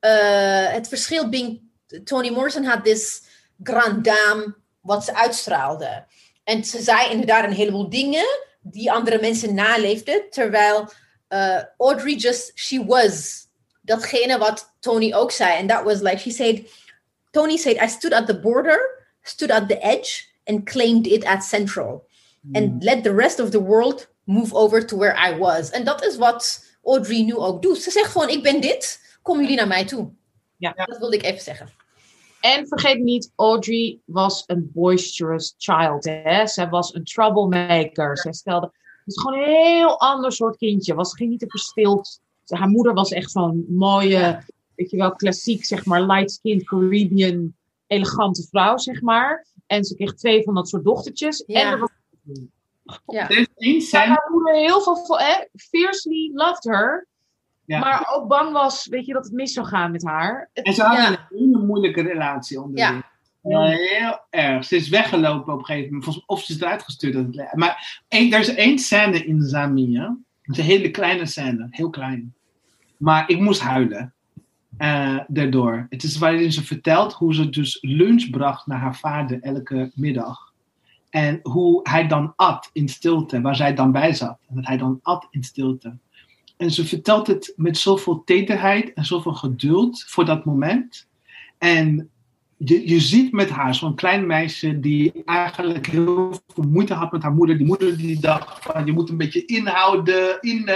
Uh, 0.00 0.72
het 0.72 0.88
verschil 0.88 1.28
being 1.28 1.60
Toni 2.04 2.30
Morrison 2.30 2.64
had 2.64 2.84
this 2.84 3.22
grand 3.62 4.04
dame 4.04 4.54
wat 4.80 5.04
ze 5.04 5.14
uitstraalde. 5.14 6.04
En 6.44 6.64
ze 6.64 6.82
zei 6.82 7.10
inderdaad 7.10 7.44
een 7.44 7.52
heleboel 7.52 7.88
dingen 7.88 8.26
die 8.60 8.92
andere 8.92 9.20
mensen 9.20 9.54
naleefden. 9.54 10.30
Terwijl 10.30 10.88
uh, 11.28 11.62
Audrey 11.78 12.14
just, 12.14 12.52
she 12.54 12.84
was 12.84 13.46
datgene 13.82 14.38
wat 14.38 14.74
Tony 14.80 15.12
ook 15.14 15.30
zei. 15.32 15.58
And 15.58 15.68
that 15.68 15.84
was 15.84 16.00
like, 16.00 16.18
she 16.18 16.30
said, 16.30 16.70
Tony 17.30 17.56
said, 17.56 17.76
I 17.76 17.88
stood 17.88 18.12
at 18.12 18.26
the 18.26 18.40
border, 18.40 18.78
stood 19.22 19.50
at 19.50 19.68
the 19.68 19.78
edge, 19.82 20.26
and 20.46 20.70
claimed 20.70 21.06
it 21.06 21.24
as 21.24 21.48
central. 21.48 22.06
And 22.54 22.82
let 22.82 23.02
the 23.02 23.14
rest 23.14 23.40
of 23.40 23.50
the 23.50 23.60
world 23.60 24.08
move 24.24 24.54
over 24.54 24.86
to 24.86 24.96
where 24.96 25.14
I 25.14 25.38
was. 25.38 25.70
En 25.70 25.84
dat 25.84 26.04
is 26.04 26.16
wat 26.16 26.64
Audrey 26.84 27.22
nu 27.22 27.36
ook 27.36 27.62
doet. 27.62 27.78
Ze 27.78 27.90
zegt 27.90 28.10
gewoon, 28.10 28.28
ik 28.28 28.42
ben 28.42 28.60
dit, 28.60 29.00
kom 29.22 29.40
jullie 29.40 29.56
naar 29.56 29.66
mij 29.66 29.84
toe. 29.84 30.10
Ja. 30.56 30.72
Dat 30.72 30.98
wilde 30.98 31.16
ik 31.16 31.22
even 31.22 31.40
zeggen. 31.40 31.68
En 32.40 32.68
vergeet 32.68 32.98
niet, 32.98 33.32
Audrey 33.36 33.98
was 34.04 34.42
een 34.46 34.70
boisterous 34.74 35.54
child. 35.58 36.04
Hè? 36.04 36.46
Zij 36.46 36.68
was 36.68 36.94
een 36.94 37.04
troublemaker. 37.04 38.18
Zij 38.18 38.32
stelde. 38.32 38.66
Het 38.66 39.16
is 39.16 39.20
gewoon 39.20 39.38
een 39.38 39.48
heel 39.48 40.00
ander 40.00 40.32
soort 40.32 40.56
kindje. 40.56 40.94
Was, 40.94 41.14
ging 41.14 41.30
niet 41.30 41.40
te 41.40 41.48
verstild. 41.48 42.20
Haar 42.46 42.68
moeder 42.68 42.94
was 42.94 43.10
echt 43.10 43.30
zo'n 43.30 43.64
mooie, 43.68 44.42
weet 44.78 44.90
je 44.90 44.96
wel, 44.96 45.12
klassiek, 45.14 45.64
zeg 45.64 45.84
maar, 45.84 46.02
light-skinned 46.02 46.64
Caribbean, 46.64 47.54
elegante 47.86 48.46
vrouw, 48.50 48.76
zeg 48.76 49.00
maar. 49.02 49.46
En 49.66 49.84
ze 49.84 49.94
kreeg 49.94 50.14
twee 50.14 50.42
van 50.42 50.54
dat 50.54 50.68
soort 50.68 50.84
dochtertjes. 50.84 51.44
Ja. 51.46 51.60
En 51.60 51.66
er 51.72 51.78
was 51.78 51.90
Ja. 53.06 53.28
Er 53.30 53.38
is 53.38 53.46
één 53.56 53.72
maar 53.72 53.82
scène. 53.82 54.04
haar 54.06 54.28
moeder 54.32 54.54
heel 54.54 54.80
veel, 54.80 54.96
vo- 54.96 55.16
hè, 55.18 55.44
fiercely 55.56 56.30
loved 56.34 56.64
her. 56.64 57.06
Ja. 57.64 57.78
Maar 57.78 58.10
ook 58.14 58.28
bang 58.28 58.52
was, 58.52 58.86
weet 58.86 59.06
je, 59.06 59.12
dat 59.12 59.24
het 59.24 59.32
mis 59.32 59.52
zou 59.52 59.66
gaan 59.66 59.90
met 59.90 60.04
haar. 60.04 60.50
En 60.52 60.72
ze 60.74 60.82
hadden 60.82 61.02
Ja. 61.12 61.26
een 61.30 61.38
hele 61.38 61.58
moeilijke 61.64 62.02
relatie 62.02 62.60
onderling. 62.62 62.88
Ja. 62.96 63.16
Ja, 63.42 63.62
heel 63.66 64.18
erg. 64.30 64.64
Ze 64.64 64.76
is 64.76 64.88
weggelopen 64.88 65.52
op 65.52 65.58
een 65.58 65.64
gegeven 65.64 65.86
moment. 65.86 66.04
Volgens- 66.04 66.26
Of 66.26 66.42
ze 66.42 66.52
is 66.52 66.60
eruit 66.60 66.82
gestuurd. 66.82 67.54
Maar 67.54 68.02
één, 68.08 68.32
er 68.32 68.40
is 68.40 68.54
één 68.54 68.78
scène 68.78 69.24
in 69.24 69.42
Zamia. 69.42 70.16
Het 70.42 70.56
is 70.56 70.58
een 70.58 70.70
hele 70.70 70.90
kleine 70.90 71.26
scène. 71.26 71.66
Heel 71.70 71.90
klein. 71.90 72.34
Maar 72.96 73.28
ik 73.30 73.40
moest 73.40 73.60
huilen. 73.60 74.14
Eh, 74.78 75.18
daardoor. 75.28 75.86
Het 75.90 76.02
is 76.02 76.18
waarin 76.18 76.52
ze 76.52 76.64
vertelt 76.64 77.12
hoe 77.12 77.34
ze 77.34 77.50
dus 77.50 77.78
lunch 77.80 78.30
bracht 78.30 78.66
naar 78.66 78.78
haar 78.78 78.96
vader 78.96 79.40
elke 79.40 79.90
middag. 79.94 80.52
En 81.10 81.40
hoe 81.42 81.80
hij 81.82 82.08
dan 82.08 82.32
at 82.36 82.70
in 82.72 82.88
stilte, 82.88 83.40
waar 83.40 83.56
zij 83.56 83.74
dan 83.74 83.92
bij 83.92 84.12
zat. 84.12 84.38
En 84.48 84.54
dat 84.54 84.66
hij 84.66 84.76
dan 84.76 84.98
at 85.02 85.26
in 85.30 85.42
stilte. 85.42 85.96
En 86.56 86.70
ze 86.70 86.86
vertelt 86.86 87.26
het 87.26 87.52
met 87.56 87.78
zoveel 87.78 88.22
tederheid 88.24 88.92
en 88.92 89.04
zoveel 89.04 89.34
geduld 89.34 90.04
voor 90.06 90.24
dat 90.24 90.44
moment. 90.44 91.08
En 91.58 92.10
je, 92.58 92.88
je 92.88 93.00
ziet 93.00 93.32
met 93.32 93.50
haar 93.50 93.74
zo'n 93.74 93.94
klein 93.94 94.26
meisje 94.26 94.80
die 94.80 95.12
eigenlijk 95.24 95.86
heel 95.86 96.40
veel 96.54 96.64
moeite 96.64 96.94
had 96.94 97.12
met 97.12 97.22
haar 97.22 97.32
moeder. 97.32 97.56
Die 97.56 97.66
moeder 97.66 97.96
die 97.96 98.20
dacht 98.20 98.64
van 98.64 98.86
je 98.86 98.92
moet 98.92 99.08
een 99.08 99.16
beetje 99.16 99.44
inhouden, 99.44 100.40
in, 100.40 100.70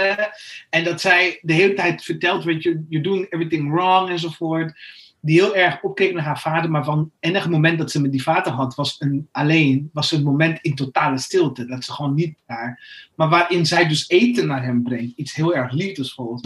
en 0.69 0.83
dat 0.83 1.01
zij 1.01 1.39
de 1.41 1.53
hele 1.53 1.73
tijd 1.73 2.03
vertelt, 2.03 2.43
weet 2.43 2.63
je, 2.63 2.85
you're 2.89 3.07
doing 3.07 3.31
everything 3.31 3.71
wrong 3.71 4.09
enzovoort. 4.09 4.73
Die 5.19 5.41
heel 5.41 5.55
erg 5.55 5.81
opkeek 5.81 6.13
naar 6.13 6.23
haar 6.23 6.39
vader, 6.39 6.71
maar 6.71 6.83
van 6.83 7.11
enige 7.19 7.49
moment 7.49 7.77
dat 7.77 7.91
ze 7.91 8.01
met 8.01 8.11
die 8.11 8.23
vader 8.23 8.51
had, 8.51 8.75
was 8.75 8.95
een, 8.99 9.27
alleen, 9.31 9.89
was 9.93 10.11
een 10.11 10.23
moment 10.23 10.59
in 10.61 10.75
totale 10.75 11.17
stilte. 11.17 11.65
Dat 11.65 11.83
ze 11.83 11.91
gewoon 11.91 12.13
niet 12.13 12.35
daar. 12.45 12.83
Maar 13.15 13.29
waarin 13.29 13.65
zij 13.65 13.87
dus 13.87 14.09
eten 14.09 14.47
naar 14.47 14.63
hem 14.63 14.83
brengt. 14.83 15.13
Iets 15.15 15.35
heel 15.35 15.55
erg 15.55 15.71
liefdevols. 15.71 16.41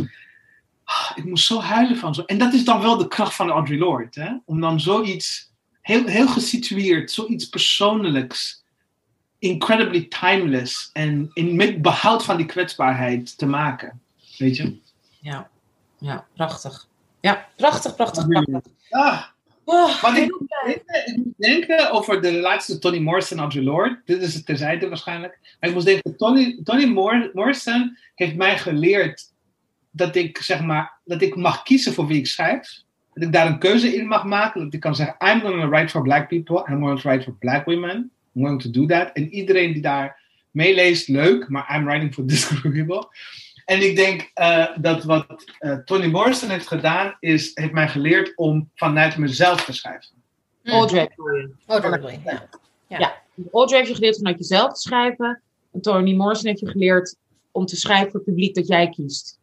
Ah, 0.89 1.11
Ik 1.15 1.25
moest 1.25 1.45
zo 1.45 1.59
huilen 1.59 1.97
van 1.97 2.15
zo. 2.15 2.21
En 2.25 2.37
dat 2.37 2.53
is 2.53 2.65
dan 2.65 2.81
wel 2.81 2.97
de 2.97 3.07
kracht 3.07 3.35
van 3.35 3.49
Audre 3.49 3.77
Lorde. 3.77 4.21
Hè? 4.21 4.33
Om 4.45 4.61
dan 4.61 4.79
zoiets 4.79 5.51
heel, 5.81 6.05
heel 6.05 6.27
gesitueerd, 6.27 7.11
zoiets 7.11 7.49
persoonlijks, 7.49 8.63
incredibly 9.39 10.05
timeless 10.09 10.89
en 10.93 11.29
in, 11.33 11.55
met 11.55 11.81
behoud 11.81 12.23
van 12.23 12.37
die 12.37 12.45
kwetsbaarheid 12.45 13.37
te 13.37 13.45
maken. 13.45 14.01
Weet 14.37 14.57
je? 14.57 14.77
Ja, 15.21 15.49
ja, 15.97 16.25
prachtig. 16.35 16.87
Ja, 17.21 17.47
prachtig, 17.55 17.95
prachtig, 17.95 18.27
prachtig. 18.27 18.61
Ah, 18.89 19.23
Oh, 19.69 20.01
wat 20.01 20.17
ik, 20.17 20.39
moet 21.15 21.33
denken 21.37 21.91
over 21.91 22.21
de 22.21 22.29
relatie 22.29 22.79
Toni 22.79 22.99
Morrison 23.01 23.37
en 23.37 23.43
Audre 23.43 23.63
Lorde. 23.63 24.01
Dit 24.05 24.21
is 24.21 24.33
het 24.33 24.45
terzijde 24.45 24.87
waarschijnlijk. 24.89 25.39
Maar 25.59 25.69
ik 25.69 25.75
moest 25.75 25.85
denken, 25.85 26.17
Toni 26.63 26.85
Mor- 26.93 27.29
Morrison 27.33 27.97
heeft 28.15 28.35
mij 28.35 28.57
geleerd 28.57 29.31
dat 29.97 30.15
ik, 30.15 30.37
zeg 30.37 30.61
maar, 30.61 30.99
dat 31.03 31.21
ik 31.21 31.35
mag 31.35 31.63
kiezen 31.63 31.93
voor 31.93 32.07
wie 32.07 32.17
ik 32.17 32.27
schrijf. 32.27 32.81
Dat 33.13 33.23
ik 33.23 33.33
daar 33.33 33.47
een 33.47 33.59
keuze 33.59 33.95
in 33.95 34.07
mag 34.07 34.23
maken. 34.23 34.63
Dat 34.63 34.73
ik 34.73 34.79
kan 34.79 34.95
zeggen, 34.95 35.15
I'm 35.19 35.41
going 35.41 35.61
to 35.61 35.69
write 35.69 35.89
for 35.89 36.01
black 36.01 36.27
people. 36.27 36.73
I'm 36.73 36.79
going 36.79 36.99
to 37.01 37.09
write 37.09 37.23
for 37.23 37.33
black 37.33 37.65
women. 37.65 38.11
I'm 38.35 38.43
going 38.45 38.61
to 38.61 38.69
do 38.69 38.85
that. 38.85 39.11
En 39.13 39.29
iedereen 39.29 39.73
die 39.73 39.81
daar 39.81 40.19
meeleest, 40.51 41.07
leuk. 41.07 41.49
Maar 41.49 41.75
I'm 41.75 41.85
writing 41.85 42.13
for 42.13 42.25
this 42.31 42.43
group 42.43 42.65
of 42.65 42.71
people. 42.71 43.07
En 43.65 43.81
ik 43.81 43.95
denk 43.95 44.31
eh, 44.33 44.67
dat 44.77 45.03
wat 45.03 45.53
eh 45.59 45.77
Toni 45.77 46.07
Morrison 46.07 46.49
heeft 46.49 46.67
gedaan, 46.67 47.17
is, 47.19 47.51
heeft 47.53 47.73
mij 47.73 47.87
geleerd 47.87 48.33
om 48.35 48.69
vanuit 48.75 49.17
mezelf 49.17 49.65
te 49.65 49.73
schrijven. 49.73 50.15
Audrey, 50.63 51.11
je. 51.15 51.51
Oh, 51.65 51.81
totally. 51.81 52.19
Ja. 52.87 53.21
Audrey 53.51 53.77
heeft 53.77 53.89
je 53.89 53.95
geleerd 53.95 54.17
vanuit 54.17 54.37
jezelf 54.37 54.73
te 54.73 54.81
schrijven. 54.81 55.41
En 55.73 55.81
Toni 55.81 56.15
Morrison 56.15 56.47
heeft 56.47 56.59
je 56.59 56.67
geleerd 56.67 57.15
om 57.51 57.65
te 57.65 57.75
schrijven 57.75 58.11
voor 58.11 58.19
het 58.19 58.29
publiek 58.29 58.55
dat 58.55 58.67
jij 58.67 58.89
kiest. 58.89 59.39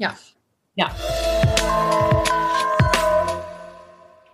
Ja. 0.00 0.14
Ja. 0.72 0.90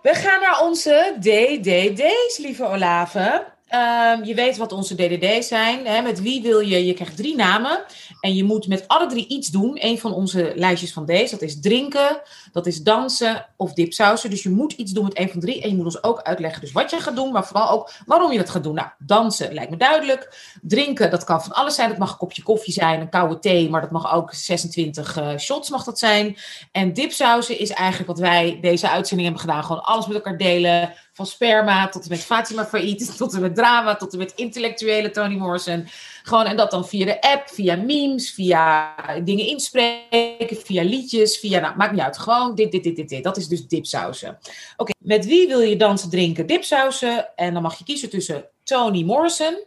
We 0.01 0.13
gaan 0.13 0.41
naar 0.41 0.59
onze 0.61 1.15
DDD's, 1.19 2.37
lieve 2.37 2.65
Olave. 2.65 3.45
Ehm, 3.67 4.23
je 4.23 4.33
weet 4.33 4.57
wat 4.57 4.71
onze 4.71 4.95
DDD's 4.95 5.47
zijn. 5.47 5.85
Hè? 5.85 6.01
Met 6.01 6.21
wie 6.21 6.41
wil 6.41 6.59
je? 6.59 6.85
Je 6.85 6.93
krijgt 6.93 7.17
drie 7.17 7.35
namen. 7.35 7.83
En 8.21 8.35
je 8.35 8.43
moet 8.43 8.67
met 8.67 8.87
alle 8.87 9.07
drie 9.07 9.27
iets 9.27 9.47
doen. 9.47 9.77
Een 9.81 9.99
van 9.99 10.13
onze 10.13 10.51
lijstjes 10.55 10.93
van 10.93 11.05
deze. 11.05 11.33
Dat 11.33 11.41
is 11.41 11.59
drinken, 11.59 12.21
dat 12.57 12.65
is 12.65 12.83
dansen 12.83 13.45
of 13.55 13.73
dipsausen. 13.73 14.29
Dus 14.29 14.43
je 14.43 14.49
moet 14.49 14.71
iets 14.71 14.91
doen 14.91 15.03
met 15.03 15.17
een 15.19 15.29
van 15.29 15.39
drie. 15.39 15.61
En 15.61 15.69
je 15.69 15.75
moet 15.75 15.85
ons 15.85 16.03
ook 16.03 16.21
uitleggen 16.21 16.61
dus 16.61 16.71
wat 16.71 16.89
je 16.89 16.99
gaat 16.99 17.15
doen. 17.15 17.31
Maar 17.31 17.45
vooral 17.45 17.69
ook 17.69 17.91
waarom 18.05 18.31
je 18.31 18.37
dat 18.37 18.49
gaat 18.49 18.63
doen. 18.63 18.75
Nou, 18.75 18.87
dansen 18.99 19.53
lijkt 19.53 19.71
me 19.71 19.77
duidelijk. 19.77 20.35
Drinken, 20.61 21.11
dat 21.11 21.23
kan 21.23 21.43
van 21.43 21.51
alles 21.53 21.75
zijn. 21.75 21.89
Dat 21.89 21.97
mag 21.97 22.11
een 22.11 22.17
kopje 22.17 22.43
koffie 22.43 22.73
zijn, 22.73 23.01
een 23.01 23.09
koude 23.09 23.39
thee. 23.39 23.69
Maar 23.69 23.81
dat 23.81 23.91
mag 23.91 24.13
ook 24.13 24.33
26 24.33 25.17
eh, 25.17 25.37
shots 25.37 25.69
mag 25.69 25.83
dat 25.83 25.99
zijn. 25.99 26.37
En 26.71 26.93
dipsausen 26.93 27.59
is 27.59 27.69
eigenlijk 27.69 28.09
wat 28.09 28.19
wij 28.19 28.57
deze 28.61 28.89
uitzending 28.89 29.27
hebben 29.27 29.47
gedaan. 29.47 29.63
Gewoon 29.63 29.83
alles 29.83 30.07
met 30.07 30.15
elkaar 30.15 30.37
delen. 30.37 30.93
Van 31.13 31.25
sperma 31.25 31.89
tot 31.89 32.03
en 32.03 32.09
met 32.09 32.19
Fatima 32.19 32.65
Farid. 32.65 33.17
Tot 33.17 33.33
en 33.33 33.41
met 33.41 33.55
drama. 33.55 33.95
Tot 33.95 34.11
en 34.13 34.17
met 34.17 34.33
intellectuele 34.35 35.11
Toni 35.11 35.37
Morrison. 35.37 35.87
Gewoon, 36.27 36.45
en 36.45 36.57
dat 36.57 36.71
dan 36.71 36.87
via 36.87 37.05
de 37.05 37.21
app, 37.21 37.49
via 37.49 37.75
memes, 37.75 38.31
via 38.31 38.95
dingen 39.23 39.45
inspreken, 39.45 40.57
via 40.57 40.83
liedjes, 40.83 41.37
via, 41.37 41.59
nou, 41.59 41.75
maakt 41.75 41.91
niet 41.91 42.01
uit. 42.01 42.17
Gewoon 42.17 42.55
dit, 42.55 42.71
dit, 42.71 42.83
dit, 42.83 42.95
dit, 42.95 43.09
dit. 43.09 43.23
Dat 43.23 43.37
is 43.37 43.47
dus 43.47 43.67
dipsausen. 43.67 44.39
Oké, 44.77 44.91
met 44.99 45.25
wie 45.25 45.47
wil 45.47 45.59
je 45.59 45.75
dansen, 45.75 46.09
drinken, 46.09 46.47
dipsausen? 46.47 47.35
En 47.35 47.53
dan 47.53 47.61
mag 47.61 47.77
je 47.77 47.83
kiezen 47.83 48.09
tussen 48.09 48.49
Toni 48.63 49.05
Morrison, 49.05 49.63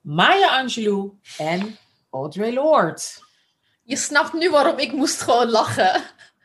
Maya 0.00 0.60
Angelou 0.60 1.10
en 1.38 1.78
Audre 2.10 2.52
Lorde. 2.52 3.02
Je 3.82 3.96
snapt 3.96 4.32
nu 4.32 4.50
waarom 4.50 4.78
ik 4.78 4.92
moest 4.92 5.20
gewoon 5.20 5.50
lachen. 5.50 6.02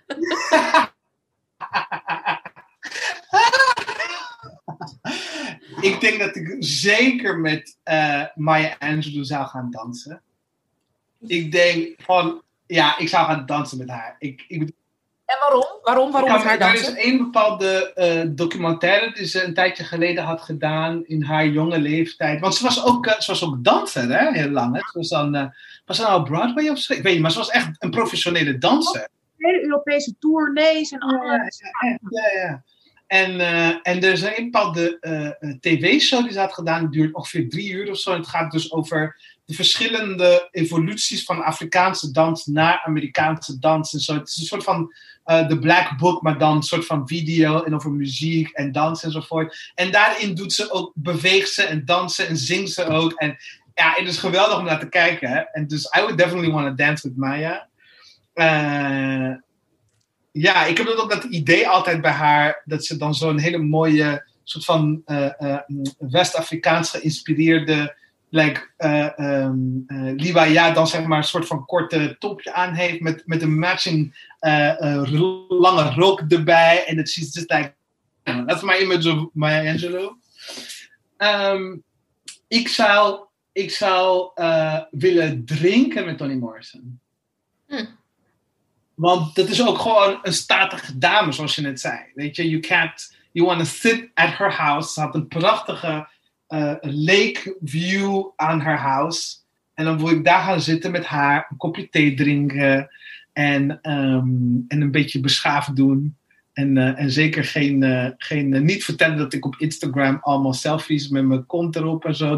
Ik 5.81 6.01
denk 6.01 6.19
dat 6.19 6.35
ik 6.35 6.55
zeker 6.59 7.39
met 7.39 7.77
eh, 7.83 8.23
Maya 8.35 8.75
Angelou 8.79 9.23
zou 9.23 9.47
gaan 9.47 9.71
dansen. 9.71 10.21
Ik 11.27 11.51
denk 11.51 11.95
van, 11.97 12.41
ja, 12.65 12.97
ik 12.97 13.07
zou 13.07 13.25
gaan 13.25 13.45
dansen 13.45 13.77
met 13.77 13.89
haar. 13.89 14.15
Ik, 14.19 14.45
ik, 14.47 14.61
En 15.25 15.37
waarom? 15.39 15.65
Waarom, 15.81 16.11
waarom 16.11 16.31
met 16.31 16.43
haar 16.43 16.57
maar 16.57 16.67
er 16.67 16.73
is 16.73 16.85
dansen? 16.85 17.03
één 17.03 17.17
bepaalde 17.17 17.93
eh, 17.93 18.21
documentaire 18.27 19.13
die 19.13 19.25
ze 19.25 19.43
een 19.43 19.53
tijdje 19.53 19.83
geleden 19.83 20.23
had 20.23 20.41
gedaan 20.41 21.05
in 21.05 21.23
haar 21.23 21.47
jonge 21.47 21.79
leeftijd. 21.79 22.39
Want 22.39 22.55
ze 22.55 22.63
was 22.63 22.85
ook, 22.85 23.05
eh, 23.05 23.19
ze 23.19 23.31
was 23.31 23.43
ook 23.43 23.63
danser, 23.63 24.19
hè, 24.19 24.31
heel 24.31 24.49
lang. 24.49 24.73
Hè? 24.73 24.79
Ze 24.79 24.97
was 24.97 25.09
dan, 25.09 25.53
was 25.85 25.97
ze 25.97 26.03
nou 26.03 26.19
op 26.19 26.25
Broadway 26.25 26.69
of 26.69 26.77
zo? 26.77 26.93
Ik 26.93 27.03
weet 27.03 27.13
niet, 27.13 27.21
maar 27.21 27.31
ze 27.31 27.37
was 27.37 27.49
echt 27.49 27.69
een 27.79 27.89
professionele 27.89 28.57
danser. 28.57 29.07
Hele 29.37 29.63
Europese 29.63 30.15
tournees 30.19 30.91
en 30.91 30.99
Ja, 30.99 31.49
ja, 31.79 32.31
ja, 32.33 32.41
ja. 32.41 32.63
En, 33.07 33.39
eh, 33.39 33.67
en 33.67 34.03
er 34.03 34.11
is 34.11 34.21
een 34.21 34.51
bepaalde 34.51 34.97
eh, 34.99 35.25
eh, 35.25 35.33
tv-show 35.59 36.23
die 36.23 36.31
ze 36.31 36.39
had 36.39 36.53
gedaan, 36.53 36.79
die 36.79 37.01
duurt 37.01 37.13
ongeveer 37.13 37.49
drie 37.49 37.71
uur 37.71 37.89
of 37.89 37.97
zo. 37.97 38.11
En 38.11 38.17
het 38.17 38.27
gaat 38.27 38.51
dus 38.51 38.71
over 38.71 39.21
de 39.45 39.53
verschillende 39.53 40.47
evoluties 40.51 41.23
van 41.23 41.43
Afrikaanse 41.43 42.11
dans 42.11 42.45
naar 42.45 42.81
Amerikaanse 42.85 43.59
dans. 43.59 43.93
En 43.93 43.99
zo. 43.99 44.13
Het 44.13 44.27
is 44.27 44.37
een 44.37 44.45
soort 44.45 44.63
van 44.63 44.93
The 45.25 45.57
Black 45.59 45.97
Book, 45.97 46.21
maar 46.21 46.37
dan 46.37 46.55
een 46.55 46.63
soort 46.63 46.85
van 46.85 47.07
video 47.07 47.63
en 47.63 47.75
over 47.75 47.91
muziek 47.91 48.49
en 48.49 48.71
dans 48.71 49.03
enzovoort. 49.03 49.71
En 49.75 49.91
daarin 49.91 50.35
doet 50.35 50.53
ze 50.53 50.71
ook, 50.71 50.91
beweegt 50.95 51.49
ze 51.49 51.63
en 51.63 51.85
dansen 51.85 52.27
en 52.27 52.37
zingt 52.37 52.71
ze 52.71 52.87
ook. 52.87 53.11
En 53.11 53.37
ja, 53.73 53.93
het 53.95 54.07
is 54.07 54.17
geweldig 54.17 54.57
om 54.57 54.65
naar 54.65 54.79
te 54.79 54.89
kijken. 54.89 55.49
En 55.51 55.67
dus 55.67 55.83
I 55.97 55.99
would 55.99 56.17
definitely 56.17 56.51
want 56.51 56.67
to 56.67 56.83
dance 56.83 57.07
with 57.07 57.17
Maya. 57.17 57.67
Ja, 60.37 60.65
ik 60.65 60.77
heb 60.77 60.87
ook 60.87 61.09
dat 61.09 61.23
idee 61.23 61.67
altijd 61.67 62.01
bij 62.01 62.11
haar, 62.11 62.61
dat 62.65 62.85
ze 62.85 62.97
dan 62.97 63.15
zo'n 63.15 63.39
hele 63.39 63.57
mooie, 63.57 64.27
soort 64.43 64.65
van 64.65 65.01
eh, 65.05 65.41
eh, 65.41 65.59
West-Afrikaans 65.97 66.89
geïnspireerde, 66.89 67.95
like, 68.29 68.69
eh 68.77 69.19
ehm, 69.19 69.57
eh, 69.87 70.13
Liwaya, 70.15 70.71
dan 70.71 70.87
zeg 70.87 71.05
maar 71.05 71.17
een 71.17 71.23
soort 71.23 71.47
van 71.47 71.65
korte 71.65 72.15
topje 72.19 72.53
aan 72.53 72.73
heeft, 72.73 72.99
met, 72.99 73.23
met 73.25 73.41
een 73.41 73.59
matching 73.59 74.29
lange 75.47 75.93
rok 75.95 76.21
erbij. 76.27 76.85
En 76.85 76.95
dat 76.95 77.09
she's 77.09 77.33
just 77.33 77.51
like, 77.51 77.73
that's 78.23 78.61
my 78.61 78.75
image 78.75 79.11
of 79.11 79.29
Maya 79.33 79.71
Angelou. 79.71 80.15
Ehm, 81.17 81.77
ik 82.47 82.67
zou, 82.67 83.25
ik 83.51 83.71
zou 83.71 84.31
willen 84.91 85.45
drinken 85.45 86.05
met 86.05 86.17
Toni 86.17 86.35
Morrison. 86.35 86.99
Hm. 87.67 87.85
Want 88.95 89.35
dat 89.35 89.49
is 89.49 89.67
ook 89.67 89.77
gewoon 89.77 90.19
een 90.21 90.33
statige 90.33 90.97
dame, 90.97 91.31
zoals 91.31 91.55
je 91.55 91.61
net 91.61 91.79
zei. 91.79 91.99
Weet 92.13 92.35
je, 92.35 92.49
you 92.49 92.61
can't, 92.61 93.15
you 93.31 93.47
want 93.47 93.59
to 93.59 93.65
sit 93.65 94.09
at 94.13 94.37
her 94.37 94.51
house. 94.53 94.93
Ze 94.93 94.99
had 94.99 95.15
een 95.15 95.27
prachtige 95.27 96.07
eh, 96.47 96.73
lake 96.81 97.57
view 97.63 98.25
aan 98.35 98.59
haar 98.59 98.79
house. 98.79 99.35
En 99.73 99.85
dan 99.85 99.97
wil 99.97 100.09
ik 100.09 100.25
daar 100.25 100.43
gaan 100.43 100.61
zitten 100.61 100.91
met 100.91 101.05
haar, 101.05 101.47
een 101.49 101.57
kopje 101.57 101.89
thee 101.89 102.13
drinken. 102.13 102.89
En, 103.33 103.81
ehm, 103.81 104.27
en 104.67 104.81
een 104.81 104.91
beetje 104.91 105.19
beschaafd 105.19 105.75
doen. 105.75 106.17
En, 106.53 106.77
eh, 106.77 106.99
en 106.99 107.11
zeker 107.11 107.43
geen, 107.43 107.83
eh, 107.83 108.09
geen, 108.17 108.65
niet 108.65 108.83
vertellen 108.83 109.17
dat 109.17 109.33
ik 109.33 109.45
op 109.45 109.55
Instagram 109.57 110.17
allemaal 110.21 110.53
selfies 110.53 111.07
met 111.07 111.25
mijn 111.25 111.45
kont 111.45 111.75
erop 111.75 112.05
en 112.05 112.15
zo. 112.15 112.37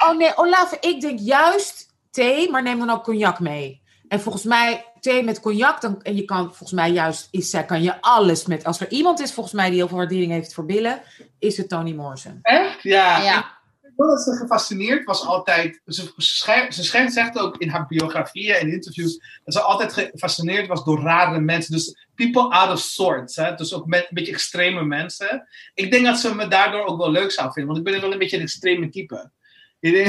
Oh 0.00 0.16
nee, 0.16 0.36
Olaf, 0.36 0.72
ik 0.80 1.00
denk 1.00 1.18
juist 1.18 1.94
thee, 2.10 2.50
maar 2.50 2.62
neem 2.62 2.78
dan 2.78 2.90
ook 2.90 3.04
cognac 3.04 3.40
mee. 3.40 3.80
En 4.08 4.20
volgens 4.20 4.44
mij, 4.44 4.84
thee 5.00 5.22
met 5.22 5.40
cognac, 5.40 5.80
dan, 5.80 6.02
en 6.02 6.16
je 6.16 6.24
kan 6.24 6.44
volgens 6.44 6.72
mij 6.72 6.90
juist, 6.90 7.28
is, 7.30 7.50
zij 7.50 7.64
kan 7.64 7.82
je 7.82 8.00
alles 8.00 8.46
met. 8.46 8.64
Als 8.64 8.80
er 8.80 8.90
iemand 8.90 9.20
is 9.20 9.32
volgens 9.32 9.54
mij 9.54 9.68
die 9.68 9.78
heel 9.78 9.88
veel 9.88 9.96
waardering 9.96 10.32
heeft 10.32 10.54
voor 10.54 10.66
billen, 10.66 11.02
is 11.38 11.56
het 11.56 11.68
Toni 11.68 11.94
Morrison. 11.94 12.38
Echt? 12.42 12.82
Ja. 12.82 13.22
Ja. 13.22 13.58
Ik 13.82 13.92
vond 13.96 14.10
dat 14.10 14.22
ze 14.22 14.36
gefascineerd 14.42 15.04
was 15.04 15.26
altijd. 15.26 15.80
Ze, 15.86 16.12
schrijft, 16.16 16.74
ze 16.74 16.84
schrijft, 16.84 17.12
zegt 17.12 17.38
ook 17.38 17.56
in 17.56 17.68
haar 17.68 17.86
biografieën 17.86 18.54
en 18.54 18.72
interviews 18.72 19.20
dat 19.44 19.54
ze 19.54 19.60
altijd 19.60 19.92
gefascineerd 19.92 20.66
was 20.66 20.84
door 20.84 21.00
rare 21.00 21.40
mensen. 21.40 21.72
Dus 21.72 22.06
people 22.14 22.42
out 22.42 22.72
of 22.72 22.78
sorts. 22.78 23.36
Hè? 23.36 23.54
Dus 23.54 23.74
ook 23.74 23.86
met, 23.86 24.00
een 24.00 24.08
beetje 24.10 24.32
extreme 24.32 24.84
mensen. 24.84 25.48
Ik 25.74 25.90
denk 25.90 26.04
dat 26.04 26.18
ze 26.18 26.34
me 26.34 26.48
daardoor 26.48 26.84
ook 26.84 26.98
wel 26.98 27.10
leuk 27.10 27.30
zou 27.30 27.52
vinden, 27.52 27.72
want 27.74 27.86
ik 27.86 27.92
ben 27.92 28.02
wel 28.02 28.12
een 28.12 28.18
beetje 28.18 28.36
een 28.36 28.42
extreme 28.42 28.88
type. 28.88 29.30
Ik 29.80 29.92
denk, 29.92 30.06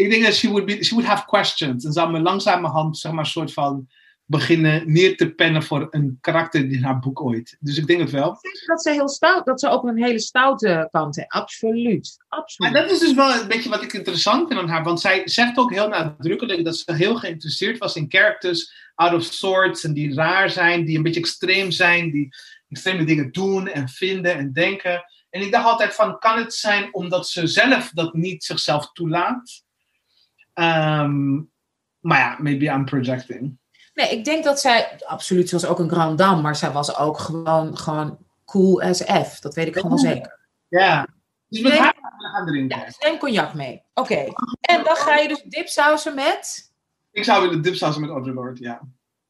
ik 0.00 0.10
denk 0.10 0.24
dat 0.24 0.34
she 0.34 0.48
would, 0.48 0.66
be, 0.66 0.84
she 0.84 0.94
would 0.94 1.08
have 1.08 1.24
questions. 1.26 1.84
En 1.84 1.92
zou 1.92 2.10
me 2.10 2.20
langzamerhand, 2.20 2.98
zeg 2.98 3.12
maar, 3.12 3.26
soort 3.26 3.52
van 3.52 3.88
beginnen 4.24 4.92
neer 4.92 5.16
te 5.16 5.30
pennen 5.30 5.62
voor 5.62 5.86
een 5.90 6.18
karakter 6.20 6.70
in 6.70 6.82
haar 6.82 6.98
boek 6.98 7.20
ooit. 7.20 7.56
Dus 7.60 7.76
ik 7.76 7.86
denk 7.86 8.00
het 8.00 8.10
wel. 8.10 8.38
Dat 8.66 8.82
ze 8.82 8.90
heel 8.90 9.08
stout, 9.08 9.44
dat 9.44 9.60
ze 9.60 9.68
ook 9.68 9.84
een 9.84 10.02
hele 10.02 10.20
stoute 10.20 10.88
kant 10.90 11.16
heeft. 11.16 11.32
Absoluut. 11.32 12.16
Maar 12.28 12.38
Absoluut. 12.40 12.72
dat 12.72 12.90
is 12.90 12.98
dus 12.98 13.14
wel 13.14 13.34
een 13.34 13.48
beetje 13.48 13.70
wat 13.70 13.82
ik 13.82 13.92
interessant 13.92 14.48
vind 14.48 14.60
aan 14.60 14.68
haar. 14.68 14.84
Want 14.84 15.00
zij 15.00 15.22
zegt 15.24 15.58
ook 15.58 15.72
heel 15.72 15.88
nadrukkelijk 15.88 16.64
dat 16.64 16.76
ze 16.76 16.94
heel 16.94 17.16
geïnteresseerd 17.16 17.78
was 17.78 17.96
in 17.96 18.06
characters 18.08 18.72
out 18.94 19.14
of 19.14 19.22
sorts. 19.22 19.84
En 19.84 19.92
die 19.92 20.14
raar 20.14 20.50
zijn, 20.50 20.84
die 20.84 20.96
een 20.96 21.02
beetje 21.02 21.20
extreem 21.20 21.70
zijn. 21.70 22.10
Die 22.10 22.28
extreme 22.68 23.04
dingen 23.04 23.32
doen 23.32 23.68
en 23.68 23.88
vinden 23.88 24.34
en 24.34 24.52
denken. 24.52 25.04
En 25.30 25.40
ik 25.40 25.52
dacht 25.52 25.66
altijd 25.66 25.94
van, 25.94 26.18
kan 26.18 26.38
het 26.38 26.54
zijn 26.54 26.94
omdat 26.94 27.28
ze 27.28 27.46
zelf 27.46 27.90
dat 27.90 28.14
niet 28.14 28.44
zichzelf 28.44 28.92
toelaat? 28.92 29.62
Ehm, 30.60 31.34
maar 32.00 32.18
ja, 32.18 32.36
maybe 32.38 32.64
I'm 32.64 32.84
projecting. 32.84 33.58
Nee, 33.94 34.10
ik 34.10 34.24
denk 34.24 34.44
dat 34.44 34.60
zij, 34.60 34.98
absoluut, 35.06 35.48
ze 35.48 35.54
was 35.54 35.66
ook 35.66 35.78
een 35.78 35.90
grand 35.90 36.18
dame, 36.18 36.42
maar 36.42 36.56
zij 36.56 36.70
was 36.70 36.96
ook 36.96 37.18
gewoon, 37.18 37.78
gewoon 37.78 38.18
cool 38.44 38.82
as 38.82 39.02
F. 39.02 39.40
Dat 39.40 39.54
weet 39.54 39.66
ik 39.66 39.76
gewoon 39.76 39.98
zeker. 39.98 40.38
Ja. 40.68 41.06
Dus 41.48 41.60
met 41.60 41.78
haar 41.78 41.94
gaan 42.32 42.46
drinken. 42.46 42.78
Ja, 42.78 43.08
neem 43.08 43.18
cognac 43.18 43.54
mee. 43.54 43.82
Oké. 43.94 44.24
En 44.60 44.84
dan 44.84 44.96
ga 44.96 45.16
je 45.16 45.28
dus 45.28 45.42
dipsausen 45.42 46.14
met. 46.14 46.72
Ik 47.10 47.24
zou 47.24 47.42
willen 47.42 47.62
dipsausen 47.62 48.00
met 48.00 48.10
Audre 48.10 48.32
Lorde, 48.32 48.62
ja. 48.62 48.80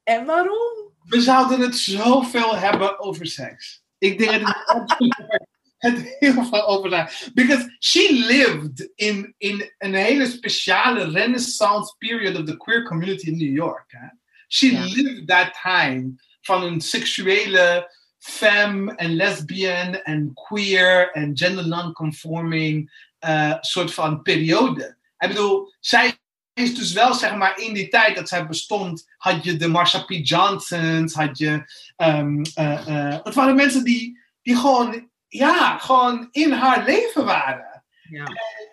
En 0.03 0.25
waarom? 0.25 0.91
We 1.03 1.21
zouden 1.21 1.59
het 1.59 1.75
zoveel 1.75 2.55
hebben 2.55 2.99
over 2.99 3.25
seks. 3.25 3.83
Ik 3.97 4.17
denk 4.17 4.45
dat 4.45 4.55
het, 4.65 4.95
het 5.81 6.15
heel 6.19 6.43
veel 6.43 6.67
over 6.67 6.89
zijn. 6.89 7.09
Because 7.33 7.75
she 7.79 8.13
lived 8.13 8.91
in, 8.95 9.33
in 9.37 9.71
een 9.77 9.93
hele 9.93 10.25
speciale 10.25 11.11
renaissance 11.11 11.95
period 11.97 12.39
of 12.39 12.45
the 12.45 12.57
queer 12.57 12.83
community 12.83 13.27
in 13.27 13.37
New 13.37 13.55
York. 13.55 13.85
Hè? 13.87 14.07
She 14.47 14.71
lived 14.71 15.27
that 15.27 15.59
time 15.61 16.15
van 16.41 16.63
een 16.63 16.81
seksuele 16.81 17.91
femme 18.17 18.95
en 18.95 19.15
lesbian 19.15 19.95
en 19.95 20.33
queer 20.33 21.11
en 21.11 21.37
gender 21.37 21.67
non-conforming 21.67 22.91
eh, 23.19 23.53
soort 23.59 23.93
van 23.93 24.21
periode. 24.21 24.97
Ik 25.17 25.27
bedoel, 25.27 25.73
zij 25.79 26.13
is 26.53 26.75
dus 26.75 26.93
wel, 26.93 27.13
zeg 27.13 27.35
maar, 27.35 27.59
in 27.59 27.73
die 27.73 27.87
tijd 27.87 28.15
dat 28.15 28.29
zij 28.29 28.47
bestond, 28.47 29.09
had 29.17 29.43
je 29.43 29.55
de 29.55 29.67
Marsha 29.67 29.99
P. 29.99 30.09
Johnsons, 30.09 31.13
had 31.13 31.37
je. 31.37 31.63
ehm, 31.95 32.41
eh, 32.53 32.87
eh, 32.87 33.19
het 33.23 33.33
waren 33.33 33.55
mensen 33.55 33.83
die, 33.83 34.19
die 34.41 34.55
gewoon, 34.55 35.10
ja, 35.31 35.77
gewoon 35.77 36.27
in 36.31 36.51
haar 36.51 36.83
leven 36.83 37.25
waren. 37.25 37.83
Ja. 38.09 38.25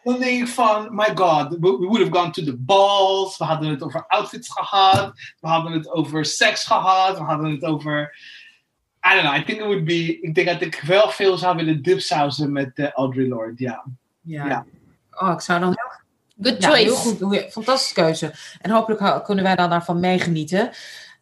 Dan 0.02 0.18
denk 0.18 0.40
ik 0.42 0.48
van, 0.48 0.88
my 0.94 1.10
god, 1.14 1.48
we, 1.50 1.78
we 1.78 1.86
would 1.86 1.98
have 1.98 2.10
gone 2.12 2.30
to 2.30 2.42
the 2.42 2.56
balls. 2.56 3.38
We 3.38 3.44
hadden 3.44 3.70
het 3.70 3.82
over 3.82 4.04
outfits 4.06 4.48
gehad. 4.50 5.12
We 5.40 5.48
hadden 5.48 5.72
het 5.72 5.90
over 5.90 6.24
seks 6.24 6.64
gehad. 6.64 7.18
We 7.18 7.24
hadden 7.24 7.50
het 7.50 7.64
over. 7.64 8.16
I 9.10 9.14
don't 9.14 9.22
know, 9.22 9.36
I 9.36 9.44
think 9.44 9.58
it 9.58 9.66
would 9.66 9.84
be. 9.84 10.20
Ik 10.20 10.34
denk 10.34 10.46
dat 10.48 10.60
ik 10.60 10.80
wel 10.80 11.10
veel 11.10 11.36
zou 11.38 11.56
willen 11.56 11.82
dipsausen 11.82 12.52
met 12.52 12.70
eh, 12.74 12.90
Audre 12.90 13.28
Lorde, 13.28 13.64
ja. 13.64 13.84
Ja. 14.20 14.46
Ja. 14.46 14.64
Oh, 15.10 15.32
ik 15.32 15.40
zou 15.40 15.60
dan 15.60 15.76
Good 16.42 16.62
Ja, 16.62 16.68
choice. 16.68 16.82
heel 16.84 16.94
goed. 16.96 17.52
Fantastische 17.52 17.94
keuze. 17.94 18.34
En 18.60 18.70
hopelijk 18.70 19.24
kunnen 19.24 19.44
wij 19.44 19.56
dan 19.56 19.70
daarvan 19.70 20.00
meegenieten. 20.00 20.70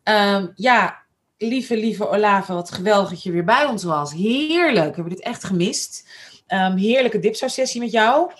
Ehm, 0.02 0.46
ja, 0.54 1.05
lieve, 1.38 1.76
lieve 1.76 2.08
Olave, 2.08 2.52
wat 2.52 2.70
geweldig 2.70 3.10
dat 3.10 3.22
je 3.22 3.30
weer 3.32 3.44
bij 3.44 3.64
ons 3.64 3.84
was. 3.84 4.12
Heerlijk. 4.12 4.88
We 4.88 4.94
hebben 4.94 5.14
dit 5.14 5.20
echt 5.24 5.44
gemist. 5.44 6.08
Ehm, 6.46 6.76
heerlijke 6.76 7.18
dipsau-sessie 7.18 7.80
met 7.80 7.90
jou. 7.90 8.30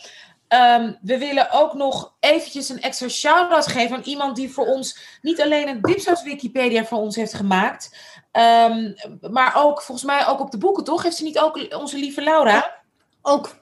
Ehm, 0.48 0.92
we 1.02 1.18
willen 1.18 1.50
ook 1.50 1.74
nog 1.74 2.14
eventjes 2.20 2.68
een 2.68 2.80
extra 2.80 3.08
shout-out 3.08 3.66
geven 3.66 3.96
aan 3.96 4.02
iemand 4.02 4.36
die 4.36 4.52
voor 4.52 4.66
ons 4.66 4.98
niet 5.22 5.40
alleen 5.40 5.68
een 5.68 5.80
dipsaus-wikipedia 5.80 6.84
voor 6.84 6.98
ons 6.98 7.16
heeft 7.16 7.34
gemaakt, 7.34 7.96
ehm, 8.32 8.92
maar 9.20 9.52
ook 9.56 9.82
volgens 9.82 10.06
mij 10.06 10.26
ook 10.26 10.40
op 10.40 10.50
de 10.50 10.58
boeken, 10.58 10.84
toch? 10.84 11.02
Heeft 11.02 11.16
ze 11.16 11.22
niet 11.24 11.38
ook 11.38 11.66
onze 11.78 11.96
lieve 11.98 12.22
Laura? 12.22 12.74
Ook. 13.22 13.56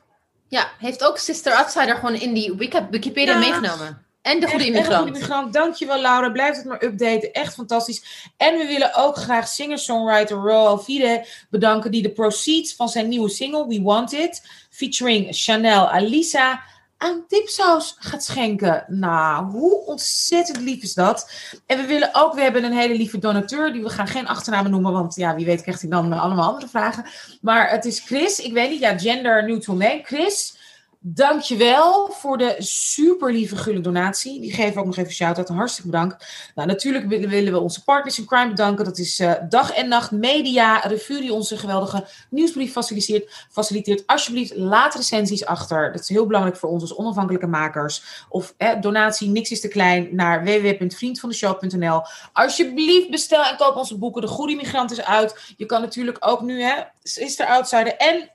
Ja, 0.49 0.69
heeft 0.79 1.05
ook 1.05 1.19
Sister 1.19 1.53
Outsider 1.55 1.95
gewoon 1.95 2.15
in 2.15 2.35
die 2.35 2.55
Wiki- 2.57 2.87
Wikipedia 2.91 3.33
Ja. 3.33 3.39
meegenomen. 3.39 4.04
En 4.25 4.41
de 4.41 4.49
goede 4.49 4.67
immigrant. 4.67 4.97
goede 4.97 5.13
immigrant. 5.13 5.53
Dankjewel 5.53 6.01
Laura. 6.01 6.31
Blijf 6.31 6.57
het 6.57 6.65
maar 6.65 6.83
updaten. 6.83 7.33
Echt 7.33 7.55
fantastisch. 7.55 8.31
En 8.37 8.59
we 8.59 8.67
willen 8.67 8.95
ook 8.95 9.17
graag 9.17 9.49
singer-songwriter 9.49 10.37
Ro 10.37 10.67
Alvide 10.67 11.27
bedanken. 11.51 11.91
Die 11.91 12.03
de 12.03 12.11
proceeds 12.11 12.75
van 12.75 12.89
zijn 12.89 13.09
nieuwe 13.09 13.29
single 13.29 13.69
We 13.69 13.83
Want 13.83 14.13
It. 14.13 14.43
Featuring 14.71 15.29
Chanel 15.31 15.89
Alisa 15.89 16.63
aan 16.97 17.25
Dipsaus 17.29 17.97
gaat 17.99 18.25
schenken. 18.25 18.85
Nou, 18.89 19.51
hoe 19.51 19.87
ontzettend 19.87 20.61
lief 20.61 20.83
is 20.83 20.95
dat. 20.95 21.31
En 21.67 21.79
we 21.81 21.87
willen 21.87 22.11
ook, 22.13 22.35
we 22.35 22.41
hebben 22.41 22.65
een 22.65 22.77
hele 22.77 22.95
lieve 22.95 23.19
donateur. 23.19 23.73
Die 23.73 23.83
we 23.83 23.89
gaan 23.89 24.09
geen 24.09 24.29
achternamen 24.29 24.71
noemen. 24.71 24.93
Want 24.93 25.15
ja, 25.15 25.35
wie 25.35 25.47
weet 25.47 25.63
krijgt 25.63 25.81
hij 25.81 25.91
dan 25.91 26.13
allemaal 26.13 26.49
andere 26.51 26.69
vragen. 26.69 27.05
Maar 27.41 27.71
het 27.71 27.85
is 27.85 28.01
Chris. 28.01 28.39
Ik 28.39 28.53
weet 28.53 28.71
niet, 28.71 28.81
ja, 28.81 28.99
gender 28.99 29.45
neutral 29.45 29.77
name. 29.77 30.01
Chris 30.05 30.63
Dankjewel 31.07 32.11
voor 32.11 32.39
de 32.39 32.55
super 32.59 33.33
lieve 33.33 33.57
gulle 33.57 33.81
donatie. 33.81 34.41
Die 34.41 34.53
geven 34.53 34.75
we 34.75 34.79
ook 34.79 34.87
nog 34.87 34.97
even 34.97 35.13
shout-out. 35.13 35.49
Hartstikke 35.49 35.91
bedankt. 35.91 36.27
Nou, 36.55 36.69
natuurlijk 36.69 37.07
willen, 37.09 37.53
we 37.53 37.59
onze 37.59 37.85
partners 37.85 38.19
in 38.19 38.25
crime 38.27 38.49
bedanken. 38.49 38.85
Dat 38.85 38.99
is 38.99 39.19
eh, 39.19 39.33
Dag 39.49 39.71
en 39.71 39.89
Nacht 39.89 40.11
Media, 40.11 40.79
Revue 40.79 41.21
die 41.21 41.33
onze 41.33 41.57
geweldige 41.57 42.07
nieuwsbrief 42.31 42.73
faciliteert. 42.73 43.47
Faciliteert 43.51 44.07
alsjeblieft, 44.07 44.57
laat 44.57 44.95
recensies 44.95 45.47
achter. 45.47 45.93
Dat 45.93 46.01
is 46.01 46.09
heel 46.09 46.27
belangrijk 46.27 46.57
voor 46.57 46.71
ons 46.71 46.83
als 46.83 46.97
onafhankelijke 46.97 47.47
makers. 47.47 48.25
Of 48.29 48.55
donatie, 48.81 49.29
niks 49.29 49.51
is 49.51 49.61
te 49.61 49.69
klein, 49.69 50.09
naar 50.15 50.45
www.vriendvandeshow.nl. 50.45 52.03
Alsjeblieft, 52.33 53.11
bestel 53.11 53.45
en 53.45 53.57
koop 53.57 53.77
onze 53.77 53.99
boeken. 53.99 54.23
De 54.23 54.29
Goede 54.29 54.55
Migrant 54.55 54.91
is 54.91 55.05
uit. 55.05 55.55
Je 55.57 55.67
kan 55.67 55.81
natuurlijk 55.81 56.17
ook 56.21 56.41
nu, 56.41 56.63
hè, 56.63 56.83
is 57.03 57.39
er 57.39 57.47
outsider. 57.47 57.97
En 57.97 58.31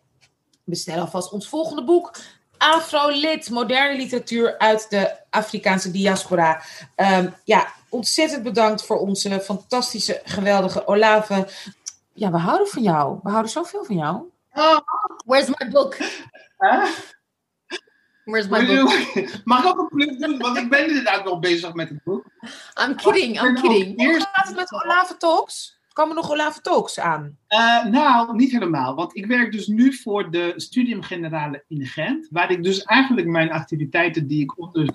bestel 0.64 1.00
alvast 1.00 1.32
ons 1.32 1.48
volgende 1.48 1.84
boek. 1.84 2.12
Afro-lid, 2.60 3.50
moderne 3.50 3.96
literatuur 3.98 4.58
uit 4.58 4.90
de 4.90 5.16
Afrikaanse 5.30 5.92
diaspora. 5.92 6.62
Um, 6.96 7.36
ja, 7.44 7.68
ontzettend 7.90 8.44
bedankt 8.44 8.86
voor 8.86 8.98
onze 8.98 9.42
fantastische, 9.42 10.22
geweldige 10.24 10.88
Olave. 10.88 11.48
Ja, 12.14 12.32
we 12.32 12.38
houden 12.38 12.68
van 12.68 12.82
jou. 12.82 13.20
We 13.24 13.30
houden 13.30 13.52
zoveel 13.52 13.84
van 13.84 13.96
jou. 13.96 14.32
Oh, 14.54 14.80
where's 15.26 15.48
my 15.48 15.70
book? 15.70 15.98
Huh? 16.58 16.86
Where's 18.24 18.48
my 18.48 18.66
book? 18.66 18.90
Mag 19.44 19.64
ik 19.64 19.66
ook 19.66 19.80
een 19.80 19.88
pluk 19.88 20.20
doen? 20.20 20.38
Want 20.38 20.58
ik 20.58 20.70
ben 20.70 20.88
inderdaad 20.88 21.24
nog 21.24 21.40
bezig 21.40 21.74
met 21.74 21.90
het 21.90 22.04
boek. 22.04 22.26
I'm 22.84 22.96
kidding, 22.96 23.42
I'm 23.42 23.56
kidding. 23.56 24.06
Hoe 24.06 24.20
gaat 24.20 24.48
het 24.48 24.56
met 24.56 24.84
Olave 24.84 25.18
Talks? 25.18 25.80
Komen 25.94 26.16
nog 26.16 26.32
Olave 26.32 26.62
Talks 26.62 27.00
aan? 27.00 27.39
Uh, 27.50 27.86
nou, 27.86 28.36
niet 28.36 28.52
helemaal. 28.52 28.96
Want 28.96 29.16
ik 29.16 29.26
werk 29.26 29.52
dus 29.52 29.68
nu 29.68 29.94
voor 29.94 30.32
de 30.32 30.54
Studium 30.56 31.04
Generale 31.04 31.64
in 31.68 31.86
Gent. 31.86 32.28
Waar 32.32 32.52
ik 32.52 32.64
dus 32.64 32.84
eigenlijk 32.84 33.28
mijn 33.28 33.52
activiteiten 33.52 34.28
die 34.28 34.44
ik 34.44 34.60
onder 34.60 34.94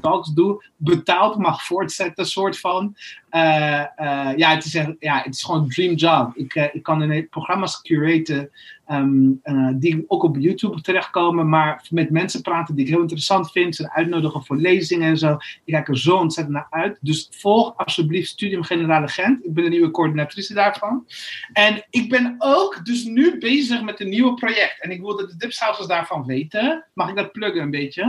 Talks 0.00 0.32
doe, 0.32 0.64
betaald 0.76 1.38
mag 1.38 1.64
voortzetten, 1.64 2.26
soort 2.26 2.58
van. 2.58 2.96
Uh, 3.30 3.84
uh, 3.96 4.36
ja, 4.36 4.54
het 4.54 4.64
is 4.64 4.72
ja, 4.98 5.22
het 5.22 5.34
is 5.34 5.42
gewoon 5.42 5.62
een 5.62 5.68
dream 5.68 5.94
job. 5.94 6.36
Ik, 6.36 6.54
ik 6.54 6.82
kan 6.82 7.02
in 7.02 7.28
programma's 7.28 7.82
curaten 7.82 8.50
um, 8.88 9.40
die 9.74 10.04
ook 10.06 10.22
op 10.22 10.36
YouTube 10.36 10.80
terechtkomen. 10.80 11.48
Maar 11.48 11.86
met 11.90 12.10
mensen 12.10 12.42
praten 12.42 12.74
die 12.74 12.84
ik 12.84 12.90
heel 12.90 13.00
interessant 13.00 13.50
vind. 13.50 13.76
Ze 13.76 13.92
uitnodigen 13.92 14.44
voor 14.44 14.56
lezingen 14.56 15.08
en 15.08 15.18
zo. 15.18 15.32
Ik 15.64 15.72
kijk 15.72 15.88
er 15.88 15.98
zo 15.98 16.16
ontzettend 16.16 16.56
naar 16.56 16.66
uit. 16.70 16.98
Dus 17.00 17.28
volg 17.30 17.76
alsjeblieft 17.76 18.28
Studium 18.28 18.62
Generale 18.62 19.08
Gent. 19.08 19.44
Ik 19.44 19.54
ben 19.54 19.64
de 19.64 19.70
nieuwe 19.70 19.90
coördinatrice 19.90 20.54
daarvan. 20.54 21.06
En 21.52 21.84
ik 21.94 22.08
ben 22.08 22.34
ook 22.38 22.84
dus 22.84 23.04
nu 23.04 23.38
bezig 23.38 23.82
met 23.82 24.00
een 24.00 24.08
nieuw 24.08 24.34
project. 24.34 24.80
En 24.80 24.90
ik 24.90 25.00
wil 25.00 25.16
dat 25.16 25.30
de 25.30 25.36
dipsausers 25.36 25.86
daarvan 25.86 26.26
weten. 26.26 26.86
Mag 26.94 27.08
ik 27.08 27.16
dat 27.16 27.32
pluggen 27.32 27.62
een 27.62 27.70
beetje? 27.70 28.02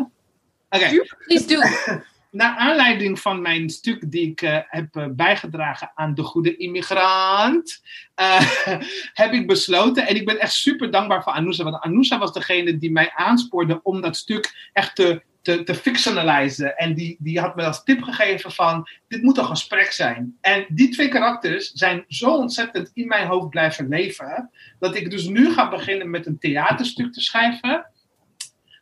Oké. 0.69 0.83
Okay. 0.83 1.09
Please 1.25 1.47
do. 1.47 1.59
Naar 2.31 2.55
aanleiding 2.55 3.19
van 3.19 3.41
mijn 3.41 3.69
stuk 3.69 4.11
die 4.11 4.29
ik 4.29 4.41
uh, 4.41 4.57
heb 4.67 4.95
uh, 4.95 5.05
bijgedragen 5.09 5.91
aan 5.95 6.13
de 6.13 6.23
goede 6.23 6.57
immigrant, 6.57 7.81
uh, 8.21 8.41
heb 9.21 9.33
ik 9.33 9.47
besloten, 9.47 10.07
en 10.07 10.15
ik 10.15 10.25
ben 10.25 10.39
echt 10.39 10.53
super 10.53 10.91
dankbaar 10.91 11.23
voor 11.23 11.33
Anousa, 11.33 11.63
want 11.63 11.83
Anousa 11.83 12.17
was 12.19 12.33
degene 12.33 12.77
die 12.77 12.91
mij 12.91 13.11
aanspoorde 13.15 13.79
om 13.83 14.01
dat 14.01 14.15
stuk 14.15 14.69
echt 14.73 14.95
te, 14.95 15.21
te, 15.45 15.63
te 15.63 15.75
fictionalizen. 15.75 16.77
En 16.77 16.93
die, 16.93 17.15
die 17.19 17.39
had 17.39 17.55
me 17.55 17.63
als 17.63 17.83
tip 17.83 18.01
gegeven 18.01 18.51
van, 18.51 18.87
dit 19.07 19.21
moet 19.21 19.37
een 19.37 19.45
gesprek 19.45 19.91
zijn. 19.91 20.37
En 20.41 20.65
die 20.69 20.89
twee 20.89 21.07
karakters 21.07 21.71
zijn 21.71 22.05
zo 22.07 22.35
ontzettend 22.35 22.91
in 22.93 23.07
mijn 23.07 23.27
hoofd 23.27 23.49
blijven 23.49 23.87
leven, 23.87 24.49
dat 24.79 24.95
ik 24.95 25.09
dus 25.09 25.27
nu 25.27 25.53
ga 25.53 25.69
beginnen 25.69 26.09
met 26.09 26.25
een 26.25 26.39
theaterstuk 26.39 27.13
te 27.13 27.21
schrijven 27.21 27.85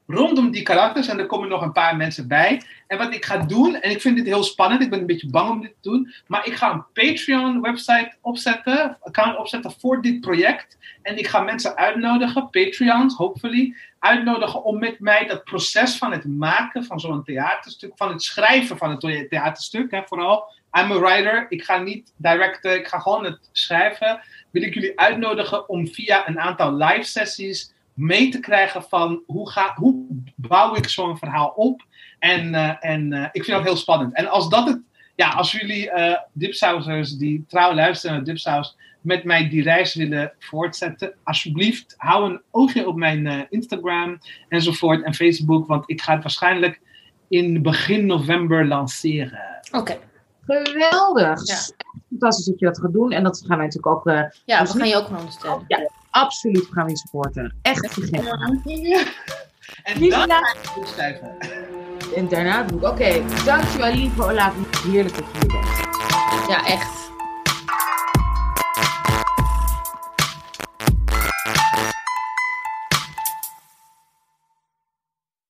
rondom 0.07 0.51
die 0.51 0.63
karakters. 0.63 1.07
En 1.07 1.19
er 1.19 1.25
komen 1.25 1.49
nog 1.49 1.61
een 1.61 1.71
paar 1.71 1.95
mensen 1.95 2.27
bij. 2.27 2.61
En 2.87 2.97
wat 2.97 3.13
ik 3.13 3.25
ga 3.25 3.37
doen, 3.37 3.75
en 3.75 3.91
ik 3.91 4.01
vind 4.01 4.15
dit 4.15 4.25
heel 4.25 4.43
spannend, 4.43 4.81
ik 4.81 4.89
ben 4.89 4.99
een 4.99 5.05
beetje 5.05 5.29
bang 5.29 5.49
om 5.49 5.61
dit 5.61 5.75
te 5.81 5.89
doen. 5.89 6.13
Maar 6.27 6.47
ik 6.47 6.53
ga 6.53 6.71
een 6.71 6.85
Patreon-website 6.93 8.13
opzetten, 8.21 8.97
account 9.01 9.37
opzetten 9.37 9.71
voor 9.71 10.01
dit 10.01 10.21
project. 10.21 10.77
En 11.01 11.17
ik 11.17 11.27
ga 11.27 11.41
mensen 11.41 11.75
uitnodigen, 11.75 12.49
Patreons, 12.49 13.15
hopefully, 13.15 13.75
uitnodigen 14.03 14.63
om 14.63 14.79
met 14.79 14.99
mij 14.99 15.27
dat 15.27 15.43
proces 15.43 15.97
van 15.97 16.11
het 16.11 16.25
maken 16.25 16.83
van 16.83 16.99
zo'n 16.99 17.23
theaterstuk, 17.23 17.91
van 17.95 18.09
het 18.09 18.23
schrijven 18.23 18.77
van 18.77 18.89
het 18.89 19.29
theaterstuk, 19.29 19.91
hè, 19.91 20.01
vooral. 20.05 20.51
I'm 20.79 20.91
a 20.91 20.99
writer, 20.99 21.45
ik 21.49 21.63
ga 21.63 21.77
niet 21.77 22.13
directen, 22.17 22.75
ik 22.75 22.87
ga 22.87 22.99
gewoon 22.99 23.25
het 23.25 23.49
schrijven. 23.51 24.21
Wil 24.51 24.61
ik 24.61 24.73
jullie 24.73 24.99
uitnodigen 24.99 25.69
om 25.69 25.87
via 25.87 26.27
een 26.27 26.39
aantal 26.39 26.73
live 26.75 27.03
sessies 27.03 27.73
mee 27.93 28.29
te 28.29 28.39
krijgen 28.39 28.83
van 28.83 29.23
hoe, 29.25 29.49
ga, 29.49 29.73
hoe 29.75 30.05
bouw 30.35 30.75
ik 30.75 30.89
zo'n 30.89 31.17
verhaal 31.17 31.53
op. 31.55 31.81
En, 32.19 32.53
uh, 32.53 32.73
en 32.79 33.11
uh, 33.11 33.23
ik 33.31 33.43
vind 33.43 33.57
dat 33.57 33.65
heel 33.65 33.77
spannend. 33.77 34.15
En 34.15 34.27
als 34.27 34.49
dat 34.49 34.67
het, 34.67 34.81
ja, 35.15 35.29
als 35.29 35.51
jullie 35.51 35.91
uh, 35.91 36.15
die 37.17 37.45
trouw 37.47 37.73
luisteren 37.73 38.15
naar 38.15 38.25
dipsaus 38.25 38.75
met 39.03 39.23
mij 39.23 39.49
die 39.49 39.63
reis 39.63 39.95
willen 39.95 40.33
voortzetten, 40.39 41.13
alsjeblieft 41.23 41.93
hou 41.97 42.31
een 42.31 42.41
oogje 42.51 42.87
op 42.87 42.95
mijn 42.95 43.47
Instagram 43.49 44.17
enzovoort 44.49 45.03
en 45.03 45.13
Facebook, 45.13 45.67
want 45.67 45.83
ik 45.89 46.01
ga 46.01 46.13
het 46.13 46.21
waarschijnlijk 46.21 46.81
in 47.27 47.61
begin 47.61 48.05
november 48.05 48.67
lanceren. 48.67 49.61
Oké. 49.71 49.77
Okay. 49.77 49.99
Geweldig. 50.45 51.47
Ja. 51.47 51.57
Fantastisch 52.09 52.45
dat 52.45 52.59
je 52.59 52.65
dat 52.65 52.79
gaat 52.79 52.93
doen. 52.93 53.11
En 53.11 53.23
dat 53.23 53.43
gaan 53.47 53.57
wij 53.57 53.65
natuurlijk 53.65 53.95
ook. 53.95 54.07
Uh, 54.07 54.23
ja, 54.45 54.63
we 54.63 54.69
gaan 54.69 54.87
je 54.87 54.95
ook 54.95 55.09
ondersteunen. 55.09 55.63
Ja, 55.67 55.89
absoluut 56.09 56.67
gaan 56.71 56.85
we 56.85 56.91
je 56.91 56.97
supporten. 56.97 57.55
Echt 57.61 57.93
vergeten. 57.93 58.23
Ja. 58.63 59.03
En 59.83 59.99
Lieve 59.99 60.15
ga 60.15 60.55
schrijven. 60.85 61.37
En 62.15 62.27
daarna 62.27 62.63
doe 62.63 62.77
ik. 62.79 62.85
Oké, 62.85 62.93
okay. 62.93 63.23
dankjewel 63.45 63.93
lieve 63.93 64.23
Olaf. 64.23 64.53
Heerlijk 64.83 65.15
dat 65.15 65.25
je 65.31 65.39
hier 65.39 65.47
bent. 65.47 66.47
Ja, 66.47 66.65
echt. 66.65 67.02